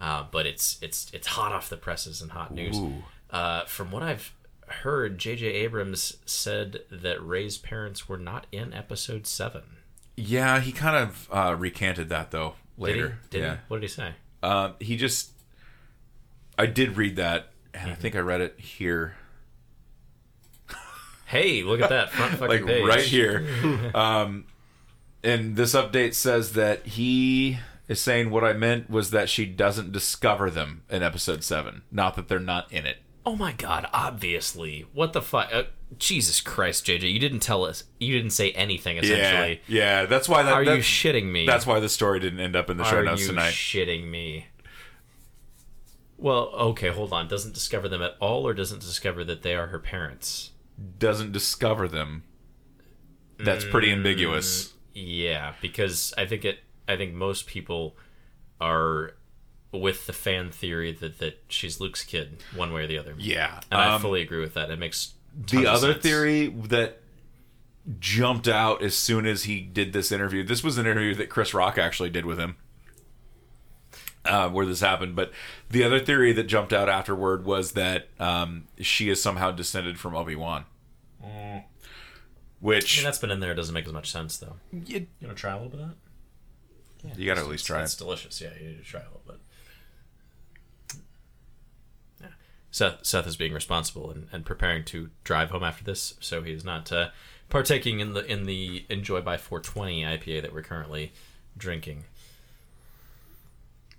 uh, 0.00 0.24
but 0.30 0.44
it's 0.44 0.78
it's 0.82 1.10
it's 1.14 1.26
hot 1.28 1.52
off 1.52 1.68
the 1.70 1.76
presses 1.76 2.20
and 2.20 2.32
hot 2.32 2.52
news. 2.52 2.76
Uh, 3.30 3.64
from 3.64 3.90
what 3.90 4.02
I've 4.02 4.32
heard, 4.68 5.18
J.J. 5.18 5.46
Abrams 5.46 6.16
said 6.26 6.80
that 6.90 7.22
Rey's 7.22 7.58
parents 7.58 8.08
were 8.08 8.18
not 8.18 8.46
in 8.52 8.72
Episode 8.72 9.26
Seven. 9.26 9.62
Yeah, 10.16 10.60
he 10.60 10.72
kind 10.72 10.96
of 10.96 11.28
uh, 11.30 11.54
recanted 11.58 12.08
that 12.08 12.30
though 12.30 12.54
Did 12.78 12.82
later. 12.82 13.08
he? 13.22 13.28
Did 13.30 13.42
yeah. 13.42 13.54
he? 13.54 13.60
What 13.68 13.76
did 13.80 13.82
he 13.90 13.94
say? 13.94 14.10
Uh, 14.42 14.72
he 14.80 14.96
just, 14.96 15.30
I 16.58 16.66
did 16.66 16.96
read 16.96 17.16
that, 17.16 17.50
and 17.74 17.82
Mm-hmm. 17.84 17.92
I 17.92 17.94
think 17.96 18.16
I 18.16 18.20
read 18.20 18.40
it 18.40 18.58
here, 18.58 19.16
Hey, 21.26 21.62
look 21.64 21.80
at 21.80 21.88
that 21.90 22.10
front 22.10 22.34
fucking 22.38 22.48
like 22.48 22.66
page. 22.66 22.86
right 22.86 23.00
here. 23.02 23.44
um, 23.94 24.46
and 25.24 25.56
this 25.56 25.74
update 25.74 26.14
says 26.14 26.52
that 26.52 26.86
he 26.86 27.58
is 27.88 28.00
saying 28.00 28.30
what 28.30 28.44
I 28.44 28.52
meant 28.52 28.88
was 28.88 29.10
that 29.10 29.28
she 29.28 29.44
doesn't 29.44 29.90
discover 29.92 30.50
them 30.50 30.84
in 30.88 31.02
episode 31.02 31.42
seven, 31.42 31.82
not 31.90 32.14
that 32.14 32.28
they're 32.28 32.38
not 32.38 32.72
in 32.72 32.86
it. 32.86 32.98
Oh 33.26 33.34
my 33.34 33.52
god, 33.52 33.88
obviously. 33.92 34.86
What 34.94 35.12
the 35.12 35.20
fuck? 35.20 35.50
Uh, 35.52 35.64
Jesus 35.98 36.40
Christ, 36.40 36.86
JJ, 36.86 37.12
you 37.12 37.18
didn't 37.18 37.40
tell 37.40 37.64
us. 37.64 37.82
You 37.98 38.16
didn't 38.16 38.30
say 38.30 38.52
anything 38.52 38.98
essentially. 38.98 39.60
yeah, 39.66 40.00
yeah. 40.02 40.06
That's 40.06 40.28
why 40.28 40.44
that. 40.44 40.52
Are 40.52 40.62
you 40.62 40.80
shitting 40.80 41.30
me? 41.30 41.44
that's 41.44 41.66
why 41.66 41.80
the 41.80 41.88
story 41.88 42.20
didn't 42.20 42.38
end 42.40 42.54
up 42.54 42.70
in 42.70 42.76
the 42.76 42.84
show 42.84 42.98
Are 42.98 43.04
notes 43.04 43.22
you 43.22 43.28
tonight. 43.28 43.50
shitting 43.50 44.08
me? 44.08 44.46
Well, 46.18 46.48
okay, 46.54 46.88
hold 46.88 47.12
on. 47.12 47.28
Doesn't 47.28 47.52
discover 47.52 47.88
them 47.88 48.00
at 48.00 48.14
all, 48.20 48.46
or 48.46 48.54
doesn't 48.54 48.80
discover 48.80 49.24
that 49.24 49.42
they 49.42 49.54
are 49.54 49.66
her 49.68 49.78
parents? 49.78 50.52
doesn't 50.98 51.32
discover 51.32 51.88
them. 51.88 52.22
That's 53.38 53.64
pretty 53.64 53.90
ambiguous. 53.90 54.72
Yeah, 54.94 55.54
because 55.60 56.14
I 56.16 56.26
think 56.26 56.44
it. 56.44 56.60
I 56.88 56.96
think 56.96 57.12
most 57.12 57.46
people 57.46 57.96
are 58.60 59.12
with 59.72 60.06
the 60.06 60.12
fan 60.12 60.50
theory 60.50 60.92
that 60.92 61.18
that 61.18 61.42
she's 61.48 61.80
Luke's 61.80 62.02
kid, 62.04 62.42
one 62.54 62.72
way 62.72 62.84
or 62.84 62.86
the 62.86 62.98
other. 62.98 63.14
Yeah. 63.18 63.60
and 63.70 63.80
I 63.80 63.94
Um, 63.94 64.00
fully 64.00 64.22
agree 64.22 64.40
with 64.40 64.54
that. 64.54 64.70
It 64.70 64.78
makes 64.78 65.14
the 65.34 65.60
of 65.66 65.74
other 65.76 65.92
sense. 65.92 66.02
theory 66.02 66.46
that 66.48 67.00
jumped 68.00 68.48
out 68.48 68.82
as 68.82 68.96
soon 68.96 69.26
as 69.26 69.44
he 69.44 69.60
did 69.60 69.92
this 69.92 70.10
interview. 70.10 70.42
This 70.44 70.64
was 70.64 70.76
an 70.78 70.86
interview 70.86 71.14
that 71.16 71.28
Chris 71.30 71.52
Rock 71.54 71.78
actually 71.78 72.10
did 72.10 72.24
with 72.26 72.38
him. 72.38 72.56
Uh, 74.24 74.48
where 74.48 74.66
this 74.66 74.80
happened, 74.80 75.14
but 75.14 75.30
the 75.70 75.84
other 75.84 76.00
theory 76.00 76.32
that 76.32 76.44
jumped 76.48 76.72
out 76.72 76.88
afterward 76.88 77.44
was 77.44 77.72
that 77.74 78.08
um, 78.18 78.64
she 78.80 79.08
is 79.08 79.22
somehow 79.22 79.52
descended 79.52 80.00
from 80.00 80.16
Obi 80.16 80.34
Wan, 80.34 80.64
I 81.22 81.64
which 82.58 82.98
mean, 82.98 83.04
that's 83.04 83.18
been 83.20 83.30
in 83.30 83.38
there. 83.38 83.52
It 83.52 83.54
doesn't 83.54 83.72
make 83.72 83.86
as 83.86 83.92
much 83.92 84.10
sense 84.10 84.36
though. 84.36 84.56
you, 84.72 85.06
You 85.20 85.26
want 85.28 85.36
to 85.36 85.40
try 85.40 85.52
a 85.52 85.54
little 85.54 85.68
bit 85.68 85.78
of 85.80 85.88
that? 85.90 85.96
Yeah, 87.04 87.14
you 87.18 87.26
got 87.26 87.34
to 87.34 87.42
at 87.42 87.46
least 87.46 87.66
try 87.66 87.84
It's 87.84 87.94
it. 87.94 87.98
delicious. 87.98 88.40
Yeah, 88.40 88.48
you 88.60 88.70
need 88.70 88.78
to 88.78 88.82
try 88.84 88.98
a 88.98 89.04
little 89.04 89.22
bit. 89.28 89.36
Yeah. 92.20 92.26
Seth, 92.76 93.06
Seth 93.06 93.26
is 93.26 93.38
being 93.38 93.54
responsible 93.54 94.10
and, 94.10 94.28
and 94.32 94.44
preparing 94.44 94.84
to 94.84 95.08
drive 95.24 95.48
home 95.48 95.62
after 95.62 95.82
this, 95.82 96.12
so 96.20 96.42
he 96.42 96.52
is 96.52 96.62
not 96.62 96.92
uh, 96.92 97.08
partaking 97.48 98.00
in 98.00 98.12
the 98.12 98.22
in 98.30 98.44
the 98.44 98.84
Enjoy 98.90 99.22
By 99.22 99.38
420 99.38 100.02
IPA 100.02 100.42
that 100.42 100.52
we're 100.52 100.60
currently 100.60 101.12
drinking. 101.56 102.04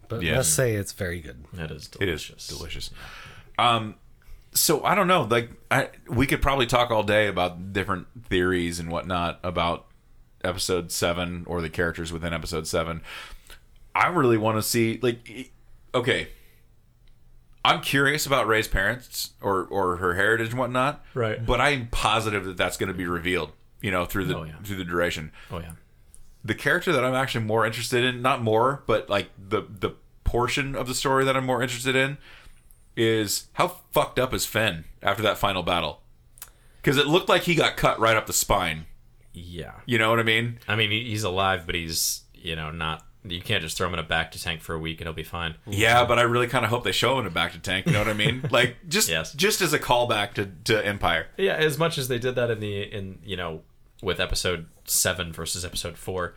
But 0.07 0.21
Yeah. 0.21 0.35
must 0.35 0.53
say 0.53 0.75
it's 0.75 0.91
very 0.91 1.21
good. 1.21 1.45
That 1.53 1.71
is 1.71 1.89
It 1.99 2.07
is 2.07 2.21
delicious. 2.27 2.47
delicious. 2.47 2.91
Um, 3.57 3.95
so 4.53 4.83
I 4.83 4.93
don't 4.93 5.07
know. 5.07 5.23
Like, 5.23 5.49
I 5.71 5.89
we 6.07 6.27
could 6.27 6.43
probably 6.43 6.67
talk 6.67 6.91
all 6.91 7.01
day 7.01 7.25
about 7.25 7.73
different 7.73 8.05
theories 8.29 8.79
and 8.79 8.91
whatnot 8.91 9.39
about 9.43 9.87
episode 10.43 10.91
seven 10.91 11.45
or 11.47 11.63
the 11.63 11.69
characters 11.71 12.13
within 12.13 12.31
episode 12.31 12.67
seven. 12.67 13.01
I 13.95 14.05
really 14.09 14.37
want 14.37 14.59
to 14.59 14.61
see 14.61 14.99
like, 15.01 15.49
okay. 15.95 16.27
I'm 17.67 17.81
curious 17.81 18.25
about 18.25 18.47
Rey's 18.47 18.67
parents 18.67 19.31
or 19.41 19.65
or 19.65 19.97
her 19.97 20.13
heritage 20.15 20.49
and 20.49 20.59
whatnot. 20.59 21.03
Right. 21.13 21.45
But 21.45 21.59
I'm 21.61 21.87
positive 21.87 22.45
that 22.45 22.57
that's 22.57 22.77
going 22.77 22.87
to 22.87 22.93
be 22.97 23.05
revealed. 23.05 23.51
You 23.81 23.91
know, 23.91 24.05
through 24.05 24.25
the 24.25 24.37
Oh, 24.37 24.43
yeah. 24.43 24.53
through 24.63 24.77
the 24.77 24.83
duration 24.83 25.31
Oh 25.51 25.59
yeah. 25.59 25.73
the 26.43 26.55
character 26.55 26.91
that 26.91 27.05
I'm 27.05 27.13
actually 27.13 27.45
more 27.45 27.65
interested 27.65 28.03
in, 28.03 28.21
not 28.23 28.41
more, 28.41 28.83
but 28.87 29.09
like 29.09 29.29
the 29.37 29.61
the 29.69 29.91
portion 30.23 30.75
of 30.75 30.87
the 30.87 30.95
story 30.95 31.23
that 31.25 31.37
I'm 31.37 31.45
more 31.45 31.61
interested 31.61 31.95
in 31.95 32.17
is 32.95 33.47
how 33.53 33.67
fucked 33.91 34.17
up 34.19 34.33
is 34.33 34.45
Finn 34.45 34.85
after 35.03 35.21
that 35.23 35.37
final 35.37 35.61
battle? 35.63 36.01
Because 36.81 36.97
it 36.97 37.05
looked 37.07 37.29
like 37.29 37.43
he 37.43 37.53
got 37.55 37.77
cut 37.77 37.99
right 37.99 38.17
up 38.17 38.25
the 38.25 38.33
spine. 38.33 38.85
Yeah. 39.33 39.73
You 39.85 39.97
know 39.99 40.09
what 40.09 40.19
I 40.19 40.23
mean? 40.23 40.59
I 40.67 40.75
mean, 40.75 40.89
he's 40.89 41.23
alive, 41.23 41.65
but 41.65 41.75
he's 41.75 42.23
you 42.33 42.55
know 42.55 42.71
not. 42.71 43.05
You 43.31 43.41
can't 43.41 43.61
just 43.61 43.77
throw 43.77 43.87
him 43.87 43.93
in 43.93 43.99
a 43.99 44.03
bacta 44.03 44.41
tank 44.41 44.61
for 44.61 44.73
a 44.73 44.79
week 44.79 44.99
and 45.01 45.07
he'll 45.07 45.13
be 45.13 45.23
fine. 45.23 45.55
Yeah, 45.65 46.05
but 46.05 46.19
I 46.19 46.23
really 46.23 46.47
kind 46.47 46.63
of 46.65 46.69
hope 46.71 46.83
they 46.83 46.91
show 46.91 47.13
him 47.19 47.25
in 47.25 47.31
a 47.31 47.35
bacta 47.35 47.61
tank. 47.61 47.85
You 47.85 47.93
know 47.93 47.99
what 47.99 48.07
I 48.07 48.13
mean? 48.13 48.47
Like 48.51 48.75
just 48.87 49.09
Yes. 49.09 49.33
just 49.33 49.61
as 49.61 49.73
a 49.73 49.79
callback 49.79 50.33
to, 50.35 50.49
to 50.65 50.85
Empire. 50.85 51.27
Yeah, 51.37 51.53
as 51.55 51.77
much 51.77 51.97
as 51.97 52.07
they 52.07 52.19
did 52.19 52.35
that 52.35 52.49
in 52.51 52.59
the 52.59 52.81
in 52.83 53.19
you 53.23 53.35
know 53.37 53.61
with 54.01 54.19
episode 54.19 54.67
seven 54.85 55.31
versus 55.33 55.65
episode 55.65 55.97
four, 55.97 56.35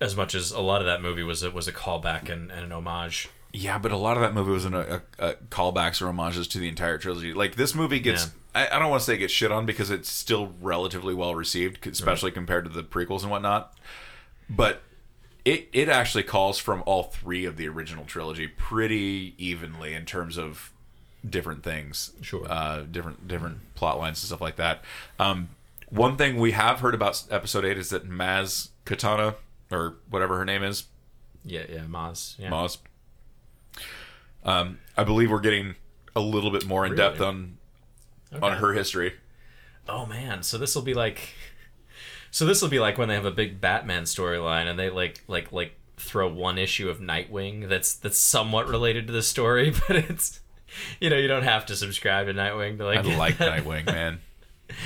as 0.00 0.14
much 0.16 0.34
as 0.34 0.50
a 0.52 0.60
lot 0.60 0.80
of 0.80 0.86
that 0.86 1.02
movie 1.02 1.22
was 1.22 1.42
a, 1.42 1.50
was 1.50 1.66
a 1.66 1.72
callback 1.72 2.28
and, 2.30 2.50
and 2.52 2.64
an 2.64 2.72
homage. 2.72 3.28
Yeah, 3.52 3.78
but 3.78 3.90
a 3.92 3.96
lot 3.96 4.16
of 4.16 4.22
that 4.22 4.34
movie 4.34 4.50
was 4.52 4.66
in 4.66 4.74
a, 4.74 5.02
a, 5.18 5.28
a 5.30 5.34
callbacks 5.50 6.02
or 6.02 6.06
homages 6.06 6.46
to 6.48 6.58
the 6.58 6.68
entire 6.68 6.98
trilogy. 6.98 7.32
Like 7.32 7.56
this 7.56 7.74
movie 7.74 7.98
gets, 7.98 8.30
I, 8.54 8.68
I 8.68 8.78
don't 8.78 8.90
want 8.90 9.00
to 9.00 9.06
say 9.06 9.14
it 9.14 9.18
gets 9.18 9.32
shit 9.32 9.50
on 9.50 9.64
because 9.64 9.90
it's 9.90 10.10
still 10.10 10.52
relatively 10.60 11.14
well 11.14 11.34
received, 11.34 11.86
especially 11.86 12.30
compared 12.30 12.64
to 12.66 12.70
the 12.70 12.82
prequels 12.82 13.22
and 13.22 13.30
whatnot. 13.30 13.74
But 14.50 14.82
it 15.50 15.68
it 15.72 15.88
actually 15.88 16.24
calls 16.24 16.58
from 16.58 16.82
all 16.86 17.04
three 17.04 17.44
of 17.44 17.56
the 17.56 17.68
original 17.68 18.04
trilogy 18.04 18.46
pretty 18.46 19.34
evenly 19.38 19.94
in 19.94 20.04
terms 20.04 20.36
of 20.38 20.72
different 21.28 21.62
things, 21.62 22.12
Sure. 22.22 22.46
uh, 22.48 22.82
different 22.82 23.26
different 23.28 23.74
plot 23.74 23.98
lines 23.98 24.20
and 24.22 24.26
stuff 24.28 24.40
like 24.40 24.56
that. 24.56 24.82
Um, 25.18 25.48
one 25.88 26.16
thing 26.16 26.36
we 26.36 26.52
have 26.52 26.80
heard 26.80 26.94
about 26.94 27.22
episode 27.30 27.64
eight 27.64 27.78
is 27.78 27.88
that 27.90 28.08
Maz 28.08 28.68
Kanata 28.84 29.36
or 29.70 29.96
whatever 30.10 30.36
her 30.38 30.44
name 30.44 30.62
is, 30.62 30.84
Yeah, 31.44 31.64
yeah, 31.68 31.84
Maz. 31.88 32.38
Yeah. 32.38 32.50
Moz. 32.50 32.78
Um, 34.44 34.78
I 34.96 35.04
believe 35.04 35.30
we're 35.30 35.40
getting 35.40 35.74
a 36.14 36.20
little 36.20 36.50
bit 36.50 36.66
more 36.66 36.86
in 36.86 36.94
depth 36.94 37.18
Really? 37.20 37.28
on 37.28 37.58
on 38.32 38.44
Okay. 38.52 38.60
her 38.60 38.72
history. 38.74 39.14
Oh 39.88 40.04
man, 40.04 40.42
so 40.42 40.58
this 40.58 40.74
will 40.74 40.82
be 40.82 40.92
like, 40.94 41.30
so 42.30 42.44
this 42.46 42.62
will 42.62 42.68
be 42.68 42.78
like 42.78 42.98
when 42.98 43.08
they 43.08 43.14
have 43.14 43.24
a 43.24 43.30
big 43.30 43.60
Batman 43.60 44.04
storyline 44.04 44.66
and 44.66 44.78
they 44.78 44.90
like 44.90 45.22
like 45.28 45.52
like 45.52 45.74
throw 45.96 46.28
one 46.28 46.58
issue 46.58 46.88
of 46.88 46.98
Nightwing 47.00 47.68
that's 47.68 47.94
that's 47.94 48.18
somewhat 48.18 48.68
related 48.68 49.06
to 49.06 49.12
the 49.12 49.22
story, 49.22 49.72
but 49.88 49.96
it's 49.96 50.40
you 51.00 51.10
know 51.10 51.16
you 51.16 51.28
don't 51.28 51.42
have 51.44 51.66
to 51.66 51.76
subscribe 51.76 52.26
to 52.26 52.34
Nightwing 52.34 52.78
to 52.78 52.84
like. 52.84 52.98
I 53.04 53.16
like 53.16 53.34
Nightwing, 53.38 53.86
man. 53.86 54.20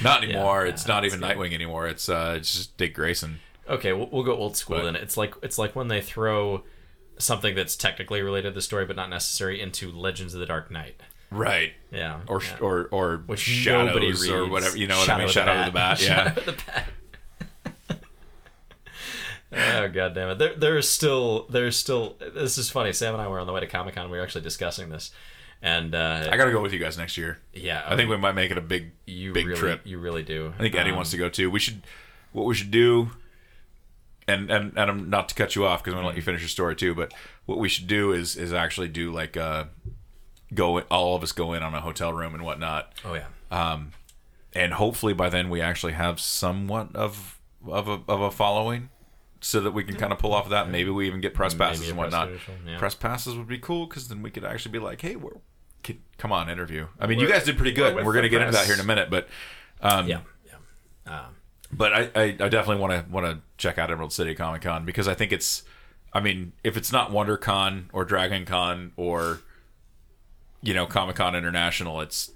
Not 0.02 0.22
anymore. 0.24 0.64
Yeah, 0.64 0.70
it's 0.72 0.86
not 0.86 1.04
even 1.04 1.20
good. 1.20 1.36
Nightwing 1.36 1.52
anymore. 1.52 1.86
It's 1.88 2.08
uh, 2.08 2.34
it's 2.36 2.52
just 2.54 2.76
Dick 2.76 2.94
Grayson. 2.94 3.40
Okay, 3.68 3.92
we'll, 3.92 4.08
we'll 4.10 4.24
go 4.24 4.34
old 4.34 4.56
school 4.56 4.78
But- 4.78 4.84
then. 4.84 4.96
It's 4.96 5.16
like 5.16 5.34
it's 5.42 5.58
like 5.58 5.74
when 5.76 5.88
they 5.88 6.00
throw 6.00 6.62
something 7.18 7.54
that's 7.54 7.76
technically 7.76 8.22
related 8.22 8.48
to 8.50 8.54
the 8.54 8.62
story 8.62 8.84
but 8.84 8.96
not 8.96 9.08
necessary 9.10 9.60
into 9.60 9.92
Legends 9.92 10.34
of 10.34 10.40
the 10.40 10.46
Dark 10.46 10.70
Knight. 10.70 11.00
Right. 11.30 11.72
Yeah. 11.90 12.20
Or 12.26 12.42
yeah. 12.42 12.58
or 12.60 12.88
or 12.90 13.22
Which 13.26 13.40
shadows 13.40 14.28
or 14.28 14.48
whatever. 14.48 14.76
You 14.76 14.86
know 14.86 14.98
what 14.98 15.08
I 15.08 15.16
mean? 15.18 15.24
of 15.26 15.30
Shadow 15.32 15.60
of 15.60 15.66
the 15.66 15.72
Bat. 15.72 16.00
Yeah. 16.02 16.06
Shadow 16.08 16.40
of 16.40 16.46
the 16.46 16.52
Bat. 16.52 16.88
Oh 19.54 19.88
god 19.88 20.14
damn 20.14 20.30
it! 20.30 20.38
There, 20.38 20.54
there's 20.54 20.88
still, 20.88 21.46
there's 21.50 21.76
still. 21.76 22.16
This 22.34 22.58
is 22.58 22.70
funny. 22.70 22.92
Sam 22.92 23.14
and 23.14 23.22
I 23.22 23.28
were 23.28 23.38
on 23.38 23.46
the 23.46 23.52
way 23.52 23.60
to 23.60 23.66
Comic 23.66 23.94
Con. 23.94 24.10
We 24.10 24.18
were 24.18 24.22
actually 24.24 24.42
discussing 24.42 24.88
this, 24.90 25.10
and 25.60 25.94
uh, 25.94 26.28
I 26.30 26.36
gotta 26.36 26.52
go 26.52 26.60
with 26.60 26.72
you 26.72 26.78
guys 26.78 26.96
next 26.98 27.16
year. 27.16 27.38
yeah, 27.52 27.82
I 27.86 27.96
think 27.96 28.08
we 28.10 28.16
might 28.16 28.32
make 28.34 28.50
it 28.50 28.58
a 28.58 28.62
big 28.62 28.92
you 29.06 29.32
big 29.32 29.46
really, 29.46 29.58
trip. 29.60 29.80
You 29.84 29.98
really 29.98 30.22
do. 30.22 30.52
I 30.58 30.62
think 30.62 30.74
Eddie 30.74 30.90
Um, 30.90 30.96
wants 30.96 31.10
to 31.12 31.16
go 31.16 31.28
too. 31.28 31.50
We 31.50 31.58
should. 31.58 31.82
What 32.32 32.46
we 32.46 32.54
should 32.54 32.70
do, 32.70 33.10
and 34.26 34.50
and 34.50 34.72
and 34.76 34.90
I'm 34.90 35.10
not 35.10 35.28
to 35.30 35.34
cut 35.34 35.54
you 35.54 35.66
off 35.66 35.82
because 35.82 35.92
I'm 35.92 35.98
gonna 35.98 36.08
let 36.08 36.16
you 36.16 36.22
finish 36.22 36.40
your 36.40 36.48
story 36.48 36.76
too. 36.76 36.94
But 36.94 37.12
what 37.46 37.58
we 37.58 37.68
should 37.68 37.86
do 37.86 38.12
is 38.12 38.36
is 38.36 38.52
actually 38.52 38.88
do 38.88 39.12
like 39.12 39.36
uh, 39.36 39.64
go 40.54 40.80
all 40.82 41.14
of 41.16 41.22
us 41.22 41.32
go 41.32 41.52
in 41.52 41.62
on 41.62 41.74
a 41.74 41.80
hotel 41.80 42.12
room 42.12 42.34
and 42.34 42.42
whatnot, 42.44 42.92
Oh 43.04 43.14
yeah. 43.14 43.26
um, 43.50 43.92
and 44.54 44.74
hopefully 44.74 45.12
by 45.12 45.28
then 45.28 45.50
we 45.50 45.60
actually 45.60 45.92
have 45.92 46.20
somewhat 46.20 46.94
of 46.96 47.38
of 47.68 47.88
a 47.88 48.00
of 48.08 48.20
a 48.22 48.30
following, 48.30 48.88
so 49.42 49.60
that 49.60 49.72
we 49.72 49.84
can 49.84 49.96
kind 49.96 50.12
of 50.12 50.18
pull 50.18 50.32
off 50.32 50.48
that. 50.48 50.70
Maybe 50.70 50.88
we 50.88 51.06
even 51.06 51.20
get 51.20 51.34
press 51.34 51.52
passes 51.52 51.80
Maybe 51.80 51.90
and 51.90 51.98
press 51.98 52.12
whatnot. 52.12 52.28
official, 52.28 52.54
yeah. 52.66 52.78
Press 52.78 52.94
passes 52.94 53.36
would 53.36 53.48
be 53.48 53.58
cool 53.58 53.86
because 53.86 54.08
then 54.08 54.22
we 54.22 54.30
could 54.30 54.44
actually 54.44 54.72
be 54.72 54.78
like, 54.78 55.00
hey, 55.00 55.16
we're 55.16 55.32
Come 56.18 56.30
on, 56.30 56.48
interview. 56.48 56.86
I 57.00 57.08
mean, 57.08 57.18
you 57.18 57.28
guys 57.28 57.44
did 57.44 57.56
pretty 57.56 57.72
good. 57.72 57.94
we're 57.94 58.00
and 58.00 58.06
We're 58.06 58.12
going 58.12 58.22
to 58.22 58.28
get 58.28 58.42
into 58.42 58.52
that 58.52 58.66
here 58.66 58.74
in 58.74 58.80
a 58.80 58.84
minute, 58.84 59.10
but 59.10 59.28
um, 59.80 60.06
Yeah, 60.06 60.20
yeah. 60.46 61.12
Um, 61.12 61.34
but 61.72 61.92
I, 61.92 62.10
I, 62.14 62.22
I 62.22 62.48
definitely 62.48 62.76
want 62.76 62.92
to 62.92 63.10
want 63.10 63.26
to 63.26 63.40
check 63.58 63.78
out 63.78 63.90
Emerald 63.90 64.12
City 64.12 64.34
Comic 64.34 64.62
Con 64.62 64.84
because 64.84 65.08
I 65.08 65.14
think 65.14 65.32
it's, 65.32 65.64
I 66.12 66.20
mean, 66.20 66.52
if 66.62 66.76
it's 66.76 66.92
not 66.92 67.10
WonderCon 67.10 67.86
or 67.92 68.04
Dragon 68.04 68.44
Con 68.44 68.92
or, 68.96 69.40
you 70.62 70.74
know, 70.74 70.86
Comic 70.86 71.16
Con 71.16 71.34
International, 71.34 72.00
it's 72.00 72.30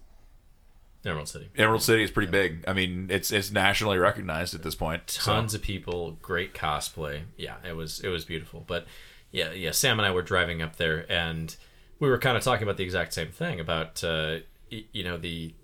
Emerald 1.06 1.28
City. 1.28 1.48
Emerald 1.56 1.82
City 1.82 2.02
is 2.02 2.10
pretty 2.10 2.30
big. 2.30 2.64
I 2.66 2.72
mean, 2.72 3.06
it's 3.10 3.30
it's 3.30 3.50
nationally 3.50 3.98
recognized 3.98 4.54
at 4.54 4.62
this 4.62 4.74
point. 4.74 5.08
so- 5.10 5.32
tons 5.32 5.54
of 5.54 5.62
people 5.62 6.18
great 6.20 6.52
cosplay 6.54 7.22
yeah 7.36 7.56
it 7.66 7.74
was 7.76 8.00
it 8.00 8.08
was 8.08 8.24
beautiful 8.24 8.64
but 8.66 8.86
yeah 9.30 9.52
yeah 9.52 9.70
sam 9.70 9.98
and 9.98 10.06
i 10.06 10.10
were 10.10 10.22
driving 10.22 10.62
up 10.62 10.76
there 10.76 11.04
and 11.10 11.56
we 12.00 12.08
were 12.08 12.18
kind 12.18 12.36
of 12.36 12.42
talking 12.42 12.62
about 12.62 12.76
the 12.76 12.84
exact 12.84 13.12
same 13.14 13.30
thing 13.30 13.60
about 13.60 14.02
uh 14.04 14.38
you 14.70 15.04
know 15.04 15.16
the 15.16 15.54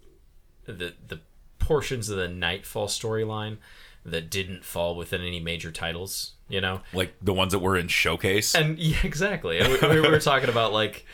the 0.66 0.95
the 1.09 1.20
portions 1.59 2.09
of 2.09 2.16
the 2.16 2.28
Knightfall 2.28 2.86
storyline 2.88 3.59
that 4.05 4.30
didn't 4.30 4.64
fall 4.64 4.97
within 4.97 5.20
any 5.20 5.38
major 5.40 5.70
titles 5.70 6.32
you 6.49 6.61
know 6.61 6.80
like 6.93 7.14
the 7.22 7.32
ones 7.32 7.53
that 7.53 7.61
were 7.61 7.76
in 7.76 7.86
Showcase. 7.88 8.55
and 8.55 8.78
yeah 8.90 8.97
exactly 9.05 9.59
and 9.59 9.68
we, 9.68 10.01
we 10.01 10.09
were 10.09 10.18
talking 10.18 10.49
about 10.49 10.72
like 10.72 11.07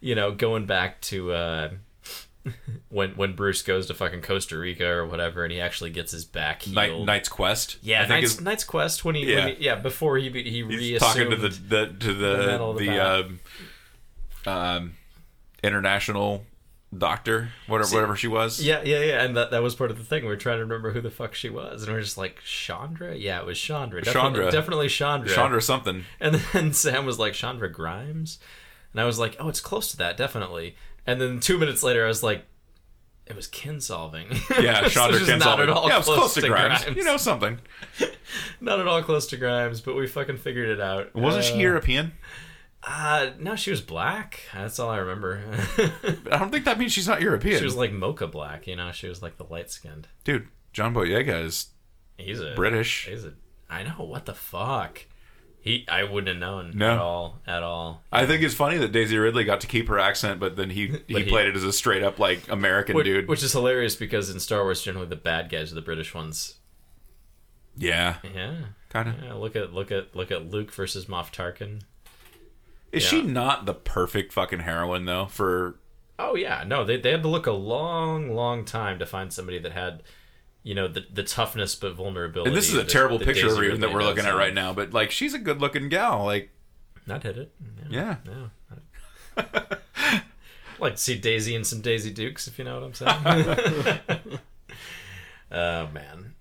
you 0.00 0.14
know 0.14 0.30
going 0.32 0.64
back 0.66 1.00
to 1.02 1.32
uh 1.32 1.70
when 2.88 3.10
when 3.16 3.34
bruce 3.34 3.62
goes 3.62 3.86
to 3.86 3.94
fucking 3.94 4.22
costa 4.22 4.56
rica 4.56 4.86
or 4.86 5.06
whatever 5.06 5.42
and 5.44 5.52
he 5.52 5.60
actually 5.60 5.90
gets 5.90 6.12
his 6.12 6.24
back 6.24 6.62
healed 6.62 6.74
Night, 6.76 7.04
Knight's 7.04 7.28
Quest. 7.28 7.78
yeah, 7.82 8.02
I 8.02 8.06
think 8.06 8.22
Knight's, 8.22 8.40
Knight's 8.40 8.64
Quest 8.64 9.04
when 9.04 9.14
he, 9.14 9.30
Yeah. 9.32 9.44
when 9.46 9.56
he 9.56 9.64
yeah 9.64 9.74
before 9.76 10.16
he 10.18 10.30
he 10.30 10.64
he's 10.64 11.00
talking 11.00 11.30
to 11.30 11.36
the, 11.36 11.48
the 11.48 11.86
to 11.98 12.14
the 12.14 12.36
the 12.36 12.74
the, 12.78 12.98
um, 13.00 13.40
um, 14.46 14.92
international 15.62 16.44
doctor, 16.96 17.50
whatever 17.66 17.94
whatever 17.94 18.16
she 18.16 18.28
was. 18.28 18.62
yeah 18.62 18.80
yeah 18.84 19.00
yeah 19.00 19.22
and 19.24 19.36
that 19.36 19.50
that 19.50 19.62
was 19.62 19.74
part 19.74 19.90
of 19.90 19.98
the 19.98 20.04
thing 20.04 20.22
we 20.22 20.28
were 20.28 20.36
trying 20.36 20.56
to 20.58 20.62
remember 20.62 20.92
who 20.92 21.00
the 21.00 21.10
fuck 21.10 21.34
she 21.34 21.50
was 21.50 21.82
and 21.82 21.92
we 21.92 21.98
are 21.98 22.02
just 22.02 22.16
like 22.16 22.40
Shondra 22.46 23.20
yeah 23.20 23.40
it 23.40 23.46
was 23.46 23.58
Shondra 23.58 24.02
definitely, 24.02 24.40
Shondra. 24.40 24.50
definitely 24.52 24.86
Shondra 24.86 25.26
Shondra 25.28 25.62
something. 25.62 26.04
and 26.20 26.36
then 26.36 26.72
Sam 26.72 27.04
was 27.04 27.18
like 27.18 27.32
Shondra 27.32 27.70
Grimes 27.70 28.38
and 28.92 29.00
I 29.00 29.04
was 29.04 29.18
like 29.18 29.36
oh 29.40 29.48
it's 29.48 29.60
close 29.60 29.90
to 29.90 29.96
that 29.98 30.16
definitely 30.16 30.76
and 31.06 31.20
then 31.20 31.40
two 31.40 31.58
minutes 31.58 31.82
later 31.82 32.04
I 32.04 32.08
was 32.08 32.22
like 32.22 32.44
it 33.26 33.34
was 33.34 33.48
Kinsolving 33.48 34.30
Yeah, 34.62 34.82
Shondra 34.84 35.20
is 35.20 35.28
not 35.28 35.40
Kinsolving. 35.58 35.62
at 35.62 35.68
all 35.70 35.88
Yeah, 35.88 35.94
it 35.96 35.98
was 35.98 36.06
close, 36.06 36.34
to, 36.34 36.46
Grimes. 36.46 36.82
Grimes. 36.84 36.96
You 36.96 37.04
know 37.04 37.16
something. 37.16 37.58
not 38.60 38.78
at 38.80 38.86
all 38.86 39.02
close 39.02 39.26
to 39.28 39.36
Grimes 39.36 39.80
but 39.80 39.94
we 39.96 40.06
fucking 40.06 40.38
figured 40.38 40.68
it 40.68 40.80
out 40.80 41.14
Wasn't 41.14 41.44
she 41.44 41.56
European? 41.58 42.12
uh 42.84 43.30
no 43.40 43.56
she 43.56 43.70
was 43.70 43.80
black 43.80 44.40
that's 44.54 44.78
all 44.78 44.90
I 44.90 44.98
remember 44.98 45.42
I 45.78 46.38
don't 46.38 46.50
think 46.52 46.64
that 46.66 46.78
means 46.78 46.92
she's 46.92 47.08
not 47.08 47.20
European. 47.20 47.58
She 47.58 47.64
was 47.64 47.74
like 47.76 47.92
mocha 47.92 48.26
black, 48.28 48.66
you 48.68 48.76
know. 48.76 48.92
She 48.92 49.08
was 49.08 49.22
like 49.22 49.38
the 49.38 49.44
light 49.44 49.70
skinned. 49.72 50.06
Dude, 50.22 50.46
John 50.72 50.94
Boyega 50.94 51.42
is 51.44 51.68
He's 52.18 52.40
a 52.40 52.54
British. 52.54 53.06
He's 53.08 53.24
a. 53.24 53.32
I 53.68 53.82
know 53.82 54.04
what 54.04 54.24
the 54.26 54.34
fuck. 54.34 55.04
He. 55.66 55.84
I 55.88 56.04
wouldn't 56.04 56.28
have 56.28 56.36
known 56.38 56.72
No. 56.76 56.92
at 56.92 56.98
all. 56.98 57.40
At 57.46 57.62
all. 57.62 58.02
I 58.12 58.24
think 58.24 58.42
it's 58.42 58.54
funny 58.54 58.78
that 58.78 58.92
Daisy 58.92 59.18
Ridley 59.18 59.44
got 59.44 59.60
to 59.62 59.66
keep 59.66 59.88
her 59.88 59.98
accent, 59.98 60.38
but 60.40 60.54
then 60.56 60.70
he 60.70 60.98
he, 61.08 61.14
he- 61.22 61.24
played 61.24 61.48
it 61.48 61.56
as 61.56 61.64
a 61.64 61.72
straight 61.72 62.02
up 62.02 62.18
like 62.18 62.48
American 62.50 62.94
Which, 62.96 63.04
dude. 63.04 63.26
which 63.28 63.42
is 63.42 63.52
hilarious 63.52 63.96
because 63.96 64.30
in 64.30 64.38
Star 64.40 64.62
Wars, 64.62 64.80
generally 64.80 65.08
the 65.08 65.16
bad 65.16 65.50
guys 65.50 65.72
are 65.72 65.74
the 65.74 65.82
British 65.82 66.14
ones. 66.14 66.54
yeah, 67.76 68.16
Yeah. 68.34 68.54
kind 68.88 69.08
of. 69.08 69.22
Yeah. 69.22 69.34
Look 69.34 69.56
at 69.56 69.72
look 69.74 69.90
at 69.90 70.14
look 70.16 70.30
at 70.30 70.50
Luke 70.50 70.72
versus 70.72 71.06
Moff 71.06 71.32
Tarkin. 71.32 71.82
Is 72.92 73.02
Yeah. 73.04 73.08
she 73.10 73.22
not 73.22 73.66
the 73.66 73.74
perfect 73.74 74.32
fucking 74.32 74.60
heroine 74.60 75.04
though? 75.04 75.26
For 75.26 75.76
Oh 76.18 76.34
yeah, 76.36 76.64
no, 76.66 76.84
they 76.84 76.96
they 76.96 77.10
had 77.10 77.22
to 77.22 77.28
look 77.28 77.46
a 77.46 77.52
long, 77.52 78.30
long 78.34 78.64
time 78.64 78.98
to 79.00 79.04
find 79.06 79.32
somebody 79.32 79.58
that 79.58 79.72
had, 79.72 80.02
you 80.66 80.74
know, 80.74 80.88
the 80.88 81.06
the 81.12 81.22
toughness 81.22 81.76
but 81.76 81.94
vulnerability. 81.94 82.48
and 82.50 82.56
this 82.56 82.68
is 82.68 82.74
a 82.74 82.78
that- 82.78 82.88
terrible 82.88 83.18
that 83.18 83.24
picture 83.24 83.46
of 83.46 83.56
her 83.56 83.62
even 83.64 83.80
that 83.82 83.92
we're 83.92 84.02
looking 84.02 84.26
at 84.26 84.34
right 84.34 84.52
now, 84.52 84.72
but 84.72 84.92
like 84.92 85.12
she's 85.12 85.32
a 85.32 85.38
good 85.38 85.60
looking 85.60 85.88
gal. 85.88 86.24
Like 86.24 86.50
Not 87.06 87.22
hit 87.22 87.38
it. 87.38 87.52
yeah, 87.88 88.16
Yeah. 88.26 88.48
I'd 89.38 90.22
like 90.80 90.96
to 90.96 91.00
see 91.00 91.16
Daisy 91.16 91.54
and 91.54 91.64
some 91.64 91.80
Daisy 91.82 92.10
Dukes, 92.10 92.48
if 92.48 92.58
you 92.58 92.64
know 92.64 92.80
what 92.80 92.84
I'm 92.84 92.94
saying. 92.94 94.00
oh 95.52 95.86
man. 95.92 96.34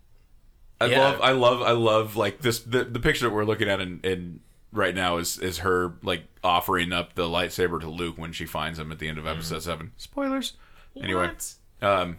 I 0.81 0.85
Yeah. 0.87 0.99
love, 0.99 1.21
I 1.21 1.31
love, 1.31 1.61
I 1.61 1.71
love 1.71 2.15
like 2.15 2.41
this. 2.41 2.59
The, 2.59 2.83
the 2.83 2.99
picture 2.99 3.25
that 3.29 3.33
we're 3.33 3.45
looking 3.45 3.69
at 3.69 3.79
in, 3.79 3.99
in 4.03 4.39
right 4.71 4.93
now 4.95 5.17
is 5.17 5.37
is 5.37 5.59
her 5.59 5.93
like 6.01 6.23
offering 6.43 6.91
up 6.91 7.13
the 7.15 7.23
lightsaber 7.23 7.79
to 7.79 7.89
Luke 7.89 8.17
when 8.17 8.33
she 8.33 8.45
finds 8.45 8.77
him 8.79 8.91
at 8.91 8.99
the 8.99 9.07
end 9.07 9.17
of 9.17 9.25
episode 9.27 9.61
seven. 9.63 9.91
Spoilers. 9.97 10.53
Anyway, 11.01 11.29
um, 11.81 12.17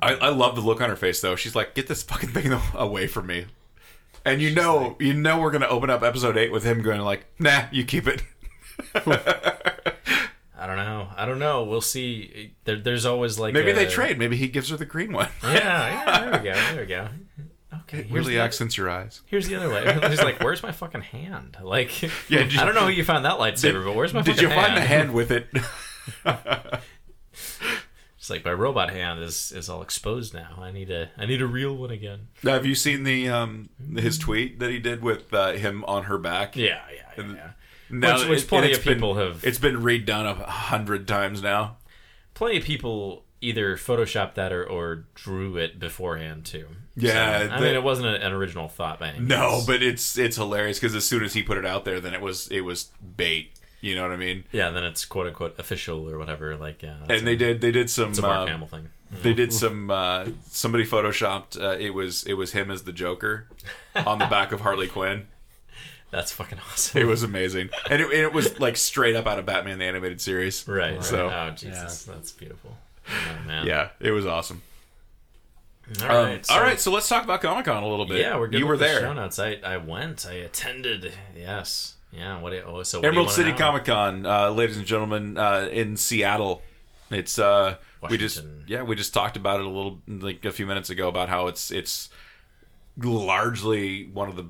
I 0.00 0.14
I 0.14 0.28
love 0.28 0.54
the 0.54 0.60
look 0.60 0.80
on 0.80 0.88
her 0.88 0.96
face 0.96 1.20
though. 1.20 1.36
She's 1.36 1.54
like, 1.56 1.74
"Get 1.74 1.86
this 1.88 2.02
fucking 2.02 2.30
thing 2.30 2.52
away 2.74 3.06
from 3.06 3.26
me." 3.26 3.46
And 4.24 4.42
you 4.42 4.54
know, 4.54 4.96
you 4.98 5.14
know, 5.14 5.40
we're 5.40 5.50
gonna 5.50 5.66
open 5.68 5.90
up 5.90 6.02
episode 6.02 6.36
eight 6.36 6.52
with 6.52 6.64
him 6.64 6.82
going 6.82 7.00
like, 7.00 7.26
"Nah, 7.38 7.64
you 7.72 7.84
keep 7.84 8.06
it." 8.06 8.22
I 10.60 10.66
don't 10.66 10.76
know. 10.76 11.08
I 11.16 11.24
don't 11.24 11.38
know. 11.38 11.62
We'll 11.64 11.80
see. 11.80 12.52
There, 12.64 12.76
there's 12.76 13.06
always 13.06 13.38
like 13.38 13.54
Maybe 13.54 13.70
a- 13.70 13.74
they 13.74 13.86
trade. 13.86 14.18
Maybe 14.18 14.36
he 14.36 14.48
gives 14.48 14.70
her 14.70 14.76
the 14.76 14.84
green 14.84 15.12
one. 15.12 15.28
Yeah, 15.42 15.50
yeah. 15.52 16.20
There 16.20 16.32
we 16.32 16.44
go. 16.48 16.54
There 16.54 16.80
we 16.80 16.86
go. 16.86 17.08
Okay. 17.82 17.98
It 18.00 18.06
Here's 18.06 18.12
really 18.26 18.34
the, 18.34 18.40
accents 18.42 18.76
your 18.76 18.90
eyes. 18.90 19.22
here's 19.26 19.48
the 19.48 19.54
other 19.54 19.70
way. 19.70 19.98
He's 20.10 20.22
like, 20.22 20.42
"Where's 20.42 20.62
my 20.62 20.72
fucking 20.72 21.00
hand?" 21.00 21.56
Like, 21.62 22.02
Yeah, 22.28 22.40
I 22.58 22.64
don't 22.66 22.74
know 22.74 22.82
who 22.84 22.90
you 22.90 23.02
found 23.04 23.24
that 23.24 23.38
lightsaber, 23.38 23.82
but 23.82 23.94
where's 23.94 24.12
my 24.12 24.20
fucking 24.22 24.34
hand? 24.34 24.36
Did 24.36 24.42
you 24.42 24.62
find 24.62 24.76
the 24.76 24.80
hand 24.82 25.14
with 25.14 25.30
it? 25.30 25.46
It's 28.28 28.30
like 28.30 28.44
my 28.44 28.52
robot 28.52 28.90
hand 28.90 29.22
is 29.22 29.52
is 29.52 29.70
all 29.70 29.80
exposed 29.80 30.34
now. 30.34 30.58
I 30.60 30.70
need 30.70 30.90
a 30.90 31.08
I 31.16 31.24
need 31.24 31.40
a 31.40 31.46
real 31.46 31.74
one 31.74 31.90
again. 31.90 32.28
Have 32.42 32.66
you 32.66 32.74
seen 32.74 33.04
the 33.04 33.26
um 33.30 33.70
his 33.96 34.18
tweet 34.18 34.58
that 34.58 34.70
he 34.70 34.78
did 34.78 35.00
with 35.02 35.32
uh, 35.32 35.52
him 35.52 35.82
on 35.86 36.02
her 36.04 36.18
back? 36.18 36.54
Yeah, 36.54 36.80
yeah, 36.94 37.24
yeah. 37.24 37.32
yeah. 37.34 37.50
Now, 37.88 38.18
Which- 38.18 38.28
which 38.28 38.42
it- 38.42 38.48
plenty 38.48 38.72
of 38.72 38.82
people 38.82 39.14
been, 39.14 39.26
have- 39.28 39.44
It's 39.44 39.58
been 39.58 39.76
redone 39.78 40.26
a 40.26 40.34
hundred 40.44 41.08
times 41.08 41.42
now. 41.42 41.78
Plenty 42.34 42.58
of 42.58 42.64
people 42.64 43.24
either 43.40 43.78
photoshopped 43.78 44.34
that 44.34 44.52
or, 44.52 44.62
or 44.62 45.06
drew 45.14 45.56
it 45.56 45.78
beforehand 45.80 46.44
too. 46.44 46.66
Yeah, 46.96 47.46
So, 47.48 47.54
I 47.54 47.60
the- 47.60 47.64
mean, 47.66 47.74
it 47.76 47.82
wasn't 47.82 48.08
a- 48.08 48.26
an 48.26 48.32
original 48.34 48.68
thought 48.68 49.00
by 49.00 49.08
any 49.08 49.20
No, 49.20 49.62
but 49.66 49.82
it's 49.82 50.18
it's 50.18 50.36
hilarious 50.36 50.78
because 50.78 50.94
as 50.94 51.06
soon 51.06 51.24
as 51.24 51.32
he 51.32 51.42
put 51.42 51.56
it 51.56 51.64
out 51.64 51.86
there, 51.86 51.98
then 51.98 52.12
it 52.12 52.20
was 52.20 52.48
it 52.48 52.60
was 52.60 52.90
bait. 53.16 53.52
You 53.80 53.94
know 53.94 54.02
what 54.02 54.10
I 54.12 54.16
mean? 54.16 54.44
yeah, 54.52 54.70
then 54.70 54.82
it's 54.84 55.04
quote 55.04 55.26
unquote 55.28 55.58
official 55.58 56.08
or 56.10 56.18
whatever. 56.18 56.56
Like, 56.56 56.82
yeah, 56.82 56.96
And 57.08 57.26
they 57.26 57.36
did 57.36 57.60
they 57.60 57.70
did 57.70 57.88
some 57.90 58.10
it's 58.10 58.18
a 58.18 58.22
Mark 58.22 58.40
um, 58.40 58.48
Hamill 58.48 58.66
thing. 58.66 58.88
they 59.22 59.32
did 59.34 59.52
some 59.52 59.90
uh, 59.90 60.26
somebody 60.50 60.84
photoshopped 60.84 61.60
uh, 61.60 61.76
it 61.78 61.94
was 61.94 62.24
it 62.24 62.34
was 62.34 62.52
him 62.52 62.70
as 62.70 62.82
the 62.82 62.92
Joker 62.92 63.46
on 63.94 64.18
the 64.18 64.26
back 64.26 64.50
of 64.52 64.60
Harley 64.62 64.88
Quinn. 64.88 65.26
That's 66.10 66.32
fucking 66.32 66.58
awesome. 66.70 67.00
It 67.02 67.04
was 67.04 67.22
amazing, 67.22 67.68
and 67.90 68.00
it, 68.00 68.10
it 68.10 68.32
was 68.32 68.58
like 68.58 68.76
straight 68.78 69.14
up 69.14 69.26
out 69.26 69.38
of 69.38 69.44
Batman 69.46 69.78
the 69.78 69.84
animated 69.84 70.20
series. 70.22 70.66
right. 70.66 71.04
So 71.04 71.28
oh 71.30 71.50
Jesus, 71.50 72.04
that's 72.04 72.32
beautiful. 72.32 72.76
Oh, 73.08 73.46
man. 73.46 73.66
yeah, 73.66 73.90
it 74.00 74.10
was 74.12 74.24
awesome. 74.26 74.62
All 76.02 76.06
Um, 76.10 76.16
right. 76.26 76.46
so- 76.46 76.54
all 76.54 76.60
right, 76.62 76.80
so 76.80 76.90
let's 76.92 77.08
talk 77.08 77.24
about 77.24 77.42
Comic 77.42 77.64
Con 77.66 77.82
a 77.82 77.88
little 77.88 78.06
bit. 78.06 78.20
Yeah, 78.20 78.38
we're 78.38 78.48
good. 78.48 78.58
You 78.58 78.66
with 78.66 78.80
were 78.80 78.86
the 78.86 78.92
there. 78.92 79.00
Show 79.00 79.12
notes. 79.12 79.38
I 79.38 79.58
I 79.64 79.76
went. 79.76 80.26
I 80.26 80.32
attended. 80.34 81.12
Yes. 81.36 81.94
Yeah. 82.12 82.40
What? 82.40 82.50
Do 82.50 82.56
you, 82.56 82.62
oh, 82.62 82.82
so 82.82 83.00
Emerald 83.00 83.30
City? 83.30 83.52
Comic 83.52 83.84
Con, 83.84 84.26
uh, 84.26 84.50
ladies 84.50 84.76
and 84.76 84.86
gentlemen, 84.86 85.36
uh, 85.36 85.68
in 85.70 85.96
Seattle. 85.96 86.62
It's 87.10 87.38
uh, 87.38 87.76
we 88.08 88.18
just 88.18 88.44
yeah 88.66 88.82
we 88.82 88.94
just 88.94 89.14
talked 89.14 89.36
about 89.36 89.60
it 89.60 89.66
a 89.66 89.68
little 89.68 90.00
like 90.06 90.44
a 90.44 90.52
few 90.52 90.66
minutes 90.66 90.90
ago 90.90 91.08
about 91.08 91.28
how 91.28 91.46
it's 91.46 91.70
it's 91.70 92.10
largely 93.02 94.06
one 94.06 94.28
of 94.28 94.36
the 94.36 94.46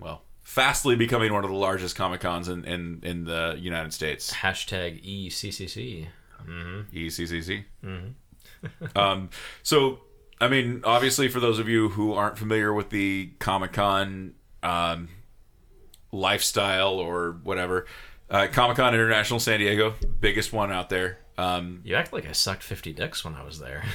well 0.00 0.22
fastly 0.42 0.96
becoming 0.96 1.32
one 1.32 1.44
of 1.44 1.50
the 1.50 1.56
largest 1.56 1.96
Comic 1.96 2.20
Cons 2.20 2.48
in, 2.48 2.64
in 2.64 3.00
in 3.02 3.24
the 3.24 3.56
United 3.58 3.92
States. 3.92 4.32
Hashtag 4.32 5.02
ECCC. 5.04 6.08
ECCC. 6.92 7.64
um, 8.96 9.30
so, 9.62 10.00
I 10.40 10.48
mean, 10.48 10.82
obviously, 10.84 11.28
for 11.28 11.40
those 11.40 11.58
of 11.58 11.68
you 11.68 11.90
who 11.90 12.12
aren't 12.12 12.38
familiar 12.38 12.72
with 12.72 12.90
the 12.90 13.30
Comic 13.38 13.72
Con 13.72 14.34
um, 14.62 15.08
lifestyle 16.12 16.94
or 16.94 17.32
whatever, 17.42 17.86
uh, 18.30 18.46
Comic 18.52 18.76
Con 18.76 18.94
International 18.94 19.40
San 19.40 19.58
Diego, 19.60 19.94
biggest 20.20 20.52
one 20.52 20.70
out 20.72 20.88
there. 20.90 21.18
Um, 21.38 21.80
You 21.84 21.94
act 21.96 22.12
like 22.12 22.26
I 22.28 22.32
sucked 22.32 22.62
50 22.62 22.92
dicks 22.92 23.24
when 23.24 23.34
I 23.34 23.42
was 23.42 23.58
there. 23.58 23.84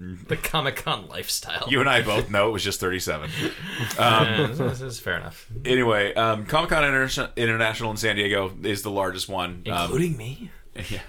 the 0.00 0.36
Comic 0.36 0.76
Con 0.76 1.08
lifestyle. 1.08 1.66
you 1.68 1.80
and 1.80 1.88
I 1.88 2.02
both 2.02 2.30
know 2.30 2.48
it 2.48 2.52
was 2.52 2.62
just 2.64 2.78
37. 2.80 3.28
Yeah, 3.98 4.46
this, 4.48 4.58
this 4.58 4.80
is 4.80 5.00
fair 5.00 5.16
enough. 5.16 5.48
Anyway, 5.64 6.14
um, 6.14 6.46
Comic 6.46 6.70
Con 6.70 6.84
Inter- 6.84 7.30
International 7.36 7.90
in 7.90 7.96
San 7.96 8.16
Diego 8.16 8.52
is 8.62 8.82
the 8.82 8.90
largest 8.92 9.28
one. 9.28 9.64
Um, 9.70 9.82
Including 9.84 10.16
me. 10.16 10.50
yeah. 10.88 11.00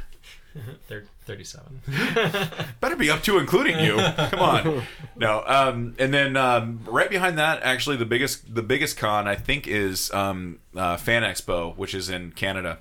They're 0.87 1.05
37. 1.25 1.81
Better 2.81 2.95
be 2.95 3.09
up 3.09 3.21
to 3.23 3.37
including 3.37 3.79
you. 3.79 3.95
Come 3.95 4.39
on. 4.39 4.83
No. 5.15 5.43
Um, 5.45 5.95
and 5.99 6.13
then 6.13 6.35
um, 6.35 6.81
right 6.87 7.09
behind 7.09 7.37
that, 7.37 7.61
actually, 7.63 7.97
the 7.97 8.05
biggest 8.05 8.53
the 8.53 8.63
biggest 8.63 8.97
con 8.97 9.27
I 9.27 9.35
think 9.35 9.67
is 9.67 10.11
um, 10.11 10.59
uh, 10.75 10.97
Fan 10.97 11.23
Expo, 11.23 11.75
which 11.77 11.93
is 11.93 12.09
in 12.09 12.31
Canada. 12.31 12.79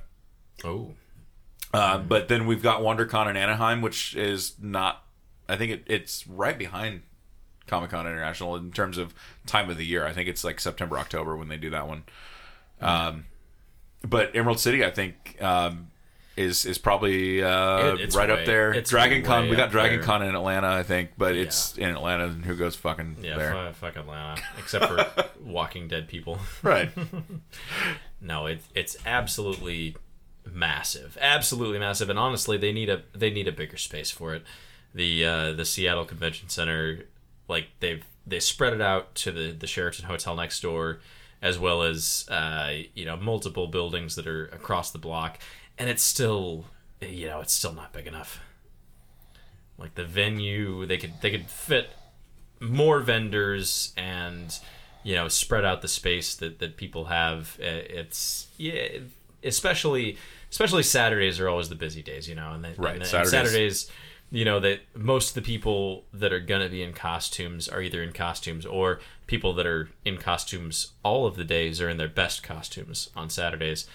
Oh. 0.65 0.93
Uh, 1.73 1.99
but 1.99 2.29
then 2.29 2.47
we've 2.47 2.63
got 2.63 2.81
WonderCon 2.81 3.29
in 3.29 3.37
Anaheim, 3.37 3.83
which 3.83 4.17
is 4.17 4.55
not. 4.61 5.05
I 5.49 5.57
think 5.57 5.73
it, 5.73 5.85
it's 5.87 6.27
right 6.27 6.59
behind 6.59 7.03
Comic 7.67 7.91
Con 7.91 8.07
International 8.07 8.57
in 8.57 8.73
terms 8.73 8.99
of 8.99 9.15
time 9.47 9.71
of 9.71 9.77
the 9.77 9.85
year. 9.85 10.07
I 10.07 10.13
think 10.13 10.29
it's 10.29 10.45
like 10.45 10.61
September, 10.61 10.99
October 10.99 11.37
when 11.37 11.49
they 11.49 11.57
do 11.57 11.71
that 11.71 11.87
one. 11.87 12.05
Um, 12.81 13.27
but 14.03 14.35
Emerald 14.35 14.61
City, 14.61 14.85
I 14.85 14.91
think, 14.91 15.37
um, 15.41 15.89
is 16.39 16.65
is 16.65 16.79
probably 16.79 17.43
uh, 17.43 17.97
It- 17.97 18.15
right 18.15 18.29
way- 18.29 18.41
up 18.41 18.47
there. 18.47 18.73
it's 18.73 18.91
Dragon 18.91 19.23
Con, 19.25 19.49
we 19.49 19.57
got 19.57 19.71
Dragon 19.71 19.99
there. 19.99 20.05
Con 20.07 20.23
in 20.23 20.35
Atlanta, 20.35 20.69
I 20.69 20.83
think, 20.83 21.11
but 21.19 21.35
it's 21.37 21.77
in 21.77 21.91
Atlanta, 21.91 22.25
and 22.27 22.45
who 22.45 22.55
goes 22.57 22.77
fucking 22.77 23.19
Yeah, 23.23 23.37
there? 23.37 23.53
fu- 23.53 23.73
fuck 23.87 23.97
Atlanta, 23.97 24.41
except 24.59 24.87
for 24.87 25.07
Walking 25.41 25.89
Dead 25.89 26.09
people. 26.09 26.39
Right. 26.63 26.91
No, 28.21 28.47
it's 28.47 28.67
it's 28.75 28.97
absolutely 29.07 29.95
massive, 30.45 31.17
absolutely 31.21 31.79
massive, 31.79 32.11
and 32.11 32.19
honestly, 32.19 32.57
they 32.57 32.73
need 32.73 32.89
a 32.89 33.03
they 33.15 33.31
need 33.31 33.47
a 33.47 33.53
bigger 33.53 33.77
space 33.77 34.11
for 34.11 34.35
it. 34.35 34.43
The 34.95 35.25
uh, 35.25 35.53
the 35.53 35.65
Seattle 35.65 36.05
Convention 36.05 36.49
Center, 36.49 37.05
like 37.47 37.69
they've 37.81 38.05
they 38.27 38.41
spread 38.41 38.73
it 38.73 38.81
out 38.81 39.15
to 39.17 39.31
the 39.31 39.53
the 39.53 39.67
Sheraton 39.69 40.07
Hotel 40.07 40.35
next 40.35 40.61
door, 40.63 40.99
as 41.41 41.61
well 41.61 41.83
as 41.85 42.27
uh, 42.29 42.73
you 42.95 43.05
know 43.05 43.17
multiple 43.17 43.69
buildings 43.69 44.17
that 44.17 44.27
are 44.27 44.47
across 44.47 44.91
the 44.91 44.99
block, 44.99 45.39
and 45.79 45.89
it's 45.89 46.03
still 46.03 46.65
you 47.01 47.27
know 47.27 47.41
it's 47.41 47.53
still 47.53 47.73
not 47.73 47.93
big 47.93 48.07
enough. 48.07 48.41
Like 49.79 49.95
the 49.95 50.05
venue, 50.05 50.87
they 50.87 50.99
could 50.99 51.21
they 51.21 51.31
could 51.31 51.47
fit 51.47 51.91
more 52.61 53.01
vendors 53.01 53.93
and 53.97 54.59
you 55.05 55.15
know 55.15 55.29
spread 55.29 55.65
out 55.65 55.83
the 55.83 55.89
space 55.89 56.35
that, 56.37 56.59
that 56.59 56.77
people 56.77 57.07
have 57.07 57.57
it's 57.61 58.49
yeah 58.57 58.99
especially 59.45 60.19
especially 60.51 60.83
saturdays 60.83 61.39
are 61.39 61.49
always 61.49 61.69
the 61.69 61.75
busy 61.75 62.03
days 62.03 62.29
you 62.29 62.35
know 62.35 62.53
and, 62.53 62.65
then 62.65 62.75
Right, 62.77 62.95
and, 62.95 63.03
and 63.03 63.09
Saturdays. 63.09 63.31
saturdays 63.31 63.91
you 64.31 64.45
know 64.45 64.61
that 64.61 64.81
most 64.95 65.31
of 65.31 65.35
the 65.35 65.43
people 65.43 66.05
that 66.13 66.33
are 66.33 66.41
going 66.41 66.61
to 66.61 66.69
be 66.69 66.83
in 66.83 66.93
costumes 66.93 67.69
are 67.69 67.81
either 67.81 68.03
in 68.03 68.13
costumes 68.13 68.67
or 68.67 69.01
people 69.27 69.55
that 69.55 69.67
are 69.67 69.89
in 70.05 70.19
costumes 70.19 70.93
all 71.05 71.27
of 71.27 71.37
the 71.37 71.45
days 71.45 71.81
are 71.81 71.89
in 71.89 71.97
their 71.97 72.09
best 72.09 72.43
costumes 72.43 73.09
on 73.17 73.31
saturdays 73.31 73.87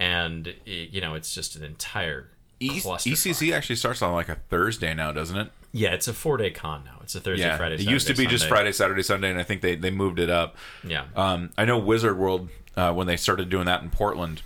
and 0.00 0.46
y- 0.66 0.88
you 0.90 1.00
know 1.00 1.14
it's 1.14 1.32
just 1.34 1.54
an 1.54 1.62
entire 1.62 2.28
E-. 2.58 2.80
ECC 2.80 3.52
actually 3.54 3.76
starts 3.76 4.02
on 4.02 4.12
like 4.12 4.28
a 4.28 4.34
Thursday 4.48 4.92
now, 4.94 5.12
doesn't 5.12 5.36
it? 5.36 5.50
yeah 5.72 5.90
it's 5.90 6.08
a 6.08 6.12
four 6.12 6.36
day 6.36 6.50
con 6.50 6.82
now 6.84 6.98
it's 7.00 7.14
a 7.14 7.20
thursday 7.20 7.44
Yeah, 7.44 7.56
friday 7.56 7.76
it 7.76 7.82
used 7.82 8.08
to 8.08 8.12
be 8.12 8.16
Saturday, 8.24 8.30
just 8.32 8.42
Sunday. 8.42 8.54
Friday, 8.56 8.72
Saturday, 8.72 9.02
Sunday, 9.04 9.30
and 9.30 9.38
I 9.38 9.44
think 9.44 9.60
they, 9.60 9.76
they 9.76 9.92
moved 9.92 10.18
it 10.18 10.28
up. 10.28 10.56
yeah 10.82 11.04
Um, 11.14 11.50
I 11.56 11.64
know 11.64 11.78
Wizard 11.78 12.18
World 12.18 12.48
uh, 12.76 12.92
when 12.92 13.06
they 13.06 13.16
started 13.16 13.48
doing 13.50 13.66
that 13.66 13.80
in 13.80 13.88
Portland. 13.90 14.42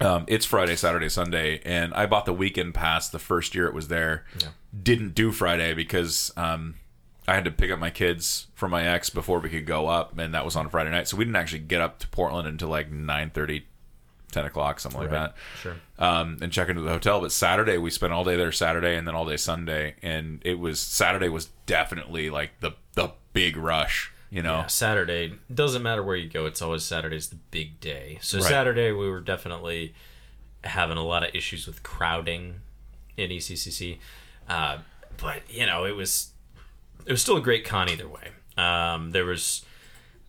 Um, 0.00 0.24
it's 0.26 0.44
Friday, 0.44 0.74
Saturday, 0.74 1.08
Sunday, 1.08 1.60
and 1.64 1.94
I 1.94 2.06
bought 2.06 2.26
the 2.26 2.32
weekend 2.32 2.74
pass 2.74 3.08
the 3.08 3.20
first 3.20 3.54
year 3.54 3.66
it 3.66 3.74
was 3.74 3.86
there. 3.88 4.24
Yeah. 4.40 4.48
Didn't 4.82 5.14
do 5.14 5.30
Friday 5.30 5.72
because 5.74 6.32
um, 6.36 6.74
I 7.28 7.34
had 7.34 7.44
to 7.44 7.52
pick 7.52 7.70
up 7.70 7.78
my 7.78 7.90
kids 7.90 8.48
from 8.54 8.72
my 8.72 8.84
ex 8.84 9.08
before 9.10 9.38
we 9.38 9.48
could 9.48 9.64
go 9.66 9.86
up, 9.86 10.18
and 10.18 10.34
that 10.34 10.44
was 10.44 10.56
on 10.56 10.68
Friday 10.68 10.90
night. 10.90 11.06
So 11.06 11.16
we 11.16 11.24
didn't 11.24 11.36
actually 11.36 11.60
get 11.60 11.80
up 11.80 12.00
to 12.00 12.08
Portland 12.08 12.48
until 12.48 12.68
like 12.68 12.90
9.30, 12.90 13.62
10 14.34 14.44
o'clock, 14.44 14.80
something 14.80 15.00
like 15.00 15.10
Right. 15.10 15.28
that 15.28 15.34
sure 15.62 15.76
um, 15.98 16.38
and 16.42 16.52
check 16.52 16.68
into 16.68 16.82
the 16.82 16.90
hotel. 16.90 17.20
But 17.20 17.32
Saturday 17.32 17.78
we 17.78 17.88
spent 17.90 18.12
all 18.12 18.24
day 18.24 18.36
there 18.36 18.52
Saturday 18.52 18.96
and 18.96 19.06
then 19.08 19.14
all 19.14 19.24
day 19.24 19.36
Sunday, 19.38 19.94
and 20.02 20.40
it 20.44 20.58
was 20.58 20.78
Saturday 20.80 21.28
was 21.28 21.46
definitely 21.66 22.28
like 22.30 22.60
the 22.60 22.72
the 22.94 23.12
big 23.32 23.56
rush. 23.56 24.10
You 24.30 24.42
know, 24.42 24.58
Yeah, 24.60 24.66
Saturday 24.66 25.34
doesn't 25.52 25.82
matter 25.82 26.02
where 26.02 26.16
you 26.16 26.28
go. 26.28 26.44
It's 26.46 26.60
always 26.60 26.82
Saturday's 26.82 27.28
the 27.28 27.36
big 27.52 27.78
day. 27.80 28.18
So 28.20 28.38
Right. 28.38 28.46
Saturday 28.48 28.90
we 28.90 29.08
were 29.08 29.20
definitely 29.20 29.94
having 30.64 30.96
a 30.96 31.04
lot 31.04 31.22
of 31.22 31.34
issues 31.34 31.66
with 31.68 31.82
crowding 31.84 32.56
in 33.16 33.30
ECCC, 33.30 33.98
uh, 34.48 34.78
but 35.18 35.42
you 35.48 35.64
know 35.66 35.84
it 35.84 35.94
was 35.94 36.32
it 37.06 37.12
was 37.12 37.22
still 37.22 37.36
a 37.36 37.40
great 37.40 37.64
con 37.64 37.88
either 37.88 38.08
way. 38.08 38.28
Um, 38.56 39.10
there 39.12 39.24
was 39.24 39.64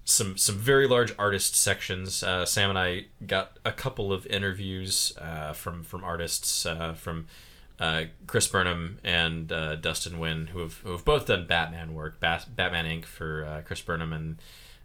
some 0.05 0.37
some 0.37 0.55
very 0.55 0.87
large 0.87 1.13
artist 1.19 1.55
sections. 1.55 2.21
Uh, 2.23 2.45
Sam 2.45 2.69
and 2.69 2.79
I 2.79 3.05
got 3.25 3.57
a 3.65 3.71
couple 3.71 4.13
of 4.13 4.25
interviews 4.27 5.13
uh, 5.19 5.51
from 5.53 5.83
from 5.83 6.03
artists 6.03 6.65
uh, 6.65 6.93
from 6.93 7.25
uh, 7.79 8.03
Chris 8.27 8.47
Burnham 8.47 8.99
and 9.03 9.51
uh, 9.51 9.75
Dustin 9.75 10.13
Nguyen, 10.13 10.49
who 10.49 10.59
have 10.59 10.75
who 10.79 10.91
have 10.91 11.03
both 11.03 11.25
done 11.25 11.45
Batman 11.47 11.93
work, 11.93 12.19
Bat- 12.19 12.55
Batman 12.55 12.85
Inc. 12.85 13.05
for 13.05 13.43
uh, 13.45 13.61
Chris 13.65 13.81
Burnham, 13.81 14.13
and 14.13 14.37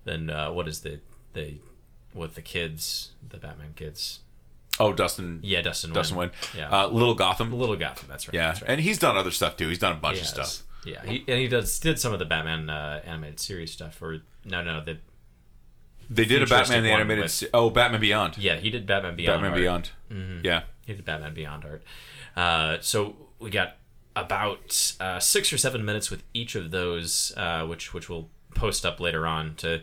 then 0.04 0.30
uh, 0.30 0.50
what 0.50 0.66
is 0.66 0.80
the 0.80 1.00
the 1.34 1.54
with 2.14 2.34
the 2.34 2.42
kids, 2.42 3.10
the 3.28 3.36
Batman 3.36 3.74
kids? 3.76 4.20
oh 4.78 4.92
Dustin, 4.94 5.40
Yeah, 5.42 5.60
Dustin. 5.60 5.92
Dustin 5.92 6.16
Nguyen, 6.16 6.30
Yeah, 6.56 6.70
uh, 6.70 6.88
Little 6.88 7.14
Gotham, 7.14 7.52
Little 7.52 7.76
Gotham. 7.76 8.08
That's 8.08 8.26
right. 8.26 8.34
yeah, 8.34 8.46
that's 8.48 8.62
right. 8.62 8.70
and 8.70 8.80
he's 8.80 8.98
done 8.98 9.16
other 9.16 9.30
stuff 9.30 9.56
too. 9.58 9.68
He's 9.68 9.78
done 9.78 9.92
a 9.92 10.00
bunch 10.00 10.20
of 10.20 10.26
stuff. 10.26 10.62
Yeah, 10.86 11.04
he, 11.04 11.18
and 11.28 11.38
he 11.38 11.46
does 11.48 11.78
did 11.78 12.00
some 12.00 12.14
of 12.14 12.18
the 12.18 12.24
Batman 12.24 12.70
uh, 12.70 13.02
animated 13.04 13.38
series 13.38 13.70
stuff. 13.70 14.00
Or 14.00 14.22
no, 14.46 14.62
no, 14.64 14.82
the 14.82 14.96
They 16.12 16.24
did 16.24 16.42
a 16.42 16.46
Batman 16.46 16.82
the 16.82 16.90
animated. 16.90 17.22
with- 17.24 17.30
se- 17.32 17.48
oh, 17.54 17.70
Batman 17.70 18.00
Beyond. 18.00 18.36
yeah, 18.36 18.56
he 18.56 18.68
did 18.68 18.84
Batman 18.86 19.14
Beyond. 19.16 19.36
Batman 19.36 19.50
art. 19.52 19.60
Beyond. 19.60 19.90
Mm-hmm. 20.10 20.44
Yeah, 20.44 20.62
He 20.86 20.94
did 20.94 21.04
Batman 21.04 21.34
Beyond 21.34 21.64
art. 21.64 21.82
Uh, 22.36 22.78
so 22.80 23.14
we 23.38 23.50
got 23.50 23.76
about 24.16 24.94
uh, 25.00 25.20
six 25.20 25.52
or 25.52 25.58
seven 25.58 25.84
minutes 25.84 26.10
with 26.10 26.22
each 26.34 26.54
of 26.56 26.70
those, 26.72 27.32
uh, 27.36 27.64
which 27.66 27.94
which 27.94 28.08
we'll 28.08 28.28
post 28.54 28.84
up 28.84 28.98
later 29.00 29.26
on 29.26 29.54
to. 29.56 29.80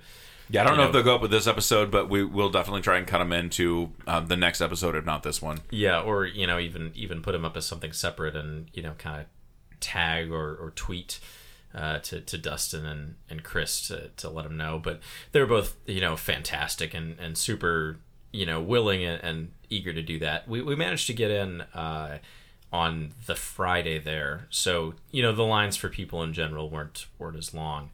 yeah. 0.49 0.61
I 0.61 0.63
don't 0.65 0.75
know, 0.75 0.83
know- 0.83 0.87
if 0.89 0.93
they'll 0.93 1.03
go 1.03 1.15
up 1.15 1.21
with 1.21 1.31
this 1.31 1.47
episode, 1.47 1.89
but 1.91 2.09
we 2.09 2.23
will 2.25 2.49
definitely 2.49 2.81
try 2.81 2.97
and 2.97 3.07
cut 3.07 3.19
them 3.19 3.31
into 3.31 3.91
um, 4.05 4.27
the 4.27 4.35
next 4.37 4.59
episode, 4.61 4.95
if 4.95 5.05
not 5.05 5.23
this 5.23 5.41
one. 5.41 5.59
Yeah, 5.71 6.01
or 6.01 6.25
you 6.25 6.45
know, 6.45 6.59
even 6.59 6.91
even 6.95 7.21
put 7.21 7.31
them 7.31 7.45
up 7.45 7.55
as 7.55 7.65
something 7.65 7.93
separate, 7.93 8.35
and 8.35 8.67
you 8.73 8.83
know, 8.83 8.93
kind 8.97 9.21
of 9.21 9.25
tag 9.79 10.31
or, 10.31 10.55
or 10.55 10.71
tweet 10.75 11.19
uh, 11.73 11.99
to 11.99 12.21
to 12.21 12.37
Dustin 12.37 12.85
and, 12.85 13.15
and 13.29 13.43
Chris 13.43 13.87
to, 13.87 14.09
to 14.17 14.29
let 14.29 14.43
them 14.43 14.57
know. 14.57 14.79
But 14.81 14.99
they're 15.31 15.47
both 15.47 15.75
you 15.85 16.01
know 16.01 16.15
fantastic 16.15 16.93
and, 16.93 17.19
and 17.19 17.37
super 17.37 17.97
you 18.31 18.45
know 18.45 18.61
willing 18.61 19.03
and, 19.03 19.23
and 19.23 19.51
eager 19.69 19.93
to 19.93 20.01
do 20.01 20.19
that. 20.19 20.47
We 20.47 20.61
we 20.61 20.75
managed 20.75 21.07
to 21.07 21.13
get 21.13 21.31
in 21.31 21.61
uh, 21.73 22.19
on 22.71 23.13
the 23.25 23.35
Friday 23.35 23.99
there, 23.99 24.47
so 24.49 24.93
you 25.11 25.21
know 25.21 25.33
the 25.33 25.43
lines 25.43 25.75
for 25.75 25.89
people 25.89 26.23
in 26.23 26.33
general 26.33 26.69
weren't 26.69 27.07
weren't 27.19 27.37
as 27.37 27.53
long. 27.53 27.89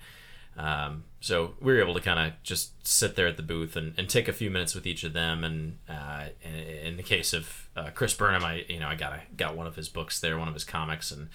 Um, 0.55 1.05
so 1.19 1.55
we 1.59 1.73
were 1.73 1.81
able 1.81 1.95
to 1.95 2.01
kind 2.01 2.19
of 2.19 2.33
just 2.43 2.85
sit 2.85 3.15
there 3.15 3.27
at 3.27 3.37
the 3.37 3.43
booth 3.43 3.75
and, 3.75 3.93
and 3.97 4.07
take 4.07 4.27
a 4.27 4.33
few 4.33 4.51
minutes 4.51 4.75
with 4.75 4.85
each 4.85 5.03
of 5.03 5.13
them. 5.13 5.43
And 5.43 5.77
uh, 5.89 6.25
in, 6.43 6.53
in 6.53 6.97
the 6.97 7.03
case 7.03 7.33
of 7.33 7.69
uh, 7.75 7.89
Chris 7.93 8.13
Burnham, 8.13 8.43
I 8.43 8.65
you 8.67 8.79
know 8.79 8.87
I 8.87 8.95
got 8.95 9.13
a, 9.13 9.21
got 9.35 9.57
one 9.57 9.67
of 9.67 9.75
his 9.75 9.89
books 9.89 10.19
there, 10.19 10.37
one 10.37 10.47
of 10.47 10.53
his 10.53 10.63
comics, 10.63 11.11
and 11.11 11.29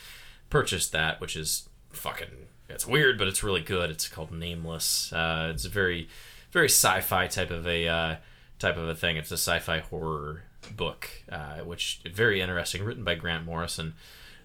purchased 0.50 0.92
that, 0.92 1.20
which 1.20 1.36
is 1.36 1.67
fucking 1.98 2.48
it's 2.68 2.86
weird, 2.86 3.18
but 3.18 3.28
it's 3.28 3.42
really 3.42 3.60
good. 3.62 3.90
It's 3.90 4.08
called 4.08 4.32
Nameless. 4.32 5.12
Uh, 5.12 5.50
it's 5.54 5.64
a 5.64 5.68
very 5.68 6.08
very 6.50 6.68
sci-fi 6.68 7.26
type 7.26 7.50
of 7.50 7.66
a 7.66 7.88
uh, 7.88 8.16
type 8.58 8.76
of 8.76 8.88
a 8.88 8.94
thing. 8.94 9.16
It's 9.16 9.30
a 9.30 9.34
sci-fi 9.34 9.80
horror 9.80 10.44
book, 10.76 11.08
uh, 11.30 11.58
which 11.58 12.00
very 12.12 12.40
interesting, 12.40 12.84
written 12.84 13.04
by 13.04 13.14
Grant 13.14 13.44
Morrison. 13.44 13.94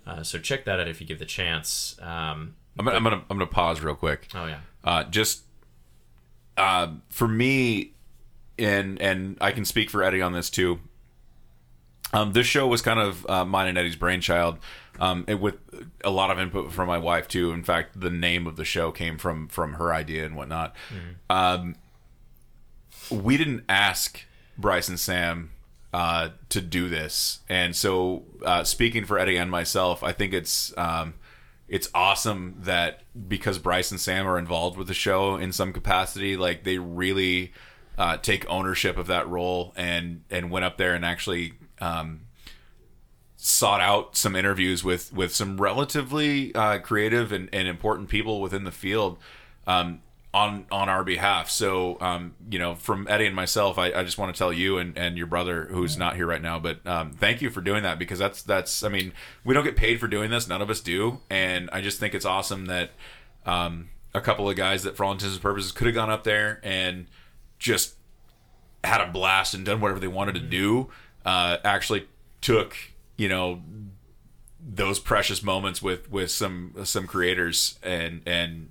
Uh, 0.06 0.24
so 0.24 0.38
check 0.38 0.66
that 0.66 0.80
out 0.80 0.88
if 0.88 1.00
you 1.00 1.08
give 1.08 1.20
the 1.20 1.26
chance. 1.26 1.98
Um, 2.02 2.56
I'm 2.78 2.86
gonna, 2.86 2.98
I'm 2.98 3.04
gonna 3.04 3.24
I'm 3.30 3.38
gonna 3.38 3.48
pause 3.48 3.82
real 3.82 3.96
quick. 3.96 4.28
oh 4.34 4.46
yeah. 4.46 4.60
uh, 4.84 5.04
just 5.06 5.44
uh, 6.58 6.94
for 7.10 7.28
me, 7.28 7.94
and 8.58 9.02
and 9.02 9.38
I 9.42 9.52
can 9.52 9.66
speak 9.66 9.90
for 9.90 10.04
Eddie 10.04 10.22
on 10.22 10.34
this 10.34 10.50
too. 10.50 10.80
Um, 12.14 12.34
this 12.34 12.46
show 12.46 12.68
was 12.68 12.82
kind 12.82 13.00
of 13.00 13.28
uh, 13.30 13.44
mine 13.44 13.68
and 13.68 13.78
Eddie's 13.78 13.96
brainchild, 13.96 14.60
um, 15.00 15.26
and 15.28 15.42
with 15.42 15.56
a 16.04 16.12
lot 16.12 16.30
of 16.30 16.40
input 16.40 16.72
from 16.72 16.88
my 16.88 16.98
wife 17.00 17.28
too. 17.28 17.52
In 17.52 17.64
fact, 17.64 18.00
the 18.00 18.12
name 18.12 18.46
of 18.48 18.56
the 18.56 18.66
show 18.66 18.92
came 18.92 19.18
from 19.18 19.48
from 19.48 19.74
her 19.74 19.94
idea 19.94 20.26
and 20.26 20.36
whatnot. 20.36 20.76
Um, 21.30 21.76
we 23.10 23.36
didn't 23.38 23.64
ask 23.68 24.24
Bryce 24.58 24.88
and 24.88 25.00
Sam 25.00 25.52
uh, 25.92 26.30
to 26.50 26.62
do 26.62 26.88
this, 26.88 27.40
and 27.50 27.76
so 27.76 28.24
uh, 28.46 28.64
speaking 28.64 29.06
for 29.06 29.18
Eddie 29.18 29.38
and 29.38 29.50
myself, 29.50 30.04
I 30.04 30.12
think 30.12 30.34
it's 30.34 30.72
um, 30.78 31.16
it's 31.68 31.90
awesome 31.96 32.56
that 32.60 33.02
because 33.28 33.58
Bryce 33.58 33.90
and 33.90 34.00
Sam 34.00 34.28
are 34.28 34.38
involved 34.38 34.78
with 34.78 34.88
the 34.88 34.94
show 34.94 35.36
in 35.36 35.52
some 35.52 35.74
capacity, 35.74 36.38
like 36.38 36.64
they 36.64 36.78
really 36.78 37.54
uh, 37.98 38.18
take 38.18 38.48
ownership 38.50 38.98
of 38.98 39.08
that 39.08 39.28
role 39.28 39.74
and 39.76 40.24
and 40.30 40.52
went 40.52 40.66
up 40.66 40.78
there 40.78 40.94
and 40.94 41.04
actually 41.04 41.54
um, 41.84 42.22
sought 43.36 43.82
out 43.82 44.16
some 44.16 44.36
interviews 44.38 44.84
with 44.84 45.12
with 45.14 45.36
some 45.36 45.60
relatively 45.60 46.56
uh, 46.56 46.80
creative 46.80 47.32
and, 47.34 47.50
and 47.52 47.68
important 47.68 48.08
people 48.08 48.40
within 48.40 48.64
the 48.64 48.72
field 48.72 49.18
um, 49.68 50.02
on 50.34 50.66
on 50.72 50.88
our 50.88 51.04
behalf. 51.04 51.50
So 51.50 51.98
um, 52.00 52.36
you 52.50 52.58
know, 52.58 52.76
from 52.76 53.06
Eddie 53.10 53.26
and 53.26 53.36
myself, 53.36 53.78
I, 53.78 53.92
I 53.92 54.04
just 54.04 54.18
want 54.18 54.34
to 54.34 54.38
tell 54.38 54.54
you 54.54 54.78
and, 54.78 54.98
and 54.98 55.18
your 55.18 55.28
brother 55.28 55.68
who's 55.70 55.98
not 55.98 56.16
here 56.16 56.26
right 56.26 56.42
now, 56.42 56.58
but 56.58 56.86
um, 56.88 57.12
thank 57.12 57.42
you 57.42 57.50
for 57.50 57.60
doing 57.60 57.84
that 57.84 58.00
because 58.00 58.18
that's 58.18 58.42
that's 58.42 58.82
I 58.82 58.88
mean 58.90 59.12
we 59.44 59.54
don't 59.54 59.66
get 59.66 59.76
paid 59.76 60.00
for 60.00 60.08
doing 60.08 60.32
this, 60.32 60.48
none 60.48 60.62
of 60.62 60.70
us 60.70 60.80
do, 60.80 61.20
and 61.30 61.70
I 61.74 61.82
just 61.82 62.00
think 62.00 62.16
it's 62.16 62.26
awesome 62.26 62.68
that 62.68 62.92
um, 63.46 63.90
a 64.14 64.22
couple 64.22 64.50
of 64.50 64.56
guys 64.56 64.84
that 64.84 64.96
for 64.96 65.04
all 65.04 65.12
intents 65.12 65.34
and 65.34 65.42
purposes 65.42 65.74
could 65.74 65.88
have 65.88 65.96
gone 65.96 66.10
up 66.10 66.24
there 66.24 66.62
and 66.64 67.08
just 67.60 67.96
had 68.86 69.02
a 69.02 69.12
blast 69.12 69.54
and 69.54 69.66
done 69.66 69.82
whatever 69.82 70.00
they 70.00 70.08
wanted 70.08 70.36
to 70.36 70.42
do 70.42 70.90
uh, 71.26 71.58
actually 71.64 72.08
took 72.42 72.76
you 73.18 73.30
know 73.30 73.62
those 74.60 75.00
precious 75.00 75.44
moments 75.44 75.82
with 75.82 76.10
with 76.12 76.32
some 76.32 76.74
some 76.84 77.08
creators 77.08 77.78
and 77.84 78.22
and 78.26 78.70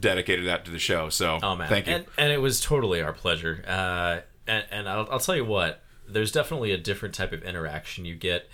dedicated 0.00 0.46
that 0.46 0.64
to 0.64 0.70
the 0.70 0.78
show. 0.78 1.08
So 1.08 1.38
Oh 1.42 1.56
man, 1.56 1.68
thank 1.68 1.86
you. 1.86 1.94
And, 1.94 2.06
and 2.16 2.32
it 2.32 2.40
was 2.40 2.60
totally 2.60 3.02
our 3.02 3.12
pleasure. 3.12 3.64
Uh, 3.66 4.20
and 4.46 4.64
and 4.70 4.88
I'll, 4.88 5.08
I'll 5.10 5.20
tell 5.20 5.36
you 5.36 5.44
what, 5.44 5.82
there's 6.08 6.32
definitely 6.32 6.72
a 6.72 6.78
different 6.78 7.14
type 7.14 7.32
of 7.32 7.42
interaction 7.42 8.04
you 8.04 8.14
get 8.14 8.48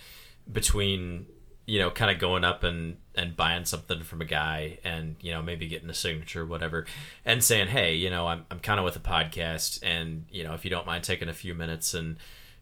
between 0.51 1.27
you 1.65 1.79
know 1.79 1.91
kind 1.91 2.11
of 2.11 2.19
going 2.19 2.43
up 2.43 2.63
and 2.63 2.97
and 3.15 3.35
buying 3.37 3.65
something 3.65 4.03
from 4.03 4.19
a 4.21 4.25
guy 4.25 4.79
and 4.83 5.15
you 5.21 5.31
know 5.31 5.41
maybe 5.41 5.67
getting 5.67 5.89
a 5.89 5.93
signature 5.93 6.41
or 6.41 6.45
whatever 6.45 6.85
and 7.23 7.43
saying 7.43 7.67
hey 7.67 7.93
you 7.93 8.09
know 8.09 8.27
i'm, 8.27 8.45
I'm 8.49 8.59
kind 8.59 8.79
of 8.79 8.83
with 8.83 8.95
a 8.95 8.99
podcast 8.99 9.79
and 9.83 10.25
you 10.31 10.43
know 10.43 10.53
if 10.53 10.65
you 10.65 10.71
don't 10.71 10.87
mind 10.87 11.03
taking 11.03 11.29
a 11.29 11.33
few 11.33 11.53
minutes 11.53 11.93
and 11.93 12.17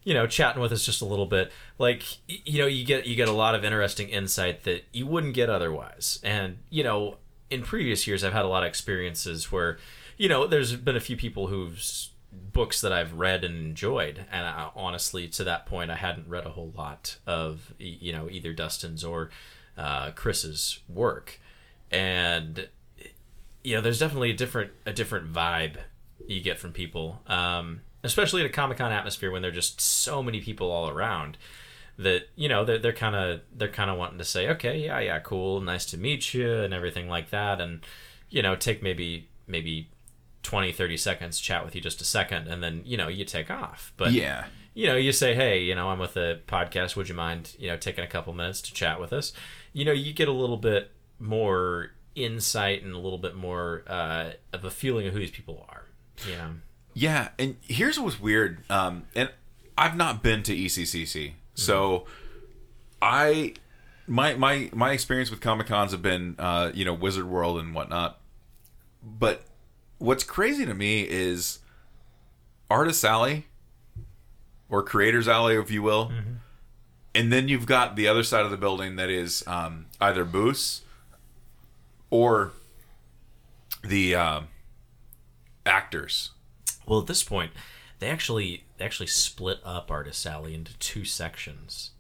you 0.10 0.15
know 0.15 0.26
chatting 0.26 0.60
with 0.60 0.72
us 0.72 0.84
just 0.84 1.03
a 1.03 1.06
little 1.06 1.27
bit 1.27 1.52
like 1.77 2.02
you 2.27 2.57
know 2.57 2.65
you 2.65 2.84
get 2.84 3.06
you 3.06 3.15
get 3.15 3.27
a 3.27 3.31
lot 3.31 3.53
of 3.53 3.64
interesting 3.64 4.10
insight 4.10 4.64
that 4.64 4.84
you 4.91 5.06
wouldn't 5.06 5.36
get 5.36 5.52
otherwise. 5.52 6.19
And 6.23 6.57
you 6.72 6.84
know 6.84 7.18
in 7.52 7.61
previous 7.61 8.07
years 8.07 8.23
i've 8.23 8.34
had 8.34 8.44
a 8.44 8.48
lot 8.48 8.64
of 8.64 8.68
experiences 8.68 9.52
where 9.52 9.77
you 10.18 10.27
know 10.27 10.48
there's 10.48 10.76
been 10.76 10.95
a 10.95 10.99
few 10.99 11.15
people 11.15 11.45
whose 11.48 12.10
books 12.31 12.81
that 12.81 12.91
i've 12.91 13.14
read 13.14 13.44
and 13.44 13.56
enjoyed. 13.56 14.26
And 14.31 14.48
I, 14.48 14.72
honestly 14.76 15.27
to 15.27 15.44
that 15.44 15.68
point 15.68 15.91
i 15.91 15.95
hadn't 15.95 16.27
read 16.27 16.48
a 16.48 16.49
whole 16.49 16.73
lot 16.76 17.18
of 17.27 17.72
you 17.77 18.11
know 18.11 18.27
either 18.31 18.52
dustin's 18.52 19.03
or 19.03 19.30
uh, 19.77 20.10
chris's 20.11 20.80
work. 20.90 21.40
And 21.91 22.68
you 23.64 23.76
know, 23.76 23.81
there's 23.81 23.99
definitely 23.99 24.31
a 24.31 24.36
different 24.36 24.72
a 24.88 24.94
different 24.94 25.31
vibe 25.31 25.76
you 26.27 26.41
get 26.41 26.60
from 26.60 26.72
people, 26.72 27.22
um, 27.27 27.81
especially 28.04 28.42
at 28.42 28.48
a 28.48 28.54
Comic 28.54 28.78
Con 28.78 28.92
atmosphere 28.92 29.32
when 29.32 29.42
there 29.42 29.52
are 29.52 29.54
just 29.54 29.82
so 29.82 30.24
many 30.24 30.42
people 30.42 30.72
all 30.72 30.90
around. 30.90 31.38
That 31.98 32.30
you 32.38 32.48
know 32.48 32.64
they're 32.64 32.78
they're 32.78 32.94
kind 32.94 33.16
of 33.16 33.42
they're 33.54 33.68
kind 33.68 33.92
of 33.92 33.98
wanting 33.98 34.20
to 34.20 34.26
say, 34.26 34.48
okay, 34.50 34.80
yeah, 34.80 35.00
yeah, 35.00 35.20
cool, 35.20 35.60
nice 35.60 35.86
to 35.88 35.98
meet 35.98 36.34
you, 36.34 36.54
and 36.54 36.74
everything 36.74 37.10
like 37.10 37.30
that, 37.32 37.60
and 37.60 37.82
you 38.30 38.42
know, 38.42 38.56
take 38.56 38.82
maybe 38.82 39.28
maybe 39.48 39.90
20, 40.44 40.72
30 40.72 40.98
seconds, 40.98 41.40
chat 41.40 41.66
with 41.66 41.76
you 41.76 41.82
just 41.82 42.02
a 42.02 42.06
second, 42.06 42.48
and 42.48 42.64
then 42.64 42.82
you 42.86 42.98
know 42.98 43.08
you 43.08 43.26
take 43.26 43.52
off. 43.52 43.94
But 43.98 44.12
yeah. 44.12 44.46
you 44.74 44.88
know, 44.88 44.96
you 44.96 45.12
say, 45.12 45.36
hey, 45.36 45.62
you 45.62 45.76
know, 45.76 45.90
I'm 45.90 46.00
with 46.00 46.16
a 46.16 46.40
podcast. 46.48 46.96
Would 46.96 47.10
you 47.10 47.16
mind, 47.16 47.56
you 47.60 47.68
know, 47.68 47.78
taking 47.78 48.04
a 48.04 48.08
couple 48.08 48.34
minutes 48.34 48.62
to 48.62 48.74
chat 48.74 49.00
with 49.00 49.12
us? 49.12 49.34
You 49.74 49.86
know, 49.86 49.92
you 49.92 50.14
get 50.14 50.28
a 50.28 50.34
little 50.34 50.58
bit 50.58 50.92
more 51.20 51.92
insight 52.16 52.84
and 52.84 52.94
a 52.94 53.00
little 53.00 53.18
bit 53.18 53.36
more 53.36 53.84
uh, 53.88 54.32
of 54.54 54.64
a 54.64 54.72
feeling 54.72 55.08
of 55.08 55.14
who 55.14 55.20
these 55.20 55.32
people 55.32 55.66
are. 55.70 55.84
You 56.28 56.36
know, 56.36 56.50
Yeah, 56.94 57.30
and 57.38 57.57
here's 57.61 57.99
what's 57.99 58.20
weird. 58.20 58.64
Um, 58.70 59.03
and 59.16 59.30
I've 59.78 59.95
not 59.95 60.22
been 60.24 60.44
to 60.44 60.56
ECCC, 60.56 61.34
so 61.53 62.06
I 63.02 63.53
my 64.07 64.34
my 64.34 64.70
my 64.74 64.91
experience 64.91 65.30
with 65.32 65.40
Comic 65.40 65.68
Cons 65.68 65.91
have 65.91 66.02
been 66.02 66.36
uh, 66.40 66.72
you 66.74 66.84
know 66.84 66.94
Wizard 66.94 67.26
World 67.26 67.60
and 67.60 67.74
whatnot. 67.74 68.20
But 69.02 69.44
what's 69.99 70.24
crazy 70.24 70.66
to 70.66 70.74
me 70.74 71.07
is 71.07 71.60
Artist 72.70 73.06
Alley 73.06 73.48
or 74.68 74.84
Creators 74.84 75.28
Alley, 75.28 75.56
if 75.56 75.72
you 75.72 75.82
will, 75.82 76.11
and 77.16 77.32
then 77.32 77.48
you've 77.48 77.66
got 77.66 77.95
the 77.95 78.07
other 78.07 78.24
side 78.24 78.44
of 78.44 78.52
the 78.52 78.57
building 78.57 78.98
that 78.98 79.10
is 79.10 79.44
um, 79.48 79.86
either 80.02 80.26
booths 80.26 80.82
or 82.10 82.52
the 83.84 84.16
uh, 84.16 84.41
actors. 85.66 86.32
Well, 86.90 86.99
at 86.99 87.07
this 87.07 87.24
point, 87.24 87.52
they 87.99 88.07
actually 88.07 88.64
they 88.78 88.86
actually 88.86 89.07
split 89.07 89.60
up 89.64 89.91
Artist 89.91 90.26
Alley 90.26 90.53
into 90.53 90.78
two 90.80 91.06
sections. 91.06 91.91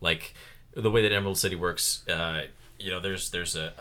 Like 0.00 0.34
the 0.74 0.90
way 0.90 1.02
that 1.02 1.12
Emerald 1.12 1.38
City 1.38 1.54
works, 1.54 2.06
uh, 2.08 2.46
you 2.78 2.90
know, 2.90 3.00
there's 3.00 3.30
there's 3.30 3.54
a, 3.54 3.72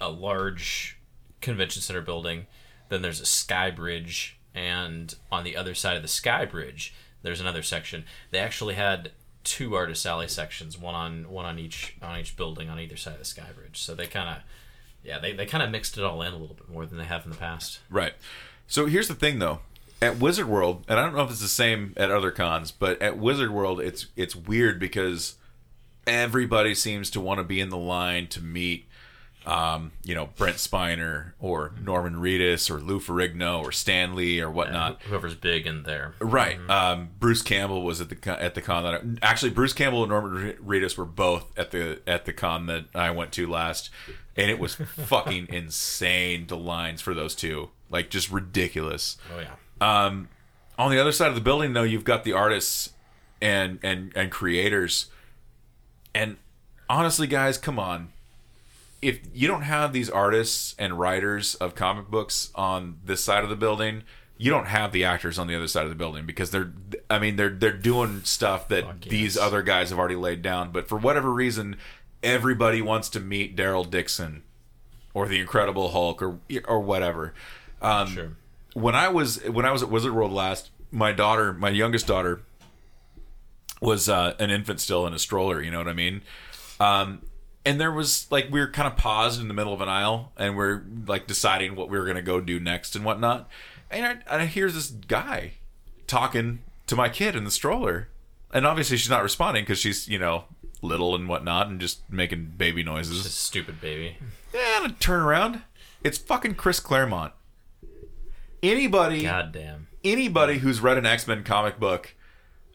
a, 0.00 0.06
a 0.06 0.10
large 0.10 0.98
convention 1.40 1.82
center 1.82 2.02
building, 2.02 2.46
then 2.88 3.02
there's 3.02 3.20
a 3.20 3.26
sky 3.26 3.70
bridge, 3.70 4.38
and 4.54 5.14
on 5.32 5.44
the 5.44 5.56
other 5.56 5.74
side 5.74 5.96
of 5.96 6.02
the 6.02 6.08
sky 6.08 6.44
bridge, 6.44 6.94
there's 7.22 7.40
another 7.40 7.62
section. 7.62 8.04
They 8.30 8.38
actually 8.38 8.74
had 8.74 9.12
two 9.44 9.74
Artist 9.74 10.04
Alley 10.04 10.28
sections, 10.28 10.78
one 10.78 10.94
on 10.94 11.30
one 11.30 11.46
on 11.46 11.58
each 11.58 11.96
on 12.02 12.20
each 12.20 12.36
building 12.36 12.68
on 12.68 12.78
either 12.78 12.96
side 12.96 13.14
of 13.14 13.18
the 13.20 13.24
sky 13.24 13.48
bridge. 13.54 13.80
So 13.80 13.94
they 13.94 14.06
kind 14.06 14.28
of 14.28 14.42
yeah, 15.02 15.20
they, 15.20 15.32
they 15.32 15.46
kind 15.46 15.62
of 15.62 15.70
mixed 15.70 15.96
it 15.96 16.04
all 16.04 16.20
in 16.20 16.32
a 16.32 16.36
little 16.36 16.56
bit 16.56 16.68
more 16.68 16.84
than 16.84 16.98
they 16.98 17.04
have 17.04 17.24
in 17.24 17.30
the 17.30 17.36
past. 17.36 17.78
Right. 17.88 18.14
So 18.66 18.86
here's 18.86 19.08
the 19.08 19.14
thing, 19.14 19.38
though. 19.38 19.60
At 20.02 20.18
Wizard 20.18 20.46
World, 20.48 20.84
and 20.88 20.98
I 21.00 21.04
don't 21.04 21.14
know 21.16 21.22
if 21.22 21.30
it's 21.30 21.40
the 21.40 21.48
same 21.48 21.94
at 21.96 22.10
other 22.10 22.30
cons, 22.30 22.70
but 22.70 23.00
at 23.00 23.16
Wizard 23.18 23.50
World, 23.50 23.80
it's 23.80 24.06
it's 24.14 24.36
weird 24.36 24.78
because 24.78 25.36
everybody 26.06 26.74
seems 26.74 27.10
to 27.10 27.20
want 27.20 27.38
to 27.38 27.44
be 27.44 27.60
in 27.60 27.70
the 27.70 27.76
line 27.78 28.26
to 28.28 28.40
meet, 28.42 28.86
um, 29.46 29.92
you 30.04 30.14
know, 30.14 30.28
Brent 30.36 30.56
Spiner 30.58 31.32
or 31.40 31.72
Norman 31.82 32.16
Reedus 32.16 32.70
or 32.70 32.78
Lou 32.78 33.00
Ferrigno 33.00 33.60
or 33.62 33.72
Stan 33.72 34.14
Lee 34.14 34.38
or 34.40 34.50
whatnot. 34.50 35.00
Whoever's 35.02 35.34
big 35.34 35.66
in 35.66 35.84
there. 35.84 36.14
Right. 36.20 36.58
Um, 36.68 37.08
Bruce 37.18 37.42
Campbell 37.42 37.82
was 37.82 38.00
at 38.00 38.08
the 38.08 38.16
con- 38.16 38.38
at 38.38 38.54
the 38.54 38.62
con 38.62 38.84
that 38.84 38.94
I, 38.94 39.00
actually 39.22 39.50
Bruce 39.50 39.72
Campbell 39.72 40.02
and 40.02 40.10
Norman 40.10 40.52
Reedus 40.64 40.96
were 40.98 41.04
both 41.06 41.58
at 41.58 41.70
the 41.70 42.00
at 42.06 42.24
the 42.26 42.32
con 42.32 42.66
that 42.66 42.84
I 42.94 43.10
went 43.10 43.32
to 43.32 43.46
last, 43.46 43.88
and 44.36 44.50
it 44.50 44.58
was 44.58 44.74
fucking 44.74 45.46
insane. 45.50 46.46
The 46.48 46.56
lines 46.56 47.00
for 47.00 47.14
those 47.14 47.34
two, 47.34 47.70
like 47.88 48.10
just 48.10 48.30
ridiculous. 48.30 49.16
Oh 49.34 49.40
yeah. 49.40 49.54
Um, 49.80 50.28
on 50.78 50.90
the 50.90 50.98
other 51.00 51.12
side 51.12 51.28
of 51.28 51.34
the 51.34 51.40
building, 51.40 51.72
though, 51.72 51.82
you've 51.82 52.04
got 52.04 52.24
the 52.24 52.32
artists 52.32 52.90
and 53.40 53.78
and 53.82 54.12
and 54.14 54.30
creators. 54.30 55.06
And 56.14 56.36
honestly, 56.88 57.26
guys, 57.26 57.58
come 57.58 57.78
on. 57.78 58.08
If 59.02 59.20
you 59.34 59.46
don't 59.46 59.62
have 59.62 59.92
these 59.92 60.08
artists 60.08 60.74
and 60.78 60.98
writers 60.98 61.54
of 61.56 61.74
comic 61.74 62.08
books 62.08 62.50
on 62.54 62.98
this 63.04 63.22
side 63.22 63.44
of 63.44 63.50
the 63.50 63.56
building, 63.56 64.02
you 64.38 64.50
don't 64.50 64.66
have 64.66 64.92
the 64.92 65.04
actors 65.04 65.38
on 65.38 65.46
the 65.46 65.54
other 65.54 65.68
side 65.68 65.84
of 65.84 65.90
the 65.90 65.96
building 65.96 66.24
because 66.26 66.50
they're 66.50 66.72
I 67.08 67.18
mean 67.18 67.36
they're 67.36 67.50
they're 67.50 67.72
doing 67.76 68.22
stuff 68.24 68.68
that 68.68 68.84
Fuck 68.84 69.00
these 69.02 69.36
yes. 69.36 69.44
other 69.44 69.62
guys 69.62 69.90
have 69.90 69.98
already 69.98 70.16
laid 70.16 70.42
down, 70.42 70.72
but 70.72 70.88
for 70.88 70.96
whatever 70.96 71.30
reason 71.32 71.76
everybody 72.22 72.80
wants 72.82 73.08
to 73.10 73.20
meet 73.20 73.54
Daryl 73.56 73.88
Dixon 73.88 74.42
or 75.14 75.28
the 75.28 75.38
Incredible 75.38 75.90
Hulk 75.90 76.22
or 76.22 76.38
or 76.66 76.80
whatever. 76.80 77.34
Um, 77.82 78.08
Sure. 78.08 78.36
When 78.76 78.94
I 78.94 79.08
was 79.08 79.42
when 79.44 79.64
I 79.64 79.72
was 79.72 79.82
at 79.82 79.88
Wizard 79.88 80.14
World 80.14 80.32
last, 80.32 80.68
my 80.90 81.10
daughter, 81.10 81.54
my 81.54 81.70
youngest 81.70 82.06
daughter, 82.06 82.42
was 83.80 84.06
uh, 84.06 84.34
an 84.38 84.50
infant 84.50 84.80
still 84.80 85.06
in 85.06 85.14
a 85.14 85.18
stroller. 85.18 85.62
You 85.62 85.70
know 85.70 85.78
what 85.78 85.88
I 85.88 85.94
mean? 85.94 86.20
Um, 86.78 87.22
and 87.64 87.80
there 87.80 87.90
was 87.90 88.30
like 88.30 88.48
we 88.50 88.60
were 88.60 88.70
kind 88.70 88.86
of 88.86 88.98
paused 88.98 89.40
in 89.40 89.48
the 89.48 89.54
middle 89.54 89.72
of 89.72 89.80
an 89.80 89.88
aisle, 89.88 90.30
and 90.36 90.58
we're 90.58 90.82
like 91.06 91.26
deciding 91.26 91.74
what 91.74 91.88
we 91.88 91.98
were 91.98 92.04
gonna 92.04 92.20
go 92.20 92.38
do 92.38 92.60
next 92.60 92.94
and 92.94 93.02
whatnot. 93.02 93.48
And 93.90 94.04
I, 94.04 94.10
and 94.10 94.42
I 94.42 94.44
hear 94.46 94.70
this 94.70 94.90
guy 94.90 95.52
talking 96.06 96.58
to 96.86 96.94
my 96.96 97.08
kid 97.08 97.34
in 97.34 97.44
the 97.44 97.50
stroller, 97.50 98.08
and 98.52 98.66
obviously 98.66 98.98
she's 98.98 99.08
not 99.08 99.22
responding 99.22 99.62
because 99.62 99.78
she's 99.78 100.06
you 100.06 100.18
know 100.18 100.44
little 100.82 101.14
and 101.14 101.30
whatnot 101.30 101.68
and 101.68 101.80
just 101.80 102.00
making 102.10 102.52
baby 102.58 102.82
noises. 102.82 103.24
This 103.24 103.32
stupid 103.32 103.80
baby. 103.80 104.18
Yeah, 104.52 104.82
And 104.82 104.92
I 104.92 104.96
turn 105.00 105.22
around, 105.22 105.62
it's 106.04 106.18
fucking 106.18 106.56
Chris 106.56 106.78
Claremont. 106.78 107.32
Anybody 108.70 109.22
anybody 110.04 110.58
who's 110.58 110.80
read 110.80 110.98
an 110.98 111.06
X 111.06 111.26
Men 111.26 111.42
comic 111.44 111.78
book 111.78 112.14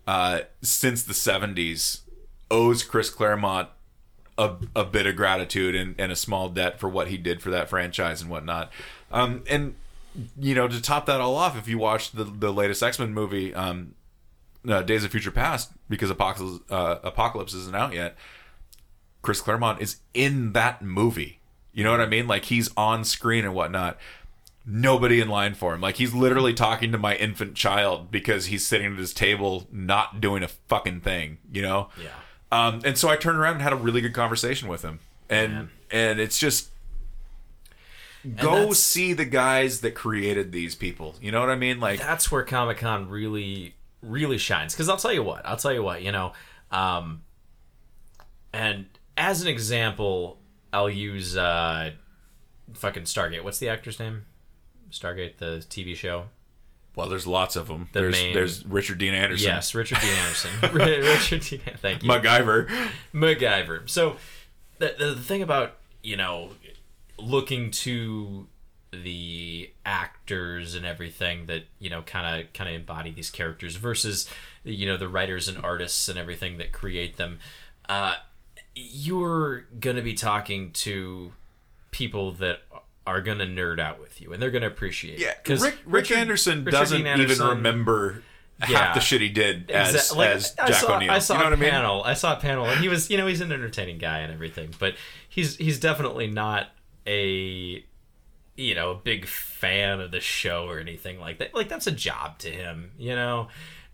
uh, 0.08 0.42
since 0.62 1.04
the 1.04 1.14
'70s 1.14 2.02
owes 2.50 2.84
Chris 2.84 3.10
Claremont 3.10 3.70
a, 4.38 4.56
a 4.76 4.84
bit 4.84 5.06
of 5.06 5.16
gratitude 5.16 5.76
and, 5.76 5.96
and 5.98 6.12
a 6.12 6.16
small 6.16 6.50
debt 6.50 6.80
for 6.80 6.90
what 6.90 7.08
he 7.08 7.18
did 7.18 7.42
for 7.42 7.50
that 7.52 7.70
franchise 7.70 8.22
and 8.22 8.30
whatnot. 8.30 8.72
Um, 9.12 9.44
and 9.50 9.76
you 10.40 10.56
know, 10.56 10.68
to 10.68 10.82
top 10.82 11.06
that 11.06 11.22
all 11.22 11.36
off, 11.36 11.58
if 11.58 11.68
you 11.68 11.78
watch 11.78 12.12
the 12.12 12.24
the 12.24 12.52
latest 12.52 12.84
X 12.84 13.00
Men 13.00 13.14
movie, 13.14 13.54
um, 13.54 13.96
uh, 14.68 14.82
Days 14.82 15.04
of 15.04 15.12
Future 15.12 15.32
Past, 15.32 15.72
because 15.90 16.10
Apocalypse 16.10 16.64
uh, 16.72 16.98
Apocalypse 17.04 17.54
isn't 17.54 17.76
out 17.76 17.94
yet, 17.94 18.16
Chris 19.22 19.42
Claremont 19.42 19.82
is 19.82 19.98
in 20.14 20.54
that 20.54 20.82
movie. 20.82 21.40
You 21.74 21.86
know 21.86 21.92
what 21.92 22.02
I 22.02 22.06
mean? 22.06 22.28
Like 22.28 22.46
he's 22.46 22.70
on 22.76 23.06
screen 23.06 23.46
and 23.46 23.54
whatnot. 23.54 23.98
Nobody 24.66 25.20
in 25.20 25.28
line 25.28 25.56
for 25.56 25.74
him. 25.74 25.82
Like 25.82 25.96
he's 25.96 26.14
literally 26.14 26.54
talking 26.54 26.92
to 26.92 26.98
my 26.98 27.16
infant 27.16 27.56
child 27.56 28.12
because 28.12 28.46
he's 28.48 28.66
sitting 28.66 28.94
at 28.94 29.00
his 29.00 29.14
table 29.14 29.68
not 29.72 30.22
doing 30.22 30.44
a 30.44 30.48
fucking 30.48 31.02
thing. 31.02 31.40
You 31.52 31.64
know? 31.64 31.90
Yeah. 32.02 32.10
Um, 32.52 32.82
and 32.84 32.98
so 32.98 33.10
I 33.10 33.16
turned 33.16 33.38
around 33.38 33.54
and 33.54 33.62
had 33.62 33.74
a 33.74 33.78
really 33.78 34.02
good 34.02 34.14
conversation 34.14 34.68
with 34.68 34.82
him, 34.82 35.00
and 35.30 35.54
Man. 35.54 35.70
and 35.90 36.20
it's 36.20 36.38
just 36.38 36.70
go 38.36 38.74
see 38.74 39.14
the 39.14 39.26
guys 39.26 39.82
that 39.82 39.96
created 39.96 40.52
these 40.52 40.76
people. 40.76 41.16
You 41.22 41.32
know 41.32 41.40
what 41.40 41.50
I 41.50 41.56
mean? 41.56 41.80
Like 41.80 42.00
That's 42.00 42.32
where 42.32 42.44
Comic 42.44 42.78
Con 42.78 43.10
really, 43.10 43.76
really 44.02 44.38
shines. 44.38 44.74
Because 44.74 44.90
I'll 44.90 44.98
tell 44.98 45.14
you 45.14 45.24
what. 45.24 45.46
I'll 45.46 45.58
tell 45.58 45.74
you 45.74 45.82
what. 45.82 46.02
You 46.02 46.12
know, 46.12 46.34
um, 46.72 47.22
and 48.54 48.86
as 49.18 49.42
an 49.42 49.48
example, 49.48 50.38
I'll 50.74 50.90
use 50.90 51.38
uh, 51.38 51.92
fucking 52.74 53.04
Stargate. 53.04 53.44
What's 53.44 53.60
the 53.60 53.70
actor's 53.70 54.00
name? 54.00 54.26
Stargate, 54.92 55.38
the 55.38 55.64
TV 55.70 55.96
show. 55.96 56.26
Well, 56.96 57.08
there's 57.08 57.26
lots 57.26 57.56
of 57.56 57.68
them. 57.68 57.88
The 57.94 58.02
there's 58.02 58.14
main- 58.14 58.34
there's 58.34 58.66
Richard 58.66 58.98
Dean 58.98 59.14
Anderson. 59.14 59.48
Yes, 59.48 59.74
Richard 59.74 60.00
Dean 60.02 60.14
Anderson. 60.14 60.52
Richard 60.74 61.42
Dean. 61.42 61.62
Thank 61.78 62.04
you. 62.04 62.10
MacGyver. 62.10 62.90
MacGyver. 63.14 63.90
So 63.90 64.18
the, 64.80 64.96
the 64.98 65.06
the 65.14 65.22
thing 65.22 65.42
about 65.42 65.78
you 66.04 66.18
know 66.18 66.50
looking 67.18 67.72
to 67.72 68.48
the 68.92 69.72
actors 69.86 70.76
and 70.76 70.86
everything 70.86 71.46
that 71.46 71.64
you 71.80 71.90
know 71.90 72.02
kind 72.02 72.42
of 72.42 72.52
kind 72.54 72.70
of 72.70 72.76
embody 72.76 73.12
these 73.12 73.30
characters 73.30 73.78
versus 73.78 74.30
you 74.66 74.86
know 74.86 74.98
the 74.98 75.08
writers 75.08 75.48
and 75.48 75.58
artists 75.64 76.10
and 76.10 76.20
everything 76.20 76.58
that 76.58 76.74
create 76.74 77.16
them 77.16 77.40
uh 77.88 78.16
you're 78.76 79.62
gonna 79.80 80.02
be 80.02 80.14
talking 80.14 80.72
to 80.72 81.32
people 81.92 82.34
that 82.34 82.64
are 83.12 83.22
gonna 83.22 83.46
nerd 83.46 83.80
out 83.80 84.00
with 84.00 84.20
you 84.22 84.34
and 84.34 84.42
they're 84.42 84.52
gonna 84.52 84.68
appreciate 84.68 85.20
Yeah, 85.20 85.34
because 85.44 85.62
Rick, 85.62 85.76
Rick 85.86 86.10
Richard- 86.10 86.30
Richard, 86.30 86.58
Richard 86.66 86.72
doesn't 86.72 87.08
Anderson- 87.08 87.32
even 87.46 87.48
remember 87.58 88.24
Yeah. 88.70 88.78
half 88.78 88.96
the 88.96 89.02
shit 89.02 89.22
he 89.22 89.30
did 89.30 89.72
as, 89.72 90.16
like, 90.16 90.30
as 90.30 90.56
I 90.60 90.68
Jack 90.68 90.82
saw, 90.82 90.96
O'Neill. 90.96 91.12
I 91.12 91.20
saw 91.20 91.34
you 91.34 91.40
know 91.40 91.46
a 91.46 91.50
what 91.50 91.58
I 91.58 91.62
mean? 91.62 91.70
panel. 91.72 92.04
I 92.04 92.14
saw 92.14 92.34
a 92.38 92.40
panel, 92.40 92.66
and 92.68 92.80
he 92.80 92.90
was, 92.90 93.10
you 93.10 93.18
know, 93.18 93.26
he's 93.28 93.42
an 93.42 93.52
entertaining 93.52 93.98
guy 93.98 94.20
and 94.20 94.32
everything, 94.32 94.74
but 94.78 94.94
he's 95.28 95.58
he's 95.58 95.80
definitely 95.80 96.28
not 96.28 96.70
a, 97.08 97.84
you 98.56 98.76
know, 98.76 98.92
a 98.92 98.96
big 98.96 99.26
fan 99.28 100.00
of 100.00 100.12
the 100.12 100.20
show 100.20 100.66
or 100.68 100.80
anything 100.80 101.20
like 101.20 101.40
that. 101.40 101.54
Like 101.56 101.70
that's 101.70 101.88
a 101.88 101.92
job 101.92 102.38
to 102.40 102.50
him, 102.52 102.92
you 103.00 103.16
know, 103.16 103.48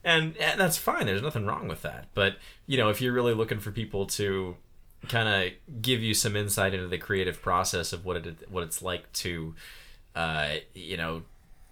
and 0.03 0.35
and 0.38 0.60
that's 0.60 0.77
fine. 0.77 1.06
There's 1.06 1.22
nothing 1.22 1.45
wrong 1.45 1.68
with 1.69 1.81
that. 1.84 2.07
But 2.14 2.38
you 2.65 2.77
know, 2.77 2.89
if 2.89 2.99
you're 3.02 3.14
really 3.14 3.34
looking 3.34 3.60
for 3.60 3.72
people 3.72 4.06
to 4.07 4.57
kind 5.07 5.27
of 5.29 5.81
give 5.81 6.01
you 6.01 6.13
some 6.13 6.35
insight 6.35 6.73
into 6.73 6.87
the 6.87 6.97
creative 6.97 7.41
process 7.41 7.93
of 7.93 8.05
what 8.05 8.17
it 8.17 8.49
what 8.49 8.63
it's 8.63 8.81
like 8.81 9.11
to, 9.13 9.53
uh, 10.15 10.55
you 10.73 10.97
know, 10.97 11.23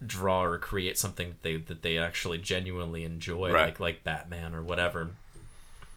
draw 0.06 0.42
or 0.44 0.58
create 0.58 0.96
something 0.98 1.28
that 1.28 1.42
they 1.42 1.56
that 1.56 1.82
they 1.82 1.98
actually 1.98 2.38
genuinely 2.38 3.04
enjoy, 3.04 3.50
Right. 3.52 3.66
like 3.66 3.80
like 3.80 4.04
Batman 4.04 4.54
or 4.54 4.62
whatever. 4.62 5.10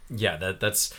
Yeah, 0.09 0.37
that 0.37 0.59
that's 0.59 0.93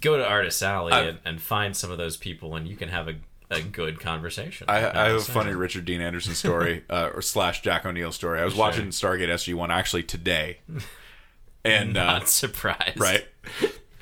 go 0.00 0.16
to 0.16 0.24
Artist 0.26 0.62
Alley 0.62 0.92
and, 0.92 1.18
and 1.24 1.40
find 1.42 1.76
some 1.76 1.90
of 1.90 1.98
those 1.98 2.16
people, 2.16 2.54
and 2.54 2.68
you 2.68 2.76
can 2.76 2.90
have 2.90 3.08
a, 3.08 3.14
a 3.50 3.60
good 3.60 3.98
conversation. 3.98 4.66
I, 4.68 4.76
I 4.88 5.08
have 5.08 5.16
a 5.16 5.20
funny 5.20 5.52
Richard 5.54 5.84
Dean 5.84 6.00
Anderson 6.00 6.34
story, 6.34 6.84
uh, 6.90 7.10
or 7.14 7.22
slash 7.22 7.62
Jack 7.62 7.84
O'Neill 7.86 8.12
story. 8.12 8.40
I 8.40 8.44
was 8.44 8.54
watching 8.54 8.88
Stargate 8.88 9.28
SG 9.28 9.54
One 9.54 9.70
actually 9.70 10.02
today, 10.04 10.58
and 11.64 11.96
uh, 11.96 12.04
Not 12.04 12.28
surprised, 12.28 13.00
right 13.00 13.26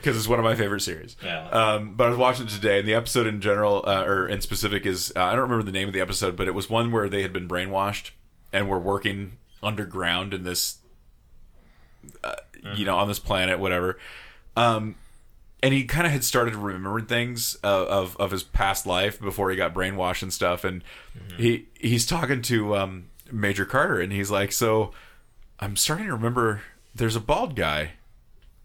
because 0.08 0.18
it's 0.18 0.28
one 0.28 0.38
of 0.38 0.44
my 0.44 0.54
favorite 0.54 0.80
series. 0.80 1.16
Yeah. 1.22 1.48
Um, 1.50 1.94
but 1.94 2.06
I 2.06 2.08
was 2.08 2.18
watching 2.18 2.46
it 2.46 2.50
today, 2.50 2.78
and 2.78 2.88
the 2.88 2.94
episode 2.94 3.26
in 3.26 3.42
general, 3.42 3.84
uh, 3.86 4.04
or 4.04 4.26
in 4.26 4.40
specific, 4.40 4.86
is 4.86 5.12
uh, 5.14 5.22
I 5.22 5.32
don't 5.32 5.42
remember 5.42 5.64
the 5.64 5.72
name 5.72 5.86
of 5.86 5.92
the 5.92 6.00
episode, 6.00 6.34
but 6.34 6.48
it 6.48 6.52
was 6.52 6.70
one 6.70 6.90
where 6.90 7.10
they 7.10 7.20
had 7.20 7.30
been 7.30 7.46
brainwashed 7.46 8.12
and 8.50 8.70
were 8.70 8.78
working 8.78 9.36
underground 9.62 10.32
in 10.32 10.44
this, 10.44 10.78
uh, 12.24 12.36
you 12.74 12.86
know, 12.86 12.96
on 12.96 13.06
this 13.06 13.18
planet, 13.18 13.58
whatever. 13.58 13.98
Um, 14.56 14.94
and 15.62 15.74
he 15.74 15.84
kind 15.84 16.06
of 16.06 16.12
had 16.12 16.24
started 16.24 16.52
to 16.52 16.58
remember 16.58 17.02
things 17.02 17.58
uh, 17.62 17.86
of 17.86 18.16
of 18.16 18.30
his 18.30 18.42
past 18.42 18.86
life 18.86 19.20
before 19.20 19.50
he 19.50 19.56
got 19.56 19.74
brainwashed 19.74 20.22
and 20.22 20.32
stuff. 20.32 20.64
And 20.64 20.82
he 21.36 21.66
he's 21.74 22.06
talking 22.06 22.40
to 22.42 22.76
um, 22.76 23.10
Major 23.30 23.66
Carter, 23.66 24.00
and 24.00 24.10
he's 24.10 24.30
like, 24.30 24.52
"So 24.52 24.92
I'm 25.60 25.76
starting 25.76 26.06
to 26.06 26.12
remember. 26.12 26.62
There's 26.94 27.16
a 27.16 27.20
bald 27.20 27.54
guy." 27.56 27.90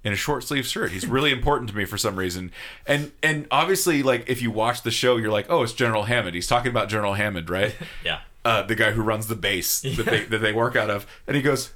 In 0.04 0.12
a 0.12 0.16
short 0.16 0.44
sleeve 0.44 0.66
shirt. 0.66 0.92
He's 0.92 1.08
really 1.08 1.32
important 1.32 1.70
to 1.70 1.76
me 1.76 1.86
for 1.86 1.98
some 1.98 2.16
reason. 2.16 2.52
And 2.86 3.12
and 3.22 3.48
obviously, 3.52 4.04
like 4.04 4.30
if 4.30 4.42
you 4.42 4.52
watch 4.52 4.82
the 4.84 4.92
show, 4.92 5.18
you're 5.18 5.32
like, 5.32 5.46
oh, 5.50 5.64
it's 5.64 5.74
General 5.74 6.04
Hammond. 6.04 6.36
He's 6.36 6.48
talking 6.48 6.70
about 6.70 6.90
General 6.90 7.14
Hammond, 7.14 7.50
right? 7.50 7.76
Yeah. 8.04 8.20
Uh, 8.44 8.62
the 8.62 8.76
guy 8.76 8.92
who 8.92 9.02
runs 9.02 9.28
the 9.28 9.36
base 9.36 9.80
that 9.82 10.06
they 10.06 10.26
that 10.26 10.40
they 10.40 10.52
work 10.52 10.76
out 10.76 10.90
of. 10.90 11.08
And 11.26 11.38
he 11.38 11.42
goes, 11.42 11.72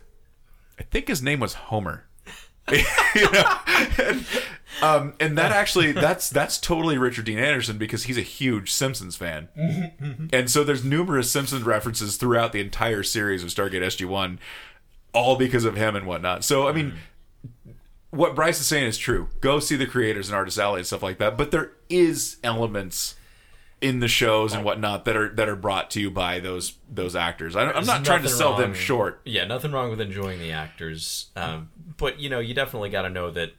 I 0.77 0.83
think 0.83 1.07
his 1.07 1.21
name 1.21 1.39
was 1.39 1.53
Homer. 1.53 2.03
you 2.71 3.31
know? 3.31 3.59
and, 3.97 4.25
um, 4.81 5.13
and 5.21 5.37
that 5.37 5.53
actually 5.53 5.93
that's 5.93 6.29
that's 6.29 6.57
totally 6.57 6.97
Richard 6.97 7.23
Dean 7.23 7.39
Anderson 7.39 7.77
because 7.77 8.03
he's 8.03 8.17
a 8.17 8.21
huge 8.21 8.73
Simpsons 8.73 9.15
fan. 9.15 9.47
and 10.33 10.51
so 10.51 10.65
there's 10.65 10.83
numerous 10.83 11.31
Simpsons 11.31 11.63
references 11.63 12.17
throughout 12.17 12.51
the 12.51 12.59
entire 12.59 13.03
series 13.03 13.43
of 13.43 13.49
Stargate 13.49 13.81
SG-1 13.83 14.37
all 15.13 15.37
because 15.37 15.63
of 15.63 15.77
him 15.77 15.95
and 15.95 16.05
whatnot. 16.05 16.43
So 16.43 16.67
I 16.67 16.73
mean, 16.73 16.95
what 18.11 18.35
Bryce 18.35 18.59
is 18.59 18.67
saying 18.67 18.85
is 18.85 18.97
true. 18.97 19.29
Go 19.41 19.59
see 19.59 19.75
the 19.75 19.85
creators 19.85 20.29
and 20.29 20.35
Artist 20.35 20.57
Alley 20.57 20.79
and 20.79 20.87
stuff 20.87 21.03
like 21.03 21.17
that. 21.17 21.37
But 21.37 21.51
there 21.51 21.71
is 21.89 22.37
elements 22.43 23.15
in 23.79 23.99
the 23.99 24.07
shows 24.07 24.53
and 24.53 24.63
whatnot 24.63 25.05
that 25.05 25.15
are 25.15 25.29
that 25.29 25.47
are 25.47 25.55
brought 25.55 25.91
to 25.91 26.01
you 26.01 26.09
by 26.09 26.39
those 26.39 26.73
those 26.89 27.15
actors. 27.15 27.55
I, 27.55 27.71
I'm 27.71 27.85
not 27.85 28.03
trying 28.05 28.23
to 28.23 28.29
sell 28.29 28.55
them 28.55 28.73
short. 28.73 29.21
Yeah, 29.23 29.45
nothing 29.45 29.71
wrong 29.71 29.89
with 29.89 30.01
enjoying 30.01 30.39
the 30.39 30.51
actors, 30.51 31.27
um, 31.35 31.69
but 31.97 32.19
you 32.19 32.29
know, 32.29 32.39
you 32.39 32.53
definitely 32.53 32.89
got 32.89 33.03
to 33.03 33.09
know 33.09 33.29
that 33.31 33.53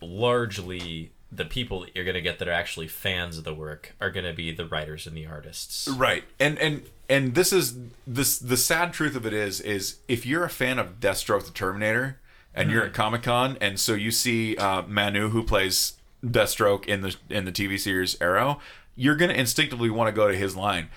largely 0.00 1.12
the 1.30 1.44
people 1.44 1.80
that 1.80 1.94
you're 1.94 2.04
going 2.04 2.14
to 2.14 2.22
get 2.22 2.38
that 2.38 2.48
are 2.48 2.52
actually 2.52 2.88
fans 2.88 3.36
of 3.36 3.44
the 3.44 3.52
work 3.52 3.94
are 4.00 4.10
going 4.10 4.24
to 4.24 4.32
be 4.32 4.50
the 4.50 4.64
writers 4.64 5.06
and 5.06 5.16
the 5.16 5.26
artists. 5.26 5.88
Right. 5.88 6.24
And 6.40 6.58
and 6.58 6.84
and 7.08 7.34
this 7.34 7.52
is 7.52 7.76
this 8.06 8.38
the 8.38 8.56
sad 8.56 8.92
truth 8.92 9.14
of 9.14 9.26
it 9.26 9.34
is 9.34 9.60
is 9.60 9.98
if 10.08 10.24
you're 10.24 10.44
a 10.44 10.50
fan 10.50 10.78
of 10.78 11.00
Deathstroke 11.00 11.44
the 11.44 11.50
Terminator 11.52 12.18
and 12.54 12.70
you're 12.70 12.84
at 12.84 12.94
Comic 12.94 13.22
Con 13.22 13.56
and 13.60 13.78
so 13.78 13.94
you 13.94 14.10
see 14.10 14.56
uh, 14.56 14.82
Manu 14.82 15.30
who 15.30 15.42
plays 15.42 15.94
Deathstroke 16.24 16.86
in 16.86 17.02
the 17.02 17.16
in 17.30 17.44
the 17.44 17.52
TV 17.52 17.78
series 17.78 18.20
Arrow, 18.20 18.58
you're 18.96 19.16
gonna 19.16 19.34
instinctively 19.34 19.90
want 19.90 20.08
to 20.08 20.12
go 20.12 20.28
to 20.28 20.36
his 20.36 20.56
line. 20.56 20.88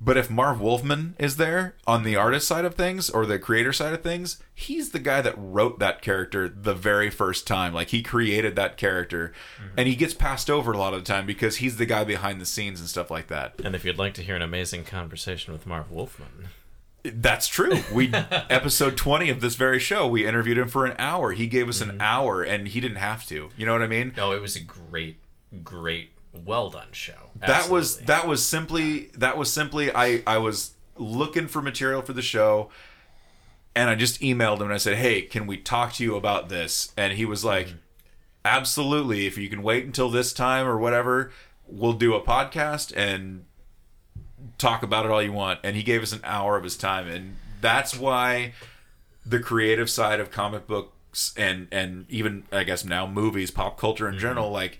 But 0.00 0.16
if 0.16 0.30
Marv 0.30 0.60
Wolfman 0.60 1.16
is 1.18 1.38
there 1.38 1.74
on 1.84 2.04
the 2.04 2.14
artist 2.14 2.46
side 2.46 2.64
of 2.64 2.76
things 2.76 3.10
or 3.10 3.26
the 3.26 3.38
creator 3.38 3.72
side 3.72 3.92
of 3.92 4.02
things, 4.02 4.40
he's 4.54 4.90
the 4.90 5.00
guy 5.00 5.20
that 5.22 5.34
wrote 5.36 5.80
that 5.80 6.02
character 6.02 6.48
the 6.48 6.74
very 6.74 7.10
first 7.10 7.48
time. 7.48 7.74
Like 7.74 7.88
he 7.88 8.02
created 8.02 8.54
that 8.54 8.76
character, 8.76 9.32
and 9.76 9.88
he 9.88 9.96
gets 9.96 10.14
passed 10.14 10.48
over 10.48 10.70
a 10.70 10.78
lot 10.78 10.94
of 10.94 11.00
the 11.00 11.12
time 11.12 11.26
because 11.26 11.56
he's 11.56 11.78
the 11.78 11.86
guy 11.86 12.04
behind 12.04 12.40
the 12.40 12.46
scenes 12.46 12.78
and 12.78 12.88
stuff 12.88 13.10
like 13.10 13.26
that. 13.26 13.60
And 13.64 13.74
if 13.74 13.84
you'd 13.84 13.98
like 13.98 14.14
to 14.14 14.22
hear 14.22 14.36
an 14.36 14.42
amazing 14.42 14.84
conversation 14.84 15.52
with 15.52 15.66
Marv 15.66 15.90
Wolfman, 15.90 16.50
That's 17.14 17.48
true. 17.48 17.78
We 17.92 18.12
episode 18.14 18.96
twenty 18.96 19.30
of 19.30 19.40
this 19.40 19.54
very 19.54 19.78
show, 19.78 20.06
we 20.06 20.26
interviewed 20.26 20.58
him 20.58 20.68
for 20.68 20.86
an 20.86 20.94
hour. 20.98 21.32
He 21.32 21.46
gave 21.46 21.68
us 21.68 21.80
an 21.80 21.90
mm-hmm. 21.90 22.00
hour, 22.00 22.42
and 22.42 22.68
he 22.68 22.80
didn't 22.80 22.98
have 22.98 23.26
to. 23.26 23.50
You 23.56 23.66
know 23.66 23.72
what 23.72 23.82
I 23.82 23.86
mean? 23.86 24.12
no, 24.16 24.32
it 24.32 24.40
was 24.40 24.56
a 24.56 24.60
great, 24.60 25.18
great, 25.62 26.10
well 26.32 26.70
done 26.70 26.88
show. 26.92 27.30
That 27.36 27.68
was 27.68 27.98
that 28.00 28.26
was 28.26 28.44
simply 28.44 29.10
that 29.14 29.36
was 29.36 29.52
simply 29.52 29.94
I 29.94 30.22
I 30.26 30.38
was 30.38 30.72
looking 30.96 31.46
for 31.46 31.62
material 31.62 32.02
for 32.02 32.12
the 32.12 32.22
show, 32.22 32.70
and 33.74 33.88
I 33.88 33.94
just 33.94 34.20
emailed 34.20 34.56
him 34.56 34.64
and 34.64 34.74
I 34.74 34.78
said, 34.78 34.96
"Hey, 34.96 35.22
can 35.22 35.46
we 35.46 35.56
talk 35.56 35.92
to 35.94 36.04
you 36.04 36.16
about 36.16 36.48
this?" 36.48 36.92
And 36.96 37.14
he 37.14 37.24
was 37.24 37.44
like, 37.44 37.68
mm-hmm. 37.68 37.78
"Absolutely. 38.44 39.26
If 39.26 39.38
you 39.38 39.48
can 39.48 39.62
wait 39.62 39.84
until 39.84 40.10
this 40.10 40.32
time 40.32 40.66
or 40.66 40.78
whatever, 40.78 41.30
we'll 41.66 41.92
do 41.92 42.14
a 42.14 42.20
podcast 42.20 42.92
and 42.96 43.44
talk 44.58 44.82
about 44.82 45.04
it 45.04 45.10
all 45.10 45.22
you 45.22 45.32
want." 45.32 45.60
And 45.62 45.76
he 45.76 45.82
gave 45.82 46.02
us 46.02 46.12
an 46.12 46.20
hour 46.24 46.56
of 46.56 46.64
his 46.64 46.76
time, 46.76 47.08
and 47.08 47.36
that's 47.60 47.96
why 47.96 48.52
the 49.24 49.40
creative 49.40 49.88
side 49.90 50.20
of 50.20 50.30
comic 50.30 50.66
books 50.66 51.34
and 51.36 51.68
and 51.72 52.06
even 52.08 52.44
I 52.52 52.64
guess 52.64 52.84
now 52.84 53.06
movies, 53.06 53.50
pop 53.50 53.78
culture 53.78 54.08
in 54.08 54.18
general, 54.18 54.50
like 54.50 54.78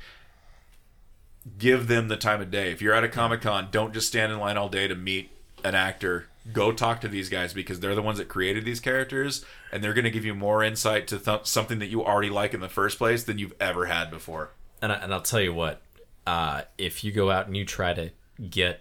give 1.56 1.88
them 1.88 2.08
the 2.08 2.16
time 2.16 2.40
of 2.40 2.50
day. 2.50 2.70
If 2.72 2.82
you're 2.82 2.94
at 2.94 3.04
a 3.04 3.08
Comic 3.08 3.42
Con, 3.42 3.68
don't 3.70 3.94
just 3.94 4.08
stand 4.08 4.32
in 4.32 4.38
line 4.38 4.56
all 4.56 4.68
day 4.68 4.88
to 4.88 4.94
meet 4.94 5.30
an 5.64 5.74
actor. 5.74 6.26
Go 6.52 6.72
talk 6.72 7.00
to 7.00 7.08
these 7.08 7.28
guys 7.28 7.52
because 7.52 7.80
they're 7.80 7.94
the 7.94 8.02
ones 8.02 8.18
that 8.18 8.28
created 8.28 8.64
these 8.64 8.80
characters, 8.80 9.44
and 9.72 9.82
they're 9.82 9.94
going 9.94 10.04
to 10.04 10.10
give 10.10 10.24
you 10.24 10.34
more 10.34 10.62
insight 10.62 11.06
to 11.08 11.18
th- 11.18 11.46
something 11.46 11.78
that 11.78 11.88
you 11.88 12.04
already 12.04 12.30
like 12.30 12.54
in 12.54 12.60
the 12.60 12.68
first 12.68 12.98
place 12.98 13.24
than 13.24 13.38
you've 13.38 13.54
ever 13.60 13.86
had 13.86 14.10
before. 14.10 14.50
and, 14.80 14.92
I, 14.92 14.96
and 14.96 15.12
I'll 15.12 15.22
tell 15.22 15.40
you 15.40 15.52
what, 15.52 15.82
uh, 16.26 16.62
if 16.78 17.04
you 17.04 17.12
go 17.12 17.30
out 17.30 17.46
and 17.46 17.56
you 17.56 17.64
try 17.64 17.92
to 17.94 18.10
get 18.50 18.80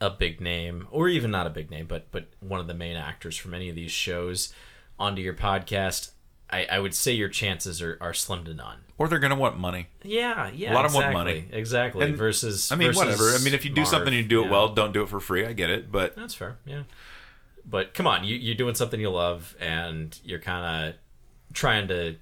a 0.00 0.10
big 0.10 0.40
name, 0.40 0.88
or 0.90 1.08
even 1.08 1.30
not 1.30 1.46
a 1.46 1.50
big 1.50 1.70
name, 1.70 1.86
but 1.86 2.10
but 2.10 2.28
one 2.40 2.60
of 2.60 2.66
the 2.66 2.74
main 2.74 2.96
actors 2.96 3.36
from 3.36 3.54
any 3.54 3.68
of 3.68 3.74
these 3.76 3.90
shows 3.90 4.52
onto 4.98 5.22
your 5.22 5.34
podcast, 5.34 6.10
I, 6.50 6.66
I 6.70 6.78
would 6.78 6.94
say 6.94 7.12
your 7.12 7.28
chances 7.28 7.82
are, 7.82 7.98
are 8.00 8.14
slim 8.14 8.44
to 8.44 8.54
none. 8.54 8.78
Or 8.96 9.08
they're 9.08 9.18
going 9.18 9.30
to 9.30 9.36
want 9.36 9.58
money. 9.58 9.88
Yeah, 10.04 10.50
yeah. 10.54 10.72
A 10.72 10.74
lot 10.74 10.84
of 10.84 10.92
them 10.92 11.02
want 11.02 11.12
money. 11.12 11.46
Exactly. 11.50 12.06
And, 12.06 12.16
versus 12.16 12.70
I 12.70 12.76
mean, 12.76 12.88
versus 12.92 13.18
whatever. 13.18 13.30
I 13.34 13.38
mean, 13.38 13.54
if 13.54 13.64
you 13.64 13.70
do 13.72 13.80
Marv, 13.80 13.88
something 13.88 14.14
and 14.14 14.22
you 14.22 14.28
do 14.28 14.42
it 14.42 14.44
yeah. 14.44 14.50
well, 14.52 14.68
don't 14.68 14.92
do 14.92 15.02
it 15.02 15.08
for 15.08 15.18
free. 15.18 15.44
I 15.44 15.52
get 15.52 15.70
it, 15.70 15.90
but 15.90 16.14
That's 16.14 16.34
fair. 16.34 16.58
Yeah. 16.64 16.84
But 17.68 17.94
come 17.94 18.06
on, 18.06 18.24
you, 18.24 18.36
you're 18.36 18.54
doing 18.54 18.74
something 18.74 19.00
you 19.00 19.10
love, 19.10 19.56
and 19.58 20.18
you're 20.22 20.38
kind 20.38 20.90
of 20.90 20.94
trying 21.54 21.88
to, 21.88 22.16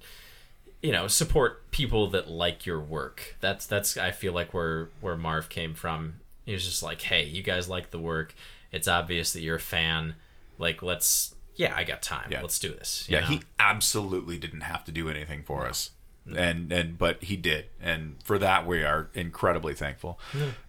you 0.81 0.91
know, 0.91 1.07
support 1.07 1.69
people 1.69 2.09
that 2.11 2.29
like 2.29 2.65
your 2.65 2.79
work. 2.79 3.35
That's 3.41 3.65
that's 3.65 3.97
I 3.97 4.11
feel 4.11 4.33
like 4.33 4.53
where 4.53 4.89
where 5.01 5.17
Marv 5.17 5.49
came 5.49 5.73
from. 5.73 6.21
He 6.45 6.53
was 6.53 6.65
just 6.65 6.83
like, 6.83 7.01
hey, 7.01 7.25
you 7.25 7.41
guys 7.41 7.69
like 7.69 7.91
the 7.91 7.99
work. 7.99 8.33
It's 8.71 8.87
obvious 8.87 9.33
that 9.33 9.41
you're 9.41 9.55
a 9.57 9.61
fan. 9.61 10.15
Like, 10.57 10.81
let's. 10.81 11.35
Yeah, 11.55 11.73
I 11.75 11.83
got 11.83 12.01
time. 12.01 12.31
Yeah. 12.31 12.41
Let's 12.41 12.57
do 12.57 12.69
this. 12.69 13.05
yeah, 13.07 13.19
know? 13.19 13.27
he 13.27 13.41
absolutely 13.59 14.37
didn't 14.37 14.61
have 14.61 14.83
to 14.85 14.91
do 14.91 15.07
anything 15.09 15.43
for 15.43 15.67
us. 15.67 15.91
And 16.35 16.71
and 16.71 16.97
but 16.97 17.21
he 17.21 17.35
did, 17.35 17.65
and 17.81 18.15
for 18.23 18.39
that 18.39 18.65
we 18.65 18.81
are 18.81 19.09
incredibly 19.13 19.73
thankful. 19.73 20.17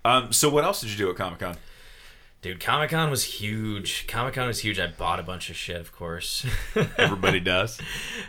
Um, 0.05 0.33
so 0.33 0.51
what 0.51 0.65
else 0.65 0.81
did 0.81 0.91
you 0.91 0.97
do 0.97 1.11
at 1.11 1.17
Comic 1.17 1.39
Con? 1.39 1.57
Dude, 2.45 2.61
Comic 2.61 2.91
Con 2.91 3.09
was 3.11 3.25
huge. 3.25 4.07
Comic 4.07 4.35
Con 4.35 4.47
was 4.47 4.61
huge. 4.61 4.79
I 4.79 4.89
bought 4.89 5.19
a 5.19 5.23
bunch 5.23 5.49
of 5.49 5.57
shit, 5.57 5.81
of 5.81 5.93
course. 5.93 6.45
Everybody 6.99 7.41
does. 7.41 7.81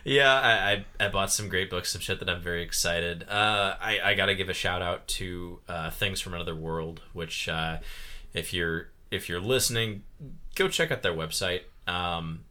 yeah, 0.06 0.32
I, 0.34 0.72
I, 1.02 1.06
I 1.08 1.10
bought 1.10 1.34
some 1.34 1.50
great 1.50 1.70
books, 1.70 1.92
some 1.92 2.00
shit 2.00 2.20
that 2.20 2.30
I'm 2.30 2.42
very 2.42 2.64
excited. 2.64 3.26
Uh, 3.28 3.76
I 3.82 4.00
I 4.02 4.14
gotta 4.14 4.34
give 4.34 4.48
a 4.48 4.54
shout 4.54 4.82
out 4.82 5.06
to 5.20 5.60
uh, 5.68 5.90
Things 5.90 6.22
from 6.22 6.34
Another 6.34 6.56
World, 6.56 7.02
which 7.12 7.50
uh, 7.50 7.80
if 8.34 8.54
you're 8.54 8.88
if 9.12 9.28
you're 9.28 9.42
listening, 9.42 10.04
go 10.56 10.70
check 10.70 10.92
out 10.92 11.02
their 11.04 11.14
website. 11.14 11.64
Um, 11.86 12.46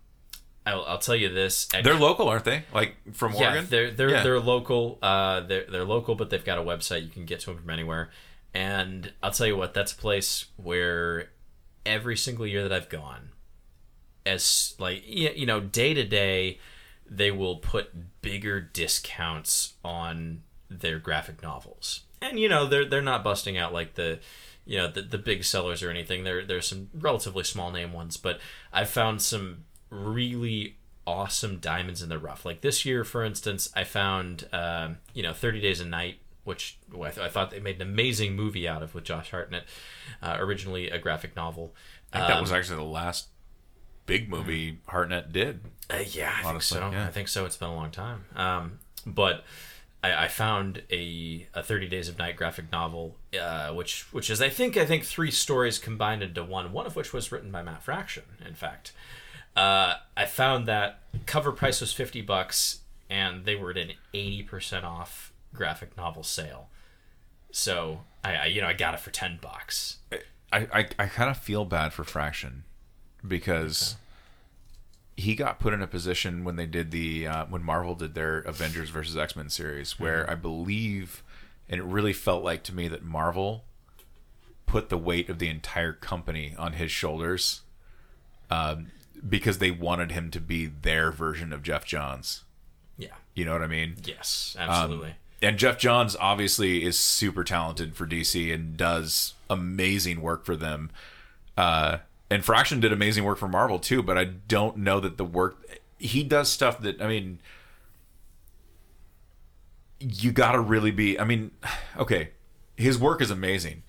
I'll, 0.66 0.84
I'll 0.84 0.98
tell 0.98 1.16
you 1.16 1.30
this. 1.32 1.66
at- 1.72 1.82
They're 1.82 1.94
local, 1.98 2.28
aren't 2.28 2.44
they? 2.44 2.64
Like 2.74 2.96
from 3.14 3.32
yeah, 3.32 3.40
Oregon. 3.52 3.66
they're 3.70 3.90
they're 3.90 4.10
Yeah. 4.10 4.22
they're 4.22 4.38
local. 4.38 4.98
Uh, 5.00 5.40
they're 5.40 5.64
they're 5.64 5.84
local, 5.86 6.14
but 6.14 6.28
they've 6.28 6.44
got 6.44 6.58
a 6.58 6.62
website. 6.62 7.04
You 7.04 7.08
can 7.10 7.24
get 7.24 7.40
to 7.40 7.46
them 7.46 7.56
from 7.58 7.70
anywhere. 7.70 8.10
And 8.52 9.12
I'll 9.22 9.32
tell 9.32 9.46
you 9.46 9.56
what, 9.56 9.72
that's 9.74 9.92
a 9.92 9.96
place 9.96 10.44
where 10.56 11.30
every 11.86 12.16
single 12.16 12.46
year 12.46 12.62
that 12.62 12.72
I've 12.72 12.88
gone, 12.88 13.30
as 14.26 14.74
like 14.78 15.02
you 15.06 15.46
know, 15.46 15.60
day 15.60 15.94
to 15.94 16.04
day, 16.04 16.58
they 17.08 17.30
will 17.30 17.56
put 17.56 18.22
bigger 18.22 18.60
discounts 18.60 19.74
on 19.84 20.42
their 20.70 20.98
graphic 20.98 21.42
novels. 21.42 22.02
And 22.20 22.38
you 22.38 22.48
know, 22.48 22.66
they're 22.66 22.84
they're 22.84 23.02
not 23.02 23.24
busting 23.24 23.58
out 23.58 23.72
like 23.72 23.94
the 23.94 24.20
you 24.64 24.78
know 24.78 24.90
the, 24.90 25.02
the 25.02 25.18
big 25.18 25.44
sellers 25.44 25.82
or 25.82 25.90
anything. 25.90 26.24
There 26.24 26.44
there's 26.44 26.66
some 26.66 26.88
relatively 26.94 27.44
small 27.44 27.70
name 27.70 27.92
ones, 27.92 28.16
but 28.16 28.40
I've 28.72 28.90
found 28.90 29.20
some 29.22 29.64
really 29.90 30.76
awesome 31.06 31.58
diamonds 31.58 32.02
in 32.02 32.08
the 32.08 32.18
rough. 32.18 32.44
Like 32.44 32.62
this 32.62 32.84
year, 32.84 33.04
for 33.04 33.22
instance, 33.22 33.70
I 33.76 33.84
found 33.84 34.48
um, 34.52 34.98
you 35.12 35.22
know 35.22 35.32
Thirty 35.32 35.60
Days 35.60 35.80
a 35.80 35.86
Night, 35.86 36.18
which 36.44 36.78
I, 36.94 37.10
th- 37.10 37.18
I 37.18 37.28
thought 37.28 37.50
they 37.50 37.60
made 37.60 37.76
an 37.76 37.82
amazing 37.82 38.36
movie 38.36 38.68
out 38.68 38.82
of 38.82 38.94
with 38.94 39.04
Josh 39.04 39.30
Hartnett, 39.30 39.64
uh, 40.22 40.36
originally 40.38 40.90
a 40.90 40.98
graphic 40.98 41.34
novel. 41.36 41.74
I 42.12 42.18
think 42.18 42.28
that 42.28 42.40
was 42.40 42.52
actually 42.52 42.76
the 42.76 42.82
last 42.84 43.28
big 44.06 44.28
movie 44.28 44.78
Hartnett 44.86 45.32
did. 45.32 45.60
Uh, 45.90 45.98
yeah, 46.06 46.32
I 46.44 46.48
Honestly, 46.48 46.78
think 46.78 46.92
so. 46.92 46.96
yeah. 46.98 47.06
I 47.06 47.10
think 47.10 47.28
so. 47.28 47.44
It's 47.44 47.56
been 47.56 47.68
a 47.70 47.74
long 47.74 47.90
time. 47.90 48.24
Um, 48.36 48.78
but 49.06 49.44
I, 50.02 50.24
I 50.24 50.28
found 50.28 50.82
a, 50.92 51.48
a 51.54 51.62
Thirty 51.62 51.88
Days 51.88 52.08
of 52.08 52.18
Night 52.18 52.36
graphic 52.36 52.70
novel, 52.70 53.16
uh, 53.40 53.70
which 53.72 54.02
which 54.12 54.30
is 54.30 54.40
I 54.42 54.48
think 54.50 54.76
I 54.76 54.84
think 54.86 55.04
three 55.04 55.30
stories 55.30 55.78
combined 55.78 56.22
into 56.22 56.44
one. 56.44 56.72
One 56.72 56.86
of 56.86 56.94
which 56.94 57.12
was 57.12 57.32
written 57.32 57.50
by 57.50 57.62
Matt 57.62 57.82
Fraction. 57.82 58.24
In 58.46 58.54
fact, 58.54 58.92
uh, 59.56 59.94
I 60.16 60.26
found 60.26 60.68
that 60.68 61.00
cover 61.26 61.50
price 61.52 61.80
was 61.80 61.92
fifty 61.92 62.20
bucks, 62.20 62.80
and 63.10 63.44
they 63.44 63.56
were 63.56 63.70
at 63.70 63.78
an 63.78 63.92
eighty 64.12 64.42
percent 64.42 64.84
off 64.84 65.32
graphic 65.54 65.96
novel 65.96 66.22
sale. 66.22 66.68
So 67.50 68.00
I, 68.22 68.34
I 68.34 68.44
you 68.46 68.60
know 68.60 68.66
I 68.66 68.72
got 68.72 68.94
it 68.94 69.00
for 69.00 69.10
ten 69.10 69.38
bucks. 69.40 69.98
I, 70.52 70.68
I, 70.72 70.88
I 70.98 71.06
kind 71.06 71.30
of 71.30 71.36
feel 71.36 71.64
bad 71.64 71.92
for 71.92 72.04
Fraction 72.04 72.64
because 73.26 73.96
he 75.16 75.34
got 75.34 75.58
put 75.58 75.72
in 75.72 75.82
a 75.82 75.86
position 75.86 76.44
when 76.44 76.56
they 76.56 76.66
did 76.66 76.90
the 76.90 77.26
uh, 77.26 77.46
when 77.46 77.62
Marvel 77.62 77.94
did 77.94 78.14
their 78.14 78.38
Avengers 78.40 78.90
versus 78.90 79.16
X 79.16 79.36
Men 79.36 79.48
series 79.48 79.98
where 79.98 80.28
I 80.28 80.34
believe 80.34 81.22
and 81.68 81.80
it 81.80 81.84
really 81.84 82.12
felt 82.12 82.44
like 82.44 82.62
to 82.64 82.74
me 82.74 82.88
that 82.88 83.02
Marvel 83.02 83.64
put 84.66 84.88
the 84.88 84.98
weight 84.98 85.28
of 85.28 85.38
the 85.38 85.48
entire 85.48 85.92
company 85.92 86.54
on 86.58 86.74
his 86.74 86.90
shoulders 86.90 87.62
um, 88.50 88.88
because 89.26 89.58
they 89.58 89.70
wanted 89.70 90.10
him 90.12 90.30
to 90.30 90.40
be 90.40 90.66
their 90.66 91.10
version 91.10 91.52
of 91.52 91.62
Geoff 91.62 91.84
Johns. 91.84 92.42
Yeah. 92.98 93.14
You 93.34 93.44
know 93.44 93.52
what 93.52 93.62
I 93.62 93.66
mean? 93.66 93.96
Yes. 94.04 94.56
Um, 94.58 94.68
Absolutely. 94.68 95.14
And 95.42 95.58
Geoff 95.58 95.78
Johns 95.78 96.16
obviously 96.16 96.84
is 96.84 96.98
super 96.98 97.44
talented 97.44 97.94
for 97.94 98.06
DC 98.06 98.52
and 98.52 98.76
does 98.76 99.34
amazing 99.50 100.22
work 100.22 100.44
for 100.44 100.56
them. 100.56 100.90
Uh, 101.56 101.98
and 102.30 102.44
Fraction 102.44 102.80
did 102.80 102.92
amazing 102.92 103.24
work 103.24 103.38
for 103.38 103.48
Marvel 103.48 103.78
too, 103.78 104.02
but 104.02 104.16
I 104.16 104.24
don't 104.24 104.78
know 104.78 105.00
that 105.00 105.18
the 105.18 105.24
work 105.24 105.58
he 105.98 106.22
does 106.22 106.50
stuff 106.50 106.80
that 106.80 107.00
I 107.00 107.06
mean 107.06 107.38
you 110.00 110.32
got 110.32 110.52
to 110.52 110.60
really 110.60 110.90
be 110.90 111.18
I 111.18 111.24
mean 111.24 111.50
okay, 111.98 112.30
his 112.76 112.98
work 112.98 113.20
is 113.20 113.30
amazing. 113.30 113.82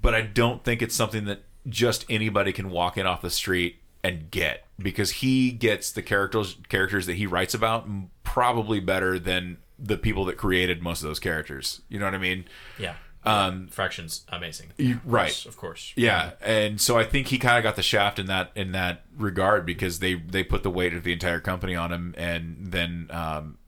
But 0.00 0.14
I 0.14 0.22
don't 0.22 0.64
think 0.64 0.80
it's 0.80 0.94
something 0.94 1.24
that 1.24 1.42
just 1.68 2.06
anybody 2.08 2.52
can 2.52 2.70
walk 2.70 2.96
in 2.96 3.06
off 3.06 3.20
the 3.20 3.30
street 3.30 3.80
and 4.02 4.30
get 4.30 4.64
because 4.78 5.10
he 5.10 5.50
gets 5.50 5.90
the 5.90 6.02
characters 6.02 6.56
characters 6.68 7.06
that 7.06 7.14
he 7.14 7.26
writes 7.26 7.52
about 7.52 7.86
probably 8.22 8.80
better 8.80 9.18
than 9.18 9.58
the 9.78 9.96
people 9.96 10.24
that 10.26 10.36
created 10.36 10.82
most 10.82 11.02
of 11.02 11.08
those 11.08 11.20
characters. 11.20 11.82
You 11.88 11.98
know 11.98 12.04
what 12.06 12.14
I 12.14 12.18
mean? 12.18 12.44
yeah. 12.78 12.94
Um, 13.24 13.66
Fraction's 13.68 14.24
amazing. 14.28 14.68
You- 14.78 15.00
right. 15.04 15.44
Of 15.44 15.56
course. 15.56 15.92
Yeah, 15.96 16.30
and 16.40 16.80
so 16.80 16.96
I 16.96 17.04
think 17.04 17.26
he 17.26 17.36
kind 17.38 17.58
of 17.58 17.62
got 17.62 17.76
the 17.76 17.82
shaft 17.82 18.18
in 18.18 18.26
that 18.26 18.52
in 18.54 18.72
that 18.72 19.04
regard 19.16 19.66
because 19.66 19.98
they 19.98 20.14
they 20.14 20.42
put 20.44 20.62
the 20.62 20.70
weight 20.70 20.94
of 20.94 21.02
the 21.02 21.12
entire 21.12 21.40
company 21.40 21.74
on 21.74 21.92
him, 21.92 22.14
and 22.16 22.56
then 22.72 23.08
um, 23.10 23.58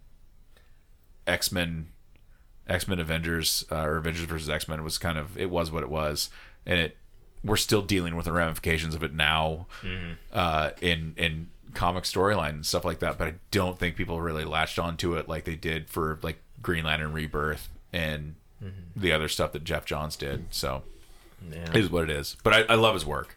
X 1.27 1.53
Men, 1.53 1.89
X 2.69 2.89
Men 2.89 3.01
Avengers 3.01 3.65
uh, 3.71 3.83
or 3.83 3.97
Avengers 3.99 4.25
versus 4.25 4.49
X 4.49 4.69
Men 4.69 4.83
was 4.85 4.99
kind 4.99 5.19
of 5.19 5.37
it 5.37 5.51
was 5.51 5.71
what 5.71 5.83
it 5.83 5.91
was, 5.91 6.31
and 6.65 6.79
it 6.79 6.97
we're 7.45 7.57
still 7.57 7.83
dealing 7.83 8.17
with 8.17 8.27
the 8.27 8.33
ramifications 8.33 8.95
of 8.95 9.03
it 9.03 9.13
now 9.13 9.67
uh, 10.33 10.71
in 10.81 11.13
in 11.17 11.49
comic 11.75 12.05
storyline 12.05 12.51
and 12.51 12.67
stuff 12.67 12.85
like 12.85 12.99
that. 13.01 13.19
But 13.19 13.29
I 13.29 13.35
don't 13.51 13.79
think 13.79 13.97
people 13.97 14.21
really 14.21 14.45
latched 14.45 14.79
onto 14.79 15.15
it 15.15 15.29
like 15.29 15.45
they 15.45 15.57
did 15.57 15.89
for 15.89 16.19
like 16.23 16.39
Green 16.63 16.85
Lantern 16.85 17.13
Rebirth 17.13 17.69
and 17.93 18.35
mm-hmm. 18.63 19.01
the 19.01 19.13
other 19.13 19.29
stuff 19.29 19.53
that 19.53 19.65
Geoff 19.65 19.85
Johns 19.85 20.17
did. 20.17 20.47
So 20.51 20.83
Yeah. 21.51 21.71
it 21.71 21.77
is 21.77 21.91
what 21.91 22.05
it 22.05 22.11
is. 22.11 22.37
But 22.43 22.53
I, 22.55 22.61
I 22.63 22.75
love 22.75 22.95
his 22.95 23.07
work. 23.07 23.37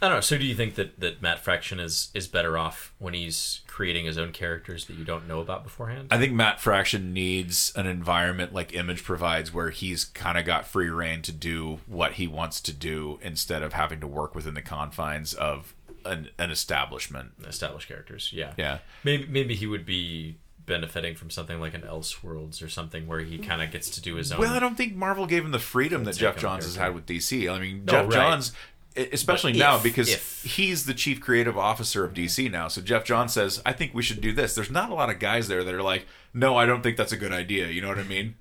I 0.00 0.06
don't 0.06 0.18
know. 0.18 0.20
So, 0.20 0.38
do 0.38 0.44
you 0.46 0.54
think 0.54 0.76
that, 0.76 1.00
that 1.00 1.20
Matt 1.20 1.40
Fraction 1.40 1.80
is 1.80 2.10
is 2.14 2.28
better 2.28 2.56
off 2.56 2.94
when 2.98 3.14
he's 3.14 3.62
creating 3.66 4.04
his 4.04 4.16
own 4.16 4.30
characters 4.30 4.84
that 4.84 4.94
you 4.94 5.04
don't 5.04 5.26
know 5.26 5.40
about 5.40 5.64
beforehand? 5.64 6.08
I 6.12 6.18
think 6.18 6.32
Matt 6.32 6.60
Fraction 6.60 7.12
needs 7.12 7.72
an 7.74 7.86
environment 7.86 8.52
like 8.52 8.72
Image 8.72 9.02
provides 9.02 9.52
where 9.52 9.70
he's 9.70 10.04
kind 10.04 10.38
of 10.38 10.44
got 10.44 10.66
free 10.68 10.88
reign 10.88 11.22
to 11.22 11.32
do 11.32 11.80
what 11.86 12.12
he 12.12 12.28
wants 12.28 12.60
to 12.60 12.72
do 12.72 13.18
instead 13.22 13.62
of 13.62 13.72
having 13.72 13.98
to 14.00 14.06
work 14.06 14.36
within 14.36 14.54
the 14.54 14.62
confines 14.62 15.34
of 15.34 15.74
an, 16.04 16.28
an 16.38 16.50
establishment. 16.50 17.32
Established 17.46 17.88
characters, 17.88 18.30
yeah. 18.32 18.52
Yeah. 18.56 18.78
Maybe 19.04 19.26
maybe 19.26 19.54
he 19.54 19.66
would 19.66 19.84
be 19.86 20.36
benefiting 20.66 21.14
from 21.14 21.30
something 21.30 21.58
like 21.60 21.72
an 21.74 21.80
Elseworlds 21.82 22.62
or 22.62 22.68
something 22.68 23.06
where 23.06 23.20
he 23.20 23.38
kind 23.38 23.62
of 23.62 23.70
gets 23.70 23.88
to 23.90 24.00
do 24.02 24.16
his 24.16 24.30
own. 24.32 24.38
Well, 24.40 24.52
I 24.52 24.58
don't 24.58 24.76
think 24.76 24.94
Marvel 24.94 25.26
gave 25.26 25.44
him 25.44 25.50
the 25.50 25.58
freedom 25.58 26.04
that 26.04 26.16
Geoff 26.16 26.36
Johns 26.36 26.64
has 26.64 26.76
had 26.76 26.94
with 26.94 27.06
DC. 27.06 27.50
I 27.50 27.58
mean, 27.58 27.84
No, 27.86 27.92
Jeff 27.92 28.04
right. 28.04 28.12
Johns, 28.12 28.52
especially 28.94 29.52
But 29.52 29.58
now 29.58 29.76
if- 29.76 29.82
because 29.82 30.10
if- 30.12 30.42
he's 30.44 30.84
the 30.84 30.92
chief 30.94 31.20
creative 31.20 31.56
officer 31.56 32.04
of 32.04 32.12
DC 32.12 32.50
now. 32.50 32.68
So 32.68 32.82
Geoff 32.82 33.04
Johns 33.04 33.32
says, 33.32 33.62
"I 33.64 33.72
think 33.72 33.94
we 33.94 34.02
should 34.02 34.20
do 34.20 34.32
this." 34.32 34.54
There's 34.54 34.70
not 34.70 34.90
a 34.90 34.94
lot 34.94 35.08
of 35.08 35.18
guys 35.18 35.48
there 35.48 35.64
that 35.64 35.72
are 35.74 35.82
like, 35.82 36.06
"No, 36.34 36.56
I 36.56 36.66
don't 36.66 36.82
think 36.82 36.96
that's 36.98 37.12
a 37.12 37.16
good 37.16 37.32
idea." 37.32 37.68
You 37.68 37.80
know 37.80 37.88
what 37.88 37.98
I 37.98 38.02
mean? 38.04 38.34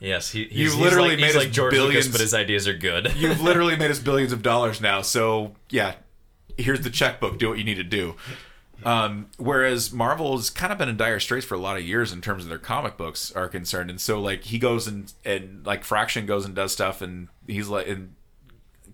yes, 0.00 0.30
he, 0.30 0.44
he's, 0.44 0.52
You've 0.58 0.72
he's 0.74 0.80
literally 0.82 1.10
like, 1.10 1.18
made 1.20 1.26
he's 1.28 1.36
us 1.36 1.42
like 1.44 1.52
George 1.52 1.72
billions- 1.72 2.06
Lucas, 2.06 2.12
but 2.12 2.20
his 2.20 2.34
ideas 2.34 2.68
are 2.68 2.76
good. 2.76 3.12
You've 3.16 3.40
literally 3.40 3.74
made 3.82 3.90
us 3.90 3.98
billions 3.98 4.32
of 4.32 4.42
dollars 4.42 4.80
now. 4.80 5.02
So 5.02 5.54
yeah, 5.70 5.94
here's 6.56 6.80
the 6.80 6.90
checkbook. 6.90 7.38
Do 7.38 7.48
what 7.48 7.58
you 7.58 7.64
need 7.64 7.76
to 7.76 7.84
do. 7.84 8.16
Um, 8.84 9.28
whereas 9.38 9.92
Marvel's 9.92 10.50
kind 10.50 10.72
of 10.72 10.78
been 10.78 10.88
in 10.88 10.96
dire 10.96 11.20
straits 11.20 11.46
for 11.46 11.54
a 11.54 11.58
lot 11.58 11.76
of 11.76 11.84
years 11.84 12.12
in 12.12 12.20
terms 12.20 12.42
of 12.42 12.48
their 12.48 12.58
comic 12.58 12.96
books 12.96 13.32
are 13.32 13.48
concerned, 13.48 13.88
and 13.88 14.00
so 14.00 14.20
like 14.20 14.44
he 14.44 14.58
goes 14.58 14.86
and 14.86 15.12
and 15.24 15.64
like 15.64 15.84
Fraction 15.84 16.26
goes 16.26 16.44
and 16.44 16.54
does 16.54 16.72
stuff, 16.72 17.00
and 17.00 17.28
he's 17.46 17.68
like 17.68 17.88
and 17.88 18.14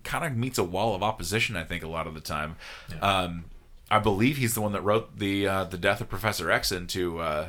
kind 0.03 0.25
of 0.25 0.35
meets 0.37 0.57
a 0.57 0.63
wall 0.63 0.95
of 0.95 1.03
opposition. 1.03 1.57
I 1.57 1.63
think 1.63 1.83
a 1.83 1.87
lot 1.87 2.07
of 2.07 2.13
the 2.13 2.21
time. 2.21 2.55
Um, 3.01 3.45
I 3.89 3.99
believe 3.99 4.37
he's 4.37 4.53
the 4.53 4.61
one 4.61 4.71
that 4.71 4.81
wrote 4.81 5.17
the 5.17 5.47
uh, 5.47 5.63
the 5.65 5.77
death 5.77 5.99
of 5.99 6.09
Professor 6.09 6.49
X 6.51 6.71
into 6.71 7.19
uh, 7.19 7.47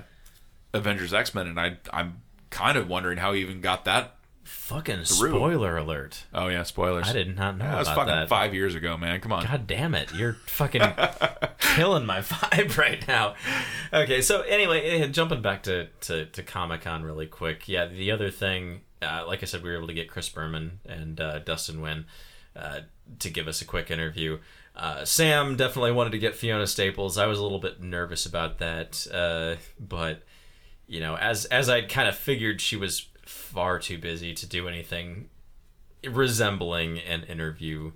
Avengers 0.72 1.14
X 1.14 1.34
Men, 1.34 1.46
and 1.46 1.60
I 1.60 1.76
I'm 1.92 2.22
kind 2.50 2.76
of 2.76 2.88
wondering 2.88 3.18
how 3.18 3.32
he 3.32 3.40
even 3.40 3.60
got 3.60 3.84
that. 3.84 4.16
Fucking 4.52 5.04
Through. 5.04 5.30
spoiler 5.30 5.76
alert! 5.76 6.24
Oh 6.32 6.48
yeah, 6.48 6.62
spoilers. 6.62 7.08
I 7.08 7.12
did 7.12 7.36
not 7.36 7.58
know 7.58 7.64
That 7.64 7.78
was 7.78 7.88
fucking 7.88 8.06
that. 8.06 8.28
five 8.28 8.54
years 8.54 8.74
ago, 8.74 8.96
man. 8.96 9.20
Come 9.20 9.32
on. 9.32 9.44
God 9.44 9.66
damn 9.66 9.94
it. 9.94 10.14
You're 10.14 10.34
fucking 10.46 10.82
killing 11.58 12.06
my 12.06 12.20
vibe 12.20 12.76
right 12.78 13.06
now. 13.08 13.34
Okay, 13.92 14.20
so 14.22 14.42
anyway, 14.42 14.82
eh, 15.00 15.06
jumping 15.08 15.42
back 15.42 15.62
to, 15.64 15.88
to, 16.02 16.26
to 16.26 16.42
Comic 16.42 16.82
Con 16.82 17.02
really 17.02 17.26
quick. 17.26 17.66
Yeah, 17.68 17.86
the 17.86 18.10
other 18.12 18.30
thing, 18.30 18.82
uh, 19.00 19.24
like 19.26 19.42
I 19.42 19.46
said, 19.46 19.62
we 19.62 19.70
were 19.70 19.76
able 19.76 19.88
to 19.88 19.94
get 19.94 20.08
Chris 20.08 20.28
Burnham 20.28 20.80
and 20.86 21.20
uh, 21.20 21.38
Dustin 21.40 21.76
Nguyen 21.76 22.04
uh, 22.54 22.80
to 23.18 23.30
give 23.30 23.48
us 23.48 23.62
a 23.62 23.64
quick 23.64 23.90
interview. 23.90 24.38
Uh, 24.76 25.04
Sam 25.04 25.56
definitely 25.56 25.92
wanted 25.92 26.10
to 26.12 26.18
get 26.18 26.34
Fiona 26.34 26.66
Staples. 26.66 27.18
I 27.18 27.26
was 27.26 27.38
a 27.38 27.42
little 27.42 27.58
bit 27.60 27.82
nervous 27.82 28.24
about 28.26 28.58
that, 28.58 29.06
uh, 29.12 29.56
but 29.80 30.22
you 30.86 31.00
know, 31.00 31.16
as 31.16 31.46
as 31.46 31.68
I'd 31.68 31.88
kind 31.88 32.08
of 32.08 32.16
figured, 32.16 32.60
she 32.60 32.76
was 32.76 33.06
far 33.52 33.78
too 33.78 33.98
busy 33.98 34.32
to 34.34 34.46
do 34.46 34.66
anything 34.66 35.28
resembling 36.08 36.98
an 36.98 37.22
interview 37.24 37.92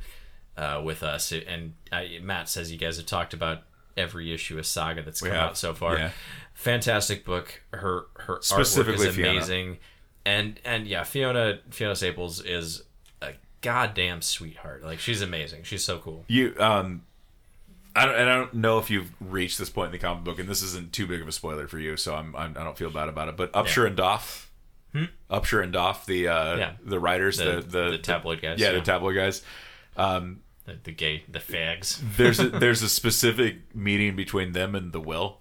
uh, 0.57 0.81
with 0.85 1.03
us. 1.03 1.33
And 1.33 1.75
I, 1.91 2.19
Matt 2.23 2.49
says 2.49 2.71
you 2.71 2.79
guys 2.79 2.99
have 2.99 3.07
talked 3.07 3.35
about 3.35 3.63
every 3.97 4.33
issue 4.33 4.59
of 4.59 4.67
Saga 4.67 5.03
that's 5.03 5.21
come 5.21 5.31
have, 5.31 5.51
out 5.51 5.59
so 5.59 5.75
far. 5.75 5.97
yeah. 5.97 6.11
Fantastic 6.55 7.25
book. 7.25 7.63
Her 7.73 8.05
her 8.17 8.37
artwork 8.37 8.45
Specifically 8.45 9.09
is 9.09 9.15
Fiona. 9.15 9.31
amazing. 9.33 9.79
And 10.25 10.61
and 10.65 10.87
yeah, 10.87 11.05
Fiona 11.05 11.61
Fiona 11.71 11.97
Staples 11.97 12.41
is 12.41 12.83
a 13.23 13.33
goddamn 13.61 14.23
sweetheart. 14.23 14.85
Like 14.85 14.99
she's 14.99 15.23
amazing. 15.23 15.65
She's 15.65 15.85
so 15.85 15.99
cool. 15.99 16.25
You 16.29 16.55
um, 16.59 17.03
I 17.97 18.05
don't, 18.05 18.15
and 18.15 18.29
I 18.29 18.37
don't 18.37 18.55
know 18.55 18.79
if 18.79 18.91
you've 18.91 19.11
reached 19.21 19.59
this 19.59 19.71
point 19.71 19.87
in 19.87 19.93
the 19.93 19.99
comic 19.99 20.23
book, 20.23 20.39
and 20.39 20.49
this 20.49 20.63
isn't 20.63 20.93
too 20.93 21.07
big 21.07 21.23
of 21.23 21.29
a 21.29 21.33
spoiler 21.33 21.67
for 21.67 21.79
you, 21.79 21.97
so 21.97 22.15
I'm, 22.15 22.37
I'm 22.37 22.55
I 22.57 22.63
don't 22.63 22.77
feel 22.77 22.91
bad 22.91 23.09
about 23.09 23.29
it. 23.29 23.39
But 23.39 23.53
Upsher 23.55 23.87
and 23.87 23.97
Doff, 23.97 24.46
Upsher 25.31 25.63
and 25.63 25.73
Doff, 25.73 26.07
the 26.07 26.29
uh, 26.29 26.55
Hmm? 26.55 26.59
Yeah. 26.61 26.73
the 26.85 26.99
writers, 27.01 27.39
the 27.39 27.45
The- 27.45 27.61
the, 27.63 27.91
the 27.93 27.99
tabloid 27.99 28.41
guys, 28.43 28.59
yeah, 28.61 28.69
yeah. 28.69 28.75
the 28.75 28.81
tabloid 28.81 29.15
guys. 29.17 29.43
Um, 29.97 30.41
The, 30.65 30.79
the 30.83 30.93
gay, 30.93 31.23
the 31.29 31.39
fags. 31.39 32.01
there's 32.17 32.41
a, 32.41 32.49
there's 32.49 32.83
a 32.83 32.89
specific 32.89 33.75
meeting 33.75 34.17
between 34.17 34.53
them 34.53 34.75
and 34.75 34.93
the 34.93 35.01
Will, 35.01 35.41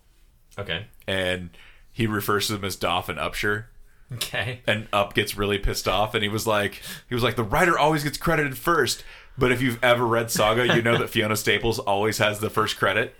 Okay. 0.57 0.85
and 1.07 1.49
he 1.91 2.05
refers 2.07 2.47
to 2.47 2.53
them 2.53 2.63
as 2.65 2.75
Doff 2.75 3.09
and 3.09 3.17
Upsher. 3.19 3.65
Okay. 4.13 4.61
and 4.67 4.87
Up 4.93 5.13
gets 5.15 5.35
really 5.35 5.57
pissed 5.57 5.87
off, 5.87 6.13
and 6.13 6.21
he 6.23 6.29
was 6.29 6.45
like, 6.45 6.81
he 7.09 7.15
was 7.15 7.23
like, 7.23 7.35
the 7.35 7.43
writer 7.43 7.77
always 7.77 8.03
gets 8.03 8.17
credited 8.19 8.55
first. 8.57 9.03
But 9.37 9.51
if 9.51 9.61
you've 9.61 9.83
ever 9.83 10.05
read 10.05 10.29
Saga, 10.31 10.73
you 10.75 10.81
know 10.81 10.97
that 10.97 11.09
Fiona 11.09 11.35
Staples 11.35 11.77
always 11.79 12.19
has 12.19 12.39
the 12.39 12.49
first 12.49 12.77
credit. 12.77 13.15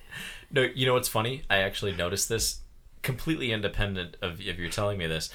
No, 0.52 0.62
you 0.62 0.86
know 0.86 0.94
what's 0.94 1.10
funny? 1.10 1.44
I 1.50 1.58
actually 1.58 1.92
noticed 1.94 2.30
this 2.30 2.60
completely 3.02 3.52
independent 3.52 4.16
of 4.22 4.40
if 4.40 4.58
you're 4.58 4.70
telling 4.70 4.98
me 4.98 5.08
this. 5.08 5.30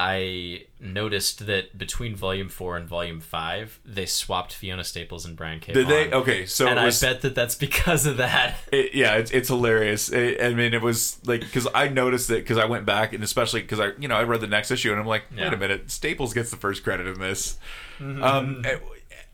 I 0.00 0.66
noticed 0.78 1.46
that 1.46 1.76
between 1.76 2.14
volume 2.14 2.48
four 2.48 2.76
and 2.76 2.88
volume 2.88 3.20
five, 3.20 3.80
they 3.84 4.06
swapped 4.06 4.52
Fiona 4.54 4.84
Staples 4.84 5.26
and 5.26 5.36
Brian 5.36 5.58
K. 5.58 5.72
Did 5.72 5.88
they? 5.88 6.12
Okay, 6.12 6.46
so 6.46 6.68
and 6.68 6.80
was, 6.84 7.02
I 7.02 7.14
bet 7.14 7.22
that 7.22 7.34
that's 7.34 7.56
because 7.56 8.06
of 8.06 8.18
that. 8.18 8.56
it, 8.72 8.94
yeah, 8.94 9.16
it's, 9.16 9.32
it's 9.32 9.48
hilarious. 9.48 10.08
It, 10.12 10.40
I 10.40 10.54
mean, 10.54 10.72
it 10.72 10.82
was 10.82 11.18
like 11.26 11.40
because 11.40 11.66
I 11.74 11.88
noticed 11.88 12.30
it 12.30 12.44
because 12.44 12.58
I 12.58 12.66
went 12.66 12.86
back 12.86 13.12
and 13.12 13.24
especially 13.24 13.60
because 13.62 13.80
I, 13.80 13.90
you 13.98 14.06
know, 14.06 14.14
I 14.14 14.22
read 14.22 14.40
the 14.40 14.46
next 14.46 14.70
issue 14.70 14.92
and 14.92 15.00
I'm 15.00 15.06
like, 15.06 15.24
wait 15.32 15.40
Yeah. 15.40 15.52
a 15.52 15.56
minute, 15.56 15.90
Staples 15.90 16.32
gets 16.32 16.50
the 16.50 16.56
first 16.56 16.84
credit 16.84 17.08
in 17.08 17.18
this. 17.18 17.58
Um, 18.00 18.62
eh, 18.64 18.78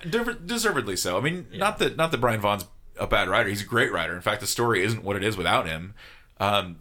deserv- 0.03 0.47
deservedly 0.47 0.97
so. 0.97 1.19
I 1.19 1.21
mean, 1.21 1.47
not 1.53 1.79
that 1.79 1.97
not 1.99 2.11
that 2.11 2.19
Brian 2.23 2.41
Vaughan's 2.41 2.65
a 2.99 3.07
bad 3.07 3.29
writer. 3.29 3.51
He's 3.51 3.61
a 3.63 3.67
great 3.67 3.93
writer. 3.93 4.15
In 4.15 4.23
fact, 4.23 4.41
the 4.41 4.47
story 4.47 4.83
isn't 4.83 5.05
what 5.05 5.17
it 5.17 5.23
is 5.25 5.37
without 5.37 5.67
him. 5.67 5.93
Um, 6.41 6.77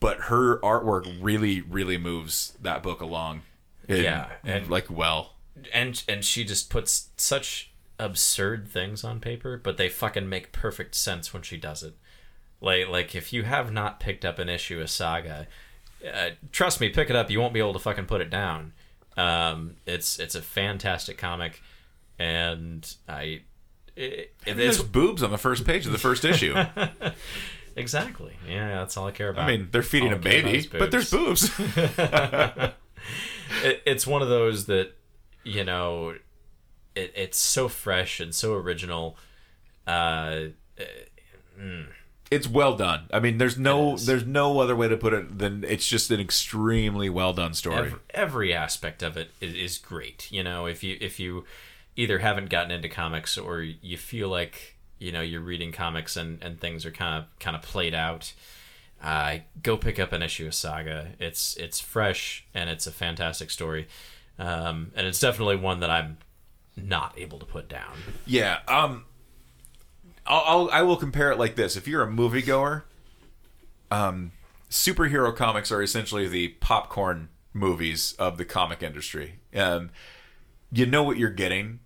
but 0.00 0.22
her 0.22 0.58
artwork 0.60 1.16
really, 1.20 1.60
really 1.60 1.98
moves 1.98 2.54
that 2.60 2.82
book 2.82 3.00
along. 3.00 3.42
in- 3.88 4.02
Yeah, 4.04 4.28
and- 4.44 4.68
like 4.68 4.90
well. 4.90 5.34
and 5.72 6.02
and 6.08 6.24
she 6.24 6.42
just 6.44 6.70
puts 6.70 7.10
such 7.16 7.70
absurd 7.98 8.68
things 8.68 9.04
on 9.04 9.20
paper, 9.20 9.56
but 9.62 9.76
they 9.76 9.88
fucking 9.88 10.28
make 10.28 10.52
perfect 10.52 10.94
sense 10.94 11.32
when 11.34 11.42
she 11.42 11.56
does 11.58 11.82
it. 11.82 11.94
Like 12.60 12.88
like 12.88 13.14
if 13.14 13.32
you 13.32 13.42
have 13.44 13.72
not 13.72 14.00
picked 14.00 14.24
up 14.24 14.38
an 14.38 14.48
issue 14.48 14.80
of 14.80 14.88
Saga, 14.90 15.46
uh, 16.06 16.30
trust 16.52 16.80
me, 16.80 16.88
pick 16.88 17.10
it 17.10 17.16
up. 17.16 17.30
You 17.30 17.40
won't 17.40 17.52
be 17.52 17.60
able 17.60 17.72
to 17.74 17.78
fucking 17.78 18.06
put 18.06 18.20
it 18.20 18.30
down. 18.30 18.72
Um, 19.16 19.76
it's 19.86 20.18
it's 20.18 20.34
a 20.34 20.40
fantastic 20.42 21.18
comic, 21.18 21.60
and 22.18 22.90
I. 23.08 23.42
It, 23.96 24.32
it 24.46 24.54
There's 24.54 24.82
boobs 24.82 25.22
on 25.22 25.30
the 25.30 25.36
first 25.36 25.66
page 25.66 25.84
of 25.84 25.92
the 25.92 25.98
first 25.98 26.24
issue. 26.24 26.54
exactly 27.76 28.34
yeah. 28.48 28.68
That's 28.80 28.96
all 28.96 29.06
I 29.06 29.12
care 29.12 29.28
about. 29.28 29.44
I 29.44 29.56
mean, 29.56 29.68
they're 29.70 29.82
feeding 29.82 30.12
All 30.12 30.16
a 30.16 30.18
I 30.18 30.22
care 30.22 30.40
about 30.40 30.52
baby, 30.52 30.68
but 30.78 30.90
there's 30.90 31.10
boobs. 31.10 31.50
it, 33.64 33.82
it's 33.86 34.06
one 34.06 34.22
of 34.22 34.28
those 34.28 34.66
that 34.66 34.92
you 35.44 35.64
know 35.64 36.14
it, 36.94 37.12
it's 37.14 37.38
so 37.38 37.68
fresh 37.68 38.20
and 38.20 38.34
so 38.34 38.54
original 38.54 39.16
uh 39.86 40.40
it's 42.30 42.46
well 42.46 42.76
done. 42.76 43.08
I 43.12 43.18
mean, 43.18 43.38
there's 43.38 43.58
no 43.58 43.96
there's 43.96 44.24
no 44.24 44.60
other 44.60 44.76
way 44.76 44.88
to 44.88 44.96
put 44.96 45.12
it 45.12 45.38
than 45.38 45.64
it's 45.64 45.86
just 45.86 46.10
an 46.10 46.20
extremely 46.20 47.10
well 47.10 47.32
done 47.32 47.54
story. 47.54 47.76
every, 47.76 47.98
every 48.10 48.54
aspect 48.54 49.02
of 49.02 49.16
it 49.16 49.32
is, 49.40 49.54
is 49.54 49.78
great 49.78 50.30
you 50.30 50.42
know 50.42 50.66
if 50.66 50.82
you 50.84 50.96
if 51.00 51.18
you 51.18 51.44
either 51.96 52.20
haven't 52.20 52.48
gotten 52.48 52.70
into 52.70 52.88
comics 52.88 53.36
or 53.36 53.60
you 53.60 53.96
feel 53.96 54.28
like 54.28 54.76
you 55.00 55.10
know 55.10 55.20
you're 55.20 55.40
reading 55.40 55.72
comics 55.72 56.16
and 56.16 56.40
and 56.42 56.60
things 56.60 56.86
are 56.86 56.92
kind 56.92 57.18
of 57.22 57.38
kind 57.40 57.56
of 57.56 57.62
played 57.62 57.94
out 57.94 58.32
uh, 59.02 59.38
go 59.62 59.76
pick 59.76 59.98
up 59.98 60.12
an 60.12 60.22
issue 60.22 60.46
of 60.46 60.54
saga 60.54 61.08
it's 61.18 61.56
it's 61.56 61.80
fresh 61.80 62.44
and 62.54 62.70
it's 62.70 62.86
a 62.86 62.92
fantastic 62.92 63.50
story 63.50 63.88
um, 64.38 64.92
and 64.94 65.06
it's 65.06 65.18
definitely 65.18 65.56
one 65.56 65.80
that 65.80 65.90
i'm 65.90 66.18
not 66.76 67.14
able 67.18 67.38
to 67.38 67.46
put 67.46 67.68
down 67.68 67.92
Yeah. 68.26 68.58
Um, 68.68 69.04
I'll, 70.26 70.44
I'll 70.46 70.70
I 70.70 70.82
will 70.82 70.96
compare 70.96 71.32
it 71.32 71.38
like 71.38 71.56
this: 71.56 71.76
if 71.76 71.88
you're 71.88 72.02
a 72.02 72.06
moviegoer, 72.06 72.82
um, 73.90 74.32
superhero 74.70 75.34
comics 75.34 75.72
are 75.72 75.82
essentially 75.82 76.28
the 76.28 76.48
popcorn 76.60 77.28
movies 77.52 78.14
of 78.18 78.38
the 78.38 78.44
comic 78.44 78.82
industry. 78.82 79.40
Um, 79.54 79.90
you 80.70 80.86
know 80.86 81.02
what 81.02 81.16
you're 81.16 81.30
getting. 81.30 81.80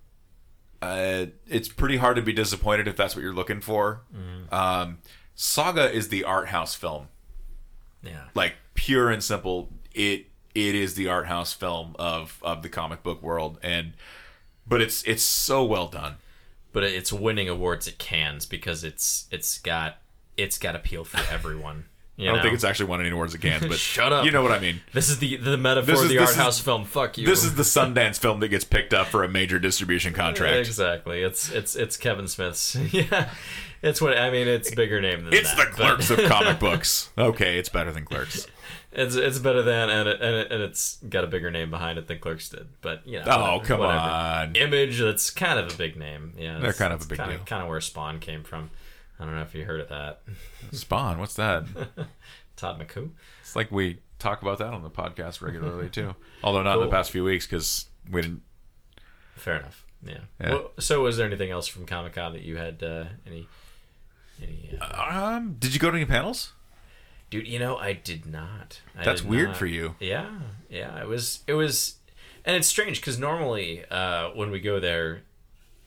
Uh, 0.85 1.27
it's 1.49 1.69
pretty 1.69 1.97
hard 1.97 2.17
to 2.17 2.23
be 2.23 2.33
disappointed 2.33 2.87
if 2.89 2.97
that's 2.97 3.15
what 3.17 3.23
you're 3.23 3.33
looking 3.35 3.61
for. 3.61 4.03
Um, 4.53 4.99
Saga 5.35 5.91
is 5.91 6.09
the 6.09 6.25
art 6.25 6.49
house 6.49 6.75
film. 6.75 7.09
yeah 8.03 8.25
like 8.35 8.55
pure 8.75 9.11
and 9.11 9.23
simple 9.23 9.71
it 9.95 10.27
it 10.55 10.75
is 10.75 10.95
the 10.95 11.09
art 11.09 11.27
house 11.27 11.53
film 11.53 11.97
of 11.99 12.39
of 12.43 12.63
the 12.63 12.69
comic 12.69 13.03
book 13.03 13.23
world 13.23 13.59
and 13.63 13.93
but 14.67 14.81
it's 14.81 15.03
it's 15.05 15.23
so 15.23 15.65
well 15.65 15.89
done 15.89 16.17
but 16.73 16.83
it's 16.83 17.13
winning 17.13 17.49
awards 17.49 17.87
at 17.89 17.99
Cannes 17.99 18.47
because 18.47 18.85
it's 18.85 19.27
it's 19.31 19.59
got 19.59 19.99
it's 20.37 20.59
got 20.59 20.75
appeal 20.75 21.05
for 21.05 21.21
everyone. 21.33 21.85
You 22.17 22.27
i 22.27 22.29
don't 22.29 22.37
know? 22.37 22.43
think 22.43 22.55
it's 22.55 22.63
actually 22.65 22.87
won 22.87 23.01
any 23.01 23.11
awards 23.11 23.35
it 23.35 23.41
Cannes 23.41 23.67
but 23.69 23.79
Shut 23.79 24.13
up. 24.13 24.25
you 24.25 24.31
know 24.31 24.43
what 24.43 24.53
i 24.53 24.59
mean 24.61 24.81
This 24.93 25.09
is 25.09 25.19
the 25.19 25.37
the 25.37 25.57
metaphor 25.57 25.95
of 26.03 26.09
the 26.09 26.19
art 26.19 26.31
is- 26.31 26.37
house 26.37 26.61
film. 26.61 26.85
Fuck 26.85 27.19
you. 27.19 27.27
this 27.27 27.43
is 27.45 27.55
the 27.57 27.63
sundance 27.65 28.19
film 28.19 28.41
that 28.41 28.49
gets 28.49 28.65
picked 28.65 28.95
up 28.95 29.09
for 29.09 29.25
a 29.25 29.29
major 29.29 29.59
distribution 29.59 30.13
contract 30.13 30.57
exactly. 30.67 31.23
It's 31.23 31.51
it's 31.51 31.75
it's 31.75 31.97
Kevin 31.97 32.29
Smith's. 32.29 32.75
yeah, 32.93 33.31
it's 33.83 34.01
what 34.01 34.17
I 34.17 34.31
mean. 34.31 34.47
It's 34.49 34.73
bigger 34.75 35.01
name 35.01 35.25
than 35.25 35.35
it's 35.35 35.53
that. 35.55 35.73
the 35.73 35.83
but 35.83 35.99
clerks 35.99 36.11
of 36.11 36.21
comic 36.31 36.59
books 36.61 37.11
okay 37.19 37.59
it's 37.59 37.69
better 37.69 37.93
than 37.93 38.05
clerks 38.05 38.47
It's 38.93 39.17
it's 39.17 39.41
better 39.41 39.63
than 39.63 39.91
and 39.91 40.09
it, 40.09 40.21
and, 40.21 40.35
it, 40.37 40.53
and 40.53 40.63
it's 40.63 40.99
got 41.09 41.25
a 41.25 41.27
bigger 41.27 41.51
name 41.51 41.69
behind 41.71 41.99
it 41.99 42.07
than 42.07 42.21
Clerks 42.21 42.49
did. 42.49 42.69
But 42.81 43.05
you 43.05 43.19
know. 43.19 43.25
oh 43.27 43.41
whatever, 43.57 43.65
come 43.67 43.81
whatever. 43.81 43.99
on 44.01 44.55
Image. 44.57 45.01
That's 45.01 45.31
kind 45.31 45.59
of 45.59 45.75
a 45.75 45.77
big 45.77 45.97
name. 45.97 46.33
Yeah, 46.39 46.61
They're 46.61 46.73
kind 46.73 46.93
of 46.93 47.03
a 47.03 47.07
big 47.07 47.19
kind 47.19 47.31
deal. 47.33 47.41
Kind 47.45 47.63
of 47.65 47.69
where 47.69 47.81
Spawn 47.81 48.21
came 48.21 48.45
from. 48.45 48.71
I 49.19 49.25
don't 49.25 49.35
know 49.35 49.43
if 49.43 49.55
you 49.55 49.65
heard 49.65 49.81
of 49.81 49.89
that. 49.89 50.23
spawn 50.73 51.19
what's 51.19 51.35
that 51.35 51.65
Todd 52.57 52.81
McCoo. 52.81 53.11
it's 53.41 53.57
like 53.57 53.71
we 53.71 54.01
talk 54.19 54.43
about 54.43 54.59
that 54.59 54.73
on 54.73 54.83
the 54.83 54.91
podcast 54.91 55.43
regularly 55.43 55.89
too 55.89 56.15
although 56.43 56.63
not 56.63 56.79
in 56.79 56.85
the 56.85 56.91
past 56.91 57.11
few 57.11 57.25
weeks 57.25 57.47
because 57.47 57.87
we 58.11 58.23
didn't 58.23 58.43
Fair 59.37 59.57
enough. 59.57 59.85
Yeah. 60.07 60.19
Yeah. 60.41 60.51
Well, 60.51 60.71
so, 60.79 61.03
was 61.03 61.17
there 61.17 61.27
anything 61.27 61.51
else 61.51 61.67
from 61.67 61.87
Comic 61.87 62.15
Con 62.15 62.33
that 62.35 62.43
you 62.43 62.57
had 62.57 62.83
uh, 62.83 63.05
any? 63.27 63.49
Any? 64.43 64.79
Uh, 64.81 65.35
um 65.35 65.57
did 65.59 65.75
you 65.75 65.81
go 65.81 65.91
to 65.91 65.97
any 65.97 66.07
panels 66.07 66.53
dude, 67.31 67.49
you 67.49 67.59
know, 67.59 67.77
I 67.77 67.95
did 67.95 68.27
not. 68.27 68.81
I 68.97 69.05
That's 69.05 69.23
did 69.23 69.31
weird 69.31 69.49
not. 69.49 69.57
for 69.57 69.67
you. 69.67 69.97
Yeah, 69.99 70.31
yeah. 70.71 71.01
It 71.01 71.09
was. 71.09 71.43
It 71.47 71.55
was, 71.55 71.97
and 72.45 72.55
it's 72.57 72.69
strange 72.69 73.01
because 73.01 73.19
normally 73.19 73.85
uh, 73.91 74.31
when 74.31 74.51
we 74.51 74.61
go 74.61 74.79
there, 74.79 75.23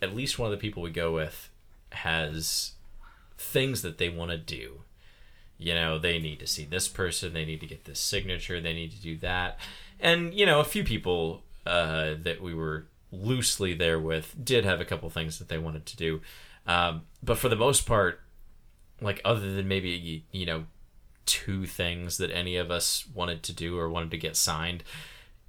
at 0.01 0.15
least 0.15 0.37
one 0.37 0.51
of 0.51 0.51
the 0.51 0.61
people 0.61 0.83
we 0.83 0.89
go 0.91 1.13
with 1.13 1.49
has 1.91 2.73
things 3.37 3.81
that 3.81 3.97
they 3.97 4.09
want 4.09 4.31
to 4.31 4.37
do. 4.37 4.81
You 5.57 5.73
know, 5.73 5.97
they 5.97 6.19
need 6.19 6.39
to 6.39 6.47
see 6.47 6.65
this 6.65 6.87
person. 6.87 7.33
They 7.33 7.45
need 7.45 7.61
to 7.61 7.67
get 7.67 7.85
this 7.85 7.99
signature. 7.99 8.59
They 8.59 8.73
need 8.73 8.91
to 8.91 9.01
do 9.01 9.17
that. 9.17 9.57
And 9.99 10.33
you 10.33 10.45
know, 10.45 10.59
a 10.59 10.65
few 10.65 10.83
people 10.83 11.41
uh, 11.65 12.15
that 12.21 12.41
we 12.41 12.53
were 12.53 12.85
loosely 13.11 13.73
there 13.73 13.99
with 13.99 14.35
did 14.43 14.65
have 14.65 14.81
a 14.81 14.85
couple 14.85 15.09
things 15.09 15.39
that 15.39 15.47
they 15.47 15.57
wanted 15.57 15.85
to 15.87 15.97
do, 15.97 16.21
um, 16.67 17.03
but 17.23 17.37
for 17.37 17.49
the 17.49 17.55
most 17.55 17.87
part, 17.87 18.21
like 19.01 19.21
other 19.25 19.53
than 19.53 19.67
maybe 19.67 20.23
you 20.31 20.45
know 20.45 20.65
two 21.25 21.65
things 21.65 22.17
that 22.17 22.31
any 22.31 22.55
of 22.55 22.71
us 22.71 23.05
wanted 23.13 23.43
to 23.43 23.53
do 23.53 23.77
or 23.77 23.89
wanted 23.89 24.11
to 24.11 24.17
get 24.17 24.35
signed 24.35 24.83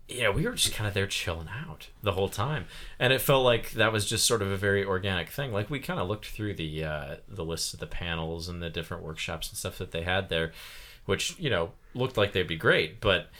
yeah 0.09 0.30
we 0.30 0.47
were 0.47 0.52
just 0.52 0.74
kind 0.74 0.89
of 0.89 0.94
there 0.94 1.06
chilling 1.06 1.48
out 1.48 1.89
the 2.02 2.12
whole 2.12 2.28
time. 2.28 2.64
And 2.98 3.12
it 3.12 3.20
felt 3.20 3.44
like 3.44 3.72
that 3.72 3.93
was 3.93 4.06
just 4.06 4.26
sort 4.26 4.43
of 4.43 4.51
a 4.51 4.56
very 4.56 4.85
organic 4.85 5.28
thing. 5.28 5.52
Like 5.52 5.70
we 5.70 5.80
kind 5.80 6.01
of 6.01 6.09
looked 6.09 6.26
through 6.26 6.55
the 6.55 6.85
uh, 6.85 7.16
the 7.28 7.44
lists 7.44 7.74
of 7.74 7.80
the 7.80 7.86
panels 7.86 8.48
and 8.48 8.62
the 8.62 8.70
different 8.70 9.02
workshops 9.02 9.48
and 9.48 9.59
stuff 9.59 9.78
that 9.78 9.93
they 9.93 10.02
had 10.02 10.28
there 10.28 10.52
which 11.09 11.39
you 11.39 11.48
know 11.48 11.72
looked 11.94 12.18
like 12.18 12.32
they'd 12.32 12.47
be 12.47 12.55
great. 12.55 13.01
But 13.01 13.30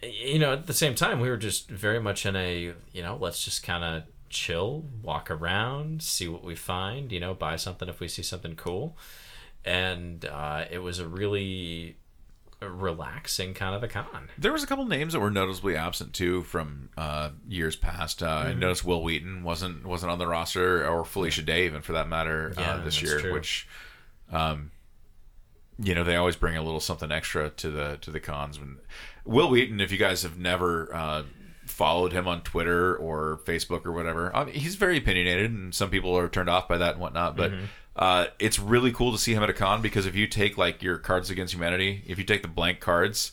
you 0.00 0.38
know 0.38 0.52
at 0.52 0.68
the 0.68 0.72
same 0.72 0.94
time 0.94 1.18
we 1.18 1.28
were 1.28 1.36
just 1.36 1.68
very 1.68 2.00
much 2.00 2.24
in 2.24 2.36
a 2.36 2.72
you 2.92 3.02
know 3.02 3.18
let's 3.20 3.44
just 3.44 3.64
kind 3.64 3.82
of 3.82 4.04
chill 4.30 4.84
walk 5.02 5.30
around 5.30 6.02
see 6.02 6.28
what 6.28 6.44
we 6.44 6.54
find 6.54 7.10
you 7.10 7.18
know 7.18 7.32
buy 7.34 7.56
something 7.56 7.88
if 7.88 7.98
we 7.98 8.06
see 8.06 8.22
something 8.22 8.54
cool. 8.54 8.96
And 9.64 10.24
uh, 10.24 10.66
it 10.70 10.78
was 10.78 11.00
a 11.00 11.08
really 11.08 11.97
relaxing 12.60 13.54
kind 13.54 13.74
of 13.74 13.82
a 13.82 13.88
con. 13.88 14.28
There 14.36 14.52
was 14.52 14.62
a 14.62 14.66
couple 14.66 14.84
names 14.86 15.12
that 15.12 15.20
were 15.20 15.30
noticeably 15.30 15.76
absent 15.76 16.12
too 16.12 16.42
from 16.42 16.88
uh, 16.96 17.30
years 17.46 17.76
past. 17.76 18.22
Uh, 18.22 18.26
I 18.26 18.44
Mm-hmm. 18.50 18.60
noticed 18.60 18.84
Wil 18.84 19.02
Wheaton 19.02 19.42
wasn't 19.44 19.86
wasn't 19.86 20.10
on 20.12 20.18
the 20.18 20.26
roster, 20.26 20.86
or 20.88 21.04
Felicia 21.04 21.42
Day 21.42 21.66
even 21.66 21.82
for 21.82 21.92
that 21.92 22.08
matter 22.08 22.52
Yeah, 22.56 22.74
uh, 22.74 22.84
this 22.84 23.00
year. 23.02 23.20
true. 23.20 23.32
Which, 23.32 23.68
um, 24.32 24.70
you 25.78 25.94
know, 25.94 26.02
they 26.04 26.16
always 26.16 26.36
bring 26.36 26.56
a 26.56 26.62
little 26.62 26.80
something 26.80 27.12
extra 27.12 27.50
to 27.50 27.70
the 27.70 27.98
to 28.00 28.10
the 28.10 28.20
cons. 28.20 28.58
When 28.58 28.78
Wil 29.24 29.50
Wheaton, 29.50 29.80
if 29.80 29.92
you 29.92 29.98
guys 29.98 30.22
have 30.22 30.36
never 30.38 30.92
uh, 30.94 31.22
followed 31.66 32.12
him 32.12 32.26
on 32.26 32.42
Twitter 32.42 32.96
or 32.96 33.40
Facebook 33.44 33.86
or 33.86 33.92
whatever, 33.92 34.34
I 34.34 34.44
mean, 34.44 34.54
he's 34.54 34.74
very 34.74 34.98
opinionated, 34.98 35.52
and 35.52 35.72
some 35.74 35.90
people 35.90 36.16
are 36.18 36.28
turned 36.28 36.48
off 36.50 36.66
by 36.66 36.78
that 36.78 36.92
and 36.94 37.00
whatnot. 37.00 37.36
But 37.36 37.52
uh, 37.98 38.26
it's 38.38 38.58
really 38.58 38.92
cool 38.92 39.10
to 39.12 39.18
see 39.18 39.34
him 39.34 39.42
at 39.42 39.50
a 39.50 39.52
con 39.52 39.82
because 39.82 40.06
if 40.06 40.14
you 40.14 40.26
take 40.28 40.56
like 40.56 40.82
your 40.82 40.98
Cards 40.98 41.30
Against 41.30 41.52
Humanity, 41.52 42.04
if 42.06 42.16
you 42.18 42.24
take 42.24 42.42
the 42.42 42.48
blank 42.48 42.78
cards, 42.80 43.32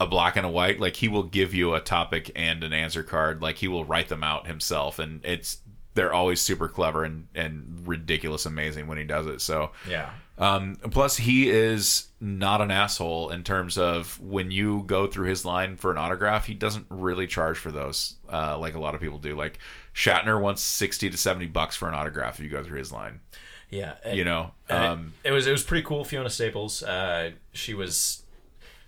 a 0.00 0.06
black 0.06 0.36
and 0.36 0.44
a 0.44 0.50
white, 0.50 0.80
like 0.80 0.96
he 0.96 1.08
will 1.08 1.22
give 1.22 1.54
you 1.54 1.74
a 1.74 1.80
topic 1.80 2.30
and 2.34 2.64
an 2.64 2.72
answer 2.72 3.02
card. 3.02 3.40
Like 3.42 3.56
he 3.58 3.68
will 3.68 3.84
write 3.84 4.08
them 4.08 4.24
out 4.24 4.46
himself, 4.46 4.98
and 4.98 5.24
it's 5.24 5.58
they're 5.94 6.12
always 6.12 6.40
super 6.40 6.68
clever 6.68 7.04
and 7.04 7.28
and 7.34 7.82
ridiculous 7.86 8.44
amazing 8.46 8.86
when 8.86 8.98
he 8.98 9.04
does 9.04 9.26
it. 9.26 9.40
So 9.40 9.70
Yeah. 9.88 10.10
um, 10.38 10.76
plus, 10.90 11.16
he 11.18 11.50
is 11.50 12.08
not 12.20 12.60
an 12.60 12.70
asshole 12.70 13.30
in 13.30 13.44
terms 13.44 13.76
of 13.78 14.18
when 14.20 14.50
you 14.50 14.84
go 14.86 15.06
through 15.06 15.28
his 15.28 15.44
line 15.44 15.76
for 15.76 15.90
an 15.90 15.98
autograph, 15.98 16.46
he 16.46 16.54
doesn't 16.54 16.86
really 16.88 17.26
charge 17.26 17.58
for 17.58 17.70
those 17.70 18.16
uh, 18.32 18.58
like 18.58 18.74
a 18.74 18.80
lot 18.80 18.94
of 18.94 19.00
people 19.00 19.18
do. 19.18 19.36
Like 19.36 19.58
Shatner 19.94 20.40
wants 20.40 20.62
sixty 20.62 21.08
to 21.10 21.16
seventy 21.16 21.46
bucks 21.46 21.76
for 21.76 21.88
an 21.88 21.94
autograph 21.94 22.38
if 22.40 22.44
you 22.44 22.50
go 22.50 22.64
through 22.64 22.78
his 22.78 22.90
line. 22.90 23.20
Yeah. 23.70 23.94
You 24.12 24.24
know, 24.24 24.52
um, 24.68 25.14
it, 25.24 25.28
it 25.28 25.32
was 25.32 25.46
it 25.46 25.52
was 25.52 25.62
pretty 25.62 25.84
cool. 25.84 26.04
Fiona 26.04 26.30
Staples, 26.30 26.82
uh, 26.82 27.30
she 27.52 27.72
was 27.72 28.22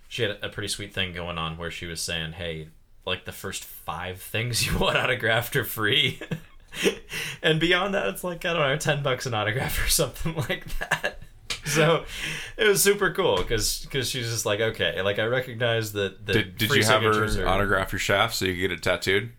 she 0.07 0.23
had 0.23 0.37
a 0.41 0.49
pretty 0.49 0.67
sweet 0.67 0.93
thing 0.93 1.13
going 1.13 1.37
on 1.37 1.57
where 1.57 1.71
she 1.71 1.85
was 1.85 2.01
saying, 2.01 2.33
"Hey, 2.33 2.67
like 3.05 3.25
the 3.25 3.31
first 3.31 3.63
five 3.63 4.21
things 4.21 4.65
you 4.71 4.77
want 4.77 4.97
autographed 4.97 5.55
are 5.55 5.63
free." 5.63 6.19
and 7.43 7.59
beyond 7.59 7.93
that 7.93 8.07
it's 8.07 8.23
like 8.23 8.43
i 8.45 8.51
don't 8.51 8.67
know 8.67 8.75
10 8.75 9.03
bucks 9.03 9.27
an 9.27 9.35
autograph 9.35 9.85
or 9.85 9.87
something 9.89 10.33
like 10.49 10.65
that 10.79 11.19
so 11.65 12.03
it 12.57 12.67
was 12.67 12.81
super 12.81 13.11
cool 13.11 13.37
because 13.37 13.81
because 13.83 14.09
she's 14.09 14.27
just 14.27 14.43
like 14.43 14.59
okay 14.59 14.99
like 15.03 15.19
i 15.19 15.23
recognize 15.23 15.93
that 15.93 16.25
the 16.25 16.33
did, 16.33 16.57
did 16.57 16.71
you 16.71 16.83
have 16.83 17.03
her 17.03 17.25
are- 17.43 17.47
autograph 17.47 17.91
your 17.91 17.99
shaft 17.99 18.33
so 18.33 18.45
you 18.45 18.53
could 18.53 18.59
get 18.61 18.71
it 18.71 18.81
tattooed? 18.81 19.33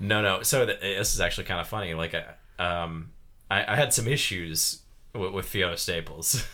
No, 0.00 0.22
no. 0.22 0.42
So 0.42 0.66
th- 0.66 0.80
this 0.80 1.14
is 1.14 1.20
actually 1.20 1.44
kind 1.44 1.60
of 1.60 1.66
funny. 1.68 1.94
Like, 1.94 2.14
I, 2.14 2.82
um, 2.82 3.10
I, 3.50 3.72
I 3.72 3.76
had 3.76 3.92
some 3.92 4.06
issues 4.08 4.82
with, 5.14 5.32
with 5.32 5.46
Fiona 5.46 5.76
Staples, 5.76 6.46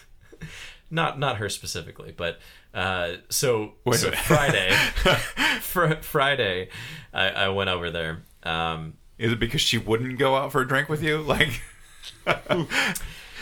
not 0.90 1.19
not 1.19 1.39
her 1.39 1.48
specifically, 1.48 2.12
but 2.16 2.39
uh, 2.74 3.14
so 3.28 3.74
Wait 3.85 4.01
so. 4.01 4.10
Friday, 4.10 4.70
fr- 5.60 5.94
Friday, 6.01 6.69
I, 7.12 7.28
I 7.28 7.48
went 7.48 7.70
over 7.70 7.90
there. 7.90 8.23
Um, 8.43 8.94
Is 9.19 9.32
it 9.32 9.40
because 9.40 9.60
she 9.60 9.78
wouldn't 9.78 10.19
go 10.19 10.36
out 10.36 10.52
for 10.52 10.60
a 10.60 10.69
drink 10.69 10.89
with 10.89 11.02
you? 11.02 11.19
Like, 11.23 11.60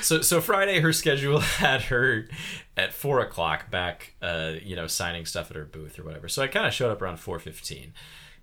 so 0.03 0.21
so 0.23 0.41
Friday, 0.41 0.81
her 0.81 0.93
schedule 0.93 1.41
had 1.41 1.83
her 1.83 2.29
at 2.77 2.93
four 2.93 3.21
o'clock 3.21 3.71
back, 3.71 4.15
uh, 4.23 4.55
you 4.63 4.77
know, 4.77 4.87
signing 4.87 5.27
stuff 5.27 5.51
at 5.51 5.57
her 5.57 5.65
booth 5.65 5.99
or 5.99 6.05
whatever. 6.05 6.29
So 6.29 6.43
I 6.43 6.47
kind 6.47 6.67
of 6.67 6.73
showed 6.73 6.91
up 6.91 7.03
around 7.03 7.19
four 7.19 7.39
fifteen, 7.39 7.93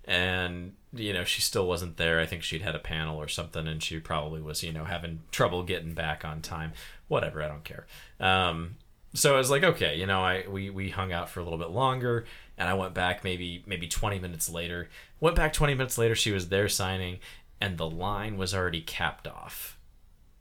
and 0.08 0.72
you 0.92 1.12
know 1.12 1.22
she 1.22 1.40
still 1.40 1.68
wasn't 1.68 1.98
there. 1.98 2.18
I 2.18 2.26
think 2.26 2.42
she'd 2.42 2.62
had 2.62 2.74
a 2.74 2.80
panel 2.80 3.18
or 3.18 3.28
something, 3.28 3.68
and 3.68 3.80
she 3.80 4.00
probably 4.00 4.40
was 4.40 4.64
you 4.64 4.72
know 4.72 4.84
having 4.84 5.20
trouble 5.30 5.62
getting 5.62 5.92
back 5.92 6.24
on 6.24 6.40
time. 6.40 6.72
Whatever, 7.06 7.42
I 7.42 7.48
don't 7.48 7.64
care. 7.64 7.86
Um, 8.18 8.76
so 9.14 9.34
I 9.34 9.38
was 9.38 9.50
like, 9.50 9.62
okay, 9.62 9.96
you 9.96 10.06
know, 10.06 10.22
I 10.22 10.44
we 10.48 10.70
we 10.70 10.88
hung 10.88 11.12
out 11.12 11.28
for 11.28 11.40
a 11.40 11.44
little 11.44 11.58
bit 11.58 11.70
longer, 11.70 12.24
and 12.56 12.68
I 12.68 12.74
went 12.74 12.94
back 12.94 13.22
maybe 13.22 13.62
maybe 13.66 13.86
twenty 13.86 14.18
minutes 14.18 14.48
later. 14.48 14.88
Went 15.20 15.36
back 15.36 15.52
twenty 15.52 15.74
minutes 15.74 15.98
later. 15.98 16.14
She 16.14 16.32
was 16.32 16.48
there 16.48 16.68
signing, 16.68 17.18
and 17.60 17.76
the 17.76 17.88
line 17.88 18.38
was 18.38 18.54
already 18.54 18.80
capped 18.80 19.28
off. 19.28 19.77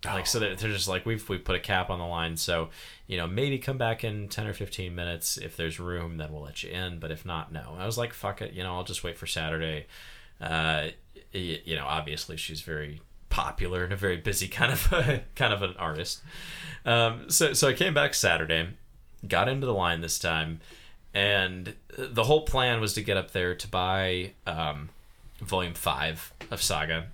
Like 0.06 0.28
so, 0.28 0.40
they're 0.40 0.56
just 0.56 0.88
like 0.88 1.06
we've 1.08 1.28
we 1.28 1.40
put 1.40 1.56
a 1.56 1.60
cap 1.60 1.90
on 1.90 1.98
the 1.98 2.06
line, 2.06 2.38
so 2.38 2.70
you 3.08 3.18
know 3.18 3.26
maybe 3.26 3.58
come 3.58 3.78
back 3.80 4.04
in 4.04 4.28
ten 4.30 4.46
or 4.46 4.54
fifteen 4.54 4.94
minutes 4.94 5.38
if 5.38 5.58
there's 5.58 5.80
room, 5.80 6.18
then 6.18 6.32
we'll 6.32 6.44
let 6.44 6.62
you 6.64 6.70
in. 6.70 7.00
But 7.00 7.10
if 7.12 7.26
not, 7.26 7.52
no. 7.52 7.76
I 7.78 7.86
was 7.86 7.98
like, 7.98 8.14
fuck 8.14 8.42
it, 8.42 8.54
you 8.54 8.62
know, 8.64 8.76
I'll 8.76 8.84
just 8.84 9.04
wait 9.04 9.18
for 9.18 9.26
Saturday. 9.26 9.88
Uh, 10.40 10.90
y- 11.34 11.62
you 11.66 11.76
know, 11.76 11.86
obviously 11.86 12.38
she's 12.38 12.62
very 12.62 13.02
popular 13.30 13.84
and 13.84 13.92
a 13.92 13.96
very 13.96 14.18
busy 14.18 14.48
kind 14.48 14.72
of 14.72 14.94
a, 14.94 15.24
kind 15.36 15.52
of 15.52 15.64
an 15.64 15.74
artist. 15.80 16.22
Um, 16.86 17.30
so 17.30 17.54
so 17.54 17.68
I 17.68 17.74
came 17.74 17.96
back 17.96 18.14
Saturday, 18.14 18.70
got 19.28 19.50
into 19.50 19.66
the 19.66 19.74
line 19.74 20.02
this 20.02 20.20
time, 20.20 20.60
and 21.14 21.74
the 21.98 22.24
whole 22.26 22.44
plan 22.44 22.80
was 22.80 22.94
to 22.94 23.02
get 23.02 23.18
up 23.18 23.32
there 23.32 23.56
to 23.56 23.68
buy 23.68 24.34
um, 24.46 24.90
volume 25.42 25.74
five 25.74 26.32
of 26.52 26.62
Saga 26.62 27.08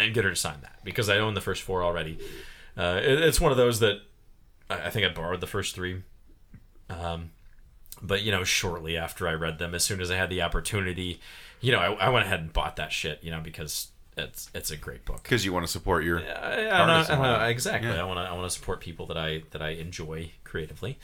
and 0.00 0.14
get 0.14 0.24
her 0.24 0.30
to 0.30 0.36
sign 0.36 0.60
that 0.62 0.78
because 0.84 1.08
I 1.08 1.18
own 1.18 1.34
the 1.34 1.40
first 1.40 1.62
four 1.62 1.82
already. 1.82 2.18
Uh, 2.76 3.00
it, 3.02 3.20
it's 3.20 3.40
one 3.40 3.52
of 3.52 3.58
those 3.58 3.80
that 3.80 4.00
I, 4.68 4.86
I 4.86 4.90
think 4.90 5.06
I 5.06 5.12
borrowed 5.12 5.40
the 5.40 5.46
first 5.46 5.74
three. 5.74 6.02
Um, 6.88 7.30
but 8.02 8.22
you 8.22 8.32
know, 8.32 8.44
shortly 8.44 8.96
after 8.96 9.28
I 9.28 9.34
read 9.34 9.58
them, 9.58 9.74
as 9.74 9.84
soon 9.84 10.00
as 10.00 10.10
I 10.10 10.16
had 10.16 10.30
the 10.30 10.42
opportunity, 10.42 11.20
you 11.60 11.72
know, 11.72 11.78
I, 11.78 12.06
I 12.06 12.08
went 12.08 12.26
ahead 12.26 12.40
and 12.40 12.52
bought 12.52 12.76
that 12.76 12.92
shit. 12.92 13.22
You 13.22 13.30
know, 13.30 13.40
because 13.40 13.88
it's 14.16 14.50
it's 14.54 14.70
a 14.70 14.76
great 14.76 15.04
book. 15.04 15.22
because 15.22 15.44
you 15.44 15.52
want 15.52 15.66
to 15.66 15.72
support 15.72 16.04
your. 16.04 16.20
I, 16.20 16.22
I, 16.22 16.64
I, 16.66 16.78
I, 16.78 17.18
whatnot. 17.18 17.50
exactly. 17.50 17.90
Yeah. 17.90 18.00
I 18.00 18.04
want 18.04 18.18
to 18.18 18.22
I 18.22 18.32
want 18.32 18.50
to 18.50 18.56
support 18.56 18.80
people 18.80 19.06
that 19.06 19.16
I 19.16 19.42
that 19.50 19.62
I 19.62 19.70
enjoy 19.70 20.32
creatively, 20.44 20.98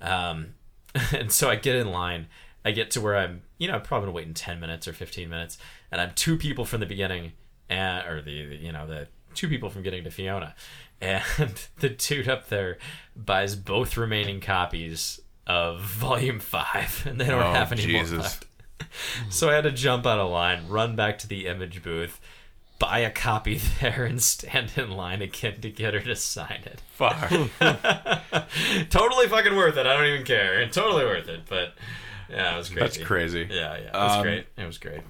um, 0.00 0.54
and 1.12 1.30
so 1.32 1.48
I 1.48 1.56
get 1.56 1.76
in 1.76 1.90
line. 1.90 2.26
I 2.64 2.72
get 2.72 2.90
to 2.92 3.00
where 3.00 3.16
I'm, 3.16 3.42
you 3.56 3.68
know, 3.68 3.74
I'm 3.74 3.82
probably 3.82 4.10
waiting 4.10 4.34
ten 4.34 4.60
minutes 4.60 4.88
or 4.88 4.92
fifteen 4.92 5.28
minutes, 5.28 5.58
and 5.90 6.00
I'm 6.00 6.12
two 6.14 6.36
people 6.36 6.64
from 6.64 6.80
the 6.80 6.86
beginning, 6.86 7.32
and 7.68 8.06
or 8.08 8.22
the 8.22 8.30
you 8.32 8.72
know 8.72 8.86
the 8.86 9.08
two 9.34 9.48
people 9.48 9.70
from 9.70 9.82
getting 9.82 10.04
to 10.04 10.10
Fiona, 10.10 10.54
and 11.00 11.22
the 11.80 11.88
dude 11.90 12.28
up 12.28 12.48
there 12.48 12.78
buys 13.16 13.54
both 13.56 13.96
remaining 13.96 14.40
copies 14.40 15.20
of 15.46 15.80
Volume 15.82 16.40
Five, 16.40 17.04
and 17.08 17.20
they 17.20 17.26
don't 17.26 17.42
Oh, 17.42 17.52
have 17.52 17.72
any 17.72 17.82
Jesus. 17.82 18.10
more 18.12 18.20
left. 18.22 18.44
So 19.28 19.50
I 19.50 19.54
had 19.54 19.64
to 19.64 19.72
jump 19.72 20.06
out 20.06 20.18
of 20.18 20.30
line, 20.30 20.68
run 20.68 20.94
back 20.96 21.18
to 21.18 21.26
the 21.26 21.46
image 21.46 21.82
booth, 21.82 22.20
buy 22.78 23.00
a 23.00 23.10
copy 23.10 23.60
there, 23.80 24.04
and 24.04 24.22
stand 24.22 24.72
in 24.76 24.90
line 24.92 25.20
again 25.20 25.60
to 25.60 25.70
get 25.70 25.94
her 25.94 26.00
to 26.00 26.14
sign 26.16 26.62
it. 26.64 26.80
Fuck. 26.92 27.28
totally 28.90 29.26
fucking 29.28 29.56
worth 29.56 29.76
it. 29.76 29.86
I 29.86 29.94
don't 29.96 30.06
even 30.06 30.24
care. 30.24 30.66
Totally 30.68 31.04
worth 31.04 31.28
it. 31.28 31.42
But 31.48 31.74
yeah, 32.30 32.54
it 32.54 32.58
was 32.58 32.68
crazy. 32.68 32.80
That's 32.80 32.98
crazy. 32.98 33.48
Yeah, 33.50 33.76
yeah, 33.78 33.88
it 33.88 33.94
was 33.94 34.16
Um, 34.16 34.22
great. 34.22 34.46
It 34.56 34.66
was 34.66 34.78
great. 34.78 35.00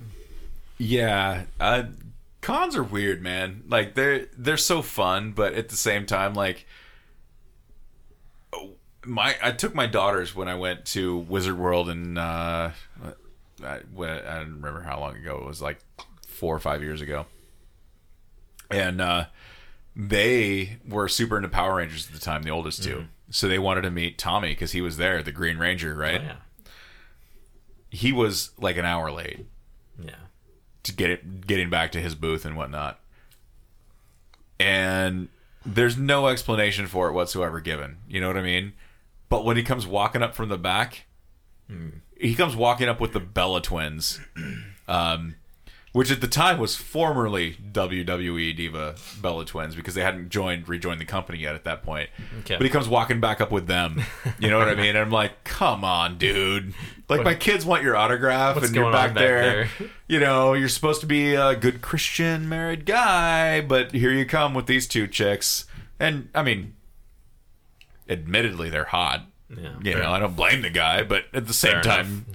Yeah, 0.78 1.42
uh, 1.60 1.84
cons 2.40 2.76
are 2.76 2.82
weird, 2.82 3.22
man. 3.22 3.64
Like 3.68 3.94
they're 3.94 4.26
they're 4.36 4.56
so 4.56 4.82
fun, 4.82 5.32
but 5.32 5.54
at 5.54 5.68
the 5.68 5.76
same 5.76 6.06
time, 6.06 6.34
like 6.34 6.66
my 9.04 9.36
I 9.42 9.52
took 9.52 9.74
my 9.74 9.86
daughters 9.86 10.34
when 10.34 10.48
I 10.48 10.54
went 10.54 10.84
to 10.86 11.16
Wizard 11.18 11.58
World, 11.58 11.88
and 11.88 12.18
uh, 12.18 12.70
I, 13.64 13.80
when, 13.92 14.10
I 14.10 14.38
don't 14.38 14.54
remember 14.54 14.82
how 14.82 15.00
long 15.00 15.16
ago 15.16 15.38
it 15.38 15.46
was, 15.46 15.62
like 15.62 15.78
four 16.26 16.54
or 16.54 16.60
five 16.60 16.82
years 16.82 17.00
ago, 17.00 17.26
and 18.70 19.00
uh, 19.00 19.26
they 19.96 20.78
were 20.88 21.08
super 21.08 21.36
into 21.36 21.48
Power 21.48 21.76
Rangers 21.76 22.06
at 22.06 22.12
the 22.12 22.20
time, 22.20 22.42
the 22.42 22.50
oldest 22.50 22.84
2 22.84 23.06
So 23.30 23.48
they 23.48 23.58
wanted 23.58 23.82
to 23.82 23.90
meet 23.90 24.16
Tommy 24.16 24.50
because 24.50 24.72
he 24.72 24.80
was 24.80 24.96
there, 24.96 25.22
the 25.22 25.32
Green 25.32 25.58
Ranger, 25.58 25.94
right? 25.94 26.20
Oh, 26.20 26.24
yeah, 26.24 26.36
He 27.90 28.12
was 28.12 28.52
like 28.58 28.76
an 28.76 28.84
hour 28.84 29.10
late. 29.10 29.46
To 30.88 30.94
get 30.94 31.10
it 31.10 31.46
getting 31.46 31.70
back 31.70 31.92
to 31.92 32.00
his 32.00 32.14
booth 32.14 32.44
and 32.44 32.56
whatnot. 32.56 33.00
And 34.60 35.28
there's 35.64 35.96
no 35.96 36.28
explanation 36.28 36.86
for 36.86 37.08
it 37.08 37.12
whatsoever 37.12 37.60
given. 37.60 37.98
You 38.08 38.20
know 38.20 38.26
what 38.26 38.36
I 38.36 38.42
mean? 38.42 38.72
But 39.28 39.44
when 39.44 39.56
he 39.56 39.62
comes 39.62 39.86
walking 39.86 40.22
up 40.22 40.34
from 40.34 40.48
the 40.48 40.58
back, 40.58 41.06
he 42.18 42.34
comes 42.34 42.56
walking 42.56 42.88
up 42.88 43.00
with 43.00 43.12
the 43.12 43.20
Bella 43.20 43.60
twins, 43.62 44.20
um, 44.88 45.36
which 45.92 46.10
at 46.10 46.20
the 46.20 46.28
time 46.28 46.58
was 46.58 46.76
formerly 46.76 47.56
WWE 47.72 48.54
Diva 48.56 48.94
Bella 49.20 49.44
twins 49.44 49.74
because 49.74 49.94
they 49.94 50.02
hadn't 50.02 50.28
joined 50.28 50.68
rejoined 50.68 51.00
the 51.00 51.04
company 51.04 51.38
yet 51.38 51.54
at 51.54 51.64
that 51.64 51.82
point. 51.82 52.10
Okay. 52.40 52.56
But 52.56 52.62
he 52.62 52.70
comes 52.70 52.88
walking 52.88 53.20
back 53.20 53.40
up 53.40 53.50
with 53.50 53.66
them. 53.66 54.02
You 54.38 54.50
know 54.50 54.58
what 54.58 54.68
I 54.68 54.74
mean? 54.74 54.90
And 54.90 54.98
I'm 54.98 55.10
like, 55.10 55.44
come 55.44 55.84
on, 55.84 56.18
dude. 56.18 56.74
Like 57.08 57.24
my 57.24 57.34
kids 57.34 57.64
want 57.64 57.82
your 57.82 57.96
autograph, 57.96 58.62
and 58.62 58.74
you're 58.74 58.92
back, 58.92 59.08
back 59.08 59.14
there. 59.14 59.42
there? 59.42 59.68
You 60.10 60.20
know, 60.20 60.54
you're 60.54 60.70
supposed 60.70 61.02
to 61.02 61.06
be 61.06 61.34
a 61.34 61.54
good 61.54 61.82
Christian 61.82 62.48
married 62.48 62.86
guy, 62.86 63.60
but 63.60 63.92
here 63.92 64.10
you 64.10 64.24
come 64.24 64.54
with 64.54 64.64
these 64.64 64.86
two 64.86 65.06
chicks. 65.06 65.66
And 66.00 66.30
I 66.34 66.42
mean, 66.42 66.76
admittedly, 68.08 68.70
they're 68.70 68.84
hot. 68.84 69.26
Yeah. 69.50 69.74
You 69.82 69.94
know, 69.94 70.10
I 70.12 70.18
don't 70.18 70.36
blame 70.36 70.60
the 70.62 70.68
guy, 70.70 71.02
but 71.04 71.24
at 71.32 71.46
the 71.46 71.54
same 71.54 71.72
Fair 71.72 71.82
time, 71.82 72.26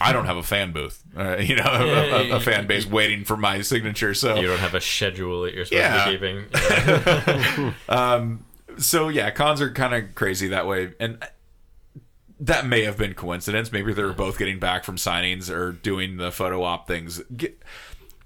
I 0.00 0.12
don't 0.12 0.24
have 0.24 0.38
a 0.38 0.42
fan 0.42 0.72
booth. 0.72 1.02
Uh, 1.16 1.36
you 1.40 1.56
know, 1.56 1.64
a, 1.64 1.86
Yeah, 1.86 2.16
a, 2.16 2.22
you- 2.24 2.32
a 2.34 2.40
fan 2.40 2.66
base 2.66 2.86
waiting 2.86 3.24
for 3.24 3.36
my 3.36 3.60
signature. 3.60 4.14
So 4.14 4.36
You 4.36 4.46
don't 4.46 4.58
have 4.58 4.74
a 4.74 4.80
schedule 4.80 5.42
that 5.42 5.54
you're 5.54 5.66
supposed 5.66 5.82
Yeah. 5.82 6.04
to 6.04 6.10
be 6.10 6.16
keeping. 6.16 7.72
Yeah. 7.88 8.26
so 8.78 9.08
yeah, 9.08 9.30
cons 9.30 9.60
are 9.60 9.70
kind 9.70 9.94
of 9.94 10.14
crazy 10.14 10.48
that 10.48 10.66
way, 10.66 10.94
and 10.98 11.22
that 12.40 12.66
may 12.66 12.82
have 12.84 12.96
been 12.96 13.14
coincidence. 13.14 13.70
Maybe 13.70 13.92
they 13.92 14.02
were 14.02 14.12
both 14.12 14.38
getting 14.38 14.58
back 14.58 14.84
from 14.84 14.96
signings 14.96 15.50
or 15.50 15.72
doing 15.72 16.16
the 16.16 16.32
photo 16.32 16.62
op 16.62 16.88
things. 16.88 17.20
Get, 17.36 17.60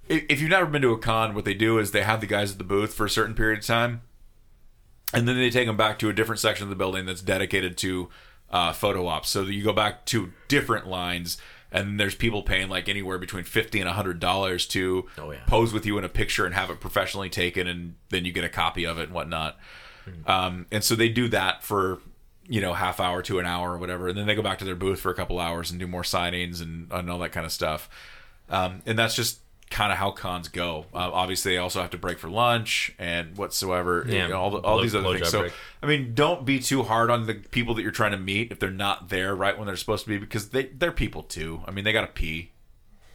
if 0.08 0.24
if 0.28 0.40
you've 0.40 0.50
never 0.50 0.66
been 0.66 0.82
to 0.82 0.92
a 0.92 0.98
con, 0.98 1.34
what 1.34 1.44
they 1.44 1.54
do 1.54 1.78
is 1.78 1.90
they 1.90 2.02
have 2.02 2.20
the 2.20 2.26
guys 2.26 2.52
at 2.52 2.58
the 2.58 2.64
booth 2.64 2.94
for 2.94 3.06
a 3.06 3.10
certain 3.10 3.34
period 3.34 3.58
of 3.58 3.66
time, 3.66 4.02
and 5.12 5.26
then 5.26 5.36
they 5.36 5.50
take 5.50 5.66
them 5.66 5.76
back 5.76 5.98
to 5.98 6.08
a 6.08 6.12
different 6.12 6.38
section 6.40 6.62
of 6.64 6.70
the 6.70 6.76
building 6.76 7.06
that's 7.06 7.22
dedicated 7.22 7.76
to 7.78 8.08
uh, 8.50 8.72
photo 8.72 9.06
ops. 9.06 9.28
So 9.30 9.42
you 9.42 9.62
go 9.64 9.72
back 9.72 10.04
to 10.06 10.32
different 10.48 10.86
lines, 10.86 11.36
and 11.72 11.98
there's 11.98 12.14
people 12.14 12.42
paying 12.42 12.68
like 12.68 12.88
anywhere 12.88 13.18
between 13.18 13.44
fifty 13.44 13.80
and 13.80 13.88
hundred 13.90 14.20
dollars 14.20 14.66
to 14.68 15.06
Oh, 15.18 15.30
yeah. 15.32 15.38
pose 15.46 15.72
with 15.72 15.84
you 15.86 15.98
in 15.98 16.04
a 16.04 16.08
picture 16.08 16.46
and 16.46 16.54
have 16.54 16.70
it 16.70 16.80
professionally 16.80 17.28
taken, 17.30 17.66
and 17.66 17.94
then 18.10 18.24
you 18.24 18.32
get 18.32 18.44
a 18.44 18.48
copy 18.48 18.84
of 18.86 18.98
it 18.98 19.04
and 19.04 19.12
whatnot. 19.12 19.58
Hmm. 20.04 20.30
Um, 20.30 20.66
and 20.70 20.84
so 20.84 20.94
they 20.94 21.08
do 21.08 21.28
that 21.28 21.62
for 21.64 21.98
you 22.48 22.60
know 22.60 22.72
half 22.74 23.00
hour 23.00 23.22
to 23.22 23.38
an 23.40 23.46
hour 23.46 23.72
or 23.72 23.78
whatever, 23.78 24.08
and 24.08 24.16
then 24.16 24.26
they 24.26 24.34
go 24.36 24.42
back 24.42 24.58
to 24.58 24.64
their 24.64 24.76
booth 24.76 25.00
for 25.00 25.10
a 25.10 25.14
couple 25.14 25.40
hours 25.40 25.70
and 25.72 25.80
do 25.80 25.86
more 25.88 26.02
signings 26.02 26.62
and, 26.62 26.90
and 26.92 27.10
all 27.10 27.18
that 27.18 27.32
kind 27.32 27.44
of 27.44 27.50
stuff. 27.52 27.88
Um, 28.48 28.82
and 28.86 28.96
that's 28.96 29.16
just 29.16 29.40
kind 29.70 29.92
of 29.92 29.98
how 29.98 30.10
cons 30.10 30.48
go. 30.48 30.86
Uh, 30.94 31.10
obviously, 31.12 31.52
they 31.52 31.58
also 31.58 31.80
have 31.80 31.90
to 31.90 31.98
break 31.98 32.18
for 32.18 32.28
lunch 32.28 32.92
and 32.98 33.36
whatsoever. 33.36 34.04
Yeah, 34.08 34.28
know, 34.28 34.40
all, 34.40 34.50
the, 34.50 34.58
all 34.58 34.76
blow- 34.76 34.82
these 34.82 34.94
other 34.94 35.14
things. 35.14 35.30
So, 35.30 35.40
break. 35.40 35.52
I 35.82 35.86
mean, 35.86 36.14
don't 36.14 36.44
be 36.44 36.60
too 36.60 36.82
hard 36.82 37.10
on 37.10 37.26
the 37.26 37.34
people 37.34 37.74
that 37.74 37.82
you're 37.82 37.90
trying 37.92 38.12
to 38.12 38.18
meet 38.18 38.52
if 38.52 38.58
they're 38.58 38.70
not 38.70 39.08
there 39.08 39.34
right 39.34 39.56
when 39.56 39.66
they're 39.66 39.76
supposed 39.76 40.04
to 40.04 40.10
be 40.10 40.18
because 40.18 40.50
they 40.50 40.66
they're 40.66 40.92
people 40.92 41.22
too. 41.22 41.62
I 41.66 41.70
mean, 41.70 41.84
they 41.84 41.92
got 41.92 42.02
to 42.02 42.12
pee. 42.12 42.52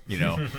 You 0.07 0.19
know. 0.19 0.47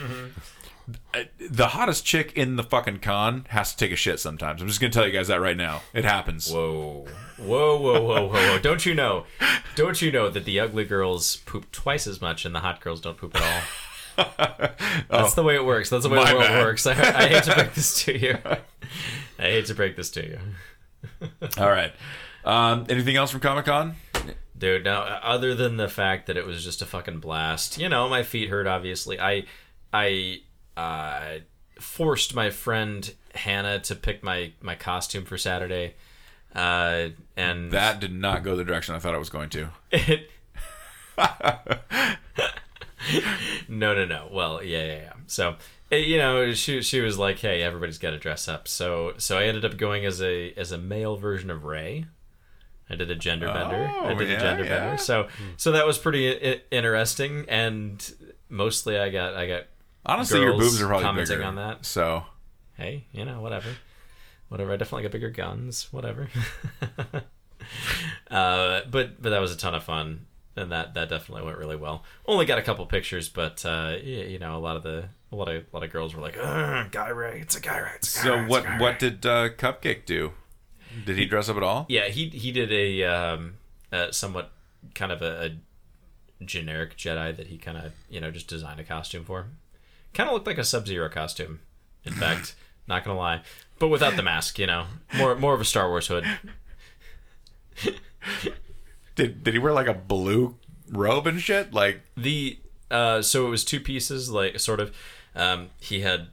The 1.38 1.68
hottest 1.68 2.04
chick 2.04 2.32
in 2.36 2.56
the 2.56 2.64
fucking 2.64 2.98
con 2.98 3.46
has 3.50 3.70
to 3.72 3.78
take 3.78 3.92
a 3.92 3.96
shit 3.96 4.18
sometimes. 4.18 4.60
I'm 4.60 4.66
just 4.66 4.80
gonna 4.80 4.92
tell 4.92 5.06
you 5.06 5.12
guys 5.12 5.28
that 5.28 5.40
right 5.40 5.56
now. 5.56 5.82
It 5.94 6.04
happens. 6.04 6.50
Whoa, 6.50 7.06
whoa, 7.38 7.78
whoa, 7.78 8.02
whoa, 8.02 8.26
whoa, 8.26 8.28
whoa! 8.28 8.58
Don't 8.58 8.84
you 8.84 8.92
know? 8.92 9.24
Don't 9.76 10.02
you 10.02 10.10
know 10.10 10.28
that 10.28 10.44
the 10.44 10.58
ugly 10.58 10.84
girls 10.84 11.36
poop 11.36 11.70
twice 11.70 12.08
as 12.08 12.20
much 12.20 12.44
and 12.44 12.52
the 12.52 12.60
hot 12.60 12.80
girls 12.80 13.00
don't 13.00 13.16
poop 13.16 13.36
at 13.36 13.42
all? 13.42 13.62
That's 14.16 15.34
the 15.34 15.42
way 15.42 15.54
it 15.54 15.64
works. 15.64 15.90
That's 15.90 16.04
the 16.04 16.10
way 16.10 16.24
the 16.24 16.34
world 16.34 16.46
bad. 16.46 16.64
works. 16.64 16.86
I, 16.86 16.92
I 16.92 17.28
hate 17.28 17.44
to 17.44 17.54
break 17.54 17.74
this 17.74 18.04
to 18.04 18.18
you. 18.18 18.38
I 19.38 19.42
hate 19.42 19.66
to 19.66 19.74
break 19.74 19.96
this 19.96 20.10
to 20.10 20.26
you, 20.26 20.38
All 21.58 21.70
right. 21.70 21.92
Um, 22.44 22.86
anything 22.88 23.16
else 23.16 23.30
from 23.30 23.40
Comic 23.40 23.66
Con? 23.66 23.96
dude. 24.56 24.84
Now, 24.84 25.02
other 25.22 25.54
than 25.54 25.76
the 25.76 25.88
fact 25.88 26.26
that 26.28 26.36
it 26.36 26.46
was 26.46 26.64
just 26.64 26.82
a 26.82 26.86
fucking 26.86 27.18
blast, 27.18 27.78
you 27.78 27.88
know, 27.88 28.08
my 28.08 28.22
feet 28.22 28.48
hurt. 28.48 28.66
Obviously, 28.66 29.18
I, 29.18 29.44
I, 29.92 30.42
uh, 30.76 31.40
forced 31.82 32.34
my 32.34 32.50
friend 32.50 33.12
Hannah 33.34 33.80
to 33.80 33.94
pick 33.94 34.22
my 34.22 34.52
my 34.60 34.74
costume 34.74 35.24
for 35.24 35.36
Saturday, 35.36 35.94
uh, 36.54 37.08
and 37.36 37.72
That 37.72 38.00
did 38.00 38.12
not 38.12 38.42
go 38.44 38.56
the 38.56 38.64
direction 38.64 38.94
I 38.94 38.98
thought 38.98 39.14
it 39.14 39.18
was 39.18 39.30
going 39.30 39.50
to. 39.50 39.68
It... 39.90 40.30
no, 43.68 43.94
no, 43.94 44.04
no. 44.04 44.28
Well, 44.30 44.62
yeah, 44.62 44.84
yeah, 44.84 44.94
yeah. 44.94 45.12
So, 45.26 45.56
eh, 45.90 45.96
you 45.96 46.18
know, 46.18 46.52
she 46.52 46.82
she 46.82 47.00
was 47.00 47.18
like, 47.18 47.38
"Hey, 47.38 47.62
everybody's 47.62 47.98
got 47.98 48.10
to 48.10 48.18
dress 48.18 48.48
up." 48.48 48.68
So, 48.68 49.14
so 49.18 49.38
I 49.38 49.44
ended 49.44 49.64
up 49.64 49.76
going 49.76 50.04
as 50.04 50.20
a 50.22 50.52
as 50.54 50.72
a 50.72 50.78
male 50.78 51.16
version 51.16 51.50
of 51.50 51.64
Rey. 51.64 52.06
I 52.90 52.94
did 52.96 53.10
a 53.10 53.14
gender 53.14 53.46
bender. 53.46 53.90
I 53.90 54.12
Oh, 54.12 54.18
did 54.18 54.28
yeah, 54.28 54.36
a 54.36 54.40
gender 54.40 54.64
yeah. 54.64 54.78
bender. 54.80 54.98
So, 54.98 55.28
so 55.56 55.72
that 55.72 55.86
was 55.86 55.96
pretty 55.98 56.60
interesting, 56.70 57.46
and 57.48 58.14
mostly 58.48 58.98
I 58.98 59.08
got 59.10 59.34
I 59.34 59.46
got 59.46 59.62
Honestly, 60.04 60.40
your 60.40 60.52
boobs 60.58 60.80
are 60.82 60.86
probably 60.88 61.04
commenting 61.04 61.36
bigger. 61.38 61.46
on 61.48 61.54
that. 61.56 61.86
So 61.86 62.24
hey, 62.76 63.06
you 63.12 63.24
know, 63.24 63.40
whatever. 63.40 63.68
Whatever. 64.48 64.72
I 64.72 64.76
definitely 64.76 65.04
got 65.04 65.12
bigger 65.12 65.30
guns. 65.30 65.88
Whatever. 65.92 66.28
uh, 68.30 68.80
but 68.90 69.20
but 69.22 69.30
that 69.30 69.40
was 69.40 69.52
a 69.52 69.56
ton 69.56 69.74
of 69.74 69.84
fun, 69.84 70.26
and 70.56 70.70
that 70.70 70.94
that 70.94 71.08
definitely 71.08 71.44
went 71.44 71.58
really 71.58 71.76
well. 71.76 72.04
Only 72.26 72.46
got 72.46 72.58
a 72.58 72.62
couple 72.62 72.84
pictures, 72.86 73.28
but 73.28 73.64
uh, 73.64 73.96
you 74.02 74.38
know, 74.38 74.56
a 74.56 74.58
lot 74.58 74.76
of 74.76 74.82
the 74.82 75.04
a 75.30 75.36
lot 75.36 75.48
of 75.48 75.62
a 75.62 75.66
lot 75.72 75.82
of 75.82 75.90
girls 75.90 76.14
were 76.14 76.22
like, 76.22 76.36
"Ugh, 76.38 76.90
"Guy 76.90 77.08
Rey, 77.08 77.40
it's 77.40 77.56
a 77.56 77.60
guy 77.60 77.78
Rey." 77.78 77.92
It's 77.96 78.16
a 78.16 78.18
guy 78.18 78.24
so 78.24 78.34
Rey, 78.34 78.44
a 78.44 78.48
what 78.48 78.64
what 78.80 79.02
Rey." 79.02 79.10
did 79.10 79.26
uh, 79.26 79.48
Cupcake 79.50 80.04
do? 80.04 80.32
Did 81.06 81.16
he 81.16 81.24
dress 81.24 81.48
up 81.48 81.56
at 81.56 81.62
all? 81.62 81.86
Yeah, 81.88 82.08
he 82.08 82.28
he 82.28 82.52
did 82.52 82.70
a 82.72 83.04
um, 83.04 83.54
uh, 83.90 84.10
somewhat 84.10 84.52
kind 84.94 85.10
of 85.10 85.22
a, 85.22 85.46
a 85.46 86.44
generic 86.44 86.96
Jedi 86.96 87.34
that 87.36 87.46
he 87.46 87.56
kind 87.56 87.78
of 87.78 87.92
you 88.10 88.20
know 88.20 88.30
just 88.30 88.48
designed 88.48 88.80
a 88.80 88.84
costume 88.84 89.24
for. 89.24 89.46
Kind 90.12 90.28
of 90.28 90.34
looked 90.34 90.46
like 90.46 90.58
a 90.58 90.64
Sub 90.64 90.86
Zero 90.86 91.08
costume. 91.08 91.60
In 92.04 92.12
fact, 92.12 92.54
not 92.86 93.04
gonna 93.04 93.18
lie, 93.18 93.42
but 93.78 93.88
without 93.88 94.16
the 94.16 94.22
mask. 94.22 94.58
You 94.58 94.66
know, 94.66 94.84
more 95.16 95.34
more 95.34 95.54
of 95.54 95.60
a 95.60 95.64
Star 95.64 95.88
Wars 95.88 96.08
hood. 96.08 96.26
Did 99.14 99.44
did 99.44 99.54
he 99.54 99.58
wear 99.58 99.72
like 99.72 99.88
a 99.88 99.94
blue 99.94 100.56
robe 100.88 101.26
and 101.26 101.40
shit? 101.40 101.72
Like 101.72 102.02
The 102.16 102.58
uh, 102.90 103.22
so 103.22 103.46
it 103.46 103.50
was 103.50 103.64
two 103.64 103.80
pieces, 103.80 104.30
like 104.30 104.58
sort 104.60 104.80
of. 104.80 104.94
Um, 105.34 105.70
he 105.80 106.00
had 106.00 106.28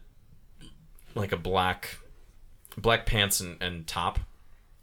like 1.15 1.31
a 1.31 1.37
black 1.37 1.99
black 2.77 3.05
pants 3.05 3.39
and, 3.39 3.61
and 3.61 3.87
top, 3.87 4.19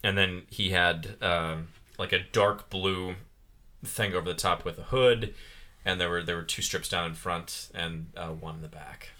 and 0.02 0.16
then 0.16 0.42
he 0.50 0.70
had 0.70 1.16
um, 1.22 1.68
like 1.98 2.12
a 2.12 2.20
dark 2.32 2.70
blue 2.70 3.16
thing 3.84 4.14
over 4.14 4.28
the 4.28 4.34
top 4.34 4.64
with 4.64 4.78
a 4.78 4.84
hood, 4.84 5.34
and 5.84 6.00
there 6.00 6.08
were 6.08 6.22
there 6.22 6.36
were 6.36 6.42
two 6.42 6.62
strips 6.62 6.88
down 6.88 7.06
in 7.06 7.14
front 7.14 7.68
and 7.74 8.06
uh, 8.16 8.28
one 8.28 8.56
in 8.56 8.62
the 8.62 8.68
back. 8.68 9.10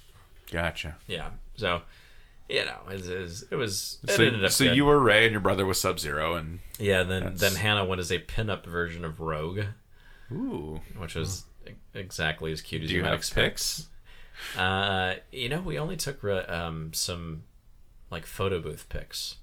gotcha. 0.51 0.97
Yeah, 1.07 1.31
so 1.57 1.83
you 2.49 2.65
know, 2.65 2.79
it 2.91 2.95
was 3.21 3.45
it 3.51 3.57
was 3.57 3.99
it 4.05 4.11
So, 4.11 4.25
ended 4.25 4.45
up 4.45 4.51
so 4.53 4.65
you 4.65 4.85
were 4.85 4.99
Rey 5.01 5.25
and 5.25 5.33
your 5.33 5.41
brother 5.41 5.67
was 5.67 5.81
Sub 5.81 5.99
Zero 5.99 6.35
and 6.35 6.61
yeah. 6.79 7.03
Then 7.03 7.23
That's- 7.23 7.41
then 7.41 7.55
Hannah 7.57 7.85
went 7.85 8.01
as 8.01 8.11
a 8.13 8.19
pinup 8.19 8.65
version 8.67 9.05
of 9.05 9.21
Rogue, 9.21 9.61
ooh. 10.33 10.81
which 10.97 11.15
was 11.15 11.45
e- 11.67 11.73
exactly 11.95 12.53
as 12.53 12.61
cute 12.61 12.83
as 12.83 12.89
Do 12.89 12.95
you, 12.97 13.03
might 13.03 13.09
have 13.11 13.19
expect. 13.19 13.55
pics? 13.55 13.89
Uh, 14.57 15.15
you 15.33 15.49
know, 15.49 15.61
we 15.61 15.79
only 15.79 15.97
took 15.97 16.23
um 16.25 16.93
some 16.93 17.43
like 18.11 18.27
photo 18.27 18.61
booth 18.61 18.89
pics. 18.89 19.37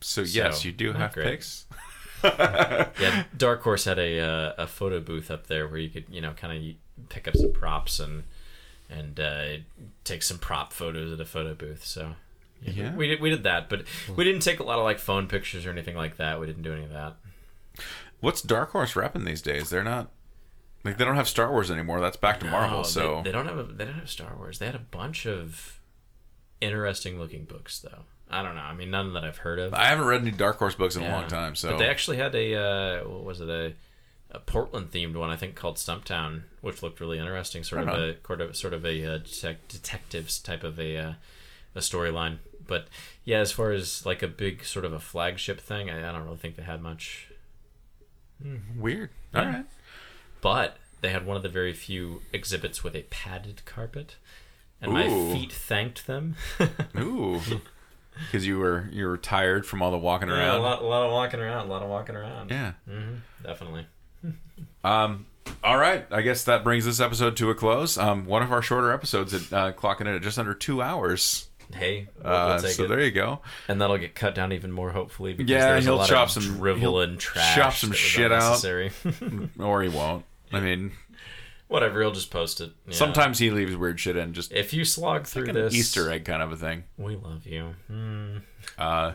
So 0.00 0.22
yes, 0.22 0.62
So, 0.62 0.68
you 0.68 0.72
do 0.72 0.92
have 0.92 1.12
great. 1.12 1.26
pics. 1.26 1.66
Yeah, 2.24 3.24
Dark 3.36 3.62
Horse 3.62 3.84
had 3.84 3.98
a 3.98 4.18
uh, 4.18 4.52
a 4.56 4.66
photo 4.66 4.98
booth 5.00 5.30
up 5.30 5.46
there 5.46 5.68
where 5.68 5.78
you 5.78 5.90
could 5.90 6.06
you 6.08 6.22
know 6.22 6.32
kind 6.32 6.56
of 6.96 7.08
pick 7.10 7.28
up 7.28 7.36
some 7.36 7.52
props 7.52 8.00
and 8.00 8.22
and 8.88 9.20
uh, 9.20 9.46
take 10.04 10.22
some 10.22 10.38
prop 10.38 10.72
photos 10.72 11.12
at 11.12 11.20
a 11.20 11.26
photo 11.26 11.54
booth. 11.54 11.84
So 11.84 12.14
Yeah. 12.64 12.94
we 12.94 13.06
did 13.08 13.20
we 13.20 13.30
did 13.30 13.42
that, 13.44 13.68
but 13.68 13.84
we 14.16 14.24
didn't 14.24 14.40
take 14.42 14.58
a 14.60 14.62
lot 14.64 14.78
of 14.78 14.84
like 14.84 14.98
phone 14.98 15.26
pictures 15.28 15.66
or 15.66 15.70
anything 15.70 15.96
like 15.96 16.16
that. 16.16 16.40
We 16.40 16.46
didn't 16.46 16.62
do 16.62 16.72
any 16.72 16.84
of 16.84 16.90
that. 16.92 17.16
What's 18.20 18.40
Dark 18.42 18.70
Horse 18.70 18.94
repping 18.94 19.24
these 19.26 19.42
days? 19.42 19.68
They're 19.70 19.84
not 19.84 20.10
like 20.84 20.96
they 20.98 21.04
don't 21.04 21.16
have 21.16 21.28
Star 21.28 21.50
Wars 21.50 21.70
anymore. 21.70 22.00
That's 22.00 22.16
back 22.16 22.40
to 22.40 22.46
Marvel. 22.46 22.78
No, 22.78 22.82
they- 22.84 22.88
so 22.88 23.20
they, 23.24 23.32
don't 23.32 23.46
have 23.46 23.58
a, 23.58 23.62
they 23.64 23.84
don't 23.84 23.94
have 23.94 24.08
Star 24.10 24.34
Wars. 24.36 24.58
They 24.58 24.66
had 24.66 24.74
a 24.74 24.78
bunch 24.78 25.26
of 25.26 25.80
interesting 26.60 27.18
looking 27.18 27.44
books 27.44 27.78
though. 27.80 28.02
I 28.30 28.42
don't 28.42 28.54
know. 28.54 28.62
I 28.62 28.74
mean, 28.74 28.90
none 28.90 29.12
that 29.12 29.24
I've 29.24 29.38
heard 29.38 29.58
of. 29.58 29.74
I 29.74 29.84
haven't 29.86 30.06
read 30.06 30.22
any 30.22 30.30
Dark 30.30 30.58
Horse 30.58 30.74
books 30.74 30.96
in 30.96 31.02
a 31.02 31.08
long 31.10 31.28
time. 31.28 31.54
So 31.54 31.70
But 31.72 31.78
they 31.78 31.88
actually 31.88 32.16
had 32.16 32.34
a 32.34 32.54
uh, 32.56 33.08
what 33.08 33.24
was 33.24 33.40
it 33.40 33.48
a, 33.48 33.74
a 34.30 34.38
Portland 34.40 34.90
themed 34.90 35.14
one 35.16 35.30
I 35.30 35.36
think 35.36 35.54
called 35.54 35.76
Stumptown, 35.76 36.42
which 36.62 36.82
looked 36.82 37.00
really 37.00 37.18
interesting. 37.18 37.62
Sort 37.62 37.82
of 37.82 37.88
a 37.94 38.16
sort 38.26 38.40
of 38.40 38.56
sort 38.56 38.72
of 38.72 38.84
a 38.86 39.04
uh, 39.04 39.18
detec- 39.18 39.68
detectives 39.68 40.38
type 40.38 40.64
of 40.64 40.78
a 40.80 40.96
uh, 40.96 41.12
a 41.74 41.80
storyline. 41.80 42.38
But 42.66 42.88
yeah, 43.24 43.38
as 43.38 43.52
far 43.52 43.72
as 43.72 44.04
like 44.06 44.22
a 44.22 44.28
big 44.28 44.64
sort 44.64 44.84
of 44.84 44.92
a 44.92 45.00
flagship 45.00 45.60
thing, 45.60 45.90
I, 45.90 46.08
I 46.08 46.12
don't 46.12 46.24
really 46.24 46.36
think 46.38 46.56
they 46.56 46.62
had 46.62 46.80
much. 46.82 47.28
weird. 48.76 49.10
All 49.34 49.42
Yeah. 49.42 49.52
right. 49.56 49.66
But 50.40 50.76
they 51.00 51.08
had 51.10 51.26
one 51.26 51.36
of 51.36 51.42
the 51.42 51.48
very 51.48 51.72
few 51.72 52.22
exhibits 52.32 52.82
with 52.84 52.94
a 52.94 53.02
padded 53.04 53.62
carpet, 53.64 54.16
and 54.80 54.92
my 54.92 55.08
feet 55.08 55.52
thanked 55.52 56.06
them. 56.06 56.36
Ooh. 56.98 57.40
Because 58.26 58.46
you 58.46 58.58
were 58.58 58.88
you 58.92 59.06
were 59.06 59.16
tired 59.16 59.66
from 59.66 59.82
all 59.82 59.90
the 59.90 59.98
walking 59.98 60.28
yeah, 60.28 60.34
a 60.34 60.38
around. 60.38 60.62
lot, 60.62 60.82
a 60.82 60.86
lot 60.86 61.04
of 61.06 61.10
walking 61.12 61.40
around, 61.40 61.66
a 61.66 61.70
lot 61.70 61.82
of 61.82 61.88
walking 61.88 62.14
around. 62.14 62.50
Yeah. 62.50 62.72
hmm 62.88 63.14
definitely. 63.42 63.86
Um. 64.84 65.26
All 65.62 65.78
right. 65.78 66.06
I 66.10 66.20
guess 66.22 66.44
that 66.44 66.62
brings 66.62 66.84
this 66.84 67.00
episode 67.00 67.36
to 67.38 67.48
a 67.50 67.54
close. 67.54 67.96
Um. 67.98 68.26
One 68.26 68.42
of 68.42 68.52
our 68.52 68.60
shorter 68.62 68.92
episodes 68.92 69.32
at 69.34 69.52
uh, 69.52 69.72
clocking 69.72 70.02
in 70.02 70.08
at 70.08 70.22
just 70.22 70.38
under 70.38 70.52
two 70.54 70.82
hours. 70.82 71.48
Hey, 71.72 72.08
Uh. 72.24 72.58
so 72.58 72.84
it. 72.84 72.88
there 72.88 73.00
you 73.00 73.10
go. 73.10 73.40
and 73.68 73.80
that'll 73.80 73.98
get 73.98 74.14
cut 74.14 74.34
down 74.34 74.52
even 74.52 74.70
more 74.70 74.90
hopefully 74.90 75.32
because 75.32 75.50
Yeah, 75.50 75.70
there's 75.72 75.84
he'll 75.84 75.94
a 75.94 75.96
lot 75.96 76.08
chop 76.08 76.26
of 76.28 76.42
some- 76.42 76.56
drivel 76.58 77.00
and 77.00 77.18
trash 77.18 77.54
chop 77.54 77.72
some 77.74 77.92
shit 77.92 78.30
out. 78.32 78.64
Or 79.58 79.82
he 79.82 79.88
won't. 79.88 80.24
I 80.52 80.60
mean, 80.60 80.92
whatever 81.68 82.00
he'll 82.02 82.12
just 82.12 82.30
post 82.30 82.60
it 82.60 82.72
Yeah. 82.86 82.94
sometimes 82.94 83.38
he 83.38 83.50
leaves 83.50 83.74
weird 83.76 83.98
shit 83.98 84.16
in. 84.16 84.32
Just 84.34 84.52
if 84.52 84.72
you 84.72 84.84
slog 84.84 85.26
through 85.26 85.46
like 85.46 85.56
an 85.56 85.62
this 85.62 85.74
Easter 85.74 86.10
egg 86.10 86.24
kind 86.24 86.42
of 86.42 86.52
a 86.52 86.56
thing. 86.56 86.84
we 86.96 87.16
love 87.16 87.46
you 87.46 87.74
Hmm. 87.88 88.38
Uh. 88.78 89.12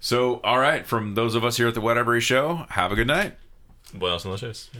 So 0.00 0.40
all 0.44 0.58
right. 0.58 0.86
From 0.86 1.14
those 1.14 1.34
of 1.34 1.44
us 1.44 1.56
here 1.56 1.68
at 1.68 1.74
the 1.74 1.80
Whatever 1.80 2.20
Show, 2.20 2.66
have 2.70 2.92
a 2.92 2.94
good 2.94 3.06
night. 3.08 3.36
buenas 3.94 4.24
noches 4.24 4.70